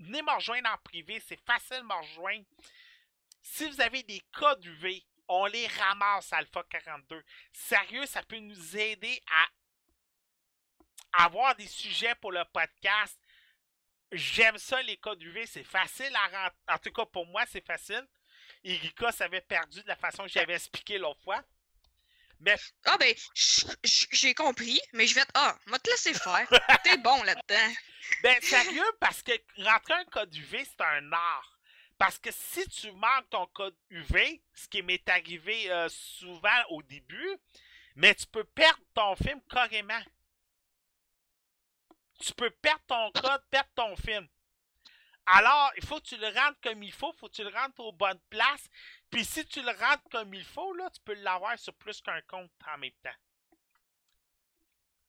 Venez 0.00 0.22
me 0.22 0.32
rejoindre 0.32 0.68
en 0.70 0.78
privé. 0.78 1.22
C'est 1.26 1.40
facile 1.44 1.78
de 1.78 1.82
me 1.82 1.94
rejoindre. 1.94 2.44
Si 3.42 3.68
vous 3.68 3.80
avez 3.80 4.02
des 4.02 4.20
codes 4.32 4.64
UV, 4.64 5.04
on 5.28 5.46
les 5.46 5.66
ramasse 5.66 6.32
Alpha 6.32 6.64
42. 6.64 7.22
Sérieux, 7.52 8.06
ça 8.06 8.22
peut 8.22 8.38
nous 8.38 8.76
aider 8.76 9.22
à 9.30 11.24
avoir 11.24 11.54
des 11.56 11.66
sujets 11.66 12.14
pour 12.16 12.32
le 12.32 12.44
podcast. 12.52 13.18
J'aime 14.12 14.58
ça, 14.58 14.82
les 14.82 14.96
codes 14.96 15.22
UV, 15.22 15.46
c'est 15.46 15.64
facile 15.64 16.14
à 16.16 16.26
rentrer. 16.26 16.58
En 16.68 16.78
tout 16.78 16.90
cas, 16.92 17.06
pour 17.06 17.26
moi, 17.26 17.44
c'est 17.46 17.64
facile. 17.64 18.06
Erika 18.64 19.12
s'avait 19.12 19.40
perdu 19.40 19.82
de 19.82 19.88
la 19.88 19.96
façon 19.96 20.24
que 20.24 20.28
j'avais 20.30 20.54
expliqué 20.54 20.98
l'autre 20.98 21.22
fois. 21.22 21.42
Mais 22.40 22.56
Ah, 22.84 22.96
ben, 22.98 23.14
j'ai 24.12 24.34
compris, 24.34 24.80
mais 24.94 25.06
je 25.06 25.14
vais 25.14 25.24
te. 25.24 25.30
Ah, 25.34 25.56
moi 25.66 25.78
te 25.78 25.90
laisser 25.90 26.14
faire. 26.14 26.48
T'es 26.82 26.96
bon 26.98 27.22
là-dedans. 27.22 27.74
Ben, 28.22 28.40
sérieux, 28.42 28.92
parce 29.00 29.22
que 29.22 29.32
rentrer 29.62 29.94
un 29.94 30.04
code 30.04 30.34
UV, 30.34 30.64
c'est 30.64 30.80
un 30.80 31.12
art. 31.12 31.58
Parce 31.98 32.18
que 32.18 32.30
si 32.32 32.66
tu 32.68 32.90
manques 32.92 33.28
ton 33.30 33.46
code 33.48 33.76
UV, 33.90 34.42
ce 34.54 34.68
qui 34.68 34.82
m'est 34.82 35.06
arrivé 35.08 35.70
euh, 35.70 35.88
souvent 35.88 36.62
au 36.70 36.82
début, 36.82 37.36
mais 37.94 38.14
tu 38.14 38.26
peux 38.26 38.44
perdre 38.44 38.82
ton 38.94 39.14
film 39.16 39.40
carrément. 39.48 40.00
Tu 42.20 42.32
peux 42.32 42.50
perdre 42.50 42.82
ton 42.86 43.12
code, 43.12 43.42
perdre 43.50 43.70
ton 43.74 43.96
film. 43.96 44.26
Alors, 45.26 45.70
il 45.76 45.84
faut 45.84 45.96
que 46.00 46.06
tu 46.06 46.16
le 46.16 46.28
rentres 46.28 46.60
comme 46.62 46.82
il 46.82 46.92
faut, 46.92 47.12
il 47.14 47.18
faut 47.18 47.28
que 47.28 47.34
tu 47.34 47.44
le 47.44 47.50
rentres 47.50 47.80
aux 47.80 47.92
bonnes 47.92 48.20
places. 48.30 48.68
Puis 49.10 49.24
si 49.24 49.44
tu 49.46 49.62
le 49.62 49.70
rentres 49.70 50.08
comme 50.10 50.32
il 50.34 50.44
faut, 50.44 50.72
là, 50.74 50.88
tu 50.90 51.00
peux 51.02 51.14
l'avoir 51.14 51.58
sur 51.58 51.74
plus 51.74 52.00
qu'un 52.00 52.20
compte 52.22 52.50
en 52.66 52.78
même 52.78 52.90
temps. 53.02 53.10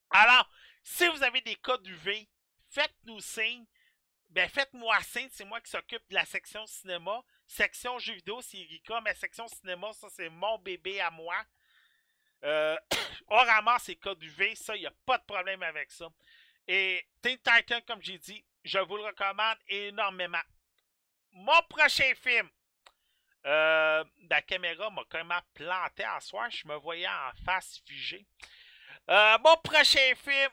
Alors, 0.09 0.49
si 0.83 1.07
vous 1.07 1.23
avez 1.23 1.41
des 1.41 1.55
codes 1.55 1.87
UV, 1.87 2.27
faites-nous 2.71 3.19
signe. 3.19 3.65
Ben, 4.29 4.47
faites-moi 4.49 4.97
signe, 5.01 5.27
c'est 5.31 5.43
moi 5.43 5.59
qui 5.59 5.69
s'occupe 5.69 6.07
de 6.09 6.15
la 6.15 6.25
section 6.25 6.65
cinéma. 6.65 7.21
Section 7.45 7.99
jeux 7.99 8.13
vidéo, 8.13 8.41
c'est 8.41 8.59
Erika. 8.59 9.01
Mais 9.01 9.13
section 9.13 9.47
cinéma, 9.47 9.91
ça, 9.93 10.07
c'est 10.09 10.29
mon 10.29 10.57
bébé 10.59 11.01
à 11.01 11.11
moi. 11.11 11.35
Euh, 12.43 12.77
on 13.27 13.37
ramasse 13.37 13.87
les 13.87 13.97
codes 13.97 14.23
UV, 14.23 14.55
ça, 14.55 14.75
il 14.75 14.81
n'y 14.81 14.87
a 14.87 14.93
pas 15.05 15.17
de 15.17 15.23
problème 15.23 15.61
avec 15.63 15.91
ça. 15.91 16.07
Et 16.67 17.05
Teen 17.21 17.37
Titan, 17.37 17.81
comme 17.85 18.01
j'ai 18.01 18.17
dit, 18.17 18.43
je 18.63 18.79
vous 18.79 18.97
le 18.97 19.03
recommande 19.03 19.57
énormément. 19.67 20.41
Mon 21.33 21.61
prochain 21.69 22.13
film. 22.15 22.49
Euh, 23.43 24.03
la 24.29 24.41
caméra 24.43 24.89
m'a 24.91 25.03
quand 25.09 25.23
même 25.23 25.41
planté 25.55 26.05
en 26.05 26.19
soir. 26.19 26.49
Je 26.51 26.67
me 26.67 26.75
voyais 26.75 27.07
en 27.07 27.31
face 27.43 27.81
figée. 27.85 28.25
Euh, 29.09 29.37
mon 29.39 29.57
prochain 29.57 30.13
film. 30.15 30.51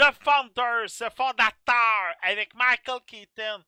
The 0.00 0.14
Founders, 0.24 1.12
fondateur, 1.14 2.16
avec 2.22 2.54
Michael 2.54 3.00
Keaton. 3.06 3.62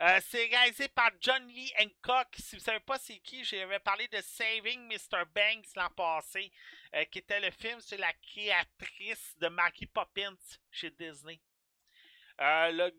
Euh, 0.00 0.18
c'est 0.30 0.46
réalisé 0.46 0.88
par 0.88 1.10
John 1.20 1.46
Lee 1.48 1.70
Hancock. 1.78 2.28
Si 2.38 2.56
vous 2.56 2.60
ne 2.60 2.64
savez 2.64 2.80
pas 2.80 2.96
c'est 2.98 3.18
qui, 3.18 3.44
j'avais 3.44 3.78
parlé 3.80 4.08
de 4.08 4.18
Saving 4.22 4.88
Mr. 4.88 5.24
Banks 5.34 5.76
l'an 5.76 5.90
passé, 5.90 6.50
euh, 6.94 7.04
qui 7.04 7.18
était 7.18 7.38
le 7.38 7.50
film 7.50 7.82
sur 7.82 7.98
la 7.98 8.14
créatrice 8.14 9.36
de 9.36 9.48
Mary 9.48 9.84
Poppins 9.84 10.38
chez 10.70 10.90
Disney. 10.90 11.38
Euh, 12.40 12.90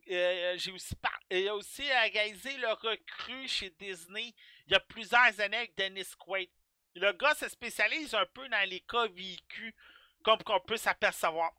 il 1.31 1.47
a 1.47 1.55
aussi 1.55 1.91
réalisé 1.91 2.55
le 2.57 2.71
recrue 2.71 3.47
chez 3.47 3.71
Disney 3.71 4.31
il 4.67 4.73
y 4.73 4.75
a 4.75 4.79
plusieurs 4.79 5.39
années 5.39 5.57
avec 5.57 5.75
Dennis 5.75 6.15
Quaid. 6.19 6.51
Le 6.93 7.13
gars 7.13 7.33
se 7.33 7.49
spécialise 7.49 8.13
un 8.13 8.27
peu 8.27 8.47
dans 8.47 8.69
les 8.69 8.81
cas 8.81 9.07
vécus, 9.07 9.73
comme 10.23 10.43
qu'on 10.43 10.59
peut 10.59 10.77
s'apercevoir. 10.77 11.51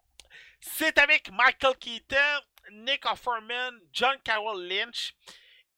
C'est 0.61 0.99
avec 0.99 1.31
Michael 1.31 1.77
Keaton, 1.77 2.41
Nick 2.73 3.05
Offerman, 3.07 3.81
John 3.93 4.19
Carroll 4.23 4.67
Lynch 4.67 5.15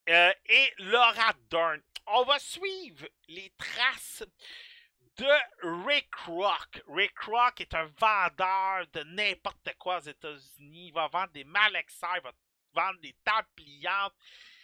euh, 0.09 0.33
et 0.45 0.73
Laura 0.79 1.33
Dern. 1.49 1.81
On 2.07 2.23
va 2.23 2.39
suivre 2.39 3.07
les 3.27 3.51
traces 3.57 4.23
de 5.17 5.85
Rick 5.85 6.13
Rock. 6.25 6.81
Rick 6.87 7.19
Rock 7.19 7.61
est 7.61 7.73
un 7.73 7.85
vendeur 7.99 8.87
de 8.93 9.03
n'importe 9.03 9.69
quoi 9.77 9.97
aux 9.97 10.07
États-Unis. 10.07 10.87
Il 10.87 10.93
va 10.93 11.07
vendre 11.07 11.31
des 11.33 11.43
malaxeurs, 11.43 12.15
il 12.15 12.23
va 12.23 12.31
vendre 12.73 12.99
des 13.01 13.15
tables 13.23 13.47
pliantes, 13.55 14.15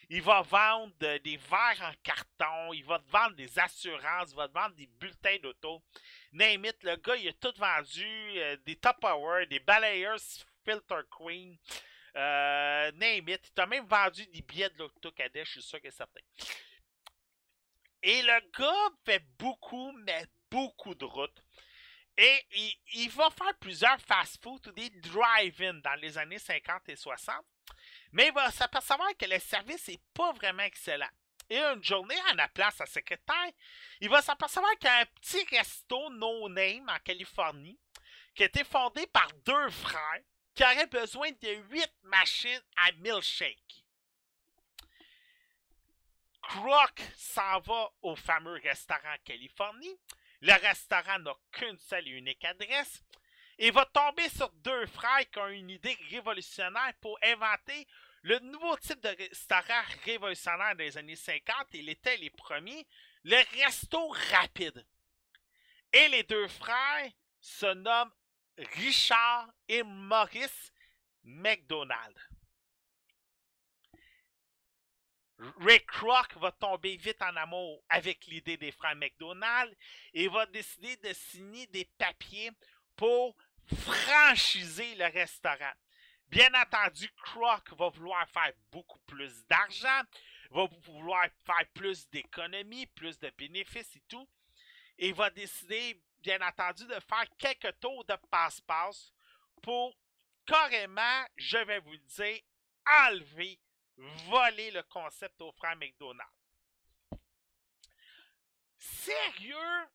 il 0.10 0.22
va 0.22 0.41
vendre 0.41 0.94
euh, 1.03 1.19
des 1.19 1.38
verres 1.38 1.82
en 1.82 1.94
carton, 2.03 2.73
il 2.73 2.84
va 2.84 2.99
te 2.99 3.10
vendre 3.10 3.36
des 3.36 3.57
assurances, 3.60 4.32
il 4.32 4.36
va 4.36 4.48
te 4.48 4.53
vendre 4.53 4.76
des 4.76 4.88
bulletins 4.88 5.38
d'auto. 5.41 5.82
Name 6.32 6.65
it, 6.65 6.84
le 6.84 6.95
gars, 6.98 7.15
il 7.15 7.30
a 7.30 7.34
tout 7.34 7.53
vendu, 7.57 8.06
euh, 8.38 8.57
des 8.65 8.76
Top 8.76 8.99
Power, 8.99 9.45
des 9.48 9.60
balayeurs 9.60 10.19
Filter 10.64 11.02
Queen, 11.10 11.57
euh, 12.15 12.91
name 12.94 13.30
it. 13.30 13.48
Il 13.48 13.52
t'a 13.53 13.65
même 13.65 13.86
vendu 13.86 14.26
des 14.27 14.41
billets 14.41 14.69
de 14.69 14.80
l'Auto 14.80 15.11
Cadet, 15.11 15.45
je 15.45 15.52
suis 15.52 15.61
sûr 15.61 15.82
que 15.82 15.90
c'est 15.90 15.98
certain. 15.98 16.22
Et 18.03 18.22
le 18.22 18.52
gars 18.57 18.95
fait 19.03 19.23
beaucoup, 19.40 19.91
mais 20.03 20.26
beaucoup 20.52 20.94
de 20.94 21.06
routes. 21.06 21.44
Et 22.18 22.45
il, 22.52 22.73
il 22.94 23.10
va 23.10 23.30
faire 23.30 23.57
plusieurs 23.60 23.99
fast-food 23.99 24.68
ou 24.68 24.72
des 24.72 24.90
drive-in 24.90 25.73
dans 25.76 25.95
les 25.95 26.18
années 26.18 26.40
50 26.40 26.88
et 26.90 26.95
60. 26.95 27.36
Mais 28.16 28.28
il 28.28 28.34
va 28.34 28.50
s'apercevoir 28.50 29.10
que 29.18 29.26
le 29.26 29.38
service 29.40 29.90
n'est 29.90 30.00
pas 30.14 30.32
vraiment 30.32 30.64
excellent. 30.64 31.10
Et 31.50 31.60
une 31.60 31.84
journée, 31.84 32.16
en 32.32 32.40
appelant 32.40 32.72
sa 32.72 32.86
secrétaire, 32.86 33.52
il 34.00 34.08
va 34.08 34.22
s'apercevoir 34.22 34.72
qu'il 34.80 34.88
y 34.88 34.92
a 34.94 35.00
un 35.00 35.06
petit 35.06 35.46
resto 35.54 36.10
no-name 36.12 36.90
en 36.90 36.98
Californie 37.00 37.78
qui 38.34 38.44
a 38.44 38.46
été 38.46 38.64
fondé 38.64 39.06
par 39.08 39.28
deux 39.46 39.70
frères 39.70 40.22
qui 40.54 40.64
aurait 40.64 40.88
besoin 40.88 41.30
de 41.30 41.56
8 41.70 41.92
machines 42.04 42.64
à 42.78 42.94
milkshake. 42.94 43.84
Croc 46.42 47.02
s'en 47.18 47.60
va 47.60 47.92
au 48.02 48.16
fameux 48.16 48.62
restaurant 48.64 49.14
en 49.14 49.24
Californie. 49.26 50.00
Le 50.40 50.54
restaurant 50.54 51.20
n'a 51.20 51.36
qu'une 51.52 51.78
seule 51.80 52.08
et 52.08 52.12
unique 52.12 52.46
adresse. 52.46 53.04
Et 53.57 53.72
va 53.72 53.86
tomber 53.86 54.27
sur 54.30 54.49
deux 54.52 54.86
frères 54.88 55.30
qui 55.32 55.40
ont 55.40 55.48
une 55.48 55.69
idée 55.69 55.98
révolutionnaire 56.10 56.94
pour 57.02 57.18
inventer 57.23 57.88
le 58.22 58.40
nouveau 58.40 58.76
type 58.77 58.99
de 59.02 59.10
restaurant 59.10 59.82
révolutionnaire 60.03 60.76
des 60.76 60.98
années 60.98 61.15
50. 61.15 61.68
Il 61.73 61.90
était 61.90 62.18
les 62.18 62.32
premiers, 62.32 62.86
le 63.23 63.38
resto 63.61 64.07
rapide. 64.32 64.86
Et 65.94 66.07
les 66.10 66.23
deux 66.23 66.48
frères 66.48 67.11
se 67.40 67.73
nomment 67.73 68.11
Richard 68.57 69.49
et 69.68 69.84
Maurice 69.84 70.72
McDonald. 71.23 72.18
Ray 75.38 75.86
Kroc 75.86 76.38
va 76.38 76.52
tomber 76.52 76.95
vite 76.95 77.22
en 77.22 77.36
amour 77.36 77.84
avec 77.90 78.26
l'idée 78.27 78.57
des 78.57 78.72
frères 78.72 78.95
McDonald 78.95 79.76
et 80.14 80.27
va 80.27 80.45
décider 80.45 80.95
de 80.98 81.14
signer 81.14 81.68
des 81.68 81.86
papiers 81.98 82.52
pour 82.95 83.36
franchiser 83.74 84.96
le 84.96 85.06
restaurant. 85.06 85.74
Bien 86.28 86.50
entendu, 86.54 87.10
Kroc 87.24 87.74
va 87.74 87.90
vouloir 87.90 88.28
faire 88.30 88.52
beaucoup 88.72 89.00
plus 89.00 89.46
d'argent, 89.46 90.02
va 90.52 90.66
vouloir 90.84 91.28
faire 91.46 91.68
plus 91.74 92.10
d'économies, 92.10 92.88
plus 92.88 93.20
de 93.20 93.30
bénéfices 93.38 93.96
et 93.96 94.04
tout, 94.08 94.28
et 94.98 95.12
va 95.12 95.30
décider, 95.30 96.02
bien 96.20 96.42
entendu, 96.42 96.86
de 96.86 97.00
faire 97.00 97.26
quelques 97.38 97.80
tours 97.80 98.06
de 98.06 98.16
passe-passe 98.30 99.14
pour 99.62 99.96
carrément, 100.46 101.26
je 101.38 101.58
vais 101.58 101.80
vous 101.80 101.92
le 101.92 101.98
dire, 101.98 102.42
enlever 103.08 103.60
voler 103.98 104.72
le 104.72 104.84
concept 104.84 105.42
aux 105.42 105.52
frères 105.54 105.78
McDonald's. 105.78 106.32
Sérieux? 108.78 109.88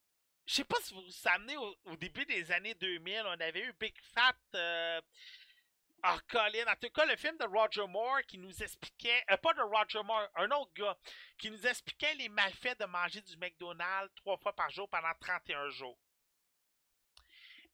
Je 0.50 0.56
sais 0.56 0.64
pas 0.64 0.80
si 0.82 0.94
vous 0.94 1.02
vous 1.02 1.12
souvenez, 1.12 1.56
au, 1.56 1.96
début 1.96 2.26
des 2.26 2.50
années 2.50 2.74
2000, 2.74 3.22
on 3.24 3.40
avait 3.40 3.60
eu 3.60 3.72
Big 3.78 3.94
Fat. 4.12 4.34
Euh, 4.56 5.00
Colin. 6.26 6.66
En 6.66 6.74
tout 6.74 6.90
cas, 6.90 7.06
le 7.06 7.14
film 7.14 7.36
de 7.38 7.44
Roger 7.44 7.86
Moore 7.86 8.22
qui 8.26 8.36
nous 8.36 8.60
expliquait. 8.60 9.22
Euh, 9.30 9.36
pas 9.36 9.54
de 9.54 9.60
Roger 9.60 10.02
Moore, 10.02 10.28
un 10.34 10.50
autre 10.50 10.72
gars. 10.74 10.98
Qui 11.38 11.52
nous 11.52 11.66
expliquait 11.68 12.16
les 12.16 12.28
malfaits 12.28 12.80
de 12.80 12.86
manger 12.86 13.20
du 13.20 13.36
McDonald's 13.36 14.12
trois 14.16 14.36
fois 14.38 14.52
par 14.52 14.68
jour 14.70 14.88
pendant 14.88 15.14
31 15.20 15.68
jours. 15.68 15.96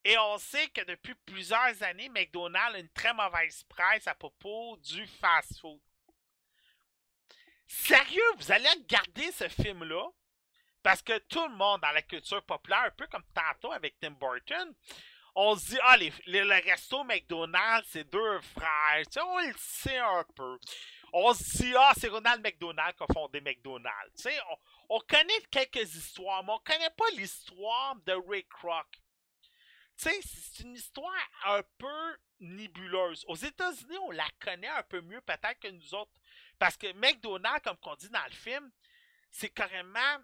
Et 0.05 0.19
on 0.19 0.37
sait 0.37 0.69
que 0.69 0.83
depuis 0.83 1.15
plusieurs 1.15 1.83
années, 1.83 2.11
McDonald's 2.11 2.77
a 2.77 2.81
une 2.81 2.91
très 2.91 3.15
mauvaise 3.15 3.65
presse 3.71 4.07
à 4.07 4.15
propos 4.15 4.77
du 4.83 5.07
fast-food. 5.07 5.81
Sérieux, 7.67 8.33
vous 8.37 8.53
allez 8.53 8.69
regarder 8.69 9.33
ce 9.33 9.49
film-là? 9.49 10.11
Parce 10.87 11.03
que 11.03 11.19
tout 11.19 11.43
le 11.49 11.57
monde 11.57 11.81
dans 11.81 11.91
la 11.91 12.03
culture 12.03 12.45
populaire, 12.45 12.85
un 12.85 12.91
peu 12.91 13.09
comme 13.09 13.25
tantôt 13.35 13.73
avec 13.73 13.99
Tim 13.99 14.13
Burton, 14.13 14.73
on 15.35 15.57
se 15.57 15.71
dit, 15.71 15.79
ah, 15.83 15.97
le 15.97 16.65
resto 16.65 17.03
McDonald's, 17.03 17.89
c'est 17.91 18.05
deux 18.05 18.41
frères. 18.41 19.03
Tu 19.07 19.15
sais, 19.15 19.21
on 19.21 19.39
le 19.41 19.53
sait 19.59 19.99
un 19.99 20.25
peu. 20.37 20.57
On 21.13 21.35
se 21.35 21.57
dit, 21.57 21.75
ah, 21.77 21.93
c'est 21.99 22.07
Ronald 22.07 22.41
McDonald 22.41 22.95
qui 22.95 23.03
a 23.03 23.07
fondé 23.13 23.41
McDonald's. 23.41 24.15
Tu 24.15 24.31
sais, 24.31 24.39
on, 24.49 24.95
on, 24.97 25.01
connaît 25.01 25.41
quelques 25.51 25.93
histoires, 25.93 26.45
mais 26.45 26.53
on 26.53 26.59
connaît 26.61 26.95
pas 26.97 27.11
l'histoire 27.17 27.97
de 28.07 28.13
Ray 28.13 28.45
Kroc. 28.45 28.87
Tu 29.99 30.09
sais, 30.09 30.21
c'est 30.23 30.63
une 30.63 30.77
histoire 30.77 31.13
un 31.47 31.63
peu 31.79 32.17
nébuleuse. 32.39 33.25
Aux 33.27 33.35
États-Unis, 33.35 33.99
on 34.05 34.13
la 34.13 34.29
connaît 34.39 34.69
un 34.69 34.85
peu 34.85 35.01
mieux 35.01 35.21
peut-être 35.23 35.59
que 35.59 35.69
nous 35.69 35.95
autres 35.97 36.13
parce 36.61 36.77
que 36.77 36.93
McDonald's, 36.93 37.65
comme 37.65 37.77
on 37.83 37.97
dit 37.97 38.09
dans 38.09 38.25
le 38.25 38.37
film, 38.37 38.71
c'est 39.33 39.51
carrément. 39.51 40.23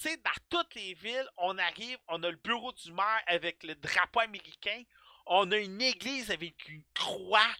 Tu 0.00 0.16
dans 0.18 0.30
toutes 0.50 0.74
les 0.74 0.94
villes, 0.94 1.28
on 1.38 1.56
arrive, 1.58 1.98
on 2.08 2.22
a 2.22 2.30
le 2.30 2.36
bureau 2.36 2.72
du 2.72 2.92
maire 2.92 3.22
avec 3.26 3.62
le 3.62 3.74
drapeau 3.74 4.20
américain, 4.20 4.82
on 5.26 5.50
a 5.52 5.56
une 5.56 5.80
église 5.80 6.30
avec 6.30 6.68
une 6.68 6.84
croix, 6.94 7.54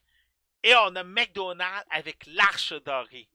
et 0.62 0.74
on 0.74 0.94
a 0.96 1.04
McDonald's 1.04 1.86
avec 1.90 2.26
l'arche 2.26 2.72
dorée. 2.84 3.28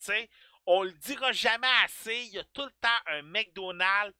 Tu 0.00 0.06
sais, 0.06 0.30
on 0.66 0.82
le 0.82 0.92
dira 0.92 1.32
jamais 1.32 1.68
assez, 1.84 2.24
il 2.24 2.32
y 2.32 2.38
a 2.38 2.44
tout 2.44 2.64
le 2.64 2.72
temps 2.80 2.88
un 3.06 3.22
McDonald's. 3.22 4.16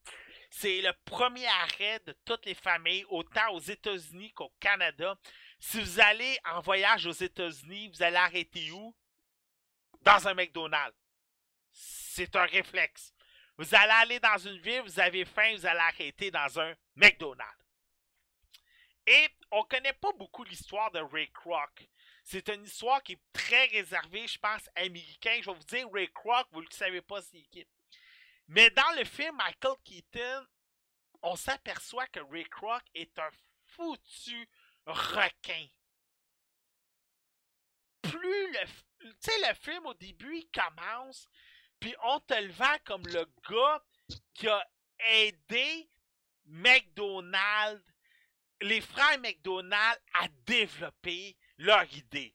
C'est 0.51 0.81
le 0.83 0.93
premier 1.05 1.47
arrêt 1.47 2.01
de 2.07 2.15
toutes 2.25 2.47
les 2.47 2.55
familles, 2.55 3.05
autant 3.09 3.53
aux 3.53 3.61
États-Unis 3.61 4.33
qu'au 4.33 4.53
Canada. 4.61 5.19
Si 5.59 5.81
vous 5.81 6.01
allez 6.01 6.39
en 6.45 6.61
voyage 6.61 7.07
aux 7.07 7.13
États-Unis, 7.13 7.89
vous 7.89 8.03
allez 8.03 8.17
arrêter 8.17 8.71
où? 8.71 8.95
dans 10.05 10.29
un 10.29 10.35
McDonald's. 10.35 10.97
C'est 11.73 12.37
un 12.37 12.45
réflexe. 12.45 13.14
Vous 13.57 13.75
allez 13.75 13.93
aller 13.93 14.21
dans 14.21 14.39
une 14.39 14.59
ville, 14.59 14.83
vous 14.83 14.99
avez 14.99 15.25
faim, 15.25 15.55
vous 15.55 15.67
allez 15.67 15.81
arrêter 15.81 16.31
dans 16.31 16.61
un 16.61 16.75
McDonald's. 16.97 17.65
Et 19.07 19.29
on 19.51 19.61
ne 19.61 19.65
connaît 19.65 19.93
pas 19.93 20.13
beaucoup 20.13 20.45
l'histoire 20.45 20.91
de 20.91 20.99
Ray 20.99 21.31
Kroc. 21.31 21.89
C'est 22.23 22.49
une 22.49 22.65
histoire 22.65 23.03
qui 23.03 23.13
est 23.13 23.23
très 23.33 23.67
réservée, 23.67 24.27
je 24.27 24.39
pense, 24.39 24.69
américain. 24.75 25.39
Je 25.43 25.51
vais 25.51 25.57
vous 25.57 25.65
dire, 25.65 25.87
Ray 25.93 26.11
Kroc, 26.11 26.47
vous 26.53 26.63
ne 26.63 26.67
le 26.67 26.73
savez 26.73 27.03
pas, 27.03 27.21
c'est 27.21 27.43
qui. 27.43 27.67
Mais 28.49 28.71
dans 28.71 28.97
le 28.97 29.05
film 29.05 29.37
Michael 29.37 29.77
Keaton, 29.85 30.47
on 31.23 31.37
s'aperçoit 31.37 32.07
que 32.09 32.21
Ray 32.21 32.45
Kroc 32.45 32.83
est 32.95 33.19
un 33.19 33.31
foutu 33.67 34.49
requin. 34.87 35.67
Plus 38.03 38.53
le, 38.53 38.67
tu 39.01 39.15
sais, 39.21 39.49
le 39.49 39.55
film, 39.55 39.87
au 39.87 39.95
début, 39.95 40.39
il 40.39 40.51
commence, 40.51 41.29
puis 41.85 41.95
on 42.03 42.19
te 42.21 42.33
le 42.33 42.51
vend 42.51 42.77
comme 42.87 43.07
le 43.09 43.27
gars 43.47 43.85
qui 44.33 44.49
a 44.49 44.67
aidé 45.17 45.87
McDonald's, 46.47 47.85
les 48.63 48.81
frères 48.81 49.19
McDonald's 49.19 50.01
à 50.15 50.29
développer 50.47 51.37
leur 51.59 51.85
idée. 51.95 52.35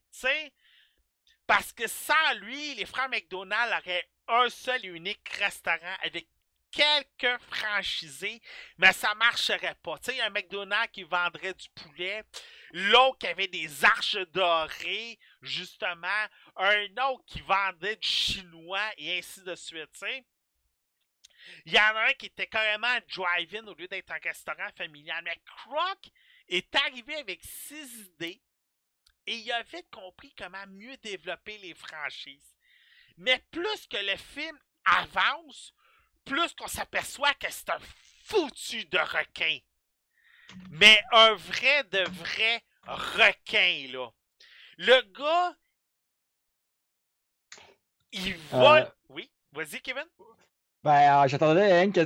Parce 1.48 1.72
que 1.72 1.88
sans 1.88 2.34
lui, 2.34 2.76
les 2.76 2.86
frères 2.86 3.08
McDonald's 3.08 3.74
auraient 3.76 4.08
un 4.28 4.48
seul 4.50 4.84
et 4.84 4.88
unique 4.88 5.28
restaurant 5.30 5.96
avec 6.04 6.28
quelques 6.70 7.40
franchisés, 7.50 8.40
mais 8.78 8.92
ça 8.92 9.14
marcherait 9.14 9.76
pas. 9.82 9.98
Tu 9.98 10.12
sais, 10.12 10.20
un 10.20 10.30
McDonald's 10.30 10.92
qui 10.92 11.02
vendrait 11.02 11.54
du 11.54 11.68
poulet, 11.70 12.24
l'autre 12.72 13.18
qui 13.18 13.26
avait 13.26 13.48
des 13.48 13.84
arches 13.84 14.18
dorées, 14.32 15.18
justement, 15.42 16.26
un 16.56 16.86
autre 17.08 17.24
qui 17.26 17.40
vendait 17.40 17.96
du 17.96 18.08
chinois 18.08 18.90
et 18.98 19.18
ainsi 19.18 19.42
de 19.42 19.54
suite, 19.54 19.92
tu 19.92 20.00
sais. 20.00 20.24
Il 21.64 21.72
y 21.72 21.78
en 21.78 21.96
a 21.96 22.08
un 22.08 22.12
qui 22.12 22.26
était 22.26 22.46
carrément 22.46 22.98
drive-in 23.14 23.66
au 23.66 23.74
lieu 23.74 23.88
d'être 23.88 24.10
un 24.10 24.18
restaurant 24.22 24.68
familial. 24.76 25.22
Mais 25.24 25.40
Croc 25.44 26.10
est 26.48 26.74
arrivé 26.74 27.16
avec 27.16 27.40
six 27.42 28.06
idées 28.06 28.42
et 29.26 29.36
il 29.36 29.52
a 29.52 29.62
vite 29.62 29.90
compris 29.90 30.32
comment 30.36 30.66
mieux 30.68 30.96
développer 30.98 31.58
les 31.58 31.74
franchises. 31.74 32.56
Mais 33.16 33.42
plus 33.50 33.86
que 33.86 33.96
le 33.96 34.16
film 34.16 34.58
avance, 34.84 35.74
plus 36.30 36.54
qu'on 36.54 36.68
s'aperçoit 36.68 37.34
que 37.34 37.48
c'est 37.50 37.70
un 37.70 37.78
foutu 38.24 38.84
de 38.84 38.98
requin. 38.98 39.58
Mais 40.70 41.00
un 41.12 41.34
vrai 41.34 41.82
de 41.90 42.08
vrai 42.08 42.62
requin, 42.86 43.88
là. 43.92 44.08
Le 44.78 45.02
gars, 45.12 45.56
il 48.12 48.36
vole. 48.52 48.82
Euh. 48.82 48.90
Oui, 49.08 49.28
vas-y, 49.52 49.80
Kevin. 49.80 50.04
Ben, 50.84 51.24
euh, 51.24 51.28
j'attendais 51.28 51.72
hein, 51.72 51.90
que 51.90 52.00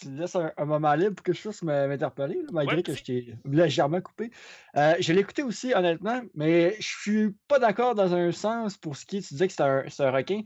tu 0.00 0.10
laisses 0.10 0.36
un, 0.36 0.52
un, 0.54 0.64
moment 0.66 0.94
libre 0.94 1.16
pour 1.16 1.24
que 1.24 1.32
je 1.32 1.40
puisse 1.40 1.62
m'interpeller, 1.62 2.38
malgré 2.52 2.76
Ouais, 2.76 2.82
que 2.82 2.94
je 2.94 3.02
t'ai 3.02 3.34
légèrement 3.46 4.02
coupé. 4.02 4.30
Euh, 4.76 4.96
je 5.00 5.14
l'ai 5.14 5.20
écouté 5.20 5.42
aussi, 5.42 5.72
honnêtement, 5.74 6.20
mais 6.34 6.76
je 6.78 6.86
suis 6.86 7.30
pas 7.48 7.58
d'accord 7.58 7.94
dans 7.94 8.14
un 8.14 8.32
sens 8.32 8.76
pour 8.76 8.96
ce 8.96 9.06
qui 9.06 9.16
est, 9.16 9.22
tu 9.22 9.32
disais 9.32 9.48
que 9.48 9.54
c'est 9.54 9.62
un, 9.62 9.84
un 10.06 10.10
requin. 10.10 10.42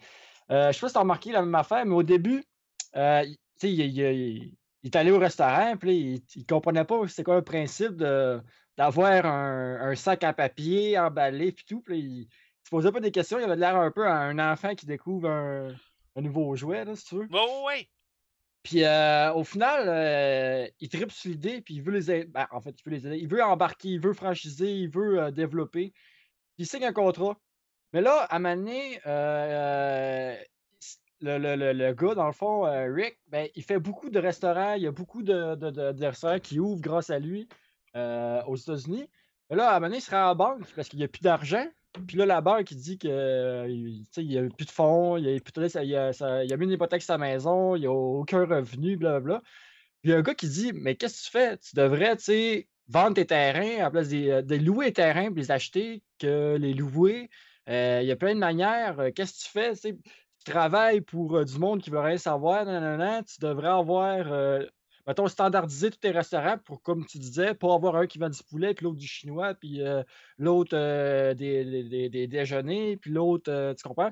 Je 0.49 0.73
sais 0.73 0.81
pas 0.81 0.89
si 0.89 0.93
tu 0.93 0.99
as 0.99 1.03
remarqué 1.03 1.33
la 1.33 1.43
même 1.43 1.55
affaire, 1.55 1.85
mais 1.85 1.95
au 1.95 2.03
début, 2.03 2.45
euh, 2.97 3.25
il- 3.63 3.81
il, 3.81 4.57
est 4.85 4.97
allé 4.97 5.11
au 5.11 5.19
restaurant, 5.19 5.77
puis 5.77 6.15
il, 6.15 6.23
il 6.37 6.47
comprenait 6.47 6.85
pas 6.85 7.07
c'était 7.09 7.25
quoi 7.25 7.37
le 7.37 7.43
principe 7.43 7.97
de, 7.97 8.41
d'avoir 8.77 9.27
un, 9.27 9.81
un 9.91 9.95
sac 9.95 10.25
en 10.25 10.33
papier 10.33 10.99
emballé, 10.99 11.53
puis 11.53 11.65
tout. 11.67 11.81
Puis 11.83 11.99
il, 11.99 12.29
se 12.65 12.71
posait 12.71 12.93
pas 12.93 13.01
des 13.01 13.11
questions, 13.11 13.39
il 13.39 13.45
avait 13.45 13.57
l'air 13.57 13.77
un 13.77 13.91
peu 13.91 14.07
à 14.07 14.15
un 14.15 14.39
enfant 14.53 14.75
qui 14.75 14.87
découvre 14.87 15.29
un, 15.29 15.75
un 16.17 16.21
nouveau 16.23 16.55
jouet, 16.57 16.85
là, 16.85 16.95
si 16.97 17.05
tu 17.05 17.17
veux. 17.17 17.27
Puis 18.63 18.85
euh, 18.85 19.33
au 19.33 19.43
final, 19.43 19.85
euh, 19.89 20.69
il 20.81 20.89
tripe 20.91 21.11
sur 21.11 21.31
l'idée, 21.31 21.63
puis 21.63 21.75
il 21.77 21.83
veut 21.83 21.93
les 21.93 22.11
aider. 22.11 22.27
Ben, 22.27 22.47
en 22.51 22.61
fait, 22.61 22.75
il 22.79 22.83
veut 22.85 22.97
les 22.97 23.07
aider. 23.07 23.19
Il 23.19 23.27
veut 23.29 23.43
embarquer, 23.43 23.89
il 23.89 24.01
veut 24.01 24.13
franchiser, 24.13 24.71
il 24.71 24.91
veut 24.91 25.19
euh, 25.23 25.31
développer. 25.31 25.93
Il 26.59 26.67
signe 26.67 26.85
un 26.85 26.93
contrat. 26.93 27.39
Mais 27.93 28.03
là, 28.03 28.25
à 28.25 28.37
un 28.37 28.39
moment 28.39 28.57
donné, 28.57 29.01
euh, 29.07 30.37
le, 31.21 31.39
le- 31.39 31.57
le- 31.57 31.73
le 31.73 31.93
gars, 31.95 32.15
dans 32.15 32.27
le 32.27 32.33
fond, 32.33 32.67
euh, 32.67 32.93
Rick, 32.93 33.19
ben, 33.29 33.49
il 33.55 33.63
fait 33.63 33.79
beaucoup 33.79 34.11
de 34.11 34.19
restaurants. 34.19 34.75
Il 34.75 34.83
y 34.83 34.87
a 34.87 34.93
beaucoup 34.93 35.23
de, 35.23 35.55
de- 35.55 35.71
de- 35.71 36.07
restaurants 36.07 36.39
qui 36.41 36.59
ouvrent 36.59 36.81
grâce 36.81 37.11
à 37.11 37.19
lui 37.19 37.49
euh, 37.97 38.43
aux 38.47 38.57
États-Unis. 38.57 39.09
Là, 39.51 39.71
à 39.71 39.73
un 39.73 39.75
moment 39.75 39.87
donné, 39.89 39.99
il 39.99 40.03
se 40.03 40.11
rend 40.11 40.31
en 40.31 40.35
banque 40.35 40.63
parce 40.75 40.89
qu'il 40.89 40.99
n'y 40.99 41.05
a 41.05 41.09
plus 41.09 41.23
d'argent. 41.23 41.67
Puis 42.07 42.17
là, 42.17 42.25
la 42.25 42.41
banque, 42.41 42.71
il 42.71 42.77
dit 42.79 42.99
que 42.99 43.09
euh, 43.09 43.67
n'y 43.69 44.39
a 44.39 44.43
plus 44.49 44.67
de 44.67 44.71
fonds, 44.71 45.17
il 45.17 45.29
a, 45.29 45.41
plus 45.41 45.53
de- 45.53 45.69
ça- 45.69 45.83
il 45.85 45.95
a, 45.97 46.09
a 46.21 46.57
mis 46.57 46.65
une 46.65 46.71
hypothèque 46.71 47.03
sur 47.03 47.09
sa 47.15 47.19
maison, 47.19 47.75
il 47.75 47.81
n'y 47.81 47.87
a 47.87 47.93
aucun 47.93 48.47
revenu, 48.47 48.97
blablabla. 48.97 49.41
Puis 50.03 50.11
il 50.11 50.11
y 50.11 50.15
a 50.15 50.19
un 50.19 50.23
gars 50.23 50.35
qui 50.35 50.49
dit 50.49 50.73
Mais 50.73 50.95
qu'est-ce 50.97 51.21
que 51.23 51.27
tu 51.27 51.31
fais? 51.33 51.59
Tu 51.59 51.75
devrais, 51.75 52.17
tu 52.17 52.25
sais, 52.25 52.69
vendre 52.89 53.15
tes 53.15 53.27
terrains 53.27 53.79
à 53.81 53.83
la 53.85 53.91
place 53.91 54.09
de 54.09 54.55
louer 54.57 54.87
les 54.87 54.93
terrains 54.93 55.33
puis 55.33 55.43
les 55.43 55.51
acheter 55.51 56.03
que 56.19 56.57
les 56.59 56.73
louer. 56.75 57.29
Il 57.67 58.05
y 58.05 58.11
a 58.13 58.17
plein 58.17 58.35
de 58.35 58.41
manières. 58.41 58.97
Qu'est-ce 59.15 59.33
que 59.33 59.45
tu 59.45 59.51
fais? 59.51 59.97
Tu 60.45 60.51
travailles 60.51 61.01
pour 61.01 61.37
euh, 61.37 61.45
du 61.45 61.59
monde 61.59 61.83
qui 61.83 61.91
veut 61.91 62.01
rien 62.01 62.19
savoir, 62.19 62.65
nanana, 62.65 63.23
tu 63.23 63.41
devrais 63.41 63.69
avoir, 63.69 64.33
euh, 64.33 64.65
mettons, 65.07 65.29
standardiser 65.29 65.91
tous 65.91 65.99
tes 65.99 66.11
restaurants 66.11 66.59
pour, 66.59 66.83
comme 66.83 67.05
tu 67.07 67.19
disais, 67.19 67.55
pas 67.55 67.75
avoir 67.75 67.97
un 67.97 68.07
qui 68.07 68.19
vend 68.19 68.31
du 68.31 68.43
poulet, 68.49 68.75
puis 68.75 68.85
l'autre 68.85 68.99
du 68.99 69.07
chinois, 69.07 69.55
puis 69.55 69.83
euh, 69.83 70.03
l'autre 70.39 70.77
des, 71.35 71.65
des- 71.85 72.09
des- 72.09 72.27
déjeuners, 72.27 72.97
puis 72.97 73.11
l'autre, 73.11 73.75
tu 73.77 73.83
comprends? 73.83 74.11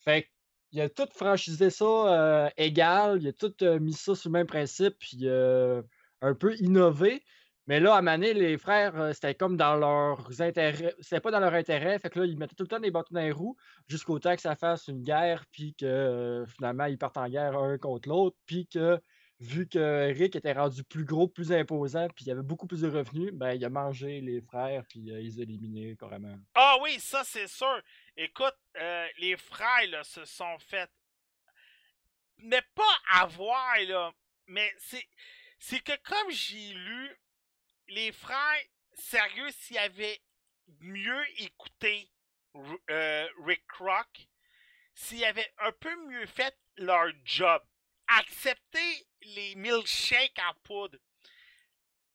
Fait 0.00 0.28
qu'il 0.70 0.80
a 0.80 0.88
tout 0.88 1.08
franchisé 1.14 1.70
ça 1.70 2.50
égal, 2.56 3.18
il 3.22 3.28
a 3.28 3.32
tout 3.32 3.54
mis 3.80 3.92
ça 3.92 4.14
sur 4.14 4.28
le 4.30 4.32
même 4.32 4.46
principe, 4.46 4.98
puis 4.98 5.26
un 5.28 6.34
peu 6.34 6.54
innové. 6.58 7.22
Mais 7.66 7.78
là, 7.78 7.94
à 7.94 8.02
Mané, 8.02 8.34
les 8.34 8.58
frères, 8.58 8.98
euh, 9.00 9.12
c'était 9.12 9.34
comme 9.34 9.56
dans 9.56 9.76
leurs 9.76 10.40
intérêts. 10.40 10.94
C'était 11.00 11.20
pas 11.20 11.30
dans 11.30 11.40
leur 11.40 11.54
intérêt. 11.54 11.98
Fait 11.98 12.10
que 12.10 12.20
là, 12.20 12.26
ils 12.26 12.38
mettaient 12.38 12.54
tout 12.54 12.64
le 12.64 12.68
temps 12.68 12.80
des 12.80 12.90
bâtons 12.90 13.14
dans 13.14 13.20
les 13.20 13.32
roues 13.32 13.56
jusqu'au 13.86 14.18
temps 14.18 14.34
que 14.34 14.42
ça 14.42 14.56
fasse 14.56 14.88
une 14.88 15.02
guerre, 15.02 15.44
puis 15.52 15.74
que 15.74 15.86
euh, 15.86 16.46
finalement, 16.46 16.86
ils 16.86 16.98
partent 16.98 17.18
en 17.18 17.28
guerre 17.28 17.56
un 17.56 17.78
contre 17.78 18.08
l'autre, 18.08 18.36
puis 18.46 18.66
que 18.66 19.00
vu 19.40 19.66
que 19.66 20.12
Rick 20.12 20.36
était 20.36 20.52
rendu 20.52 20.84
plus 20.84 21.04
gros, 21.04 21.26
plus 21.26 21.52
imposant, 21.52 22.08
puis 22.14 22.26
il 22.26 22.30
avait 22.30 22.42
beaucoup 22.42 22.66
plus 22.66 22.82
de 22.82 22.88
revenus, 22.88 23.32
ben 23.32 23.52
il 23.54 23.64
a 23.64 23.70
mangé 23.70 24.20
les 24.20 24.40
frères, 24.42 24.84
puis 24.88 25.10
euh, 25.10 25.20
ils 25.20 25.34
les 25.34 25.40
a 25.40 25.42
éliminés 25.42 25.96
carrément. 25.96 26.36
Ah 26.54 26.76
oui, 26.82 27.00
ça 27.00 27.22
c'est 27.24 27.48
sûr. 27.48 27.80
Écoute, 28.16 28.56
euh, 28.76 29.06
les 29.18 29.36
frères 29.36 29.88
là, 29.90 30.04
se 30.04 30.24
sont 30.24 30.58
fait. 30.58 30.90
Mais 32.38 32.62
pas 32.74 33.22
avoir, 33.22 33.76
là. 33.86 34.12
Mais 34.46 34.72
c'est. 34.78 35.04
C'est 35.62 35.80
que 35.80 35.92
comme 36.02 36.30
j'ai 36.30 36.72
lu, 36.72 37.10
les 37.90 38.12
frères, 38.12 38.64
sérieux, 38.94 39.50
s'ils 39.52 39.78
avaient 39.78 40.20
mieux 40.80 41.24
écouté 41.40 42.10
euh, 42.90 43.28
Rick 43.44 43.70
Rock, 43.78 44.28
s'ils 44.94 45.24
avaient 45.24 45.52
un 45.58 45.72
peu 45.72 45.94
mieux 46.06 46.26
fait 46.26 46.56
leur 46.76 47.10
job, 47.24 47.62
accepter 48.08 49.06
les 49.22 49.54
milkshakes 49.54 50.38
en 50.38 50.54
poudre. 50.62 50.98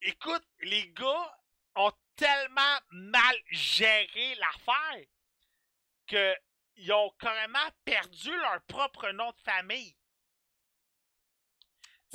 Écoute, 0.02 0.45
les 0.61 0.88
gars 0.89 1.38
ont 1.76 1.93
tellement 2.15 2.80
mal 2.91 3.35
géré 3.49 4.35
l'affaire 4.35 5.06
qu'ils 6.07 6.93
ont 6.93 7.10
carrément 7.19 7.69
perdu 7.84 8.31
leur 8.35 8.61
propre 8.64 9.10
nom 9.11 9.31
de 9.31 9.41
famille. 9.41 9.95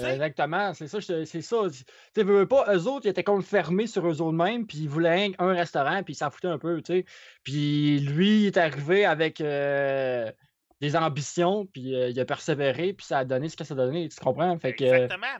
Exactement, 0.08 0.74
c'est 0.74 0.88
ça, 0.88 1.00
c'est 1.00 1.42
ça. 1.42 1.56
Tu 1.70 1.84
sais, 2.14 2.22
veux, 2.22 2.46
pas, 2.46 2.74
eux 2.74 2.86
autres, 2.86 3.06
ils 3.06 3.10
étaient 3.10 3.24
comme 3.24 3.42
fermés 3.42 3.86
sur 3.86 4.06
eux 4.06 4.20
autres 4.20 4.36
mêmes, 4.36 4.66
puis 4.66 4.78
ils 4.78 4.88
voulaient 4.88 5.34
un, 5.38 5.46
un 5.46 5.52
restaurant, 5.54 6.02
puis 6.02 6.14
ils 6.14 6.16
s'en 6.16 6.30
foutaient 6.30 6.48
un 6.48 6.58
peu, 6.58 6.80
tu 6.82 6.92
sais. 6.92 7.04
Puis 7.44 8.00
lui, 8.00 8.42
il 8.42 8.46
est 8.46 8.56
arrivé 8.56 9.04
avec 9.04 9.40
euh, 9.40 10.30
des 10.80 10.96
ambitions, 10.96 11.66
puis 11.66 11.94
euh, 11.94 12.10
il 12.10 12.20
a 12.20 12.24
persévéré, 12.24 12.92
puis 12.92 13.06
ça 13.06 13.18
a 13.18 13.24
donné 13.24 13.48
ce 13.48 13.56
que 13.56 13.64
ça 13.64 13.74
a 13.74 13.76
donné, 13.76 14.08
tu 14.08 14.20
comprends? 14.20 14.58
Fait 14.58 14.74
que, 14.74 14.84
Exactement. 14.84 15.36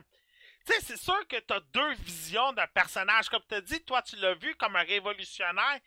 Tu 0.65 0.73
sais, 0.73 0.79
c'est 0.81 0.97
sûr 0.97 1.27
que 1.27 1.37
tu 1.37 1.53
as 1.53 1.59
deux 1.73 1.93
visions 2.03 2.53
d'un 2.53 2.67
personnage. 2.67 3.29
Comme 3.29 3.41
tu 3.49 3.55
as 3.55 3.61
dit, 3.61 3.83
toi, 3.83 4.01
tu 4.03 4.15
l'as 4.17 4.35
vu 4.35 4.53
comme 4.55 4.75
un 4.75 4.83
révolutionnaire. 4.83 5.79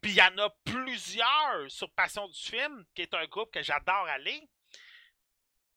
Puis 0.00 0.12
il 0.12 0.16
y 0.16 0.22
en 0.22 0.38
a 0.38 0.48
plusieurs 0.64 1.64
sur 1.68 1.90
Passion 1.90 2.26
du 2.28 2.38
film, 2.38 2.84
qui 2.94 3.02
est 3.02 3.14
un 3.14 3.26
groupe 3.26 3.50
que 3.52 3.62
j'adore 3.62 4.06
aller, 4.08 4.48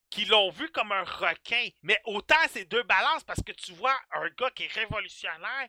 qui 0.10 0.26
l'ont 0.26 0.50
vu 0.50 0.70
comme 0.72 0.92
un 0.92 1.04
requin. 1.04 1.70
Mais 1.84 2.00
autant 2.06 2.36
c'est 2.50 2.66
deux 2.66 2.84
balances 2.84 3.24
parce 3.24 3.42
que 3.44 3.52
tu 3.52 3.74
vois 3.74 3.98
un 4.12 4.30
gars 4.30 4.52
qui 4.52 4.64
est 4.64 4.74
révolutionnaire, 4.74 5.68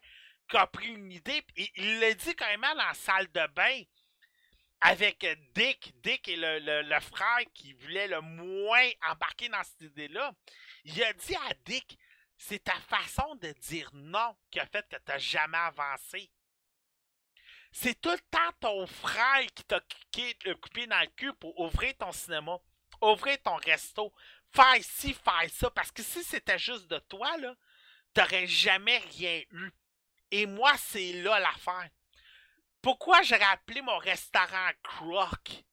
qui 0.49 0.57
a 0.57 0.67
pris 0.67 0.89
une 0.89 1.13
idée, 1.13 1.45
et 1.57 1.71
il 1.77 2.01
l'a 2.01 2.15
dit 2.15 2.35
quand 2.35 2.47
même 2.47 2.61
dans 2.63 2.75
la 2.75 2.95
salle 2.95 3.31
de 3.31 3.47
bain 3.55 3.83
avec 4.81 5.27
Dick. 5.55 5.93
Dick 6.03 6.29
est 6.29 6.37
le, 6.37 6.83
le- 6.83 7.01
frère 7.01 7.39
qui 7.55 7.73
voulait 7.75 8.09
le 8.09 8.21
moins 8.21 8.89
embarquer 9.11 9.49
dans 9.49 9.63
cette 9.63 9.83
idée-là. 9.83 10.33
Il 10.85 11.03
a 11.05 11.13
dit 11.13 11.37
à 11.37 11.55
Dick, 11.65 11.99
c'est 12.37 12.65
ta 12.65 12.75
façon 12.75 13.35
de 13.37 13.53
dire 13.53 13.91
non 13.93 14.37
qui 14.51 14.59
a 14.59 14.67
fait 14.67 14.89
que 14.89 14.97
tu 14.97 15.03
n'as 15.09 15.19
jamais 15.19 15.59
avancé. 15.59 16.31
C'est 17.73 18.01
tout 18.01 18.11
le 18.11 18.19
temps 18.31 18.53
ton 18.59 18.87
frère 18.87 19.47
qui 19.55 19.63
t'a 19.65 19.81
coupé 19.81 20.87
dans 20.87 21.01
le 21.01 21.07
cul 21.15 21.33
pour 21.35 21.59
ouvrir 21.61 21.95
ton 21.99 22.11
cinéma, 22.11 22.59
ouvrir 23.01 23.41
ton 23.43 23.57
resto, 23.57 24.13
faire 24.53 24.83
ci, 24.83 25.15
faire 25.15 25.51
ça. 25.51 25.71
Parce 25.71 25.93
que 25.93 26.03
si 26.03 26.23
c'était 26.23 26.59
juste 26.59 26.89
de 26.89 26.99
toi, 26.99 27.37
là, 27.39 27.55
t'aurais 28.15 28.47
jamais 28.47 28.99
rien 28.99 29.43
eu. 29.53 29.71
Et 30.31 30.47
moi, 30.47 30.73
c'est 30.77 31.13
là 31.15 31.39
l'affaire. 31.41 31.91
Pourquoi 32.83 33.23
j'aurais 33.23 33.43
appelé 33.45 33.83
mon 33.83 33.99
restaurant 33.99 34.71
Croc? 34.83 35.65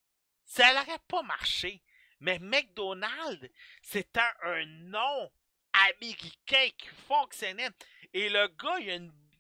Ça 0.44 0.74
n'aurait 0.74 1.00
pas 1.08 1.22
marché. 1.24 1.82
Mais 2.20 2.40
McDonald's, 2.40 3.50
c'était 3.82 4.20
un 4.44 4.66
nom 4.66 5.32
américain 5.74 6.70
qui 6.78 6.88
fonctionnait. 7.08 7.70
Et 8.14 8.30
le 8.30 8.48
gars, 8.48 8.80
il 8.80 8.90
a, 8.90 9.00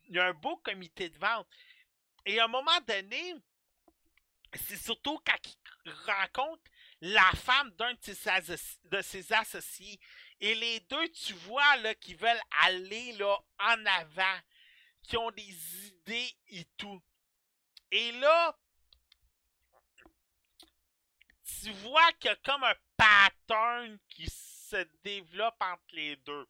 il 0.09 0.19
a 0.19 0.26
un 0.27 0.34
beau 0.34 0.57
comité 0.57 1.09
de 1.09 1.18
vente. 1.18 1.47
Et 2.26 2.39
à 2.39 2.45
un 2.45 2.47
moment 2.47 2.80
donné, 2.88 3.35
c'est 4.53 4.77
surtout 4.77 5.19
quand 5.26 5.38
il 5.85 5.91
rencontre 6.05 6.64
la 7.02 7.32
femme 7.34 7.72
d'un 7.72 7.94
de 7.94 9.02
ses, 9.02 9.34
associés. 9.34 9.99
Et 10.40 10.56
les 10.56 10.80
deux, 10.82 11.10
tu 11.10 11.34
vois, 11.34 11.78
là, 11.78 11.94
qui 11.95 12.14
veulent 12.14 12.41
aller 12.64 13.14
là, 13.14 13.38
en 13.60 13.86
avant, 13.86 14.40
qui 15.03 15.18
ont 15.18 15.32
des 15.32 15.88
idées 15.88 16.34
et 16.48 16.65
tout. 16.78 17.02
Et 17.91 18.11
là, 18.14 18.57
tu 21.61 21.72
vois 21.72 22.11
qu'il 22.14 22.30
y 22.30 22.34
a 22.34 22.36
comme 22.38 22.64
un 22.64 22.76
pattern 22.98 23.98
qui 24.10 24.28
se 24.28 24.88
développe 25.03 25.56
entre 25.61 25.84
les 25.94 26.15
deux. 26.18 26.48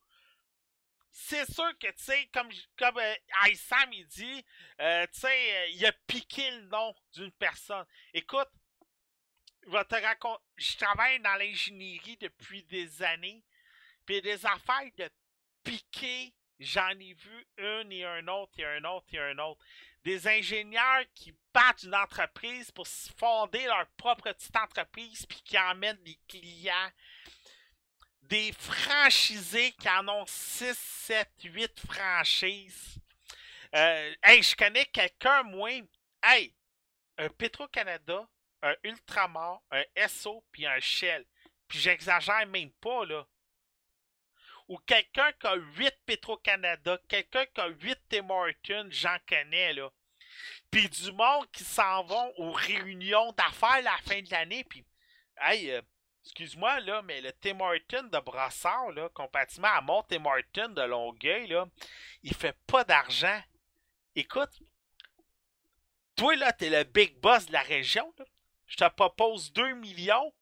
C'est 1.19 1.51
sûr 1.51 1.69
que, 1.79 1.87
tu 1.87 2.03
sais, 2.03 2.29
comme, 2.31 2.49
comme 2.77 2.97
euh, 2.99 3.15
Aïssam, 3.41 3.91
il 3.91 4.05
dit, 4.07 4.45
euh, 4.79 5.05
tu 5.07 5.21
sais, 5.21 5.55
euh, 5.55 5.67
il 5.69 5.85
a 5.85 5.91
piqué 6.05 6.51
le 6.51 6.61
nom 6.67 6.95
d'une 7.13 7.31
personne. 7.31 7.85
Écoute, 8.13 8.49
je 9.65 9.71
vais 9.71 9.85
te 9.85 9.95
raconter, 9.95 10.43
je 10.57 10.77
travaille 10.77 11.19
dans 11.19 11.35
l'ingénierie 11.35 12.17
depuis 12.17 12.63
des 12.63 13.01
années, 13.03 13.43
puis 14.05 14.21
des 14.21 14.45
affaires 14.45 14.91
de 14.97 15.09
piquer, 15.63 16.33
j'en 16.59 16.89
ai 16.91 17.13
vu 17.13 17.47
une 17.57 17.91
et 17.91 18.05
un 18.05 18.27
autre 18.27 18.53
et 18.59 18.65
un 18.65 18.83
autre 18.85 19.07
et 19.13 19.19
un 19.19 19.37
autre. 19.39 19.63
Des 20.03 20.27
ingénieurs 20.27 21.03
qui 21.13 21.33
partent 21.51 21.81
d'une 21.81 21.95
entreprise 21.95 22.71
pour 22.71 22.87
fonder 22.87 23.65
leur 23.65 23.85
propre 23.97 24.31
petite 24.31 24.55
entreprise, 24.55 25.25
puis 25.25 25.41
qui 25.43 25.57
emmènent 25.57 26.01
des 26.03 26.17
clients 26.27 26.91
des 28.27 28.51
franchisés 28.53 29.71
qui 29.73 29.89
en 29.89 30.07
ont 30.09 30.25
6, 30.27 30.77
7, 30.77 31.29
8 31.43 31.79
franchises. 31.87 32.99
Euh, 33.73 34.13
hey, 34.23 34.43
je 34.43 34.55
connais 34.55 34.85
quelqu'un, 34.85 35.43
moi. 35.43 35.71
Hey, 36.23 36.53
un 37.17 37.29
Petro-Canada, 37.29 38.27
un 38.61 38.75
Ultramar, 38.83 39.61
un 39.71 39.83
SO, 40.07 40.43
puis 40.51 40.65
un 40.65 40.79
Shell. 40.79 41.25
Puis 41.67 41.79
j'exagère 41.79 42.45
même 42.47 42.71
pas, 42.73 43.05
là. 43.05 43.27
Ou 44.67 44.77
quelqu'un 44.79 45.31
qui 45.33 45.47
a 45.47 45.55
8 45.55 45.93
Petro-Canada, 46.05 46.99
quelqu'un 47.07 47.45
qui 47.45 47.61
a 47.61 47.67
8 47.67 47.99
Tim 48.09 48.29
Hortons, 48.29 48.89
j'en 48.89 49.17
connais, 49.27 49.73
là. 49.73 49.89
Puis 50.69 50.89
du 50.89 51.11
monde 51.13 51.49
qui 51.51 51.63
s'en 51.63 52.03
vont 52.03 52.33
aux 52.37 52.51
réunions 52.51 53.31
d'affaires 53.33 53.81
la 53.81 53.97
fin 53.97 54.21
de 54.21 54.29
l'année, 54.29 54.63
puis, 54.65 54.85
hey, 55.39 55.71
euh, 55.71 55.81
excuse-moi, 56.25 56.81
là, 56.81 57.01
mais 57.03 57.21
le 57.21 57.31
Tim 57.31 57.59
Hortons 57.61 58.09
de 58.09 58.19
Brassard, 58.19 58.91
là, 58.91 59.07
comparativement 59.09 59.69
à 59.69 59.81
mon 59.81 60.03
Tim 60.03 60.25
Hortons 60.25 60.73
de 60.73 60.81
Longueuil, 60.81 61.47
là, 61.47 61.65
il 62.23 62.33
fait 62.33 62.57
pas 62.67 62.83
d'argent. 62.83 63.41
Écoute, 64.15 64.59
toi, 66.17 66.35
là, 66.35 66.51
t'es 66.51 66.69
le 66.69 66.83
big 66.83 67.17
boss 67.19 67.45
de 67.45 67.53
la 67.53 67.61
région, 67.61 68.13
là. 68.17 68.25
Je 68.67 68.75
te 68.75 68.89
propose 68.89 69.51
2 69.53 69.73
millions, 69.75 70.33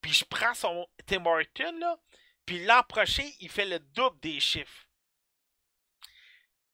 puis 0.00 0.12
je 0.12 0.24
prends 0.24 0.54
son 0.54 0.86
Tim 1.06 1.24
Hortons, 1.24 1.78
là, 1.78 1.98
puis 2.46 2.64
l'an 2.64 2.82
prochain, 2.82 3.28
il 3.38 3.48
fait 3.48 3.66
le 3.66 3.78
double 3.78 4.18
des 4.20 4.40
chiffres. 4.40 4.86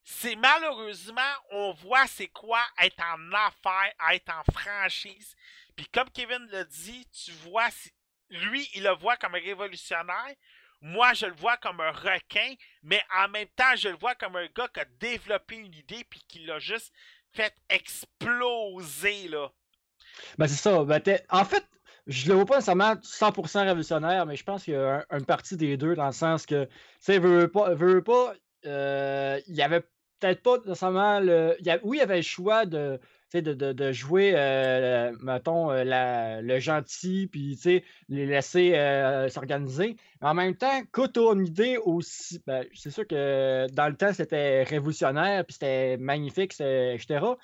C'est 0.09 0.37
malheureusement, 0.37 1.21
on 1.51 1.73
voit 1.73 2.07
c'est 2.07 2.29
quoi 2.29 2.65
être 2.79 3.03
en 3.03 3.33
affaires, 3.33 3.93
être 4.13 4.33
en 4.33 4.53
franchise. 4.53 5.35
Puis 5.75 5.87
comme 5.87 6.11
Kevin 6.11 6.47
l'a 6.51 6.65
dit, 6.65 7.07
tu 7.09 7.33
vois, 7.33 7.69
lui, 8.31 8.69
il 8.75 8.85
le 8.85 8.95
voit 8.95 9.17
comme 9.17 9.35
un 9.35 9.41
révolutionnaire. 9.41 10.35
Moi, 10.81 11.13
je 11.15 11.27
le 11.27 11.35
vois 11.35 11.57
comme 11.57 11.81
un 11.81 11.91
requin, 11.91 12.55
mais 12.83 13.03
en 13.17 13.29
même 13.29 13.49
temps, 13.49 13.75
je 13.77 13.89
le 13.89 13.97
vois 13.97 14.15
comme 14.15 14.37
un 14.37 14.47
gars 14.47 14.69
qui 14.69 14.81
a 14.81 14.85
développé 14.85 15.57
une 15.57 15.75
idée 15.75 16.05
puis 16.05 16.23
qui 16.29 16.41
l'a 16.41 16.59
juste 16.61 16.93
fait 17.33 17.55
exploser, 17.69 19.29
là. 19.29 19.51
Ben, 20.39 20.47
c'est 20.49 20.55
ça. 20.57 20.85
Ben, 20.85 21.01
en 21.31 21.45
fait, 21.45 21.65
je 22.07 22.29
le 22.29 22.35
vois 22.35 22.47
pas 22.47 22.55
nécessairement 22.57 22.95
100% 23.03 23.65
révolutionnaire, 23.65 24.27
mais 24.27 24.37
je 24.37 24.45
pense 24.45 24.65
qu'il 24.65 24.75
y 24.75 24.77
a 24.77 25.05
un- 25.11 25.19
une 25.19 25.25
partie 25.27 25.57
des 25.57 25.77
deux 25.77 25.95
dans 25.95 26.07
le 26.07 26.13
sens 26.13 26.47
que, 26.47 26.65
tu 26.67 26.71
sais, 27.01 27.19
veut, 27.19 27.49
pas, 27.51 27.75
veut 27.75 28.03
pas, 28.03 28.35
euh, 28.67 29.41
il 29.49 29.55
y 29.55 29.63
avait 29.63 29.81
peut-être 30.21 30.43
pas 30.43 30.59
nécessairement 30.59 31.21
le. 31.21 31.57
oui, 31.85 31.99
il 31.99 32.01
y 32.01 32.03
avait 32.03 32.17
le 32.17 32.23
choix 32.23 32.65
de, 32.67 32.99
de, 33.35 33.53
de- 33.53 33.73
jouer, 33.93 34.33
euh, 34.35 35.13
mettons, 35.21 35.71
euh, 35.71 35.85
la- 35.85 36.41
le 36.43 36.59
gentil, 36.59 37.27
puis 37.31 37.57
les 38.09 38.25
laisser 38.27 38.75
euh, 38.77 39.29
s'organiser. 39.29 39.97
Mais 40.23 40.29
en 40.29 40.35
même 40.35 40.57
temps, 40.57 40.83
une 41.35 41.47
idée 41.47 41.77
aussi, 41.79 42.41
ben, 42.47 42.65
c'est 42.75 42.91
sûr 42.91 43.07
que 43.07 43.67
dans 43.73 43.89
le 43.89 43.97
temps, 43.97 44.13
c'était 44.13 44.63
révolutionnaire, 44.63 45.45
puis 45.45 45.55
c'était 45.55 45.97
magnifique, 45.99 46.53
etc. 46.61 47.37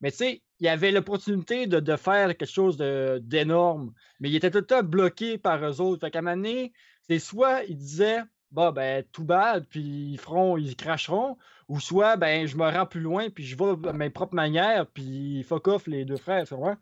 Mais 0.00 0.10
tu 0.10 0.18
sais, 0.18 0.42
il 0.60 0.68
avait 0.68 0.92
l'opportunité 0.92 1.66
de, 1.66 1.80
de 1.80 1.96
faire 1.96 2.28
quelque 2.36 2.50
chose 2.50 2.76
d'énorme, 2.76 3.92
mais 4.18 4.30
il 4.30 4.36
était 4.36 4.50
tout 4.50 4.58
le 4.58 4.66
temps 4.66 4.82
bloqué 4.82 5.38
par 5.38 5.64
eux 5.64 5.80
autres. 5.80 6.00
Fait 6.00 6.10
qu'à 6.10 6.20
un 6.20 6.22
moment 6.22 6.36
donné, 6.36 6.72
c'est 7.08 7.18
soit 7.18 7.64
ils 7.64 7.76
disaient, 7.76 8.20
bah, 8.50 8.72
ben, 8.72 9.04
tout 9.12 9.24
bad, 9.24 9.66
puis 9.68 10.12
ils 10.12 10.18
feront, 10.18 10.56
ils 10.56 10.76
cracheront, 10.76 11.36
ou 11.68 11.80
soit, 11.80 12.16
ben, 12.16 12.46
je 12.46 12.56
me 12.56 12.68
rends 12.68 12.86
plus 12.86 13.00
loin, 13.00 13.30
puis 13.30 13.44
je 13.44 13.56
vais 13.56 13.88
à 13.88 13.92
mes 13.92 14.10
propres 14.10 14.34
manières, 14.34 14.86
puis 14.86 15.42
fuck 15.44 15.68
off 15.68 15.86
les 15.86 16.04
deux 16.04 16.16
frères, 16.16 16.46
tu 16.46 16.54
vois. 16.54 16.76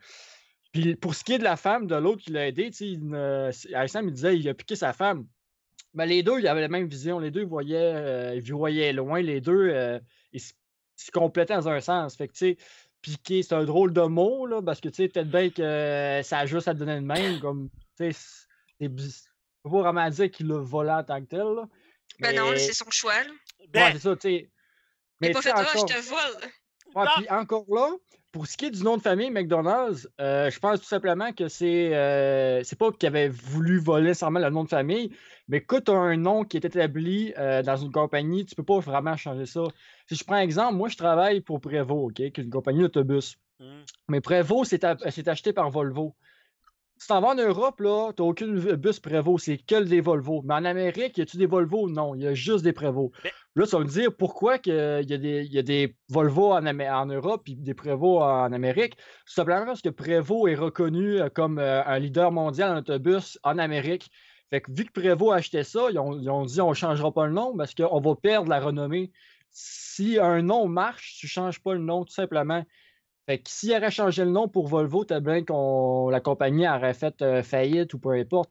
Puis 0.73 0.97
pour 0.97 1.15
ce 1.15 1.24
qui 1.24 1.35
est 1.35 1.39
de 1.39 1.45
la 1.45 1.57
femme 1.57 1.86
de 1.86 1.95
l'autre 1.95 2.23
qui 2.23 2.31
l'a 2.31 2.47
aidé, 2.47 2.70
tu 2.70 2.77
sais, 2.77 2.89
il 2.89 3.74
Alexandre, 3.74 4.09
il 4.09 4.15
disait, 4.15 4.39
il 4.39 4.49
a 4.49 4.55
piqué 4.55 4.77
sa 4.77 4.93
femme. 4.93 5.27
Mais 5.95 6.07
les 6.07 6.23
deux, 6.23 6.39
ils 6.39 6.47
avaient 6.47 6.61
la 6.61 6.69
même 6.69 6.89
vision. 6.89 7.19
Les 7.19 7.31
deux, 7.31 7.45
voyaient, 7.45 7.95
euh, 7.95 8.35
ils 8.35 8.53
voyaient 8.53 8.93
loin. 8.93 9.20
Les 9.23 9.40
deux, 9.40 9.70
euh, 9.70 9.99
ils 10.32 10.40
se 10.40 11.11
complétaient 11.12 11.55
dans 11.55 11.69
un 11.69 11.81
sens. 11.81 12.16
Fait 12.16 12.28
que, 12.28 12.35
tu 12.35 12.39
sais, 12.39 12.57
piquer, 13.02 13.42
c'est 13.42 13.54
un 13.54 13.64
drôle 13.64 13.92
de 13.92 14.02
mot, 14.02 14.46
là, 14.46 14.62
parce 14.62 14.80
que, 14.80 14.88
tu 14.88 14.96
sais, 14.96 15.08
peut-être 15.08 15.30
bien 15.30 15.50
que 15.50 15.62
euh, 15.62 16.22
ça 16.22 16.38
a 16.38 16.46
juste 16.46 16.68
à 16.68 16.74
te 16.74 16.78
donner 16.78 16.96
de 16.96 17.06
même. 17.06 17.40
Comme, 17.40 17.70
tu 17.96 18.12
sais, 18.12 18.46
c'est 18.80 18.88
pas 19.62 19.68
vraiment 19.70 20.08
dire 20.08 20.30
qu'il 20.30 20.46
l'a 20.46 20.58
volé 20.58 20.90
en 20.90 21.04
tant 21.04 21.20
que 21.20 21.26
tel, 21.26 21.40
là. 21.40 21.68
Ben 22.20 22.34
non, 22.34 22.52
c'est 22.56 22.72
son 22.72 22.90
choix. 22.90 23.22
Là. 23.22 23.30
Ouais, 23.60 23.66
Ben, 23.68 23.92
c'est 23.92 24.00
ça, 24.00 24.16
tu 24.16 24.28
sais. 24.28 24.50
Mais 25.20 25.30
pas 25.30 25.42
fait, 25.42 25.52
ah, 25.54 25.64
je 25.74 25.84
te 25.84 26.00
vole. 26.08 26.50
Ouais, 26.94 27.05
Non. 27.05 27.10
puis 27.16 27.31
encore 27.31 27.65
là, 27.69 27.90
pour 28.32 28.47
ce 28.47 28.56
qui 28.56 28.66
est 28.66 28.70
du 28.70 28.82
nom 28.82 28.97
de 28.97 29.02
famille 29.02 29.31
McDonald's, 29.31 30.09
euh, 30.20 30.51
je 30.51 30.59
pense 30.59 30.81
tout 30.81 30.86
simplement 30.86 31.32
que 31.32 31.48
c'est 31.48 31.94
euh, 31.94 32.62
c'est 32.62 32.78
pas 32.78 32.93
qu'il 32.93 33.06
avait 33.06 33.28
voulu 33.28 33.78
voler 33.78 34.09
nécessairement 34.09 34.40
le 34.40 34.51
nom 34.51 34.65
de 34.65 34.69
famille, 34.69 35.10
mais 35.48 35.62
quand 35.62 35.85
tu 35.85 35.90
as 35.90 35.94
un 35.94 36.16
nom 36.16 36.44
qui 36.44 36.59
est 36.59 36.65
établi 36.65 37.32
euh, 37.39 37.62
dans 37.62 37.77
une 37.77 37.90
compagnie, 37.90 38.44
tu 38.44 38.55
peux 38.55 38.62
pas 38.62 38.81
vraiment 38.81 39.16
changer 39.16 39.47
ça. 39.47 39.62
Si 40.06 40.15
je 40.15 40.24
prends 40.24 40.36
un 40.36 40.40
exemple, 40.40 40.74
moi 40.74 40.89
je 40.89 40.97
travaille 40.97 41.40
pour 41.40 41.60
Prévost, 41.60 42.15
qui 42.15 42.24
est 42.24 42.39
une 42.39 42.51
compagnie 42.51 42.81
d'autobus. 42.81 43.36
hmm. 43.60 43.82
Mais 44.09 44.20
Prévost, 44.20 44.77
c'est 45.10 45.28
acheté 45.28 45.52
par 45.52 45.70
Volvo. 45.70 46.15
Si 46.98 47.06
t'en 47.06 47.20
vas 47.20 47.28
en 47.28 47.34
Europe, 47.36 47.80
là, 47.80 48.12
t'as 48.16 48.24
aucune 48.24 48.58
v- 48.58 48.76
bus 48.76 48.98
Prévost, 48.98 49.44
c'est 49.44 49.58
que 49.58 49.82
des 49.84 50.00
Volvo. 50.00 50.42
Mais 50.44 50.54
en 50.54 50.64
Amérique, 50.64 51.16
y 51.18 51.20
a-tu 51.22 51.36
des 51.36 51.46
Volvo? 51.46 51.88
Non, 51.88 52.14
il 52.16 52.22
y 52.22 52.26
a 52.26 52.34
juste 52.34 52.64
des 52.64 52.72
Prévost. 52.72 53.12
Mais- 53.22 53.32
Là, 53.54 53.66
tu 53.66 53.72
vas 53.72 53.80
me 53.80 53.84
dire 53.88 54.14
pourquoi 54.16 54.56
il 54.64 54.72
y, 55.08 55.12
a 55.14 55.18
des- 55.18 55.44
y 55.46 55.58
a 55.58 55.62
des 55.62 55.96
Volvo 56.08 56.52
en, 56.52 57.06
Europe 57.06 57.48
et 57.48 57.54
des 57.54 57.74
Prévost 57.74 58.22
en 58.22 58.52
Amérique? 58.52 58.96
Tout 58.96 59.32
simplement 59.32 59.64
parce 59.66 59.80
que 59.82 59.88
Prévost 59.90 60.48
est 60.50 60.54
reconnu 60.56 61.20
euh, 61.20 61.28
comme 61.28 61.58
euh, 61.58 61.84
un 61.84 61.98
leader 61.98 62.32
mondial 62.32 62.72
en 62.72 62.78
autobus 62.78 63.38
en 63.44 63.58
Amérique. 63.58 64.10
Fait 64.50 64.60
que 64.60 64.70
vu 64.72 64.84
que 64.84 64.92
Prévost 65.00 65.32
a 65.32 65.36
acheté 65.36 65.62
ça, 65.64 65.90
ils 65.90 65.98
ont, 65.98 66.18
ils 66.18 66.28
ont 66.30 66.44
dit 66.46 66.60
on 66.60 66.70
ne 66.70 66.74
changera 66.74 67.12
pas 67.12 67.26
le 67.26 67.32
nom 67.32 67.56
parce 67.56 67.74
qu'on 67.74 68.00
va 68.00 68.14
perdre 68.16 68.48
la 68.48 68.60
renommée. 68.60 69.12
Si 69.50 70.18
un 70.18 70.42
nom 70.42 70.66
marche, 70.68 71.16
tu 71.18 71.26
ne 71.26 71.30
changes 71.30 71.60
pas 71.60 71.74
le 71.74 71.80
nom 71.80 72.04
tout 72.04 72.12
simplement. 72.12 72.64
Fait 73.28 73.40
que 73.40 73.50
s'il 73.50 73.74
aurait 73.74 73.90
changé 73.90 74.24
le 74.24 74.30
nom 74.30 74.48
pour 74.48 74.68
Volvo, 74.68 75.05
t'as 75.05 75.20
bien 75.20 75.44
qu'on 75.44 76.09
la 76.09 76.18
compagnie 76.18 76.66
aurait 76.66 76.94
fait 76.94 77.20
euh, 77.20 77.42
faillite 77.42 77.92
ou 77.92 77.98
peu 77.98 78.12
importe. 78.12 78.50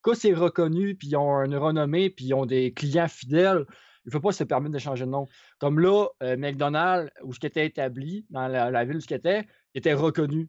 Quand 0.00 0.14
c'est 0.14 0.32
reconnu, 0.32 0.94
puis 0.94 1.08
ils 1.08 1.16
ont 1.16 1.42
une 1.44 1.56
renommée, 1.56 2.08
puis 2.08 2.24
ils 2.24 2.32
ont 2.32 2.46
des 2.46 2.72
clients 2.72 3.06
fidèles, 3.06 3.66
il 3.68 4.08
ne 4.08 4.12
faut 4.12 4.20
pas 4.20 4.32
se 4.32 4.42
permettre 4.42 4.72
de 4.72 4.78
changer 4.78 5.04
de 5.04 5.10
nom. 5.10 5.28
Comme 5.58 5.78
là, 5.78 6.06
euh, 6.22 6.38
McDonald's, 6.38 7.12
où 7.22 7.34
ce 7.34 7.38
qui 7.38 7.48
était 7.48 7.66
établi, 7.66 8.24
dans 8.30 8.48
la, 8.48 8.70
la 8.70 8.84
ville 8.86 8.96
où 8.96 9.00
ce 9.00 9.06
qui 9.06 9.12
était, 9.12 9.46
était 9.74 9.92
reconnu. 9.92 10.48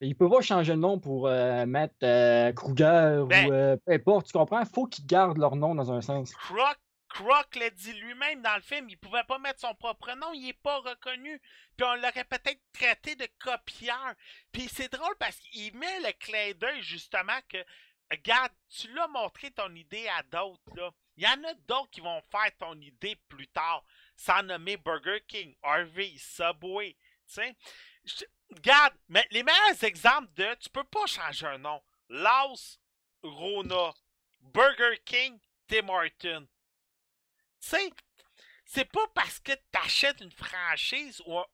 Il 0.00 0.10
ne 0.10 0.14
peut 0.14 0.30
pas 0.30 0.40
changer 0.40 0.74
de 0.74 0.78
nom 0.78 1.00
pour 1.00 1.26
euh, 1.26 1.66
mettre 1.66 2.52
Kruger 2.52 3.24
Ben- 3.28 3.48
ou 3.48 3.52
euh, 3.52 3.76
peu 3.84 3.92
importe, 3.92 4.26
tu 4.26 4.32
comprends? 4.32 4.60
Il 4.60 4.66
faut 4.72 4.86
qu'ils 4.86 5.06
gardent 5.06 5.38
leur 5.38 5.56
nom 5.56 5.74
dans 5.74 5.90
un 5.90 6.00
sens. 6.00 6.32
Croc, 6.32 6.76
Croc 7.10 7.56
l'a 7.56 7.70
dit 7.70 7.92
lui-même 7.94 8.40
dans 8.40 8.54
le 8.54 8.62
film, 8.62 8.88
il 8.88 8.96
pouvait 8.96 9.24
pas 9.24 9.38
mettre 9.38 9.60
son 9.60 9.74
propre 9.74 10.12
nom, 10.12 10.32
il 10.32 10.48
est 10.48 10.52
pas 10.52 10.78
reconnu. 10.78 11.40
Puis 11.76 11.84
on 11.84 11.96
l'aurait 11.96 12.24
peut-être 12.24 12.60
traité 12.72 13.16
de 13.16 13.28
copieur. 13.38 14.14
Puis 14.52 14.68
c'est 14.68 14.92
drôle 14.92 15.16
parce 15.18 15.36
qu'il 15.40 15.76
met 15.76 16.00
le 16.00 16.12
clin 16.12 16.52
d'œil 16.52 16.82
justement 16.82 17.38
que, 17.48 17.58
regarde, 18.10 18.52
tu 18.68 18.92
l'as 18.92 19.08
montré 19.08 19.50
ton 19.50 19.74
idée 19.74 20.08
à 20.08 20.22
d'autres, 20.22 20.74
là. 20.76 20.90
Il 21.16 21.24
y 21.24 21.26
en 21.26 21.44
a 21.44 21.54
d'autres 21.68 21.90
qui 21.90 22.00
vont 22.00 22.22
faire 22.30 22.56
ton 22.58 22.80
idée 22.80 23.16
plus 23.28 23.48
tard, 23.48 23.84
sans 24.16 24.42
nommer 24.42 24.78
Burger 24.78 25.20
King, 25.28 25.54
Harvey, 25.62 26.14
Subway, 26.16 26.96
tu 27.26 27.34
sais. 27.34 27.56
Regarde, 28.50 28.94
mais 29.08 29.26
les 29.30 29.42
meilleurs 29.42 29.84
exemples 29.84 30.32
de 30.34 30.54
tu 30.54 30.70
peux 30.70 30.84
pas 30.84 31.06
changer 31.06 31.46
un 31.46 31.58
nom. 31.58 31.82
Laos, 32.08 32.80
Rona, 33.22 33.92
Burger 34.40 34.98
King, 35.04 35.38
Tim 35.68 35.88
Horton. 35.88 36.48
Tu 37.60 37.68
sais, 37.68 37.90
c'est 38.64 38.90
pas 38.90 39.06
parce 39.14 39.38
que 39.40 39.52
t'achètes 39.70 40.20
une 40.20 40.32
franchise 40.32 41.22
ou 41.26 41.38
un, 41.38 41.46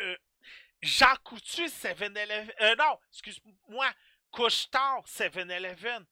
euh, 0.00 0.16
Jean 0.80 1.14
Coutu 1.22 1.66
7-Eleven. 1.66 2.52
Euh, 2.60 2.74
non, 2.76 2.98
excuse-moi, 3.10 3.92
Couche-Tard 4.30 5.06
7-Eleven. 5.06 6.04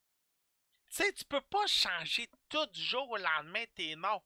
Tu 0.91 0.97
sais, 0.97 1.13
tu 1.13 1.25
peux 1.25 1.41
pas 1.41 1.67
changer 1.67 2.29
tout 2.49 2.67
du 2.67 2.83
jour 2.83 3.09
au 3.11 3.17
lendemain 3.17 3.65
tes 3.75 3.97
noms. 3.97 4.23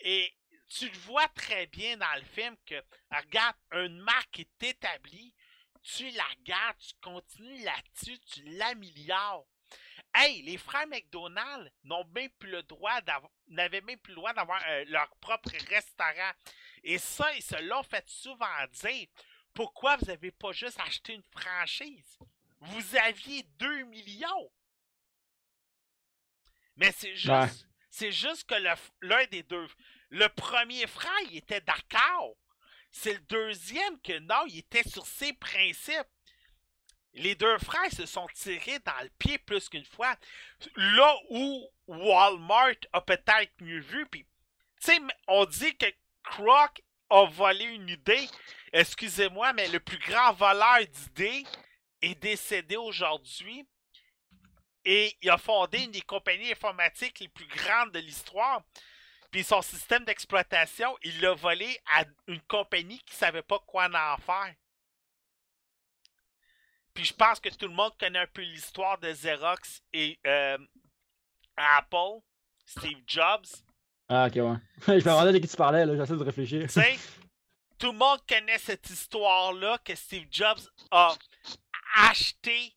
Et 0.00 0.34
tu 0.68 0.88
le 0.88 0.98
vois 0.98 1.28
très 1.28 1.66
bien 1.66 1.96
dans 1.96 2.14
le 2.14 2.24
film 2.24 2.56
que, 2.66 2.82
regarde, 3.10 3.56
une 3.72 3.98
marque 3.98 4.40
est 4.40 4.62
établie, 4.62 5.34
tu 5.82 6.10
la 6.10 6.28
gardes, 6.42 6.78
tu 6.78 6.94
continues 7.00 7.62
là-dessus, 7.62 8.18
tu 8.20 8.42
l'améliores. 8.44 9.46
Hey, 10.14 10.42
les 10.42 10.58
frères 10.58 10.86
McDonald 10.86 11.72
n'ont 11.82 12.04
même 12.14 12.30
plus 12.38 12.50
le 12.50 12.62
droit 12.62 13.00
d'avoir, 13.00 13.30
n'avaient 13.48 13.80
même 13.80 13.98
plus 13.98 14.12
le 14.12 14.16
droit 14.16 14.32
d'avoir 14.32 14.62
euh, 14.68 14.84
leur 14.88 15.10
propre 15.16 15.50
restaurant. 15.68 16.30
Et 16.84 16.98
ça, 16.98 17.34
ils 17.34 17.42
se 17.42 17.60
l'ont 17.62 17.82
fait 17.82 18.08
souvent 18.08 18.46
dire. 18.70 19.08
Pourquoi 19.52 19.96
vous 19.96 20.06
n'avez 20.06 20.30
pas 20.30 20.52
juste 20.52 20.78
acheté 20.80 21.14
une 21.14 21.22
franchise? 21.24 22.18
Vous 22.60 22.96
aviez 22.96 23.42
2 23.58 23.84
millions. 23.84 24.50
Mais 26.76 26.92
c'est 26.92 27.14
juste, 27.14 27.28
Ouais. 27.28 27.48
c'est 27.90 28.12
juste 28.12 28.44
que 28.48 28.54
l'un 29.02 29.26
des 29.26 29.42
deux, 29.42 29.66
le 30.10 30.28
premier 30.28 30.86
frère, 30.86 31.12
il 31.30 31.36
était 31.36 31.60
d'accord. 31.60 32.36
C'est 32.90 33.14
le 33.14 33.20
deuxième 33.20 34.00
que 34.02 34.18
non, 34.20 34.44
il 34.46 34.58
était 34.58 34.88
sur 34.88 35.06
ses 35.06 35.32
principes. 35.34 36.06
Les 37.14 37.34
deux 37.34 37.58
frères 37.58 37.92
se 37.92 38.06
sont 38.06 38.26
tirés 38.34 38.78
dans 38.80 39.02
le 39.02 39.10
pied 39.18 39.38
plus 39.38 39.68
qu'une 39.68 39.84
fois. 39.84 40.14
Là 40.76 41.14
où 41.30 41.68
Walmart 41.86 42.74
a 42.92 43.00
peut-être 43.00 43.52
mieux 43.60 43.80
vu, 43.80 44.06
puis, 44.06 44.26
on 45.28 45.44
dit 45.46 45.76
que 45.76 45.86
Croc 46.24 46.82
a 47.10 47.26
volé 47.26 47.64
une 47.64 47.88
idée. 47.88 48.28
Excusez-moi, 48.72 49.52
mais 49.52 49.68
le 49.68 49.80
plus 49.80 49.98
grand 49.98 50.32
voleur 50.32 50.80
d'idées 50.86 51.44
est 52.02 52.20
décédé 52.20 52.76
aujourd'hui. 52.76 53.66
Et 54.84 55.16
il 55.22 55.30
a 55.30 55.38
fondé 55.38 55.84
une 55.84 55.92
des 55.92 56.02
compagnies 56.02 56.52
informatiques 56.52 57.20
les 57.20 57.28
plus 57.28 57.46
grandes 57.46 57.92
de 57.92 58.00
l'histoire. 58.00 58.62
Puis 59.30 59.44
son 59.44 59.62
système 59.62 60.04
d'exploitation, 60.04 60.96
il 61.02 61.20
l'a 61.20 61.34
volé 61.34 61.80
à 61.94 62.04
une 62.26 62.42
compagnie 62.42 63.00
qui 63.00 63.14
savait 63.14 63.42
pas 63.42 63.58
quoi 63.60 63.86
en 63.86 64.16
faire. 64.18 64.54
Puis 66.94 67.04
je 67.04 67.12
pense 67.12 67.40
que 67.40 67.48
tout 67.48 67.66
le 67.66 67.74
monde 67.74 67.92
connaît 67.98 68.20
un 68.20 68.26
peu 68.26 68.42
l'histoire 68.42 68.98
de 68.98 69.10
Xerox 69.12 69.82
et 69.92 70.18
euh, 70.26 70.58
Apple, 71.56 72.20
Steve 72.64 73.02
Jobs. 73.06 73.46
Ah, 74.08 74.26
ok, 74.28 74.34
ouais. 74.36 74.56
je 74.86 74.92
me 74.92 75.00
demandais 75.00 75.32
de 75.32 75.38
qui 75.38 75.48
tu 75.48 75.56
parlais, 75.56 75.84
là, 75.84 75.96
j'essaie 75.96 76.16
de 76.16 76.22
réfléchir. 76.22 76.62
Tu 76.62 76.68
sais, 76.68 76.96
tout 77.78 77.90
le 77.92 77.98
monde 77.98 78.20
connaît 78.28 78.58
cette 78.58 78.88
histoire-là 78.88 79.78
que 79.78 79.94
Steve 79.94 80.28
Jobs 80.30 80.60
a 80.90 81.14
acheté 81.96 82.74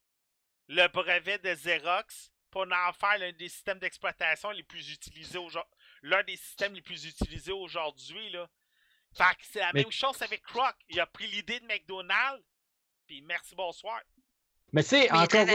le 0.68 0.88
brevet 0.88 1.38
de 1.39 1.53
Xerox 1.53 2.31
pour 2.49 2.64
en 2.64 2.94
faire 2.94 3.18
l'un 3.19 3.31
des 3.34 3.49
systèmes 3.49 3.80
d'exploitation 3.80 4.49
les 4.52 4.64
plus 4.64 4.91
utilisés 4.91 5.38
aujourd'hui. 5.38 5.72
L'un 6.02 6.23
des 6.23 6.38
systèmes 6.38 6.73
les 6.73 6.81
plus 6.81 7.06
utilisés 7.06 7.52
aujourd'hui, 7.52 8.30
là. 8.31 8.48
Fait 9.15 9.23
que 9.35 9.45
c'est 9.52 9.60
la 9.60 9.72
Mais- 9.73 9.81
même 9.84 9.91
chose 9.91 10.22
avec 10.22 10.41
Croc. 10.44 10.76
Il 10.89 10.99
a 10.99 11.06
pris 11.07 11.27
l'idée 11.27 11.60
de 11.60 11.65
McDonald's, 11.65 12.44
puis 13.08 13.24
merci, 13.28 13.56
bonsoir. 13.56 14.00
Mais 14.74 14.84
tu 14.84 14.90
sais, 14.90 15.10
encore. 15.12 15.46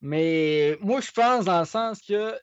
Mais 0.00 0.76
moi, 0.80 1.00
je 1.00 1.10
pense 1.10 1.44
dans 1.44 1.60
le 1.60 1.66
sens 1.66 2.00
que, 2.00 2.38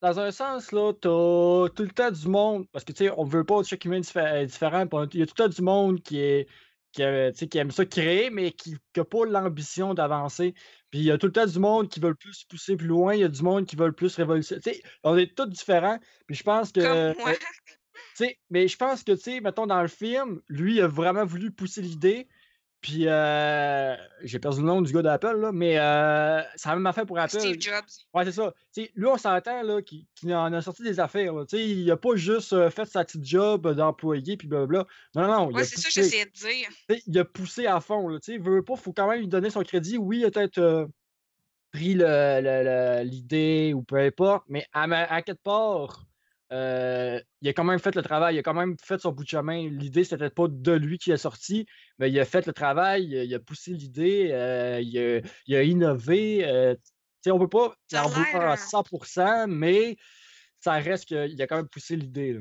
dans 0.00 0.18
un 0.18 0.30
sens, 0.32 0.72
là, 0.72 0.92
t'as 0.92 1.68
tout 1.74 1.82
le 1.82 1.92
temps 1.94 2.10
du 2.10 2.28
monde, 2.28 2.66
parce 2.72 2.84
que, 2.84 2.92
tu 2.92 3.04
sais, 3.04 3.10
on 3.16 3.24
veut 3.24 3.44
pas, 3.44 3.62
chaque 3.62 3.84
humain 3.84 4.00
diffé- 4.00 4.42
est 4.42 4.46
différent, 4.46 4.86
il 5.12 5.20
y 5.20 5.22
a 5.22 5.26
tout 5.26 5.34
le 5.38 5.44
temps 5.44 5.48
du 5.48 5.62
monde 5.62 6.02
qui 6.02 6.18
est 6.20 6.48
qui, 6.92 7.02
euh, 7.02 7.32
tu 7.32 7.38
sais, 7.38 7.48
qui 7.48 7.58
aime 7.58 7.72
ça 7.72 7.84
créer, 7.84 8.30
mais 8.30 8.52
qui 8.52 8.76
n'a 8.96 9.04
pas 9.04 9.26
l'ambition 9.26 9.94
d'avancer. 9.94 10.54
Puis 10.90 11.00
il 11.00 11.04
y 11.06 11.10
a 11.10 11.18
tout 11.18 11.26
le 11.26 11.32
temps 11.32 11.44
du 11.46 11.58
monde 11.58 11.88
qui 11.88 11.98
veut 11.98 12.14
plus 12.14 12.44
pousser 12.44 12.76
plus 12.76 12.86
loin, 12.86 13.14
il 13.14 13.20
y 13.20 13.24
a 13.24 13.28
du 13.28 13.42
monde 13.42 13.66
qui 13.66 13.74
veut 13.74 13.90
plus 13.90 14.14
révolutionner. 14.14 14.62
Tu 14.62 14.74
sais, 14.74 14.82
on 15.02 15.16
est 15.16 15.34
tous 15.36 15.46
différents. 15.46 15.98
Puis 16.28 16.36
je 16.36 16.44
pense 16.44 16.70
que. 16.70 16.80
Comme 17.12 17.20
moi. 17.20 17.30
euh, 17.32 17.34
tu 17.34 18.26
sais, 18.26 18.38
mais 18.48 18.68
je 18.68 18.76
pense 18.76 19.02
que, 19.02 19.10
tu 19.10 19.22
sais, 19.22 19.40
mettons, 19.40 19.66
dans 19.66 19.82
le 19.82 19.88
film, 19.88 20.40
lui, 20.48 20.76
il 20.76 20.82
a 20.82 20.86
vraiment 20.86 21.24
voulu 21.24 21.50
pousser 21.50 21.82
l'idée. 21.82 22.28
Puis, 22.84 23.08
euh, 23.08 23.96
j'ai 24.24 24.38
perdu 24.38 24.60
le 24.60 24.66
nom 24.66 24.82
du 24.82 24.92
gars 24.92 25.00
d'Apple, 25.00 25.38
là, 25.40 25.52
mais 25.52 25.78
euh, 25.78 26.42
c'est 26.54 26.68
la 26.68 26.74
même 26.74 26.84
affaire 26.86 27.06
pour 27.06 27.18
Apple. 27.18 27.40
Steve 27.40 27.58
Jobs. 27.58 27.82
Ouais, 28.12 28.26
c'est 28.26 28.32
ça. 28.32 28.52
Lui, 28.76 29.06
on 29.06 29.16
s'entend 29.16 29.62
là, 29.62 29.80
qu'il 29.80 30.04
en 30.34 30.52
a 30.52 30.60
sorti 30.60 30.82
des 30.82 31.00
affaires. 31.00 31.32
là. 31.32 31.44
Il 31.54 31.90
a 31.90 31.96
pas 31.96 32.14
juste 32.14 32.52
euh, 32.52 32.68
fait 32.68 32.84
sa 32.84 33.02
petite 33.02 33.24
job 33.24 33.66
d'employé, 33.72 34.36
puis 34.36 34.48
blablabla. 34.48 34.84
Non, 35.14 35.22
non, 35.22 35.28
non. 35.28 35.50
il 35.50 35.56
Ouais, 35.56 35.64
c'est 35.64 35.80
ça 35.80 35.88
que 35.88 35.94
j'essayais 35.94 36.26
de 36.26 36.30
dire. 36.32 37.00
Il 37.06 37.18
a 37.18 37.24
poussé 37.24 37.64
à 37.66 37.80
fond. 37.80 38.06
Là, 38.06 38.18
sais, 38.20 38.36
veut 38.36 38.62
pas, 38.62 38.76
faut 38.76 38.92
quand 38.92 39.08
même 39.08 39.20
lui 39.20 39.28
donner 39.28 39.48
son 39.48 39.62
crédit. 39.62 39.96
Oui, 39.96 40.18
il 40.18 40.26
a 40.26 40.30
peut-être 40.30 40.58
euh, 40.58 40.84
pris 41.72 41.94
le- 41.94 42.04
le- 42.04 42.64
le- 43.02 43.02
l'idée 43.08 43.72
ou 43.74 43.82
peu 43.82 43.96
importe, 43.96 44.44
mais 44.46 44.66
à, 44.74 44.82
à 44.82 45.22
quelque 45.22 45.42
part, 45.42 46.04
euh, 46.52 47.18
il 47.40 47.48
a 47.48 47.52
quand 47.54 47.64
même 47.64 47.78
fait 47.78 47.94
le 47.96 48.02
travail, 48.02 48.36
il 48.36 48.38
a 48.40 48.42
quand 48.42 48.52
même 48.52 48.76
fait 48.84 49.00
son 49.00 49.10
bout 49.10 49.24
de 49.24 49.28
chemin. 49.30 49.70
L'idée, 49.70 50.04
c'était 50.04 50.28
pas 50.28 50.48
de 50.48 50.72
lui 50.72 50.98
qui 50.98 51.10
est 51.12 51.16
sorti, 51.16 51.64
mais 51.98 52.10
il 52.10 52.18
a 52.18 52.24
fait 52.24 52.46
le 52.46 52.52
travail, 52.52 53.04
il 53.04 53.18
a, 53.18 53.24
il 53.24 53.34
a 53.34 53.38
poussé 53.38 53.72
l'idée, 53.72 54.30
euh, 54.32 54.80
il, 54.80 54.98
a, 54.98 55.20
il 55.46 55.56
a 55.56 55.62
innové. 55.62 56.44
euh, 56.44 56.74
tu 56.74 56.80
sais, 57.24 57.30
on 57.30 57.38
peut 57.38 57.48
pas 57.48 57.74
en 57.94 58.08
vouloir 58.08 58.46
à 58.46 58.52
euh, 58.52 58.56
100%, 58.56 59.46
mais 59.48 59.96
ça 60.60 60.72
reste 60.74 61.06
qu'il 61.06 61.40
a 61.40 61.46
quand 61.46 61.56
même 61.56 61.68
poussé 61.68 61.96
l'idée. 61.96 62.38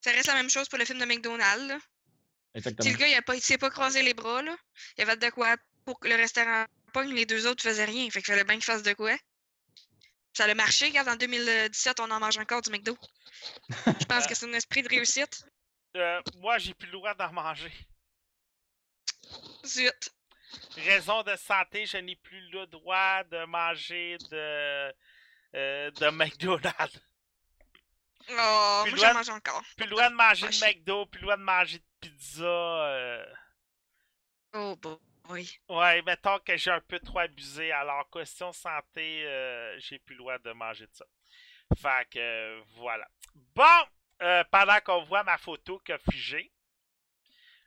Ça 0.00 0.10
reste 0.10 0.26
la 0.26 0.34
même 0.34 0.50
chose 0.50 0.68
pour 0.68 0.78
le 0.78 0.84
film 0.84 0.98
de 0.98 1.04
McDonald's. 1.04 1.68
là. 1.68 1.78
Si 1.78 2.58
Exactement. 2.58 2.90
le 2.90 2.96
gars, 2.96 3.08
il, 3.08 3.14
a 3.14 3.22
pas, 3.22 3.34
il 3.34 3.40
s'est 3.40 3.56
pas 3.56 3.70
croisé 3.70 4.02
les 4.02 4.14
bras, 4.14 4.42
là. 4.42 4.56
Il 4.98 5.02
avait 5.02 5.16
de 5.16 5.30
quoi 5.30 5.56
pour 5.84 5.98
que 5.98 6.08
le 6.08 6.16
restaurant 6.16 6.64
pogne, 6.92 7.14
les 7.14 7.24
deux 7.24 7.46
autres 7.46 7.62
faisaient 7.62 7.84
rien. 7.84 8.10
Fait 8.10 8.20
qu'il 8.20 8.32
fallait 8.32 8.44
bien 8.44 8.56
qu'il 8.56 8.64
fasse 8.64 8.82
de 8.82 8.92
quoi. 8.92 9.16
Ça 10.34 10.44
a 10.44 10.54
marché, 10.54 10.86
regarde, 10.86 11.08
en 11.08 11.16
2017, 11.16 12.00
on 12.00 12.10
en 12.10 12.20
mange 12.20 12.38
encore 12.38 12.62
du 12.62 12.70
McDo. 12.70 12.96
Je 13.86 14.04
pense 14.06 14.26
que 14.26 14.34
c'est 14.34 14.46
un 14.46 14.52
esprit 14.52 14.82
de 14.82 14.88
réussite. 14.88 15.44
Euh, 15.96 16.20
moi, 16.38 16.58
j'ai 16.58 16.74
plus 16.74 16.86
le 16.86 16.92
droit 16.92 17.14
d'en 17.14 17.32
manger. 17.32 17.72
Zut. 19.64 20.10
Raison 20.76 21.22
de 21.22 21.34
santé, 21.36 21.86
je 21.86 21.96
n'ai 21.98 22.16
plus 22.16 22.40
le 22.50 22.66
droit 22.66 23.24
de 23.24 23.44
manger 23.46 24.18
de, 24.30 24.94
euh, 25.54 25.90
de 25.90 26.10
McDonald's. 26.10 27.00
Oh, 28.30 28.82
Puis 28.84 28.94
moi, 28.94 29.00
j'en 29.08 29.14
mange 29.14 29.28
encore. 29.30 29.62
Plus 29.76 29.86
le 29.86 29.90
droit 29.90 30.10
de 30.10 30.14
manger 30.14 30.48
de. 30.48 30.64
McDo, 30.64 31.06
plus 31.06 31.20
le 31.20 31.22
droit 31.24 31.36
de 31.36 31.42
manger 31.42 31.78
de 31.78 31.84
pizza. 32.00 32.44
euh, 32.44 33.24
Oh 34.54 34.76
boy. 34.76 35.48
Ouais, 35.68 36.02
mettons 36.02 36.38
que 36.40 36.56
j'ai 36.56 36.70
un 36.70 36.80
peu 36.80 36.98
trop 37.00 37.20
abusé. 37.20 37.72
Alors, 37.72 38.08
question 38.10 38.52
santé, 38.52 39.24
euh, 39.26 39.78
j'ai 39.80 39.98
plus 39.98 40.14
le 40.14 40.18
droit 40.20 40.38
de 40.38 40.52
manger 40.52 40.86
de 40.86 40.92
ça. 40.94 41.06
Fait 41.80 42.08
que, 42.10 42.18
euh, 42.18 42.62
voilà. 42.76 43.08
Bon, 43.54 44.44
pendant 44.50 44.78
qu'on 44.80 45.02
voit 45.04 45.24
ma 45.24 45.38
photo 45.38 45.78
qui 45.80 45.92
a 45.92 45.98
figé, 45.98 46.51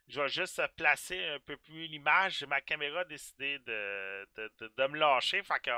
je 0.07 0.21
vais 0.21 0.29
juste 0.29 0.61
placer 0.75 1.23
un 1.29 1.39
peu 1.39 1.57
plus 1.57 1.87
l'image. 1.87 2.43
Ma 2.45 2.61
caméra 2.61 3.01
a 3.01 3.05
décidé 3.05 3.59
de, 3.59 4.27
de, 4.35 4.51
de- 4.77 4.87
me 4.87 4.97
lâcher. 4.97 5.43
Fait 5.43 5.59
que, 5.61 5.71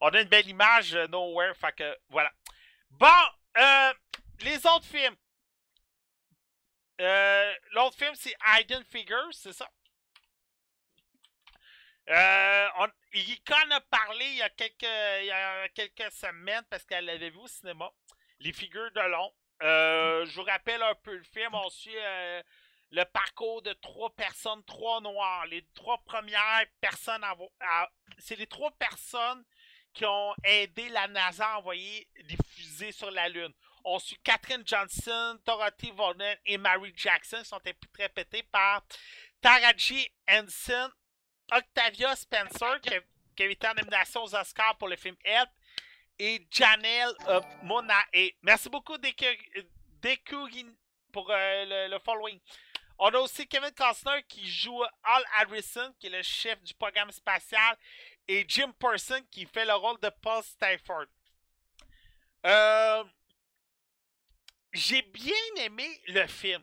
on 0.00 0.08
a 0.08 0.20
une 0.20 0.28
belle 0.28 0.48
image 0.48 0.94
euh, 0.94 1.06
nowhere. 1.08 1.54
Fait 1.54 1.74
que, 1.74 1.98
voilà. 2.08 2.32
Bon, 2.90 3.06
euh, 3.58 3.92
les 4.40 4.56
autres 4.66 4.86
films. 4.86 5.16
Euh, 7.00 7.54
L'autre 7.72 7.96
film, 7.96 8.14
c'est 8.14 8.34
Hidden 8.46 8.84
Figures, 8.84 9.32
c'est 9.32 9.52
ça? 9.52 9.68
Euh, 12.08 12.68
on, 12.78 12.84
en 12.84 13.70
a 13.70 13.80
parlé 13.80 14.26
il 14.26 14.36
y 14.36 14.42
a 14.42 14.50
quelques, 14.50 14.82
il 14.82 15.26
y 15.26 15.30
a 15.30 15.68
quelques 15.70 16.12
semaines 16.12 16.64
parce 16.68 16.84
qu'elle 16.84 17.06
l'avait 17.06 17.30
vu 17.30 17.38
au 17.38 17.48
cinéma. 17.48 17.90
Les 18.40 18.52
figures 18.52 18.90
de 18.92 19.00
long. 19.00 19.32
Euh, 19.62 20.26
je 20.26 20.34
vous 20.34 20.42
rappelle 20.44 20.82
un 20.82 20.94
peu 20.96 21.16
le 21.16 21.22
film. 21.22 21.54
On 21.54 21.70
suit 21.70 21.96
le 22.94 23.04
parcours 23.06 23.60
de 23.62 23.72
trois 23.74 24.14
personnes, 24.14 24.62
trois 24.64 25.00
noirs. 25.00 25.46
Les 25.46 25.66
trois 25.74 25.98
premières 26.04 26.64
personnes 26.80 27.24
à, 27.24 27.90
c'est 28.18 28.36
les 28.36 28.46
trois 28.46 28.70
personnes 28.72 29.44
qui 29.92 30.04
ont 30.04 30.34
aidé 30.44 30.88
la 30.90 31.08
NASA 31.08 31.54
à 31.54 31.58
envoyer 31.58 32.08
des 32.24 32.36
fusées 32.48 32.92
sur 32.92 33.10
la 33.10 33.28
Lune. 33.28 33.52
On 33.84 33.98
suit 33.98 34.18
Catherine 34.22 34.62
Johnson, 34.64 35.38
Dorothy 35.44 35.90
Vaughan 35.90 36.36
et 36.46 36.56
Mary 36.56 36.92
Jackson, 36.96 37.38
qui 37.38 37.44
sont 37.44 37.56
interprétées 37.56 38.44
par 38.44 38.82
Taraji 39.40 40.08
Henson, 40.28 40.90
Octavia 41.52 42.16
Spencer, 42.16 42.80
qui, 42.80 42.90
qui 43.36 43.42
avait 43.42 43.52
été 43.52 43.68
en 43.68 43.74
nomination 43.74 44.22
aux 44.22 44.34
Oscars 44.34 44.78
pour 44.78 44.88
le 44.88 44.96
film 44.96 45.16
Help, 45.24 45.50
et 46.18 46.46
Janelle 46.50 47.12
euh, 47.28 47.40
Monae. 47.64 48.30
Merci 48.42 48.68
beaucoup, 48.68 48.96
Deku, 48.98 50.48
pour 51.12 51.30
euh, 51.30 51.88
le 51.88 51.98
following. 51.98 52.40
On 52.98 53.08
a 53.08 53.18
aussi 53.18 53.46
Kevin 53.48 53.72
Costner 53.72 54.22
qui 54.28 54.46
joue 54.48 54.82
Al 55.02 55.24
Harrison, 55.36 55.92
qui 55.98 56.06
est 56.06 56.10
le 56.10 56.22
chef 56.22 56.62
du 56.62 56.74
programme 56.74 57.10
spatial, 57.12 57.76
et 58.28 58.44
Jim 58.48 58.72
Person 58.78 59.20
qui 59.30 59.46
fait 59.46 59.64
le 59.64 59.74
rôle 59.74 60.00
de 60.00 60.10
Paul 60.22 60.42
Stafford. 60.42 61.06
Euh, 62.46 63.04
J'ai 64.72 65.02
bien 65.02 65.34
aimé 65.58 65.88
le 66.08 66.26
film. 66.26 66.62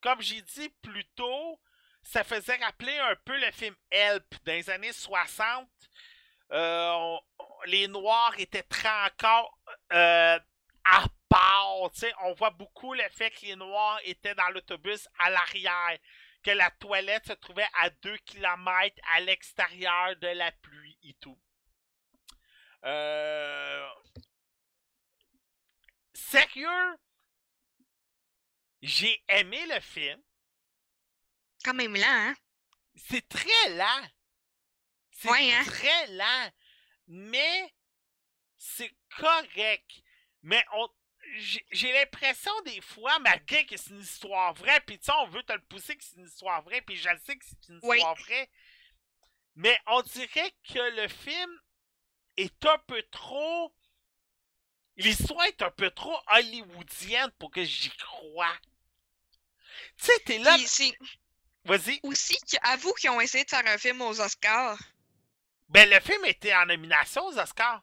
Comme 0.00 0.20
j'ai 0.22 0.42
dit 0.42 0.68
plus 0.82 1.04
tôt, 1.16 1.60
ça 2.02 2.22
faisait 2.24 2.56
rappeler 2.56 2.96
un 2.98 3.16
peu 3.24 3.36
le 3.38 3.50
film 3.50 3.74
Help 3.90 4.34
dans 4.44 4.52
les 4.52 4.70
années 4.70 4.92
60. 4.92 5.68
Euh, 6.52 7.16
les 7.66 7.88
Noirs 7.88 8.34
étaient 8.38 8.62
très 8.62 8.88
encore 9.06 9.58
euh, 9.92 10.38
à 10.84 11.04
part. 11.28 11.68
On 12.22 12.32
voit 12.34 12.50
beaucoup 12.50 12.94
le 12.94 13.08
fait 13.10 13.30
que 13.30 13.46
les 13.46 13.56
Noirs 13.56 14.00
étaient 14.04 14.34
dans 14.34 14.48
l'autobus 14.50 15.08
à 15.18 15.30
l'arrière, 15.30 15.98
que 16.42 16.50
la 16.50 16.70
toilette 16.72 17.26
se 17.26 17.32
trouvait 17.34 17.68
à 17.74 17.90
2 17.90 18.16
km 18.18 18.96
à 19.12 19.20
l'extérieur 19.20 20.16
de 20.16 20.28
la 20.28 20.52
pluie 20.52 20.98
et 21.02 21.14
tout. 21.14 21.38
Euh... 22.84 23.88
Sérieux, 26.14 26.96
j'ai 28.82 29.22
aimé 29.28 29.64
le 29.66 29.80
film. 29.80 30.22
Quand 31.64 31.74
même 31.74 31.94
là, 31.96 32.06
hein? 32.28 32.34
C'est 32.96 33.28
très 33.28 33.70
lent. 33.70 34.08
C'est 35.12 35.30
Ouais, 35.30 35.52
hein? 35.52 35.64
très 35.64 36.06
lent. 36.08 36.52
Mais 37.08 37.72
c'est 38.56 38.94
correct. 39.16 39.90
Mais 40.42 40.64
on. 40.74 40.88
J'ai 41.70 41.92
l'impression 41.92 42.52
des 42.62 42.80
fois, 42.80 43.18
malgré 43.20 43.66
que 43.66 43.76
c'est 43.76 43.90
une 43.90 44.00
histoire 44.00 44.54
vraie, 44.54 44.80
puis 44.80 44.98
tu 44.98 45.06
sais, 45.06 45.12
on 45.20 45.28
veut 45.28 45.42
te 45.42 45.52
le 45.52 45.60
pousser 45.62 45.96
que 45.96 46.04
c'est 46.04 46.16
une 46.16 46.26
histoire 46.26 46.62
vraie, 46.62 46.80
puis 46.82 46.96
je 46.96 47.08
le 47.08 47.18
sais 47.18 47.36
que 47.36 47.44
c'est 47.44 47.68
une 47.68 47.80
Oui. 47.82 47.96
histoire 47.98 48.14
vraie. 48.16 48.50
Mais 49.56 49.78
on 49.86 50.02
dirait 50.02 50.52
que 50.72 50.96
le 51.00 51.08
film 51.08 51.50
est 52.36 52.64
un 52.66 52.78
peu 52.86 53.02
trop. 53.10 53.74
L'histoire 54.96 55.44
est 55.44 55.62
un 55.62 55.70
peu 55.70 55.90
trop 55.90 56.18
hollywoodienne 56.28 57.30
pour 57.38 57.50
que 57.50 57.64
j'y 57.64 57.90
croie. 57.90 58.56
Tu 59.96 60.06
sais, 60.06 60.18
t'es 60.24 60.38
là. 60.38 60.56
Vas-y. 61.64 62.00
aussi 62.04 62.36
qu'avoue 62.50 62.94
qu'ils 62.94 63.10
ont 63.10 63.20
essayé 63.20 63.44
de 63.44 63.50
faire 63.50 63.66
un 63.66 63.78
film 63.78 64.00
aux 64.00 64.20
Oscars. 64.20 64.78
Ben, 65.68 65.88
le 65.90 66.00
film 66.00 66.24
était 66.24 66.54
en 66.54 66.66
nomination 66.66 67.26
aux 67.26 67.38
Oscars. 67.38 67.82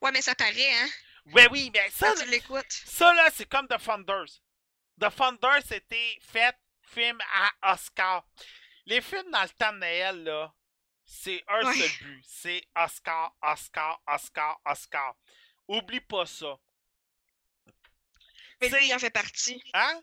Ouais, 0.00 0.12
mais 0.12 0.22
ça 0.22 0.34
paraît, 0.34 0.74
hein? 0.74 0.88
Ben 1.26 1.48
oui, 1.50 1.70
mais 1.72 1.88
ça, 1.90 2.12
Quand 2.14 2.22
tu 2.24 2.30
l'écoutes. 2.30 2.70
ça 2.70 3.12
là, 3.14 3.30
c'est 3.32 3.46
comme 3.48 3.68
The 3.68 3.78
Funders. 3.78 4.40
The 5.00 5.10
Funders, 5.10 5.62
c'était 5.66 6.18
fait 6.20 6.56
film 6.82 7.18
à 7.32 7.72
Oscar. 7.72 8.26
Les 8.86 9.00
films 9.00 9.30
dans 9.30 9.42
le 9.42 9.48
temps 9.50 9.72
de 9.72 9.78
Noël, 9.78 10.24
là, 10.24 10.52
c'est 11.04 11.42
un 11.48 11.64
Ouais. 11.66 11.74
seul 11.74 11.90
but. 12.00 12.24
C'est 12.26 12.62
Oscar, 12.76 13.34
Oscar, 13.42 14.02
Oscar, 14.06 14.60
Oscar. 14.66 15.14
Oublie 15.68 16.00
pas 16.00 16.26
ça. 16.26 16.58
Mais 18.60 18.68
lui, 18.68 18.88
il 18.88 18.94
en 18.94 18.98
fait 18.98 19.10
partie. 19.10 19.62
Hein? 19.74 20.00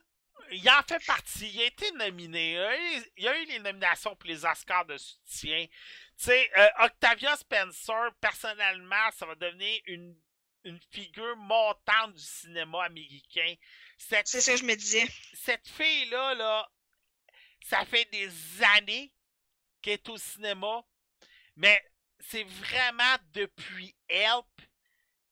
Il 0.52 0.70
en 0.70 0.82
fait 0.84 1.04
partie. 1.06 1.50
Il 1.50 1.62
a 1.62 1.66
été 1.66 1.92
nominé. 1.92 2.52
Il 2.54 2.56
y 2.56 2.58
a 2.58 2.78
eu, 2.78 3.04
il 3.18 3.28
a 3.28 3.38
eu 3.42 3.46
les 3.46 3.60
nominations 3.60 4.16
pour 4.16 4.28
les 4.28 4.44
Oscars 4.46 4.86
de 4.86 4.98
soutien. 4.98 5.66
Tu 5.68 5.74
sais, 6.26 6.52
euh, 6.58 6.70
Octavia 6.86 7.36
Spencer, 7.38 8.12
personnellement, 8.20 9.12
ça 9.12 9.26
va 9.26 9.36
devenir 9.36 9.82
une, 9.86 10.16
une 10.64 10.80
figure 10.92 11.36
montante 11.38 12.14
du 12.14 12.24
cinéma 12.24 12.86
américain. 12.86 13.56
Cette, 13.98 14.28
C'est 14.28 14.42
ça 14.42 14.54
que 14.54 14.60
je 14.60 14.66
me 14.66 14.76
disais. 14.76 15.08
cette 15.34 15.68
fille-là, 15.68 16.36
là, 16.36 16.70
ça 17.62 17.86
fait 17.86 18.06
des 18.12 18.30
années 18.64 19.14
qu'elle 19.82 19.94
est 19.94 20.10
au 20.10 20.18
cinéma, 20.18 20.84
mais 21.56 21.82
c'est 22.20 22.44
vraiment 22.44 23.16
depuis 23.34 23.96
Help 24.08 24.46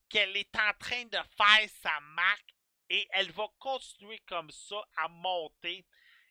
qu'elle 0.09 0.35
est 0.37 0.55
en 0.55 0.73
train 0.79 1.03
de 1.05 1.17
faire 1.35 1.69
sa 1.81 1.99
marque 1.99 2.55
et 2.89 3.07
elle 3.11 3.31
va 3.31 3.47
continuer 3.59 4.19
comme 4.19 4.49
ça 4.51 4.81
à 4.97 5.07
monter. 5.09 5.85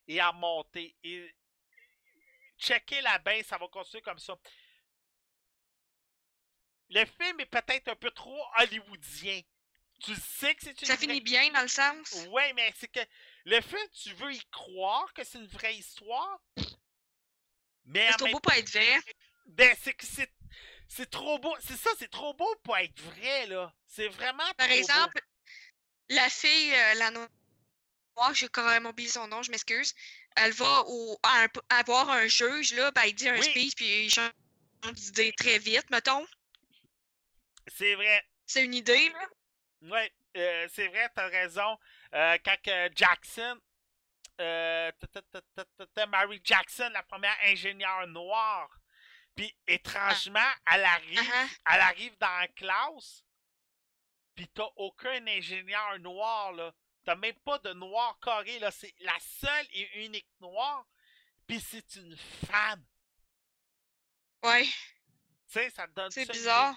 et 0.09 0.21
à 0.21 0.33
monter. 0.33 0.97
Et 1.03 1.35
checker 2.59 3.01
la 3.03 3.19
bain, 3.19 3.43
ça 3.43 3.59
va 3.59 3.69
continuer 3.69 4.03
comme 4.03 4.19
ça. 4.19 4.37
Le 6.91 7.05
film 7.05 7.41
est 7.41 7.47
peut-être 7.47 7.89
un 7.89 7.97
peu 7.97 8.11
trop 8.11 8.41
hollywoodien. 8.59 9.41
Tu 10.03 10.15
sais 10.15 10.55
que 10.55 10.63
c'est 10.63 10.81
une 10.81 10.87
Ça 10.87 10.95
vraie- 10.95 11.07
finit 11.07 11.21
bien 11.21 11.51
dans 11.53 11.63
le 11.63 11.69
sens? 11.69 12.27
Ouais, 12.29 12.53
mais 12.53 12.73
c'est 12.79 12.89
que 12.89 13.01
le 13.45 13.61
film, 13.63 13.89
tu 13.93 14.13
veux 14.15 14.33
y 14.33 14.45
croire 14.51 15.13
que 15.15 15.25
c'est 15.25 15.39
une 15.39 15.47
vraie 15.47 15.75
histoire? 15.75 16.39
Mais 17.87 18.07
C'est 18.11 18.17
trop 18.17 18.25
même 18.27 18.33
beau 18.35 18.41
pour 18.41 18.53
être 18.53 18.71
vrai. 18.71 19.01
ben, 19.47 19.77
c'est 19.83 19.95
que 19.95 20.07
c'est. 20.07 20.31
C'est 20.89 21.11
trop 21.11 21.39
beau. 21.39 21.55
C'est 21.67 21.77
ça, 21.77 21.91
c'est 21.99 22.11
trop 22.11 22.33
beau 22.35 22.55
pour 22.63 22.77
être 22.77 23.01
vrai, 23.01 23.47
là. 23.47 23.73
C'est 23.87 24.09
vraiment 24.09 24.45
Par 24.57 24.67
trop 24.67 24.69
beau. 24.69 24.75
exemple, 24.75 25.21
la 26.11 26.29
fille, 26.31 26.73
euh, 26.75 26.95
la 26.95 27.11
noire, 27.11 27.29
j'ai 28.35 28.49
carrément 28.49 28.91
oublié 28.91 29.09
son 29.09 29.27
nom, 29.27 29.43
je 29.43 29.51
m'excuse. 29.51 29.95
Elle 30.37 30.53
va 30.53 30.85
au, 30.87 31.19
à 31.23 31.45
un- 31.45 31.49
à 31.71 31.83
voir 31.85 32.11
un 32.11 32.27
juge, 32.29 32.75
là, 32.75 32.91
ben, 32.93 33.05
il 33.07 33.15
dit 33.15 33.29
un 33.29 33.39
Oui. 33.39 33.45
speech, 33.51 33.75
puis 33.75 34.05
il 34.05 34.11
change 34.11 34.31
d'idée 34.93 35.33
très 35.33 35.59
vite, 35.59 35.89
mettons. 35.91 36.25
C'est 37.67 37.95
vrai. 37.95 38.25
C'est 38.47 38.65
une 38.65 38.75
idée, 38.75 39.09
là? 39.11 39.29
Ouais, 39.83 40.13
euh, 40.37 40.69
c'est 40.73 40.89
vrai, 40.89 41.09
t'as 41.15 41.29
raison. 41.29 41.79
Euh, 42.15 42.39
quand 42.45 42.57
Jackson. 42.95 43.61
Euh, 44.41 44.93
Mary 46.09 46.41
Jackson, 46.45 46.91
la 46.93 47.03
première 47.03 47.37
ingénieure 47.45 48.07
noire. 48.09 48.69
Puis 49.35 49.55
étrangement, 49.67 50.51
elle 50.73 50.85
arrive, 50.85 51.19
Uh-huh. 51.21 51.59
elle 51.73 51.81
arrive 51.81 52.17
dans 52.19 52.39
la 52.41 52.49
classe. 52.49 53.23
Puis 54.35 54.49
t'as 54.49 54.69
aucun 54.77 55.27
ingénieur 55.27 55.99
noir, 56.01 56.53
là. 56.53 56.73
T'as 57.05 57.15
même 57.15 57.39
pas 57.45 57.59
de 57.59 57.73
noir 57.73 58.19
carré, 58.21 58.59
là. 58.59 58.71
C'est 58.71 58.95
la 59.01 59.17
seule 59.21 59.67
et 59.73 60.05
unique 60.05 60.29
noire. 60.41 60.87
Puis 61.47 61.61
c'est 61.61 61.97
une 61.97 62.17
femme. 62.17 62.85
Ouais, 64.43 64.65
Tu 64.65 64.73
sais, 65.49 65.71
ça 65.71 65.87
te 65.87 65.93
donne 65.93 66.11
c'est 66.11 66.31
bizarre. 66.31 66.77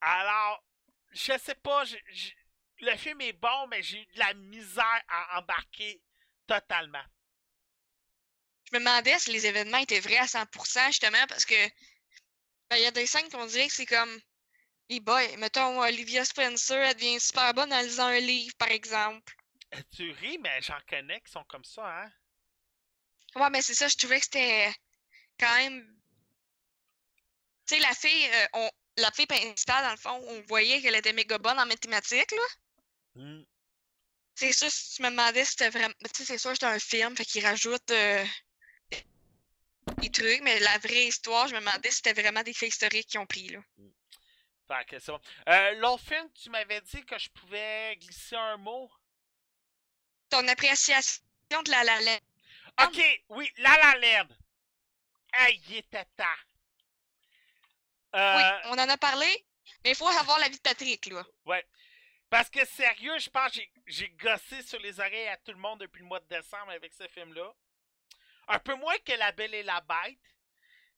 Alors, 0.00 0.64
je 1.12 1.38
sais 1.38 1.54
pas, 1.54 1.84
je- 1.84 1.96
je- 2.08 2.32
le 2.80 2.96
film 2.96 3.20
est 3.20 3.32
bon, 3.32 3.66
mais 3.68 3.82
j'ai 3.82 4.00
eu 4.02 4.06
de 4.06 4.18
la 4.18 4.34
misère 4.34 5.02
à 5.08 5.38
embarquer 5.38 6.02
totalement. 6.48 7.04
Je 8.70 8.76
me 8.76 8.78
demandais 8.78 9.18
si 9.18 9.32
les 9.32 9.46
événements 9.46 9.78
étaient 9.78 9.98
vrais 10.00 10.16
à 10.18 10.26
100%, 10.26 10.86
justement, 10.86 11.26
parce 11.28 11.44
que 11.44 11.54
ben, 12.70 12.76
il 12.78 12.82
y 12.82 12.86
a 12.86 12.90
des 12.90 13.04
scènes 13.06 13.28
qu'on 13.28 13.44
dirait 13.44 13.66
que 13.68 13.74
c'est 13.74 13.84
comme. 13.84 14.20
Et 14.90 15.00
boy, 15.00 15.36
mettons, 15.38 15.80
Olivia 15.82 16.24
Spencer, 16.24 16.78
elle 16.78 16.94
devient 16.96 17.20
super 17.20 17.54
bonne 17.54 17.72
en 17.72 17.80
lisant 17.82 18.06
un 18.08 18.20
livre, 18.20 18.54
par 18.58 18.70
exemple. 18.70 19.36
Euh, 19.74 19.82
Tu 19.96 20.10
ris, 20.10 20.36
mais 20.38 20.60
j'en 20.60 20.78
connais 20.86 21.20
qui 21.22 21.32
sont 21.32 21.44
comme 21.44 21.64
ça, 21.64 22.02
hein? 22.04 22.12
Ouais, 23.36 23.48
mais 23.50 23.62
c'est 23.62 23.72
ça, 23.74 23.88
je 23.88 23.96
trouvais 23.96 24.18
que 24.18 24.24
c'était 24.26 24.70
quand 25.40 25.54
même. 25.56 25.86
Tu 27.66 27.76
sais, 27.76 27.80
la 27.80 27.94
fille, 27.94 28.26
euh, 28.32 28.46
on... 28.54 28.70
la 28.98 29.10
fille 29.12 29.26
principale, 29.26 29.84
dans 29.84 29.90
le 29.90 29.96
fond, 29.96 30.24
on 30.28 30.40
voyait 30.42 30.80
qu'elle 30.80 30.96
était 30.96 31.12
méga 31.12 31.38
bonne 31.38 31.58
en 31.58 31.66
mathématiques, 31.66 32.32
là. 32.32 32.42
Hmm. 33.14 33.42
C'est 34.34 34.52
sûr, 34.52 34.70
si 34.70 34.94
tu 34.94 35.02
me 35.02 35.10
demandais 35.10 35.44
si 35.44 35.52
c'était 35.52 35.70
vraiment. 35.70 35.94
Tu 36.04 36.10
sais, 36.14 36.24
c'est 36.24 36.38
sûr, 36.38 36.52
c'était 36.52 36.66
un 36.66 36.78
film, 36.78 37.16
fait 37.16 37.24
qu'il 37.24 37.44
rajoute 37.44 37.90
euh, 37.90 38.24
des 39.96 40.10
trucs, 40.10 40.40
mais 40.42 40.60
la 40.60 40.78
vraie 40.78 41.06
histoire, 41.06 41.48
je 41.48 41.54
me 41.54 41.60
demandais 41.60 41.90
si 41.90 41.96
c'était 41.96 42.20
vraiment 42.20 42.42
des 42.42 42.52
faits 42.52 42.68
historiques 42.68 43.08
qu'ils 43.08 43.20
ont 43.20 43.26
pris, 43.26 43.48
là. 43.48 43.60
Fait 44.68 44.84
que 44.86 44.98
c'est 44.98 45.10
bon. 45.10 45.20
Euh, 45.48 45.72
L'autre 45.76 46.04
film, 46.04 46.30
tu 46.34 46.50
m'avais 46.50 46.80
dit 46.82 47.04
que 47.04 47.18
je 47.18 47.30
pouvais 47.30 47.96
glisser 47.96 48.36
un 48.36 48.58
mot? 48.58 48.90
Ton 50.28 50.46
appréciation 50.46 51.22
de 51.50 51.70
la 51.70 51.84
la 51.84 52.00
Land. 52.00 52.20
Ok, 52.86 53.22
oui, 53.30 53.50
La 53.56 53.76
La 53.78 53.98
Land. 53.98 54.28
Hey, 55.32 55.60
il 55.68 55.76
était 55.78 56.04
temps. 56.16 56.24
Oui, 58.36 58.42
Euh, 58.42 58.60
on 58.66 58.72
en 58.78 58.88
a 58.88 58.96
parlé, 58.98 59.26
mais 59.84 59.90
il 59.90 59.96
faut 59.96 60.06
avoir 60.08 60.38
l'avis 60.38 60.56
de 60.56 60.62
Patrick, 60.62 61.06
là. 61.06 61.24
Parce 62.30 62.50
que 62.50 62.64
sérieux, 62.66 63.18
je 63.18 63.30
pense 63.30 63.52
que 63.52 63.60
j'ai- 63.86 64.08
gossé 64.10 64.62
sur 64.62 64.78
les 64.80 64.98
oreilles 65.00 65.28
à 65.28 65.36
tout 65.38 65.52
le 65.52 65.58
monde 65.58 65.80
depuis 65.80 66.00
le 66.00 66.06
mois 66.06 66.20
de 66.20 66.26
décembre 66.28 66.70
avec 66.72 66.92
ce 66.92 67.06
film-là. 67.08 67.52
Un 68.48 68.58
peu 68.58 68.74
moins 68.74 68.98
que 68.98 69.12
La 69.12 69.32
Belle 69.32 69.54
et 69.54 69.62
la 69.62 69.80
Bête. 69.80 70.18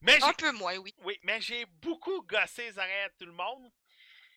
Mais 0.00 0.20
Un 0.22 0.32
peu 0.32 0.50
moins, 0.52 0.76
oui. 0.78 0.94
Oui, 0.98 1.18
mais 1.22 1.40
j'ai 1.40 1.66
beaucoup 1.66 2.22
gossé 2.22 2.64
les 2.70 2.78
oreilles 2.78 3.02
à 3.02 3.10
tout 3.10 3.26
le 3.26 3.32
monde. 3.32 3.70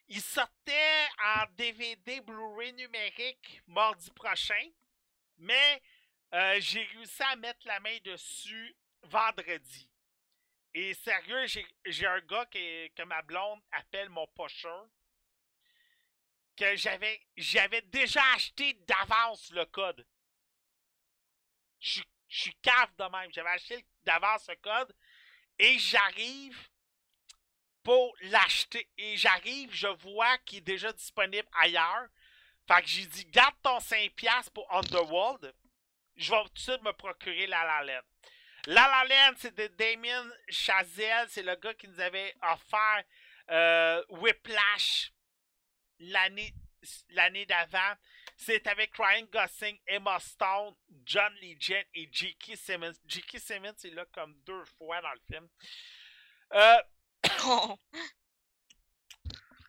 Il 0.10 0.22
sortait 0.22 1.08
en 1.24 1.46
DVD 1.52 2.20
Blu-ray 2.22 2.74
numérique 2.74 3.62
mardi 3.68 4.12
prochain, 4.12 4.70
mais 5.38 5.82
euh, 6.34 6.58
j'ai 6.60 6.84
réussi 6.84 7.24
à 7.24 7.36
mettre 7.38 7.66
la 7.66 7.80
main 7.80 7.98
dessus 8.04 8.76
vendredi. 9.04 9.90
Et 10.76 10.94
sérieux, 10.95 11.45
j'ai 11.86 12.08
un 12.08 12.20
gars 12.22 12.45
que 12.48 13.04
ma 13.04 13.22
blonde 13.22 13.62
appelle 13.72 14.10
mon 14.10 14.26
pocheur, 14.28 14.88
que 16.58 16.76
j'avais 16.76 17.22
j'avais 17.38 17.82
déjà 17.84 18.22
acheté 18.34 18.74
d'avance 18.74 19.52
le 19.52 19.66
code. 19.66 20.06
Je 21.80 22.02
suis- 22.28 22.56
cave 22.62 22.95
de 22.98 23.04
même. 23.12 23.32
J'avais 23.34 23.50
acheté 23.50 23.86
d'avance 24.04 24.48
le 24.48 24.56
code 24.56 24.95
et 25.60 25.78
j'arrive 25.78 26.58
pour 27.84 28.16
l'acheter. 28.22 28.90
Et 28.98 29.18
j'arrive, 29.18 29.72
je 29.74 29.88
vois 29.88 30.38
qu'il 30.40 30.60
est 30.60 30.62
déjà 30.62 30.91
disponible 30.94 31.48
ailleurs. 31.62 32.08
Fait 32.68 32.82
que 32.82 32.88
j'ai 32.88 33.06
dit, 33.06 33.26
garde 33.26 33.56
ton 33.62 33.80
5$ 33.80 34.50
pour 34.50 34.72
Underworld. 34.74 35.54
Je 36.16 36.32
vais 36.32 36.44
tout 36.44 36.50
de 36.54 36.60
suite 36.60 36.82
me 36.82 36.94
procurer 36.94 37.45
La 37.48 37.64
La 37.66 37.84
Land. 37.84 38.02
La 38.68 38.88
La 38.88 39.03
Land, 39.03 39.35
c'est 39.38 39.56
de 39.56 39.68
Damien 39.68 40.30
Chazelle. 40.48 41.27
C'est 41.30 41.44
le 41.44 41.56
gars 41.56 41.73
qui 41.73 41.88
nous 41.88 41.99
avait 41.99 42.34
offert 42.41 43.03
euh, 43.49 44.03
Whiplash 44.10 45.11
l'année 45.99 46.53
l'année 47.10 47.45
d'avant. 47.45 47.94
C'est 48.35 48.65
avec 48.68 48.95
Ryan 48.98 49.26
Gosling, 49.31 49.80
Emma 49.88 50.19
Stone, 50.19 50.76
John 51.06 51.34
Legend 51.41 51.85
et 51.94 52.10
J.K. 52.11 52.57
Simmons. 52.57 52.94
J.K. 53.06 53.40
Simmons 53.40 53.76
est 53.84 53.94
là 53.94 54.06
comme 54.14 54.35
deux 54.45 54.65
fois 54.77 55.02
dans 55.02 55.11
le 55.11 55.22
film. 55.31 55.48
Euh, 56.53 56.81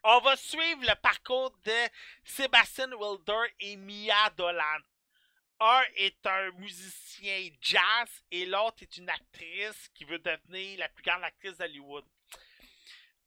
on 0.04 0.20
va 0.20 0.36
suivre 0.36 0.82
le 0.82 0.94
parcours 1.00 1.56
de 1.64 1.88
Sébastien 2.24 2.90
Wilder 2.92 3.52
et 3.60 3.76
Mia 3.76 4.30
Dolan. 4.36 4.80
Un 5.66 5.82
est 5.96 6.26
un 6.26 6.50
musicien 6.58 7.48
jazz 7.58 8.10
et 8.30 8.44
l'autre 8.44 8.82
est 8.82 8.98
une 8.98 9.08
actrice 9.08 9.88
qui 9.94 10.04
veut 10.04 10.18
devenir 10.18 10.78
la 10.78 10.90
plus 10.90 11.02
grande 11.02 11.24
actrice 11.24 11.56
d'Hollywood. 11.56 12.04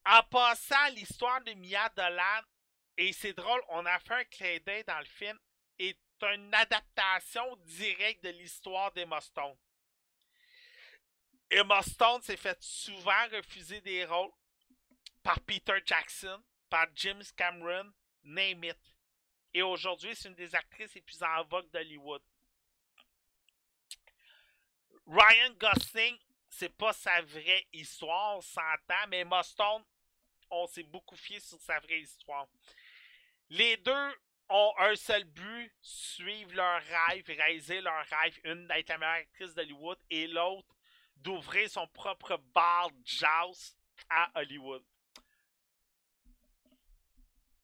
En 0.05 0.21
passant, 0.21 0.87
l'histoire 0.93 1.41
de 1.41 1.53
Mia 1.53 1.89
Dolan, 1.95 2.41
et 2.95 3.11
c'est 3.11 3.33
drôle, 3.33 3.63
on 3.69 3.83
a 3.87 3.97
fait 3.97 4.13
un 4.13 4.23
clin 4.25 4.59
dans 4.85 4.99
le 4.99 5.05
film, 5.05 5.39
est 5.79 5.97
une 6.21 6.53
adaptation 6.53 7.55
directe 7.65 8.23
de 8.23 8.29
l'histoire 8.29 8.91
d'Emma 8.91 9.19
Stone. 9.19 9.57
Emma 11.49 11.81
Stone 11.81 12.21
s'est 12.21 12.37
fait 12.37 12.61
souvent 12.61 13.27
refuser 13.31 13.81
des 13.81 14.05
rôles 14.05 14.31
par 15.23 15.39
Peter 15.39 15.79
Jackson, 15.83 16.43
par 16.69 16.85
James 16.93 17.23
Cameron, 17.35 17.91
name 18.23 18.63
it. 18.63 18.96
Et 19.53 19.61
aujourd'hui, 19.61 20.15
c'est 20.15 20.29
une 20.29 20.35
des 20.35 20.53
actrices 20.53 20.93
les 20.93 21.01
plus 21.01 21.21
en 21.23 21.43
vogue 21.45 21.69
d'Hollywood. 21.71 22.21
Ryan 25.07 25.53
Gosling, 25.57 26.17
c'est 26.49 26.75
pas 26.75 26.93
sa 26.93 27.21
vraie 27.21 27.65
histoire, 27.71 28.37
on 28.37 28.41
s'entend, 28.41 29.07
mais 29.09 29.19
Emma 29.19 29.41
Stone, 29.41 29.83
on 30.49 30.67
s'est 30.67 30.83
beaucoup 30.83 31.15
fié 31.15 31.39
sur 31.39 31.59
sa 31.61 31.79
vraie 31.79 32.01
histoire. 32.01 32.47
Les 33.49 33.77
deux 33.77 34.11
ont 34.49 34.73
un 34.77 34.95
seul 34.95 35.23
but, 35.23 35.73
suivre 35.81 36.53
leur 36.53 36.81
rêve, 36.81 37.25
réaliser 37.27 37.81
leur 37.81 38.05
rêve, 38.05 38.37
une 38.43 38.67
d'être 38.67 38.89
la 38.89 38.97
meilleure 38.97 39.15
actrice 39.15 39.53
d'Hollywood 39.53 39.99
et 40.09 40.27
l'autre 40.27 40.75
d'ouvrir 41.17 41.69
son 41.69 41.87
propre 41.87 42.37
bar 42.53 42.91
de 42.91 43.01
jazz 43.03 43.75
à 44.09 44.29
Hollywood. 44.39 44.83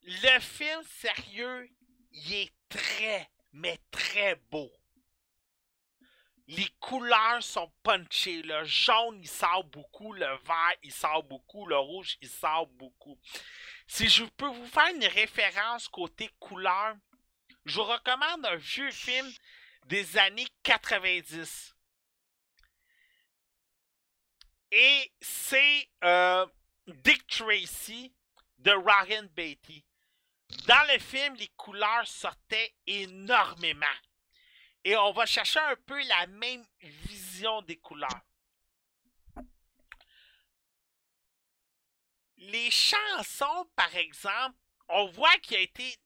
Le 0.05 0.39
film, 0.39 0.83
sérieux, 0.83 1.69
il 2.11 2.33
est 2.33 2.53
très, 2.67 3.29
mais 3.53 3.79
très 3.89 4.35
beau. 4.51 4.71
Les 6.47 6.67
couleurs 6.81 7.41
sont 7.41 7.71
punchées. 7.83 8.41
Le 8.41 8.65
jaune, 8.65 9.21
il 9.21 9.29
sort 9.29 9.63
beaucoup. 9.63 10.11
Le 10.11 10.25
vert, 10.43 10.75
il 10.83 10.91
sort 10.91 11.23
beaucoup. 11.23 11.65
Le 11.65 11.77
rouge, 11.77 12.17
il 12.21 12.29
sort 12.29 12.67
beaucoup. 12.67 13.17
Si 13.87 14.09
je 14.09 14.25
peux 14.25 14.47
vous 14.47 14.67
faire 14.67 14.93
une 14.93 15.05
référence 15.05 15.87
côté 15.87 16.29
couleur, 16.37 16.95
je 17.63 17.75
vous 17.75 17.85
recommande 17.85 18.45
un 18.45 18.57
vieux 18.57 18.91
film 18.91 19.31
des 19.85 20.17
années 20.17 20.47
90. 20.63 21.73
Et 24.71 25.11
c'est 25.21 25.89
euh, 26.03 26.45
Dick 26.87 27.25
Tracy 27.27 28.13
de 28.57 28.71
Ryan 28.71 29.27
Beatty. 29.33 29.85
Dans 30.67 30.93
le 30.93 30.99
film, 30.99 31.35
les 31.35 31.49
couleurs 31.57 32.07
sortaient 32.07 32.73
énormément. 32.87 33.85
Et 34.83 34.95
on 34.97 35.11
va 35.11 35.25
chercher 35.25 35.59
un 35.59 35.75
peu 35.85 36.01
la 36.07 36.27
même 36.27 36.65
vision 36.81 37.61
des 37.61 37.77
couleurs. 37.77 38.21
Les 42.37 42.69
chansons, 42.71 43.69
par 43.75 43.95
exemple, 43.95 44.57
on 44.89 45.07
voit 45.07 45.37
qu'il 45.37 45.57
a 45.57 45.61
été 45.61 45.97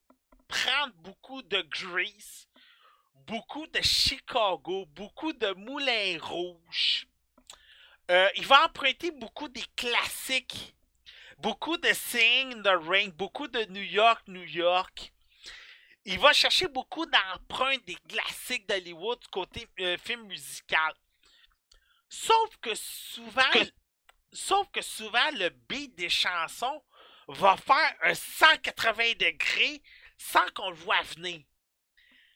prendre 0.46 0.94
beaucoup 0.94 1.42
de 1.42 1.60
Grease, 1.62 2.48
beaucoup 3.14 3.66
de 3.66 3.82
Chicago, 3.82 4.86
beaucoup 4.86 5.32
de 5.32 5.52
Moulin 5.52 6.18
Rouge. 6.20 7.06
Euh, 8.10 8.28
il 8.36 8.46
va 8.46 8.64
emprunter 8.64 9.10
beaucoup 9.10 9.48
des 9.48 9.64
classiques, 9.76 10.74
beaucoup 11.38 11.76
de 11.76 11.92
Sing 11.92 12.52
in 12.52 12.62
the 12.62 12.88
Rain, 12.88 13.10
beaucoup 13.10 13.48
de 13.48 13.64
New 13.66 13.82
York, 13.82 14.22
New 14.28 14.44
York. 14.44 15.12
Il 16.04 16.18
va 16.18 16.32
chercher 16.32 16.68
beaucoup 16.68 17.06
d'emprunts 17.06 17.78
des 17.86 17.96
classiques 18.08 18.66
d'Hollywood 18.68 19.20
du 19.20 19.28
côté 19.28 19.68
euh, 19.80 19.96
film 19.98 20.22
musical. 20.22 20.94
Sauf 22.08 22.56
que 22.62 22.74
souvent, 22.74 23.42
sauf 24.32 24.66
que 24.72 24.80
souvent 24.80 25.30
le 25.32 25.50
beat 25.50 25.94
des 25.96 26.08
chansons 26.08 26.82
va 27.28 27.56
faire 27.56 27.94
un 28.02 28.14
180 28.14 29.12
degrés 29.18 29.82
sans 30.16 30.48
qu'on 30.54 30.70
le 30.70 30.76
voit 30.76 31.02
venir. 31.02 31.42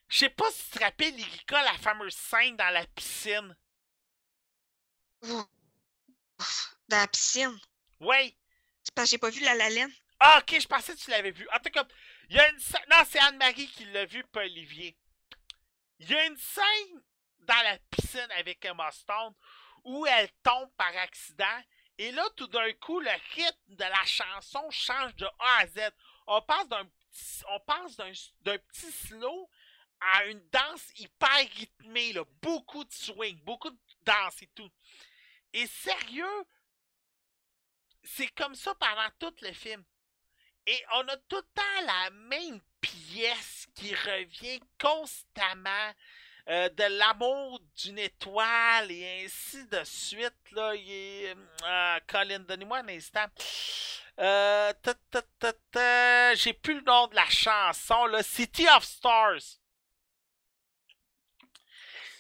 Je 0.09 0.19
sais 0.19 0.29
pas 0.29 0.51
si 0.51 0.65
tu 0.65 0.79
te 0.79 0.85
rappelles, 0.85 1.19
Erika, 1.19 1.63
la 1.63 1.79
fameuse 1.79 2.15
scène 2.15 2.57
dans 2.57 2.69
la 2.69 2.87
piscine. 2.89 3.57
Dans 5.23 5.47
la 6.91 7.09
piscine. 7.09 7.59
Oui. 8.01 8.37
Parce 8.95 9.09
que 9.09 9.11
j'ai 9.13 9.19
pas 9.19 9.31
vu 9.31 9.41
la 9.41 9.55
laine. 9.55 9.93
Ah, 10.21 10.39
ok, 10.41 10.61
je 10.61 10.69
pensais 10.69 10.95
que 10.95 11.01
tu 11.01 11.11
l'avais 11.11 11.33
vu. 11.33 11.49
En 11.53 11.59
tout 11.59 11.71
cas, 11.71 11.85
il 12.29 12.37
y 12.37 12.39
a 12.39 12.49
une 12.51 12.59
scène. 12.59 12.85
Non, 12.91 12.99
c'est 13.09 13.19
Anne-Marie 13.19 13.67
qui 13.69 13.85
l'a 13.87 14.05
vu, 14.05 14.23
pas 14.25 14.43
Olivier. 14.43 14.97
Il 15.99 16.11
y 16.11 16.15
a 16.15 16.27
une 16.27 16.37
scène 16.37 17.03
dans 17.41 17.63
la 17.65 17.79
piscine 17.91 18.31
avec 18.39 18.65
Emma 18.65 18.91
Stone 18.93 19.35
où 19.85 20.07
elle 20.07 20.31
tombe 20.43 20.71
par 20.77 20.97
accident. 20.97 21.63
Et 21.99 22.13
là, 22.13 22.25
tout 22.37 22.47
d'un 22.47 22.73
coup, 22.75 23.01
le 23.01 23.11
rythme 23.35 23.75
de 23.75 23.85
la 23.85 24.05
chanson 24.05 24.71
change 24.71 25.15
de 25.17 25.27
A 25.27 25.59
à 25.61 25.67
Z. 25.67 25.81
On 26.27 26.41
passe 26.43 26.69
d'un 26.69 26.85
petit, 26.85 27.43
on 27.49 27.61
passe 27.61 27.97
d'un 27.97 28.13
petit 28.59 28.93
slow 28.93 29.51
à 30.01 30.25
une 30.27 30.43
danse 30.51 30.89
hyper 30.97 31.49
rythmée, 31.57 32.13
là. 32.13 32.25
beaucoup 32.41 32.85
de 32.85 32.93
swing, 32.93 33.41
beaucoup 33.43 33.71
de 33.71 33.79
danse 34.05 34.43
et 34.43 34.49
tout. 34.55 34.71
Et 35.53 35.67
sérieux, 35.67 36.45
c'est 38.03 38.29
comme 38.29 38.55
ça 38.55 38.75
pendant 38.75 39.09
tout 39.19 39.35
le 39.43 39.53
film. 39.53 39.85
Et 40.67 40.85
on 40.95 41.09
a 41.09 41.17
tout 41.29 41.37
le 41.37 41.43
temps 41.55 41.87
la 41.87 42.11
même 42.11 42.61
pièce 42.81 43.67
qui 43.75 43.95
revient 43.95 44.61
constamment. 44.81 45.93
euh, 46.49 46.69
de 46.71 46.85
l'amour 46.99 47.61
d'une 47.77 47.99
étoile 47.99 48.91
et 48.91 49.25
ainsi 49.25 49.65
de 49.69 49.83
suite. 49.85 50.35
Là, 50.53 50.75
est... 50.75 51.35
euh, 51.65 52.01
Colin, 52.09 52.41
donnez-moi 52.41 52.79
un 52.79 52.89
instant. 52.89 53.27
Euh, 54.19 54.73
J'ai 56.35 56.53
plus 56.53 56.75
le 56.75 56.83
nom 56.83 57.07
de 57.07 57.15
la 57.15 57.29
chanson. 57.29 58.07
Là. 58.07 58.23
City 58.23 58.67
of 58.77 58.85
Stars. 58.85 59.59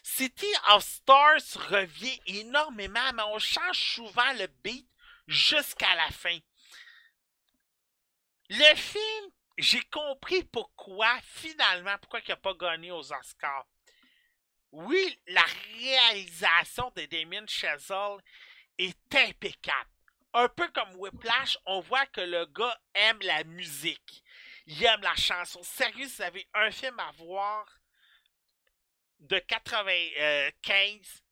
City 0.03 0.53
of 0.71 0.85
Stars 0.85 1.57
revient 1.71 2.21
énormément, 2.27 3.13
mais 3.15 3.23
on 3.23 3.39
change 3.39 3.79
souvent 3.79 4.33
le 4.35 4.47
beat 4.63 4.87
jusqu'à 5.27 5.95
la 5.95 6.11
fin. 6.11 6.39
Le 8.49 8.77
film, 8.77 9.31
j'ai 9.59 9.83
compris 9.85 10.45
pourquoi, 10.45 11.19
finalement, 11.23 11.97
pourquoi 11.99 12.21
il 12.21 12.29
n'a 12.29 12.37
pas 12.37 12.55
gagné 12.55 12.91
aux 12.91 13.13
Oscars. 13.13 13.67
Oui, 14.73 15.21
la 15.27 15.45
réalisation 15.75 16.91
de 16.97 17.05
Damien 17.07 17.47
Chazelle 17.47 18.19
est 18.79 19.15
impeccable. 19.15 19.91
Un 20.35 20.49
peu 20.49 20.67
comme 20.69 20.95
Whiplash, 20.97 21.59
on 21.67 21.81
voit 21.81 22.07
que 22.07 22.23
le 22.23 22.47
gars 22.47 22.81
aime 22.95 23.21
la 23.21 23.45
musique. 23.45 24.25
Il 24.67 24.83
aime 24.85 25.03
la 25.03 25.15
chanson. 25.15 25.63
Sérieux, 25.63 26.09
si 26.09 26.17
vous 26.17 26.23
avez 26.23 26.49
un 26.55 26.71
film 26.71 26.99
à 27.01 27.11
voir 27.13 27.67
de 29.19 29.39
95, 29.39 31.23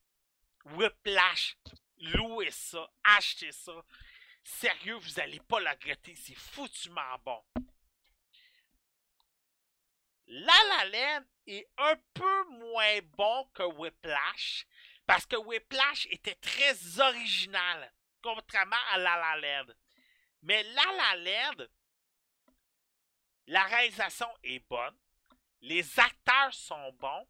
Whiplash, 0.76 1.56
louez 2.00 2.50
ça, 2.50 2.90
achetez 3.04 3.52
ça. 3.52 3.84
Sérieux, 4.42 4.96
vous 4.96 5.12
n'allez 5.16 5.40
pas 5.40 5.60
le 5.60 5.68
regretter, 5.68 6.14
c'est 6.16 6.34
foutument 6.34 7.18
bon. 7.24 7.42
La 10.26 10.54
La 10.68 10.84
Land 10.86 11.24
est 11.46 11.68
un 11.76 11.96
peu 12.14 12.44
moins 12.50 13.00
bon 13.16 13.44
que 13.52 13.64
Whiplash, 13.64 14.66
parce 15.06 15.26
que 15.26 15.36
Whiplash 15.36 16.06
était 16.10 16.36
très 16.36 17.00
original, 17.00 17.92
contrairement 18.22 18.76
à 18.92 18.98
La 18.98 19.16
La 19.16 19.36
Land. 19.40 19.72
Mais 20.42 20.62
La 20.62 20.84
La 20.92 21.16
Land, 21.16 21.66
la 23.48 23.64
réalisation 23.64 24.28
est 24.44 24.60
bonne, 24.68 24.96
les 25.62 25.98
acteurs 25.98 26.54
sont 26.54 26.92
bons, 26.92 27.26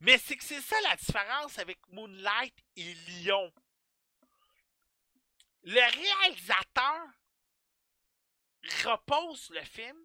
mais 0.00 0.18
c'est 0.18 0.36
que 0.36 0.44
c'est 0.44 0.60
ça 0.60 0.76
la 0.82 0.96
différence 0.96 1.58
avec 1.58 1.78
Moonlight 1.88 2.54
et 2.76 2.94
Lyon. 2.94 3.52
Le 5.68 5.80
réalisateur 5.80 7.08
repose 8.84 9.50
le 9.50 9.64
film 9.64 10.00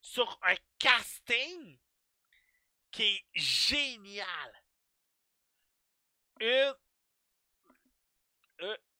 sur 0.00 0.38
un 0.42 0.54
casting 0.78 1.80
qui 2.92 3.02
est 3.02 3.24
génial. 3.34 4.62
Une, 6.38 6.76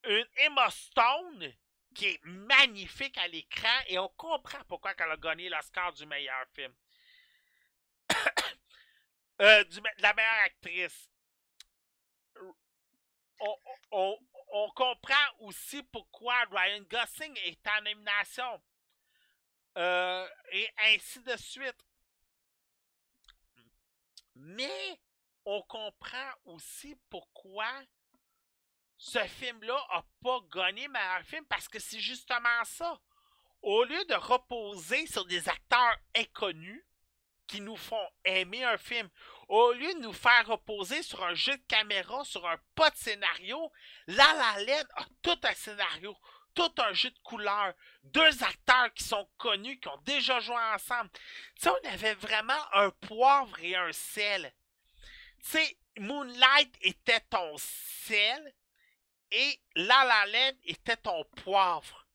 une 0.05 0.29
Emma 0.37 0.69
Stone 0.71 1.55
qui 1.95 2.07
est 2.07 2.25
magnifique 2.25 3.17
à 3.19 3.29
l'écran 3.29 3.81
et 3.87 3.97
on 3.97 4.09
comprend 4.09 4.65
pourquoi 4.65 4.95
elle 4.99 5.13
a 5.13 5.17
gagné 5.17 5.49
l'Oscar 5.49 5.93
du 5.93 6.07
meilleur 6.07 6.47
film. 6.55 6.75
Euh, 9.41 9.65
de 9.65 9.83
la 9.99 10.15
meilleure 10.15 10.45
actrice. 10.45 11.11
On, 13.91 14.19
on 14.57 14.71
comprend 14.71 15.27
aussi 15.41 15.83
pourquoi 15.83 16.37
Ryan 16.53 16.83
Gosling 16.89 17.37
est 17.45 17.67
en 17.67 17.83
nomination. 17.83 18.63
Euh, 19.77 20.29
et 20.53 20.69
ainsi 20.93 21.21
de 21.25 21.37
suite. 21.37 21.85
Mais 24.37 25.01
on 25.45 25.61
comprend 25.63 26.31
aussi 26.45 26.97
pourquoi 27.11 27.69
ce 28.97 29.19
film-là 29.27 29.77
n'a 29.93 30.05
pas 30.23 30.39
gagné 30.53 30.87
meilleur 30.87 31.23
film 31.25 31.45
parce 31.47 31.69
que 31.69 31.81
c'est 31.81 31.99
justement 31.99 32.65
ça. 32.65 33.01
Au 33.61 33.83
lieu 33.83 34.05
de 34.05 34.15
reposer 34.15 35.09
sur 35.09 35.25
des 35.25 35.49
acteurs 35.49 35.99
inconnus 36.15 36.85
qui 37.49 37.61
nous 37.61 37.77
font 37.77 38.09
aimer 38.25 38.63
un 38.63 38.79
film, 38.79 39.11
au 39.49 39.73
lieu 39.73 39.95
de 39.95 40.01
nous 40.01 40.13
faire 40.13 40.47
reposer 40.47 41.03
sur 41.03 41.23
un 41.25 41.35
jeu 41.35 41.57
de 41.57 41.63
caméra, 41.69 42.25
sur 42.25 42.47
un 42.47 42.59
pas 42.75 42.91
de 42.91 42.97
scénario, 42.97 43.71
La 44.07 44.33
La 44.35 44.65
Land 44.65 44.89
a 44.97 45.05
tout 45.23 45.39
un 45.43 45.55
scénario, 45.55 46.17
tout 46.55 46.73
un 46.79 46.93
jeu 46.93 47.11
de 47.11 47.19
couleurs, 47.21 47.75
deux 48.05 48.43
acteurs 48.43 48.93
qui 48.95 49.05
sont 49.05 49.29
connus, 49.37 49.79
qui 49.81 49.89
ont 49.89 50.01
déjà 50.05 50.41
joué 50.41 50.57
ensemble. 50.75 51.11
Tu 51.61 51.69
on 51.69 51.89
avait 51.89 52.15
vraiment 52.15 52.75
un 52.75 52.91
poivre 52.91 53.59
et 53.61 53.77
un 53.77 53.93
sel. 53.93 54.53
Tu 55.51 55.59
Moonlight 55.99 56.75
était 56.81 57.21
ton 57.31 57.55
sel 57.57 58.55
et 59.31 59.61
La 59.75 60.05
La 60.05 60.27
Land 60.27 60.57
était 60.65 60.97
ton 60.97 61.25
poivre. 61.43 62.07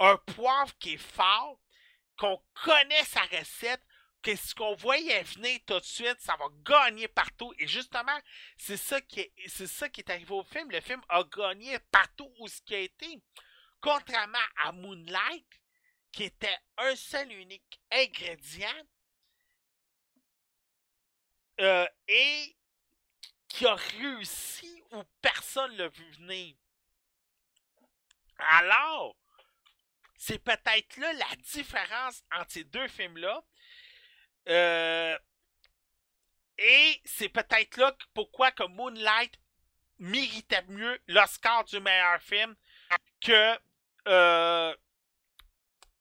Un 0.00 0.16
poivre 0.16 0.72
qui 0.78 0.94
est 0.94 0.96
fort, 0.96 1.58
qu'on 2.16 2.40
connaît 2.64 3.04
sa 3.04 3.22
recette, 3.22 3.82
que 4.22 4.34
ce 4.34 4.54
qu'on 4.54 4.74
voyait 4.74 5.22
venir 5.22 5.60
tout 5.66 5.78
de 5.78 5.84
suite, 5.84 6.20
ça 6.20 6.36
va 6.36 6.46
gagner 6.64 7.08
partout. 7.08 7.52
Et 7.58 7.66
justement, 7.66 8.18
c'est 8.56 8.76
ça 8.76 9.00
qui 9.00 9.20
est, 9.20 10.10
arrivé 10.10 10.32
au 10.32 10.42
film. 10.44 10.70
Le 10.70 10.80
film 10.80 11.00
a 11.08 11.22
gagné 11.24 11.78
partout 11.90 12.30
où 12.38 12.48
ce 12.48 12.60
qui 12.62 12.74
a 12.74 12.80
été. 12.80 13.22
Contrairement 13.80 14.38
à 14.64 14.72
Moonlight, 14.72 15.46
qui 16.10 16.24
était 16.24 16.58
un 16.78 16.96
seul 16.96 17.30
unique 17.32 17.80
ingrédient, 17.92 18.86
euh, 21.60 21.86
et 22.06 22.56
qui 23.48 23.66
a 23.66 23.74
réussi 23.74 24.82
où 24.92 25.02
personne 25.20 25.76
l'a 25.76 25.88
vu 25.88 26.10
venir. 26.12 26.54
Alors, 28.38 29.16
c'est 30.16 30.38
peut-être 30.38 30.96
là 30.98 31.12
la 31.12 31.36
différence 31.36 32.22
entre 32.32 32.50
ces 32.50 32.64
deux 32.64 32.88
films-là. 32.88 33.42
Euh, 34.48 35.18
et 36.58 37.00
c'est 37.04 37.28
peut-être 37.28 37.76
là 37.76 37.96
pourquoi 38.14 38.50
que 38.50 38.64
Moonlight 38.64 39.38
méritait 39.98 40.64
mieux 40.68 41.00
l'Oscar 41.06 41.64
du 41.64 41.80
meilleur 41.80 42.20
film 42.22 42.54
que 43.20 43.58
euh, 44.08 44.74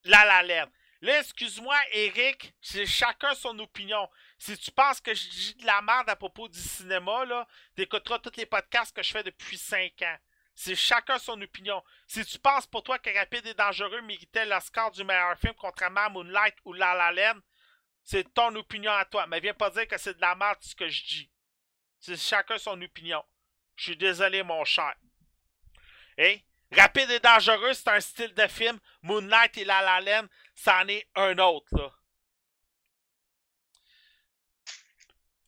La 0.03 0.25
La 0.25 0.43
Land. 0.43 0.71
Là, 1.01 1.19
excuse-moi, 1.19 1.77
Eric, 1.91 2.55
c'est 2.59 2.87
chacun 2.87 3.35
son 3.35 3.57
opinion. 3.59 4.09
Si 4.39 4.57
tu 4.57 4.71
penses 4.71 4.99
que 4.99 5.13
je 5.13 5.29
dis 5.29 5.55
de 5.55 5.65
la 5.65 5.81
merde 5.81 6.09
à 6.09 6.15
propos 6.15 6.47
du 6.47 6.59
cinéma, 6.59 7.23
là, 7.25 7.47
t'écouteras 7.75 8.17
tous 8.19 8.35
les 8.37 8.47
podcasts 8.47 8.95
que 8.95 9.03
je 9.03 9.11
fais 9.11 9.23
depuis 9.23 9.57
5 9.59 10.01
ans. 10.01 10.17
C'est 10.55 10.75
chacun 10.75 11.19
son 11.19 11.39
opinion. 11.39 11.83
Si 12.07 12.25
tu 12.25 12.39
penses 12.39 12.65
pour 12.65 12.81
toi 12.81 12.97
que 12.97 13.15
Rapide 13.15 13.45
et 13.45 13.53
Dangereux 13.53 14.01
méritait 14.01 14.45
l'Oscar 14.45 14.89
du 14.89 15.03
meilleur 15.03 15.37
film 15.37 15.53
contrairement 15.53 16.01
à 16.01 16.09
Moonlight 16.09 16.55
ou 16.65 16.73
La 16.73 16.95
La 16.95 17.11
c'est 18.07 18.33
ton 18.33 18.55
opinion 18.55 18.93
à 18.93 19.03
toi. 19.03 19.27
Mais 19.27 19.41
viens 19.41 19.53
pas 19.53 19.69
dire 19.69 19.85
que 19.85 19.97
c'est 19.97 20.13
de 20.13 20.21
la 20.21 20.33
merde 20.33 20.59
ce 20.61 20.73
que 20.73 20.87
je 20.87 21.03
dis. 21.03 21.29
C'est 21.99 22.15
chacun 22.15 22.57
son 22.57 22.81
opinion. 22.81 23.21
Je 23.75 23.83
suis 23.83 23.97
désolé, 23.97 24.43
mon 24.43 24.63
cher. 24.63 24.95
Hein? 26.17 26.37
Rapide 26.71 27.11
et 27.11 27.19
dangereux, 27.19 27.73
c'est 27.73 27.89
un 27.89 27.99
style 27.99 28.33
de 28.33 28.47
film. 28.47 28.79
Moonlight 29.01 29.57
et 29.57 29.65
La 29.65 29.81
La 29.81 29.99
Land, 29.99 30.27
c'en 30.55 30.87
est 30.87 31.05
un 31.15 31.37
autre, 31.39 31.67
là. 31.77 31.91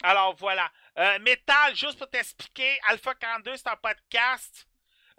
Alors 0.03 0.35
voilà. 0.35 0.69
Euh, 0.97 1.17
Metal, 1.19 1.73
juste 1.75 1.97
pour 1.97 2.09
t'expliquer, 2.09 2.77
Alpha 2.89 3.15
42, 3.15 3.55
c'est 3.55 3.69
un 3.69 3.77
podcast. 3.77 4.67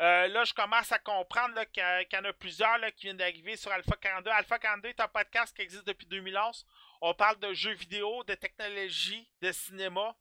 Euh, 0.01 0.29
là, 0.29 0.45
je 0.45 0.53
commence 0.53 0.93
à 0.93 0.99
comprendre 0.99 1.65
qu'il 1.73 1.83
y 1.83 2.17
en 2.17 2.25
a 2.25 2.33
plusieurs 2.35 2.79
qui 2.97 3.07
viennent 3.07 3.17
d'arriver 3.17 3.57
sur 3.57 3.73
Alpha 3.73 3.97
42. 3.97 4.31
Alpha 4.31 4.59
42 4.59 4.91
est 4.91 5.01
un 5.01 5.09
podcast 5.09 5.57
qui 5.57 5.63
existe 5.63 5.87
depuis 5.87 6.07
2011. 6.07 6.67
On 7.01 7.15
parle 7.15 7.39
de 7.39 7.53
jeux 7.53 7.73
vidéo, 7.73 8.25
de 8.25 8.35
technologie, 8.35 9.29
de 9.41 9.53
cinéma. 9.53 10.15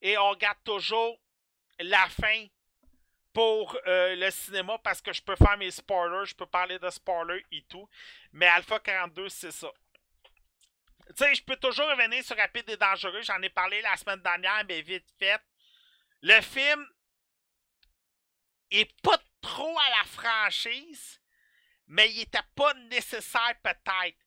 Et 0.00 0.16
on 0.18 0.30
regarde 0.30 0.58
toujours 0.64 1.20
la 1.80 2.08
fin 2.08 2.46
pour 3.32 3.78
euh, 3.86 4.16
le 4.16 4.30
cinéma 4.30 4.78
parce 4.78 5.00
que 5.00 5.12
je 5.12 5.22
peux 5.22 5.36
faire 5.36 5.56
mes 5.56 5.70
spoilers, 5.70 6.26
je 6.26 6.34
peux 6.34 6.46
parler 6.46 6.78
de 6.78 6.90
spoilers 6.90 7.44
et 7.52 7.62
tout. 7.62 7.88
Mais 8.32 8.46
Alpha 8.46 8.80
42, 8.80 9.28
c'est 9.28 9.52
ça. 9.52 9.70
Tu 11.08 11.14
sais, 11.16 11.34
je 11.34 11.42
peux 11.42 11.56
toujours 11.56 11.88
revenir 11.88 12.22
sur 12.24 12.36
Rapide 12.36 12.68
et 12.68 12.76
Dangereux. 12.76 13.22
J'en 13.22 13.40
ai 13.40 13.48
parlé 13.48 13.80
la 13.80 13.96
semaine 13.96 14.20
dernière, 14.20 14.64
mais 14.68 14.82
vite 14.82 15.06
fait. 15.18 15.40
Le 16.20 16.40
film 16.40 16.84
est 18.70 18.92
pas 19.02 19.18
trop 19.40 19.78
à 19.78 19.98
la 19.98 20.04
franchise, 20.04 21.20
mais 21.86 22.10
il 22.10 22.20
était 22.22 22.38
pas 22.54 22.74
nécessaire 22.90 23.54
peut-être. 23.62 24.18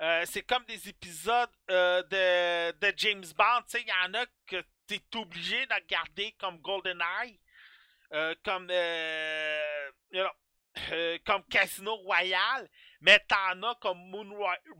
Euh, 0.00 0.24
c'est 0.26 0.42
comme 0.42 0.64
des 0.66 0.88
épisodes 0.88 1.50
euh, 1.70 2.02
de, 2.04 2.78
de, 2.78 2.94
James 2.96 3.24
Bond. 3.36 3.64
Il 3.74 3.88
y 3.88 3.92
en 4.06 4.14
a 4.14 4.26
que 4.46 4.62
tu 4.86 4.94
es 4.94 5.16
obligé 5.16 5.66
de 5.66 5.74
regarder 5.74 6.32
comme 6.38 6.58
GoldenEye, 6.58 7.40
euh, 8.12 8.34
comme, 8.44 8.68
comme 11.26 11.42
Casino 11.50 11.96
Royale, 11.96 12.70
mais 13.00 13.18
t'en 13.26 13.60
as 13.64 13.74
comme 13.80 13.98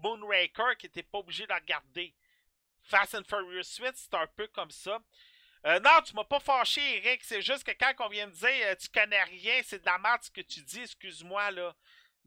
Moonraker 0.03 0.77
qui 0.79 0.87
n'était 0.87 1.03
pas 1.03 1.19
obligé 1.19 1.47
de 1.47 1.53
regarder. 1.53 2.15
Fast 2.85 3.17
and 3.17 3.25
Furious 3.29 3.77
8, 3.81 3.91
c'est 3.95 4.15
un 4.15 4.27
peu 4.29 4.47
comme 4.47 4.71
ça. 4.71 5.01
Non, 5.65 6.01
tu 6.07 6.15
m'as 6.15 6.25
pas 6.25 6.41
fâché, 6.41 6.81
Eric. 6.99 7.23
C'est 7.25 7.43
juste 7.43 7.65
que 7.65 7.73
quand 7.73 7.93
on 8.07 8.09
vient 8.09 8.29
me 8.29 8.33
dire 8.33 8.77
tu 8.79 8.89
connais 8.89 9.25
rien, 9.25 9.61
c'est 9.65 9.81
de 9.81 9.85
la 9.85 9.99
merde 9.99 10.23
ce 10.23 10.31
que 10.31 10.41
tu 10.41 10.61
dis, 10.61 10.83
excuse-moi, 10.83 11.51
là. 11.51 11.75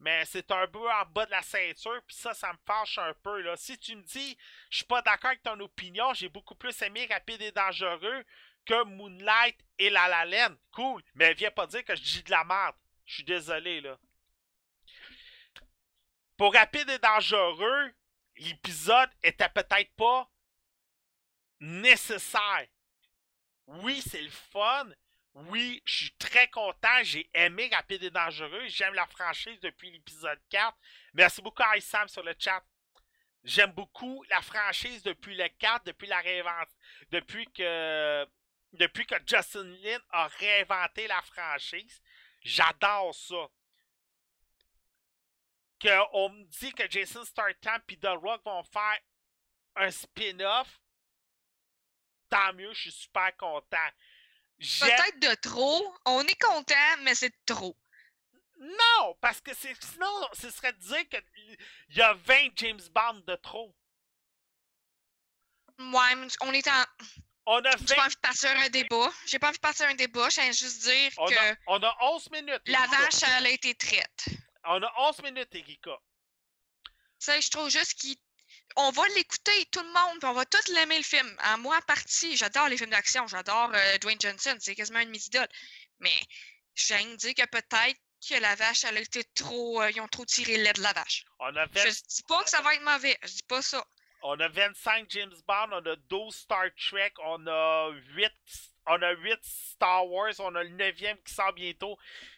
Mais 0.02 0.24
c'est 0.24 0.50
un 0.50 0.66
peu 0.66 0.90
en 0.90 1.04
bas 1.06 1.26
de 1.26 1.30
la 1.30 1.42
ceinture, 1.42 2.02
puis 2.04 2.16
ça, 2.16 2.34
ça 2.34 2.52
me 2.52 2.58
fâche 2.66 2.98
un 2.98 3.14
peu, 3.22 3.40
là. 3.40 3.56
Si 3.56 3.78
tu 3.78 3.94
me 3.94 4.02
dis 4.02 4.36
je 4.68 4.78
suis 4.78 4.86
pas 4.86 5.00
d'accord 5.00 5.28
avec 5.30 5.44
ton 5.44 5.58
opinion, 5.60 6.12
j'ai 6.12 6.28
beaucoup 6.28 6.56
plus 6.56 6.82
aimé 6.82 7.06
Rapide 7.08 7.40
et 7.40 7.52
Dangereux 7.52 8.24
que 8.66 8.82
Moonlight 8.82 9.56
et 9.78 9.90
La 9.90 10.08
La 10.08 10.24
Land. 10.24 10.56
Cool. 10.72 11.04
Mais 11.14 11.34
viens 11.34 11.52
pas 11.52 11.68
dire 11.68 11.84
que 11.84 11.94
je 11.94 12.02
dis 12.02 12.22
de 12.24 12.32
la 12.32 12.42
merde. 12.42 12.74
Je 13.06 13.14
suis 13.14 13.24
désolé, 13.24 13.80
là. 13.80 13.96
Pour 16.36 16.52
Rapide 16.52 16.90
et 16.90 16.98
Dangereux, 16.98 17.92
l'épisode 18.36 19.10
était 19.22 19.50
peut-être 19.50 19.94
pas 19.94 20.28
nécessaire. 21.60 22.66
Oui, 23.68 24.02
c'est 24.02 24.22
le 24.22 24.30
fun. 24.30 24.88
Oui, 25.34 25.82
je 25.86 25.94
suis 25.94 26.12
très 26.12 26.48
content. 26.48 27.02
J'ai 27.02 27.28
aimé 27.32 27.70
Rapide 27.72 28.02
et 28.02 28.10
Dangereux. 28.10 28.66
J'aime 28.66 28.94
la 28.94 29.06
franchise 29.06 29.58
depuis 29.60 29.90
l'épisode 29.90 30.38
4. 30.50 30.76
Merci 31.14 31.40
beaucoup 31.40 31.62
à 31.62 31.80
Sam 31.80 32.06
sur 32.08 32.22
le 32.22 32.34
chat. 32.38 32.62
J'aime 33.42 33.72
beaucoup 33.72 34.22
la 34.28 34.40
franchise 34.42 35.02
depuis 35.02 35.34
le 35.34 35.48
4, 35.48 35.86
depuis 35.86 36.06
la. 36.06 36.22
Depuis 37.10 37.46
que. 37.52 38.26
Depuis 38.72 39.06
que 39.06 39.16
Justin 39.26 39.64
Lin 39.64 40.00
a 40.10 40.28
réinventé 40.28 41.06
la 41.06 41.20
franchise. 41.22 42.00
J'adore 42.42 43.14
ça. 43.14 43.48
Qu'on 45.80 46.28
me 46.30 46.44
dit 46.44 46.72
que 46.72 46.88
Jason 46.90 47.24
Statham 47.24 47.82
et 47.88 47.96
The 47.98 48.06
Rock 48.06 48.42
vont 48.44 48.62
faire 48.62 48.98
un 49.76 49.90
spin-off 49.90 50.82
tant 52.32 52.52
mieux, 52.54 52.72
je 52.72 52.80
suis 52.80 52.92
super 52.92 53.36
content. 53.36 53.88
Peut-être 54.80 55.18
de 55.20 55.34
trop. 55.34 55.94
On 56.06 56.22
est 56.22 56.40
content, 56.40 56.96
mais 57.02 57.14
c'est 57.14 57.34
trop. 57.44 57.76
Non, 58.58 59.16
parce 59.20 59.40
que 59.40 59.52
c'est 59.54 59.74
sinon, 59.82 60.28
ce 60.34 60.50
serait 60.50 60.72
de 60.72 60.78
dire 60.78 61.08
qu'il 61.08 61.96
y 61.96 62.00
a 62.00 62.14
20 62.14 62.50
James 62.56 62.80
Bond 62.94 63.22
de 63.26 63.34
trop. 63.36 63.74
Ouais, 65.78 66.28
on 66.42 66.52
est 66.52 66.68
en. 66.68 66.84
On 67.44 67.56
a 67.56 67.76
20... 67.76 67.88
J'ai 67.88 67.96
pas 67.96 68.04
envie 68.04 68.14
de 68.14 68.20
passer 68.20 68.46
un 68.46 68.68
débat. 68.68 69.12
J'ai 69.26 69.38
pas 69.40 69.48
envie 69.48 69.56
de 69.56 69.60
passer 69.60 69.82
un 69.82 69.94
débat. 69.94 70.28
Je 70.28 70.40
viens 70.40 70.52
juste 70.52 70.82
dire 70.82 71.10
on 71.16 71.26
que. 71.26 71.34
A, 71.34 71.56
on 71.66 71.82
a 71.82 71.96
11 72.02 72.30
minutes. 72.30 72.62
La 72.66 72.86
vache, 72.86 73.22
elle 73.36 73.46
a 73.46 73.50
été 73.50 73.74
traite. 73.74 74.26
On 74.64 74.80
a 74.80 74.92
11 75.08 75.22
minutes, 75.22 75.52
Erika. 75.54 75.98
Ça, 77.18 77.40
je 77.40 77.48
trouve 77.48 77.68
juste 77.68 77.94
qu'il 77.94 78.16
on 78.76 78.90
va 78.90 79.06
l'écouter, 79.08 79.66
tout 79.70 79.80
le 79.80 79.92
monde, 79.92 80.24
on 80.24 80.32
va 80.32 80.44
tous 80.44 80.72
l'aimer 80.72 80.98
le 80.98 81.04
film. 81.04 81.36
À 81.40 81.56
moi, 81.56 81.80
partie, 81.86 82.36
j'adore 82.36 82.68
les 82.68 82.76
films 82.76 82.90
d'action, 82.90 83.26
j'adore 83.26 83.70
euh, 83.74 83.98
Dwayne 83.98 84.20
Johnson, 84.20 84.56
c'est 84.60 84.74
quasiment 84.74 85.00
une 85.00 85.14
idoles. 85.14 85.48
Mais 86.00 86.14
je 86.74 86.94
viens 86.94 87.06
de 87.06 87.16
dire 87.16 87.34
que 87.34 87.46
peut-être 87.46 88.00
que 88.28 88.40
la 88.40 88.54
vache, 88.54 88.84
elle 88.84 88.96
a 88.96 89.00
été 89.00 89.24
trop. 89.34 89.82
Euh, 89.82 89.90
ils 89.90 90.00
ont 90.00 90.08
trop 90.08 90.24
tiré 90.24 90.56
le 90.56 90.64
lait 90.64 90.72
de 90.72 90.82
la 90.82 90.92
vache. 90.92 91.24
On 91.40 91.54
a 91.56 91.66
Je 91.74 91.88
dis 91.88 92.22
pas 92.28 92.42
que 92.42 92.50
ça 92.50 92.60
va 92.62 92.74
être 92.74 92.82
mauvais, 92.82 93.18
je 93.22 93.28
dis 93.28 93.42
pas 93.48 93.62
ça. 93.62 93.84
On 94.22 94.38
a 94.38 94.48
25 94.48 95.10
James 95.10 95.34
Bond, 95.48 95.70
on 95.72 95.84
a 95.84 95.96
12 96.08 96.34
Star 96.34 96.66
Trek, 96.76 97.12
on 97.24 97.44
a 97.48 97.90
8 98.14 98.30
on 98.86 99.02
a 99.02 99.12
8 99.12 99.38
Star 99.42 100.06
Wars, 100.06 100.34
on 100.40 100.54
a 100.54 100.62
le 100.62 100.70
9e 100.70 101.22
qui 101.24 101.34
sort 101.34 101.52
bientôt. 101.52 101.96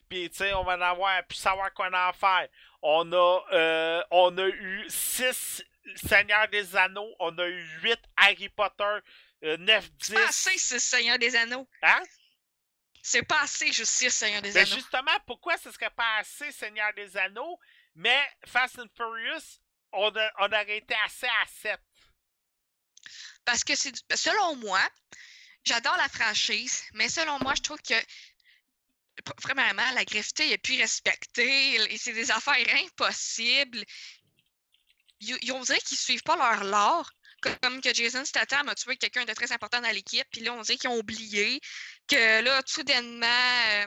Puis, 0.09 0.29
tu 0.31 0.37
sais, 0.37 0.53
on 0.55 0.65
va 0.65 0.77
en 0.77 0.81
avoir, 0.81 1.23
puis 1.27 1.39
savoir 1.39 1.73
quoi 1.73 1.89
en 1.89 2.13
faire. 2.13 2.49
On 2.83 3.11
a, 3.13 3.41
euh, 3.53 4.03
on 4.11 4.37
a 4.37 4.47
eu 4.47 4.85
6 4.89 5.65
Seigneur 5.97 6.49
des 6.49 6.75
Anneaux, 6.77 7.15
on 7.19 7.37
a 7.39 7.47
eu 7.47 7.65
8 7.83 7.99
Harry 8.17 8.49
Potter, 8.49 8.99
9, 9.43 9.91
10. 9.93 10.07
C'est 10.07 10.15
pas 10.15 10.29
assez, 10.29 10.59
6 10.59 10.81
Seigneur 10.81 11.19
des 11.19 11.37
Anneaux. 11.37 11.69
Hein? 11.83 12.03
C'est 13.03 13.23
pas 13.23 13.43
assez, 13.43 13.73
juste 13.73 13.93
6 13.93 14.11
Seigneur 14.11 14.43
des 14.43 14.53
Mais 14.53 14.61
Anneaux. 14.61 14.75
justement, 14.75 15.17
pourquoi 15.27 15.57
ce 15.59 15.71
serait 15.71 15.91
pas 15.91 16.17
assez 16.19 16.51
Seigneur 16.53 16.93
des 16.95 17.17
Anneaux, 17.17 17.59
mais 17.95 18.23
Fast 18.47 18.79
and 18.79 18.87
Furious, 18.97 19.61
on, 19.93 20.09
a, 20.09 20.33
on 20.39 20.47
aurait 20.47 20.79
été 20.79 20.95
assez 21.05 21.27
à 21.27 21.47
7? 21.63 21.81
Parce 23.45 23.63
que 23.63 23.75
c'est 23.77 23.95
selon 24.15 24.57
moi, 24.57 24.81
j'adore 25.65 25.97
la 25.99 26.09
franchise, 26.09 26.83
mais 26.95 27.11
selon 27.11 27.39
moi, 27.41 27.53
je 27.55 27.63
trouve 27.63 27.81
que 27.83 27.95
premièrement, 29.43 29.91
la 29.93 30.05
gravité 30.05 30.51
est 30.51 30.59
plus 30.59 30.79
respectée. 30.81 31.97
C'est 31.99 32.15
des 32.15 32.31
affaires 32.31 32.57
impossibles 32.85 33.85
ils, 35.43 35.53
on 35.53 35.61
dirait 35.61 35.81
qu'ils 35.81 35.99
suivent 35.99 36.23
pas 36.23 36.37
leur 36.37 36.65
lore. 36.65 37.11
Comme 37.63 37.83
que 37.83 37.93
Jason 37.93 38.25
Statham 38.25 38.71
a 38.71 38.75
tué 38.75 38.97
quelqu'un 38.97 39.27
de 39.27 39.33
très 39.35 39.53
important 39.53 39.81
dans 39.83 39.91
l'équipe, 39.91 40.27
puis 40.33 40.41
là, 40.41 40.55
on 40.55 40.63
dirait 40.63 40.79
qu'ils 40.79 40.89
ont 40.89 40.97
oublié 40.97 41.61
que 42.09 42.41
là, 42.41 42.63
soudainement, 42.65 43.27
euh, 43.27 43.87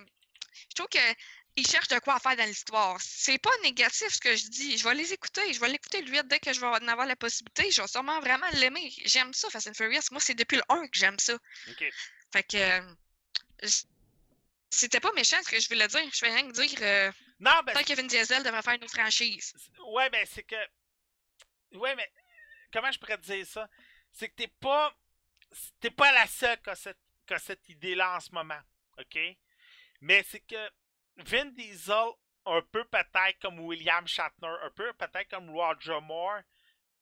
je 0.70 0.76
trouve 0.76 0.88
qu'ils 0.90 1.68
cherchent 1.68 1.88
de 1.88 1.98
quoi 1.98 2.20
faire 2.20 2.36
dans 2.36 2.46
l'histoire. 2.46 2.98
C'est 3.02 3.40
pas 3.40 3.50
négatif 3.64 4.10
ce 4.10 4.20
que 4.20 4.36
je 4.36 4.48
dis. 4.50 4.78
Je 4.78 4.84
vais 4.84 4.94
les 4.94 5.12
écouter. 5.12 5.54
Je 5.54 5.60
vais 5.60 5.70
l'écouter 5.70 6.04
lui 6.04 6.20
dès 6.26 6.40
que 6.40 6.54
je 6.54 6.60
vais 6.60 6.68
en 6.68 6.88
avoir 6.88 7.08
la 7.08 7.16
possibilité. 7.16 7.72
Je 7.72 7.82
vais 7.82 7.88
sûrement 7.88 8.20
vraiment 8.20 8.48
l'aimer. 8.54 8.94
J'aime 9.06 9.34
ça, 9.34 9.50
Fast 9.50 9.68
and 9.68 9.74
Furious. 9.74 10.02
Moi, 10.12 10.22
c'est 10.22 10.36
depuis 10.36 10.58
le 10.58 10.64
1 10.70 10.84
que 10.88 10.98
j'aime 10.98 11.18
ça. 11.18 11.38
Fait 12.32 12.44
que. 12.44 12.58
Euh, 12.58 13.68
c'était 14.70 15.00
pas 15.00 15.12
méchant 15.14 15.38
ce 15.44 15.50
que 15.50 15.60
je 15.60 15.68
voulais 15.70 15.88
dire. 15.88 16.10
Je 16.14 16.26
vais 16.26 16.34
rien 16.34 16.50
dire. 16.50 16.78
Euh, 16.82 17.12
non, 17.40 17.54
ben. 17.66 17.74
Kevin 17.84 18.08
Diesel 18.08 18.44
devrait 18.44 18.62
faire 18.62 18.78
une 18.82 18.88
franchise. 18.90 19.54
Ouais, 19.94 20.10
ben, 20.10 20.26
c'est 20.32 20.44
que 20.44 20.56
Ouais, 21.74 21.96
mais 21.96 22.12
comment 22.72 22.92
je 22.92 23.00
pourrais 23.00 23.18
te 23.18 23.24
dire 23.24 23.46
ça? 23.46 23.70
C'est 24.12 24.30
que 24.30 24.36
t'es 24.36 24.48
pas. 24.48 24.96
T'es 25.80 25.92
pas 25.92 26.12
la 26.12 26.28
seule 26.28 26.62
qui 26.62 26.70
a 26.70 26.76
cette, 26.76 26.98
cette 27.40 27.70
idée-là 27.70 28.18
en 28.18 28.20
ce 28.20 28.32
moment. 28.32 28.60
OK? 28.98 29.18
Mais 30.02 30.24
c'est 30.24 30.42
que 30.42 30.70
Vin 31.18 31.46
Diesel, 31.46 32.12
un 32.46 32.62
peu 32.72 32.84
peut-être 32.86 33.40
comme 33.42 33.60
William 33.60 34.08
Shatner, 34.08 34.54
un 34.64 34.72
peu 34.72 34.92
peut-être 34.94 35.30
comme 35.30 35.50
Roger 35.50 36.00
Moore, 36.02 36.42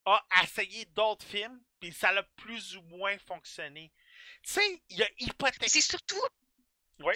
a 0.06 0.24
essayé 0.44 0.86
d'autres 0.86 1.26
films, 1.26 1.60
puis 1.80 1.92
ça 1.92 2.10
a 2.10 2.24
plus 2.24 2.78
ou 2.78 2.82
moins 2.84 3.18
fonctionné. 3.20 3.92
Tu 4.44 4.54
sais, 4.54 4.82
il 4.90 5.02
a 5.02 5.08
hypothéqué. 5.20 5.68
C'est 5.68 5.82
surtout. 5.82 6.22
Oui. 7.00 7.14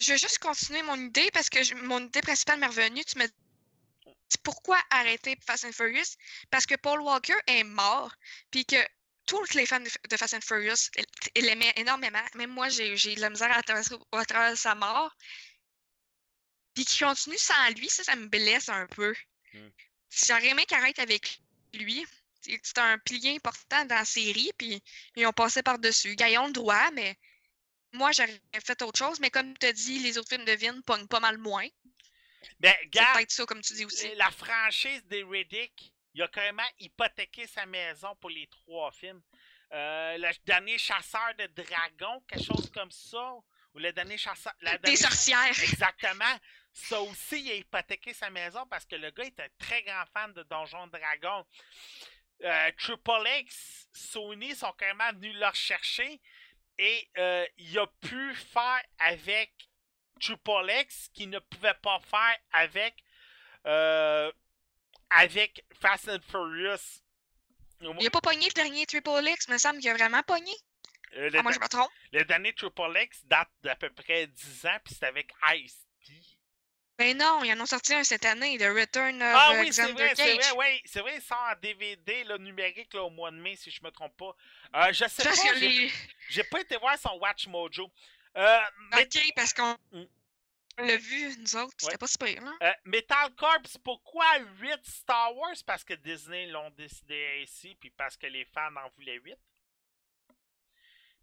Je 0.00 0.12
veux 0.12 0.18
juste 0.18 0.38
continuer 0.38 0.82
mon 0.82 0.96
idée 0.96 1.30
parce 1.32 1.48
que 1.48 1.74
mon 1.84 2.00
idée 2.00 2.20
principale 2.20 2.58
m'est 2.58 2.66
revenue. 2.66 3.04
Tu 3.04 3.18
me 3.18 3.26
pourquoi 4.38 4.78
arrêter 4.90 5.36
Fast 5.46 5.64
and 5.64 5.72
Furious? 5.72 6.16
Parce 6.50 6.66
que 6.66 6.74
Paul 6.76 7.00
Walker 7.00 7.36
est 7.46 7.64
mort, 7.64 8.14
puis 8.50 8.64
que 8.64 8.76
tous 9.26 9.54
les 9.54 9.66
fans 9.66 9.80
de, 9.80 10.16
Fast 10.16 10.34
and 10.34 10.40
Furious 10.40 10.90
l'aimaient 11.36 11.72
énormément. 11.76 12.22
Même 12.34 12.50
moi, 12.50 12.68
j'ai 12.68 12.96
j'ai 12.96 13.14
de 13.14 13.20
la 13.20 13.30
misère 13.30 13.56
à 13.56 13.62
travers, 13.62 13.84
à 14.12 14.24
travers 14.24 14.58
sa 14.58 14.74
mort. 14.74 15.14
Puis 16.74 16.84
qu'il 16.84 17.06
continue 17.06 17.38
sans 17.38 17.70
lui, 17.76 17.88
ça, 17.88 18.04
ça 18.04 18.16
me 18.16 18.26
blesse 18.26 18.68
un 18.68 18.86
peu. 18.86 19.14
Hmm. 19.52 19.68
J'aurais 20.26 20.48
aimé 20.48 20.64
qu'il 20.66 20.76
arrête 20.76 20.98
avec 20.98 21.40
lui. 21.74 22.04
C'est 22.40 22.58
c'est 22.62 22.78
un 22.78 22.98
pilier 22.98 23.36
important 23.36 23.84
dans 23.84 23.94
la 23.94 24.04
série, 24.04 24.52
puis 24.58 24.82
ils 25.16 25.26
ont 25.26 25.32
passé 25.32 25.62
par-dessus. 25.62 26.16
Gaillon 26.16 26.46
le 26.46 26.52
droit, 26.52 26.90
mais 26.92 27.16
moi, 27.92 28.10
j'aurais 28.12 28.40
fait 28.64 28.80
autre 28.82 28.98
chose. 28.98 29.20
Mais 29.20 29.30
comme 29.30 29.56
tu 29.58 29.66
as 29.66 29.72
dit, 29.72 29.98
les 30.00 30.18
autres 30.18 30.30
films 30.30 30.44
de 30.44 30.52
Vin 30.52 30.80
pognent 30.82 31.06
pas 31.06 31.20
mal 31.20 31.38
moins. 31.38 31.66
Ben, 32.60 32.72
C'est 32.78 32.84
regarde, 32.86 33.16
peut-être 33.16 33.30
ça, 33.30 33.46
comme 33.46 33.60
tu 33.60 33.74
dis 33.74 33.84
aussi. 33.84 34.14
la 34.16 34.30
franchise 34.30 35.04
des 35.06 35.22
Riddick, 35.22 35.92
il 36.14 36.22
a 36.22 36.28
carrément 36.28 36.62
hypothéqué 36.78 37.46
sa 37.46 37.66
maison 37.66 38.14
pour 38.16 38.30
les 38.30 38.46
trois 38.48 38.90
films. 38.92 39.22
Euh, 39.72 40.18
le 40.18 40.30
dernier 40.44 40.76
chasseur 40.76 41.34
de 41.38 41.46
dragons, 41.46 42.20
quelque 42.28 42.44
chose 42.44 42.70
comme 42.70 42.90
ça. 42.90 43.34
Ou 43.74 43.78
le 43.78 43.90
dernier 43.92 44.18
chasseur. 44.18 44.52
la 44.60 44.76
Des 44.78 44.96
sorcières. 44.96 45.58
Exactement. 45.62 46.38
Ça 46.74 47.00
aussi, 47.00 47.40
il 47.40 47.50
a 47.50 47.54
hypothéqué 47.54 48.12
sa 48.12 48.28
maison 48.28 48.66
parce 48.66 48.84
que 48.84 48.96
le 48.96 49.10
gars 49.10 49.24
est 49.24 49.40
un 49.40 49.48
très 49.58 49.82
grand 49.82 50.04
fan 50.12 50.32
de 50.34 50.42
Donjons 50.42 50.86
Dragons. 50.88 51.46
Euh, 52.44 52.70
Triple 52.76 53.28
X, 53.40 53.88
Sony 53.92 54.54
sont 54.54 54.72
carrément 54.72 55.10
venus 55.12 55.34
le 55.36 55.46
rechercher 55.46 56.20
et 56.78 57.08
euh, 57.18 57.46
il 57.58 57.78
a 57.78 57.86
pu 58.00 58.34
faire 58.34 58.82
avec 58.98 59.52
Triple 60.20 60.70
X 60.80 61.04
ce 61.04 61.08
qu'il 61.10 61.30
ne 61.30 61.38
pouvait 61.38 61.74
pas 61.82 61.98
faire 62.00 62.36
avec 62.52 62.94
euh, 63.66 64.30
avec 65.10 65.64
Fast 65.80 66.08
and 66.08 66.20
Furious. 66.30 67.02
Il 67.80 68.06
a 68.06 68.10
pas 68.10 68.20
pogné 68.20 68.46
le 68.46 68.52
dernier 68.52 68.86
Triple 68.86 69.26
X, 69.26 69.48
me 69.48 69.58
semble 69.58 69.80
qu'il 69.80 69.90
a 69.90 69.94
vraiment 69.94 70.22
pogné. 70.22 70.52
Euh, 71.16 71.30
Ah, 71.34 71.42
moi, 71.42 71.52
je 71.52 71.58
me 71.58 71.68
trompe. 71.68 71.90
le 72.12 72.24
dernier 72.24 72.52
Triple 72.54 72.96
X 73.02 73.24
date 73.26 73.50
d'à 73.62 73.74
peu 73.76 73.90
près 73.90 74.26
10 74.28 74.66
ans, 74.66 74.78
puis 74.84 74.94
c'est 74.98 75.06
avec 75.06 75.30
Ice-T. 75.56 76.12
Ben 76.98 77.16
non, 77.16 77.42
ils 77.42 77.52
en 77.52 77.60
ont 77.60 77.66
sorti 77.66 77.94
un 77.94 78.04
cette 78.04 78.24
année, 78.24 78.56
The 78.58 78.62
Return 78.68 79.16
of 79.16 79.28
Ah 79.34 79.52
euh, 79.54 79.60
oui, 79.60 79.72
c'est 79.72 79.90
vrai, 79.92 80.12
c'est 80.14 80.34
vrai, 80.34 80.50
oui, 80.56 80.80
c'est 80.84 81.00
vrai, 81.00 81.16
il 81.16 81.22
sort 81.22 81.42
en 81.50 81.58
DVD 81.60 82.22
là, 82.24 82.38
numérique 82.38 82.94
là, 82.94 83.02
au 83.02 83.10
mois 83.10 83.30
de 83.30 83.36
mai, 83.36 83.56
si 83.56 83.70
je 83.70 83.82
me 83.82 83.90
trompe 83.90 84.16
pas. 84.16 84.36
Euh, 84.76 84.92
je 84.92 85.06
sais 85.08 85.22
Parce 85.24 85.40
pas, 85.42 85.52
que 85.52 85.58
j'ai 85.58 85.68
les... 85.68 85.92
j'ai 86.28 86.44
pas 86.44 86.60
été 86.60 86.76
voir 86.76 86.96
son 86.98 87.18
Watch 87.18 87.46
Mojo. 87.48 87.90
Euh, 88.36 88.60
mais- 88.90 89.02
Ok, 89.04 89.32
parce 89.36 89.52
qu'on 89.52 89.76
Mm. 89.92 90.04
l'a 90.78 90.96
vu, 90.96 91.36
nous 91.38 91.56
autres, 91.56 91.66
Ouais. 91.66 91.72
c'était 91.80 91.98
pas 91.98 92.06
super, 92.06 92.42
là. 92.42 92.52
euh, 92.62 92.72
Metal 92.84 93.34
Corps, 93.36 93.58
pourquoi 93.84 94.24
8 94.60 94.80
Star 94.86 95.34
Wars? 95.36 95.54
Parce 95.66 95.84
que 95.84 95.94
Disney 95.94 96.46
l'ont 96.46 96.70
décidé 96.70 97.40
ainsi, 97.42 97.74
puis 97.74 97.90
parce 97.90 98.16
que 98.16 98.26
les 98.26 98.44
fans 98.46 98.74
en 98.76 98.88
voulaient 98.96 99.18
8. 99.22 99.38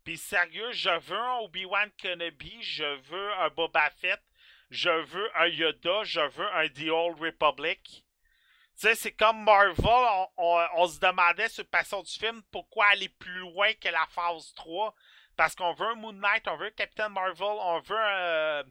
Puis 0.04 0.18
sérieux, 0.18 0.72
je 0.72 0.90
veux 0.90 1.18
un 1.18 1.38
Obi-Wan 1.40 1.92
Kenobi, 1.98 2.62
je 2.64 2.84
veux 3.10 3.34
un 3.34 3.50
Boba 3.50 3.90
Fett, 3.92 4.22
je 4.70 4.90
veux 4.90 5.38
un 5.38 5.48
Yoda, 5.48 6.04
je 6.04 6.22
veux 6.22 6.48
un 6.56 6.68
The 6.70 6.90
Old 6.90 7.20
Republic. 7.20 7.82
Tu 7.84 8.88
sais, 8.88 8.96
c'est 8.96 9.12
comme 9.12 9.44
Marvel, 9.44 9.76
on, 9.86 10.28
on- 10.38 10.68
on 10.76 10.88
se 10.88 11.00
demandait 11.00 11.50
sur 11.50 11.64
le 11.64 11.70
passion 11.70 12.02
du 12.02 12.12
film 12.12 12.42
pourquoi 12.52 12.86
aller 12.88 13.10
plus 13.10 13.40
loin 13.40 13.74
que 13.74 13.90
la 13.90 14.06
phase 14.08 14.54
3. 14.54 14.96
Parce 15.40 15.56
qu'on 15.56 15.72
veut 15.72 15.96
Moon 15.96 16.12
Knight, 16.12 16.50
on 16.50 16.58
veut 16.58 16.70
Captain 16.72 17.08
Marvel, 17.08 17.48
on 17.48 17.80
veut 17.80 17.96
euh, 17.98 18.62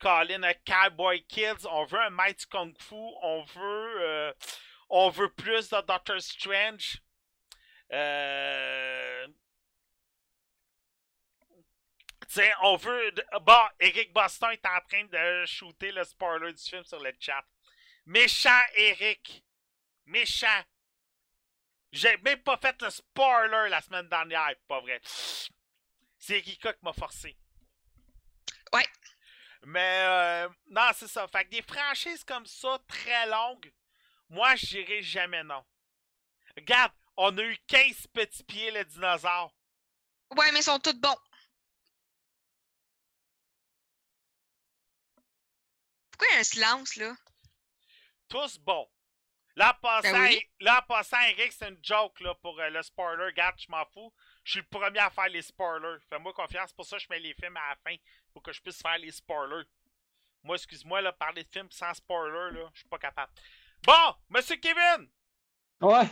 Colin, 0.00 0.42
un 0.42 0.54
Cowboy 0.66 1.24
Kids, 1.28 1.64
on 1.70 1.84
veut 1.84 2.00
un 2.00 2.10
Mighty 2.10 2.44
Kung 2.48 2.76
Fu, 2.76 2.96
on 2.96 3.44
veut, 3.44 4.02
euh, 4.02 4.32
on 4.88 5.10
veut 5.10 5.32
plus 5.32 5.68
de 5.68 5.80
Doctor 5.80 6.20
Strange. 6.20 7.00
Euh, 7.92 9.28
tu 12.26 12.34
sais, 12.34 12.52
on 12.62 12.74
veut. 12.74 13.12
Bon, 13.42 13.68
Eric 13.78 14.12
Boston 14.12 14.50
est 14.50 14.66
en 14.66 14.80
train 14.88 15.04
de 15.04 15.46
shooter 15.46 15.92
le 15.92 16.02
spoiler 16.02 16.52
du 16.52 16.60
film 16.64 16.82
sur 16.82 16.98
le 16.98 17.12
chat. 17.20 17.44
Méchant 18.06 18.60
Eric. 18.74 19.44
Méchant. 20.04 20.64
J'ai 21.92 22.16
même 22.16 22.42
pas 22.42 22.56
fait 22.56 22.82
le 22.82 22.90
spoiler 22.90 23.68
la 23.70 23.80
semaine 23.80 24.08
dernière, 24.08 24.52
pas 24.66 24.80
vrai. 24.80 25.00
C'est 26.18 26.38
Erika 26.38 26.72
qui 26.72 26.84
m'a 26.84 26.92
forcé. 26.92 27.36
Ouais. 28.72 28.86
Mais 29.62 30.02
euh, 30.02 30.48
non, 30.70 30.90
c'est 30.94 31.08
ça. 31.08 31.26
Fait 31.28 31.44
que 31.44 31.50
des 31.50 31.62
franchises 31.62 32.24
comme 32.24 32.46
ça, 32.46 32.78
très 32.86 33.26
longues, 33.26 33.72
moi 34.28 34.54
je 34.56 34.66
dirais 34.66 35.02
jamais 35.02 35.42
non. 35.44 35.64
Regarde, 36.56 36.92
on 37.16 37.36
a 37.38 37.42
eu 37.42 37.56
15 37.66 38.06
petits 38.08 38.44
pieds 38.44 38.70
le 38.70 38.84
dinosaure. 38.84 39.54
Ouais, 40.36 40.52
mais 40.52 40.60
ils 40.60 40.64
sont 40.64 40.78
tous 40.78 40.94
bons. 40.94 41.16
Pourquoi 46.10 46.28
il 46.28 46.34
y 46.34 46.36
a 46.36 46.40
un 46.40 46.44
silence, 46.44 46.96
là? 46.96 47.14
tous 48.28 48.58
bons. 48.58 48.88
Là, 49.56 49.70
en 49.76 49.80
passant, 49.80 50.12
Ben 50.12 50.28
oui. 50.28 50.42
là, 50.60 50.80
en 50.80 50.86
passant, 50.86 51.20
Eric, 51.20 51.52
c'est 51.52 51.68
une 51.68 51.78
joke 51.82 52.20
là, 52.20 52.34
pour 52.36 52.60
euh, 52.60 52.68
le 52.68 52.82
spoiler. 52.82 53.24
Regarde, 53.24 53.56
je 53.58 53.70
m'en 53.70 53.84
fous. 53.86 54.12
Je 54.48 54.52
suis 54.52 54.60
le 54.60 54.78
premier 54.78 54.98
à 55.00 55.10
faire 55.10 55.28
les 55.28 55.42
spoilers. 55.42 55.98
Fais-moi 56.08 56.32
confiance, 56.32 56.68
c'est 56.68 56.76
pour 56.76 56.86
ça 56.86 56.96
que 56.96 57.02
je 57.02 57.06
mets 57.10 57.18
les 57.20 57.34
films 57.34 57.58
à 57.58 57.68
la 57.68 57.76
fin. 57.84 57.94
Pour 58.32 58.42
que 58.42 58.50
je 58.50 58.62
puisse 58.62 58.80
faire 58.80 58.96
les 58.96 59.10
spoilers. 59.10 59.66
Moi, 60.42 60.56
excuse-moi, 60.56 61.02
là, 61.02 61.12
parler 61.12 61.42
de 61.42 61.48
films 61.50 61.68
sans 61.70 61.92
spoiler, 61.92 62.56
là, 62.58 62.70
je 62.72 62.78
suis 62.78 62.88
pas 62.88 62.96
capable. 62.96 63.30
Bon, 63.84 64.14
Monsieur 64.30 64.56
Kevin, 64.56 65.06
Ouais. 65.82 66.06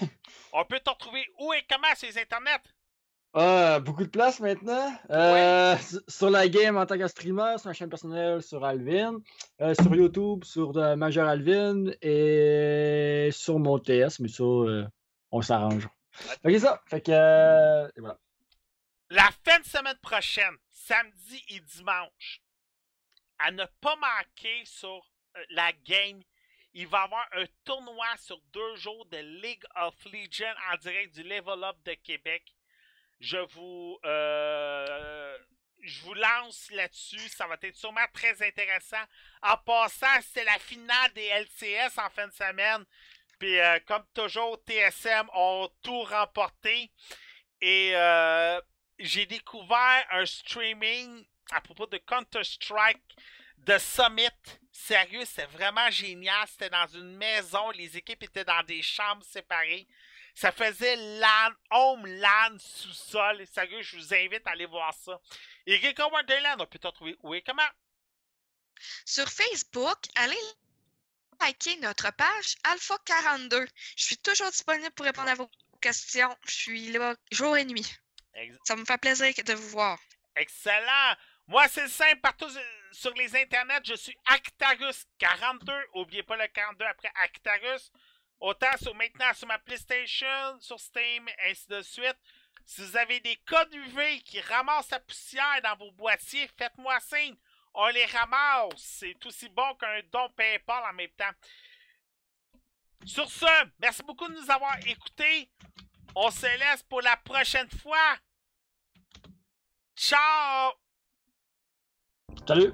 on 0.52 0.66
peut 0.66 0.80
te 0.80 0.90
retrouver 0.90 1.26
où 1.38 1.50
et 1.54 1.64
comment 1.66 1.94
sur 1.94 2.08
les 2.08 2.18
internets? 2.18 2.60
Ah, 3.32 3.80
beaucoup 3.80 4.04
de 4.04 4.10
place 4.10 4.38
maintenant. 4.40 4.94
Euh, 5.08 5.74
Sur 6.06 6.28
la 6.28 6.46
game 6.46 6.76
en 6.76 6.84
tant 6.84 6.98
que 6.98 7.08
streamer, 7.08 7.54
sur 7.56 7.68
ma 7.68 7.72
chaîne 7.72 7.88
personnelle 7.88 8.42
sur 8.42 8.62
Alvin, 8.66 9.18
euh, 9.62 9.72
sur 9.80 9.94
YouTube 9.94 10.44
sur 10.44 10.76
euh, 10.76 10.94
Major 10.96 11.26
Alvin 11.26 11.86
et 12.02 13.30
sur 13.32 13.58
mon 13.58 13.78
TS, 13.78 14.20
mais 14.20 14.28
ça, 14.28 14.44
euh, 14.44 14.86
on 15.30 15.40
s'arrange. 15.40 15.88
Fait 16.12 16.36
que 16.44 16.52
c'est 16.58 16.66
ça. 16.66 16.82
Fait 16.86 17.00
que. 17.00 17.12
euh, 17.12 17.88
et 17.96 18.00
voilà. 18.00 18.18
La 19.10 19.30
fin 19.44 19.60
de 19.60 19.64
semaine 19.64 19.98
prochaine, 19.98 20.56
samedi 20.72 21.44
et 21.50 21.60
dimanche, 21.60 22.40
à 23.38 23.52
ne 23.52 23.64
pas 23.80 23.94
manquer 23.94 24.64
sur 24.64 25.08
euh, 25.36 25.44
la 25.50 25.72
game, 25.84 26.20
il 26.72 26.88
va 26.88 27.02
y 27.02 27.04
avoir 27.04 27.28
un 27.32 27.44
tournoi 27.64 28.16
sur 28.16 28.40
deux 28.52 28.74
jours 28.74 29.06
de 29.06 29.18
League 29.18 29.64
of 29.76 29.94
Legends 30.06 30.56
en 30.72 30.76
direct 30.78 31.14
du 31.14 31.22
Level 31.22 31.62
Up 31.62 31.76
de 31.84 31.94
Québec. 31.94 32.52
Je 33.20 33.38
vous, 33.38 33.96
euh, 34.04 35.38
lance 36.16 36.68
là-dessus. 36.72 37.28
Ça 37.28 37.46
va 37.46 37.56
être 37.62 37.76
sûrement 37.76 38.06
très 38.12 38.42
intéressant. 38.42 39.04
En 39.40 39.56
passant, 39.58 40.20
c'est 40.32 40.44
la 40.44 40.58
finale 40.58 41.12
des 41.14 41.28
LCS 41.28 41.96
en 41.98 42.10
fin 42.10 42.26
de 42.26 42.32
semaine. 42.32 42.84
Puis, 43.38 43.60
euh, 43.60 43.78
comme 43.86 44.04
toujours, 44.14 44.60
TSM 44.66 45.30
ont 45.32 45.70
tout 45.80 46.02
remporté. 46.02 46.90
Et 47.60 47.94
j'ai 48.98 49.26
découvert 49.26 50.06
un 50.10 50.26
streaming 50.26 51.26
à 51.50 51.60
propos 51.60 51.86
de 51.86 51.98
Counter-Strike 51.98 53.16
de 53.58 53.78
Summit. 53.78 54.28
Sérieux, 54.72 55.24
c'est 55.24 55.46
vraiment 55.46 55.90
génial. 55.90 56.46
C'était 56.48 56.70
dans 56.70 56.86
une 56.86 57.16
maison. 57.16 57.70
Les 57.70 57.96
équipes 57.96 58.22
étaient 58.22 58.44
dans 58.44 58.62
des 58.64 58.82
chambres 58.82 59.24
séparées. 59.24 59.86
Ça 60.34 60.52
faisait 60.52 60.96
LAN, 60.96 61.50
home 61.70 62.06
LAN, 62.06 62.58
sous-sol. 62.58 63.46
Sérieux, 63.46 63.82
je 63.82 63.96
vous 63.96 64.14
invite 64.14 64.46
à 64.46 64.50
aller 64.50 64.66
voir 64.66 64.92
ça. 64.92 65.18
Eric 65.66 65.98
Wonderland, 65.98 66.60
on 66.60 66.66
peut 66.66 66.78
te 66.78 66.86
retrouver 66.86 67.16
où 67.22 67.34
et 67.34 67.42
comment? 67.42 67.68
Sur 69.06 69.28
Facebook, 69.28 69.98
allez 70.14 70.36
liker 71.40 71.76
notre 71.76 72.12
page 72.12 72.56
Alpha42. 72.64 73.66
Je 73.96 74.04
suis 74.04 74.18
toujours 74.18 74.50
disponible 74.50 74.90
pour 74.92 75.06
répondre 75.06 75.30
à 75.30 75.34
vos 75.34 75.50
questions. 75.80 76.36
Je 76.46 76.54
suis 76.54 76.92
là 76.92 77.14
jour 77.30 77.56
et 77.56 77.64
nuit. 77.64 77.90
Ex- 78.36 78.56
Ça 78.64 78.76
me 78.76 78.84
fait 78.84 78.98
plaisir 78.98 79.32
de 79.44 79.52
vous 79.54 79.68
voir. 79.70 79.98
Excellent. 80.36 81.14
Moi, 81.46 81.66
c'est 81.68 81.88
simple. 81.88 82.20
Partout 82.20 82.48
sur 82.92 83.12
les 83.14 83.34
internets, 83.36 83.80
je 83.84 83.94
suis 83.94 84.16
Actarus42. 84.28 85.72
Oubliez 85.94 86.22
pas 86.22 86.36
le 86.36 86.46
42 86.48 86.84
après 86.84 87.10
Actarus. 87.22 87.90
Autant 88.40 88.76
sur 88.82 88.94
maintenant 88.94 89.32
sur 89.32 89.46
ma 89.48 89.58
PlayStation, 89.58 90.60
sur 90.60 90.78
Steam, 90.78 91.26
ainsi 91.48 91.66
de 91.68 91.80
suite. 91.82 92.16
Si 92.66 92.82
vous 92.82 92.96
avez 92.96 93.20
des 93.20 93.36
codes 93.46 93.72
UV 93.72 94.20
qui 94.22 94.40
ramassent 94.40 94.90
la 94.90 95.00
poussière 95.00 95.60
dans 95.62 95.76
vos 95.76 95.92
boîtiers, 95.92 96.48
faites-moi 96.58 96.98
signe. 97.00 97.36
On 97.72 97.86
les 97.88 98.04
ramasse. 98.06 98.72
C'est 98.76 99.24
aussi 99.24 99.48
bon 99.48 99.74
qu'un 99.76 100.00
don 100.12 100.28
PayPal 100.30 100.84
en 100.84 100.92
même 100.92 101.10
temps. 101.10 101.30
Sur 103.04 103.30
ce, 103.30 103.46
merci 103.78 104.02
beaucoup 104.02 104.26
de 104.28 104.34
nous 104.34 104.50
avoir 104.50 104.76
écoutés. 104.86 105.48
On 106.18 106.30
se 106.30 106.46
laisse 106.46 106.82
pour 106.88 107.02
la 107.02 107.14
prochaine 107.22 107.68
fois. 107.82 108.16
Ciao! 109.94 110.72
Salut! 112.48 112.72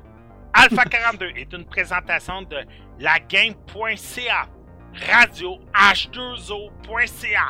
Alpha 0.54 0.84
42 0.84 1.32
est 1.34 1.52
une 1.52 1.66
présentation 1.66 2.42
de 2.42 2.58
lagame.ca. 3.00 4.48
radioh2o.ca. 4.94 7.48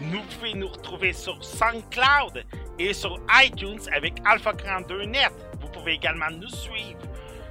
Nous 0.00 0.22
pouvez 0.22 0.54
nous 0.54 0.66
retrouver 0.66 1.12
sur 1.12 1.44
SoundCloud 1.44 2.44
et 2.80 2.92
sur 2.92 3.20
iTunes 3.44 3.78
avec 3.92 4.14
Alpha 4.24 4.52
42 4.52 5.04
Net. 5.04 5.30
Vous 5.60 5.68
pouvez 5.68 5.92
également 5.92 6.32
nous 6.32 6.48
suivre 6.48 6.98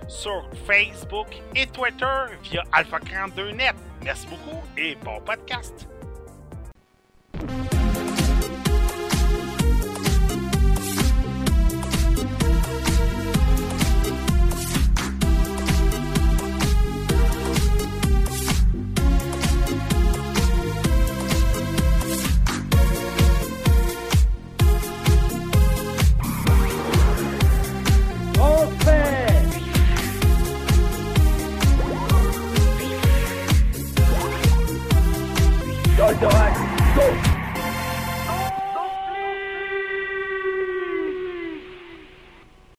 sur 0.10 0.50
Facebook 0.66 1.30
et 1.56 1.66
Twitter 1.68 2.26
via 2.44 2.66
Alpha 2.74 3.00
42 3.00 3.52
Net. 3.52 3.76
Merci 4.04 4.28
beaucoup 4.28 4.62
et 4.76 4.96
bon 4.96 5.22
podcast. 5.22 5.88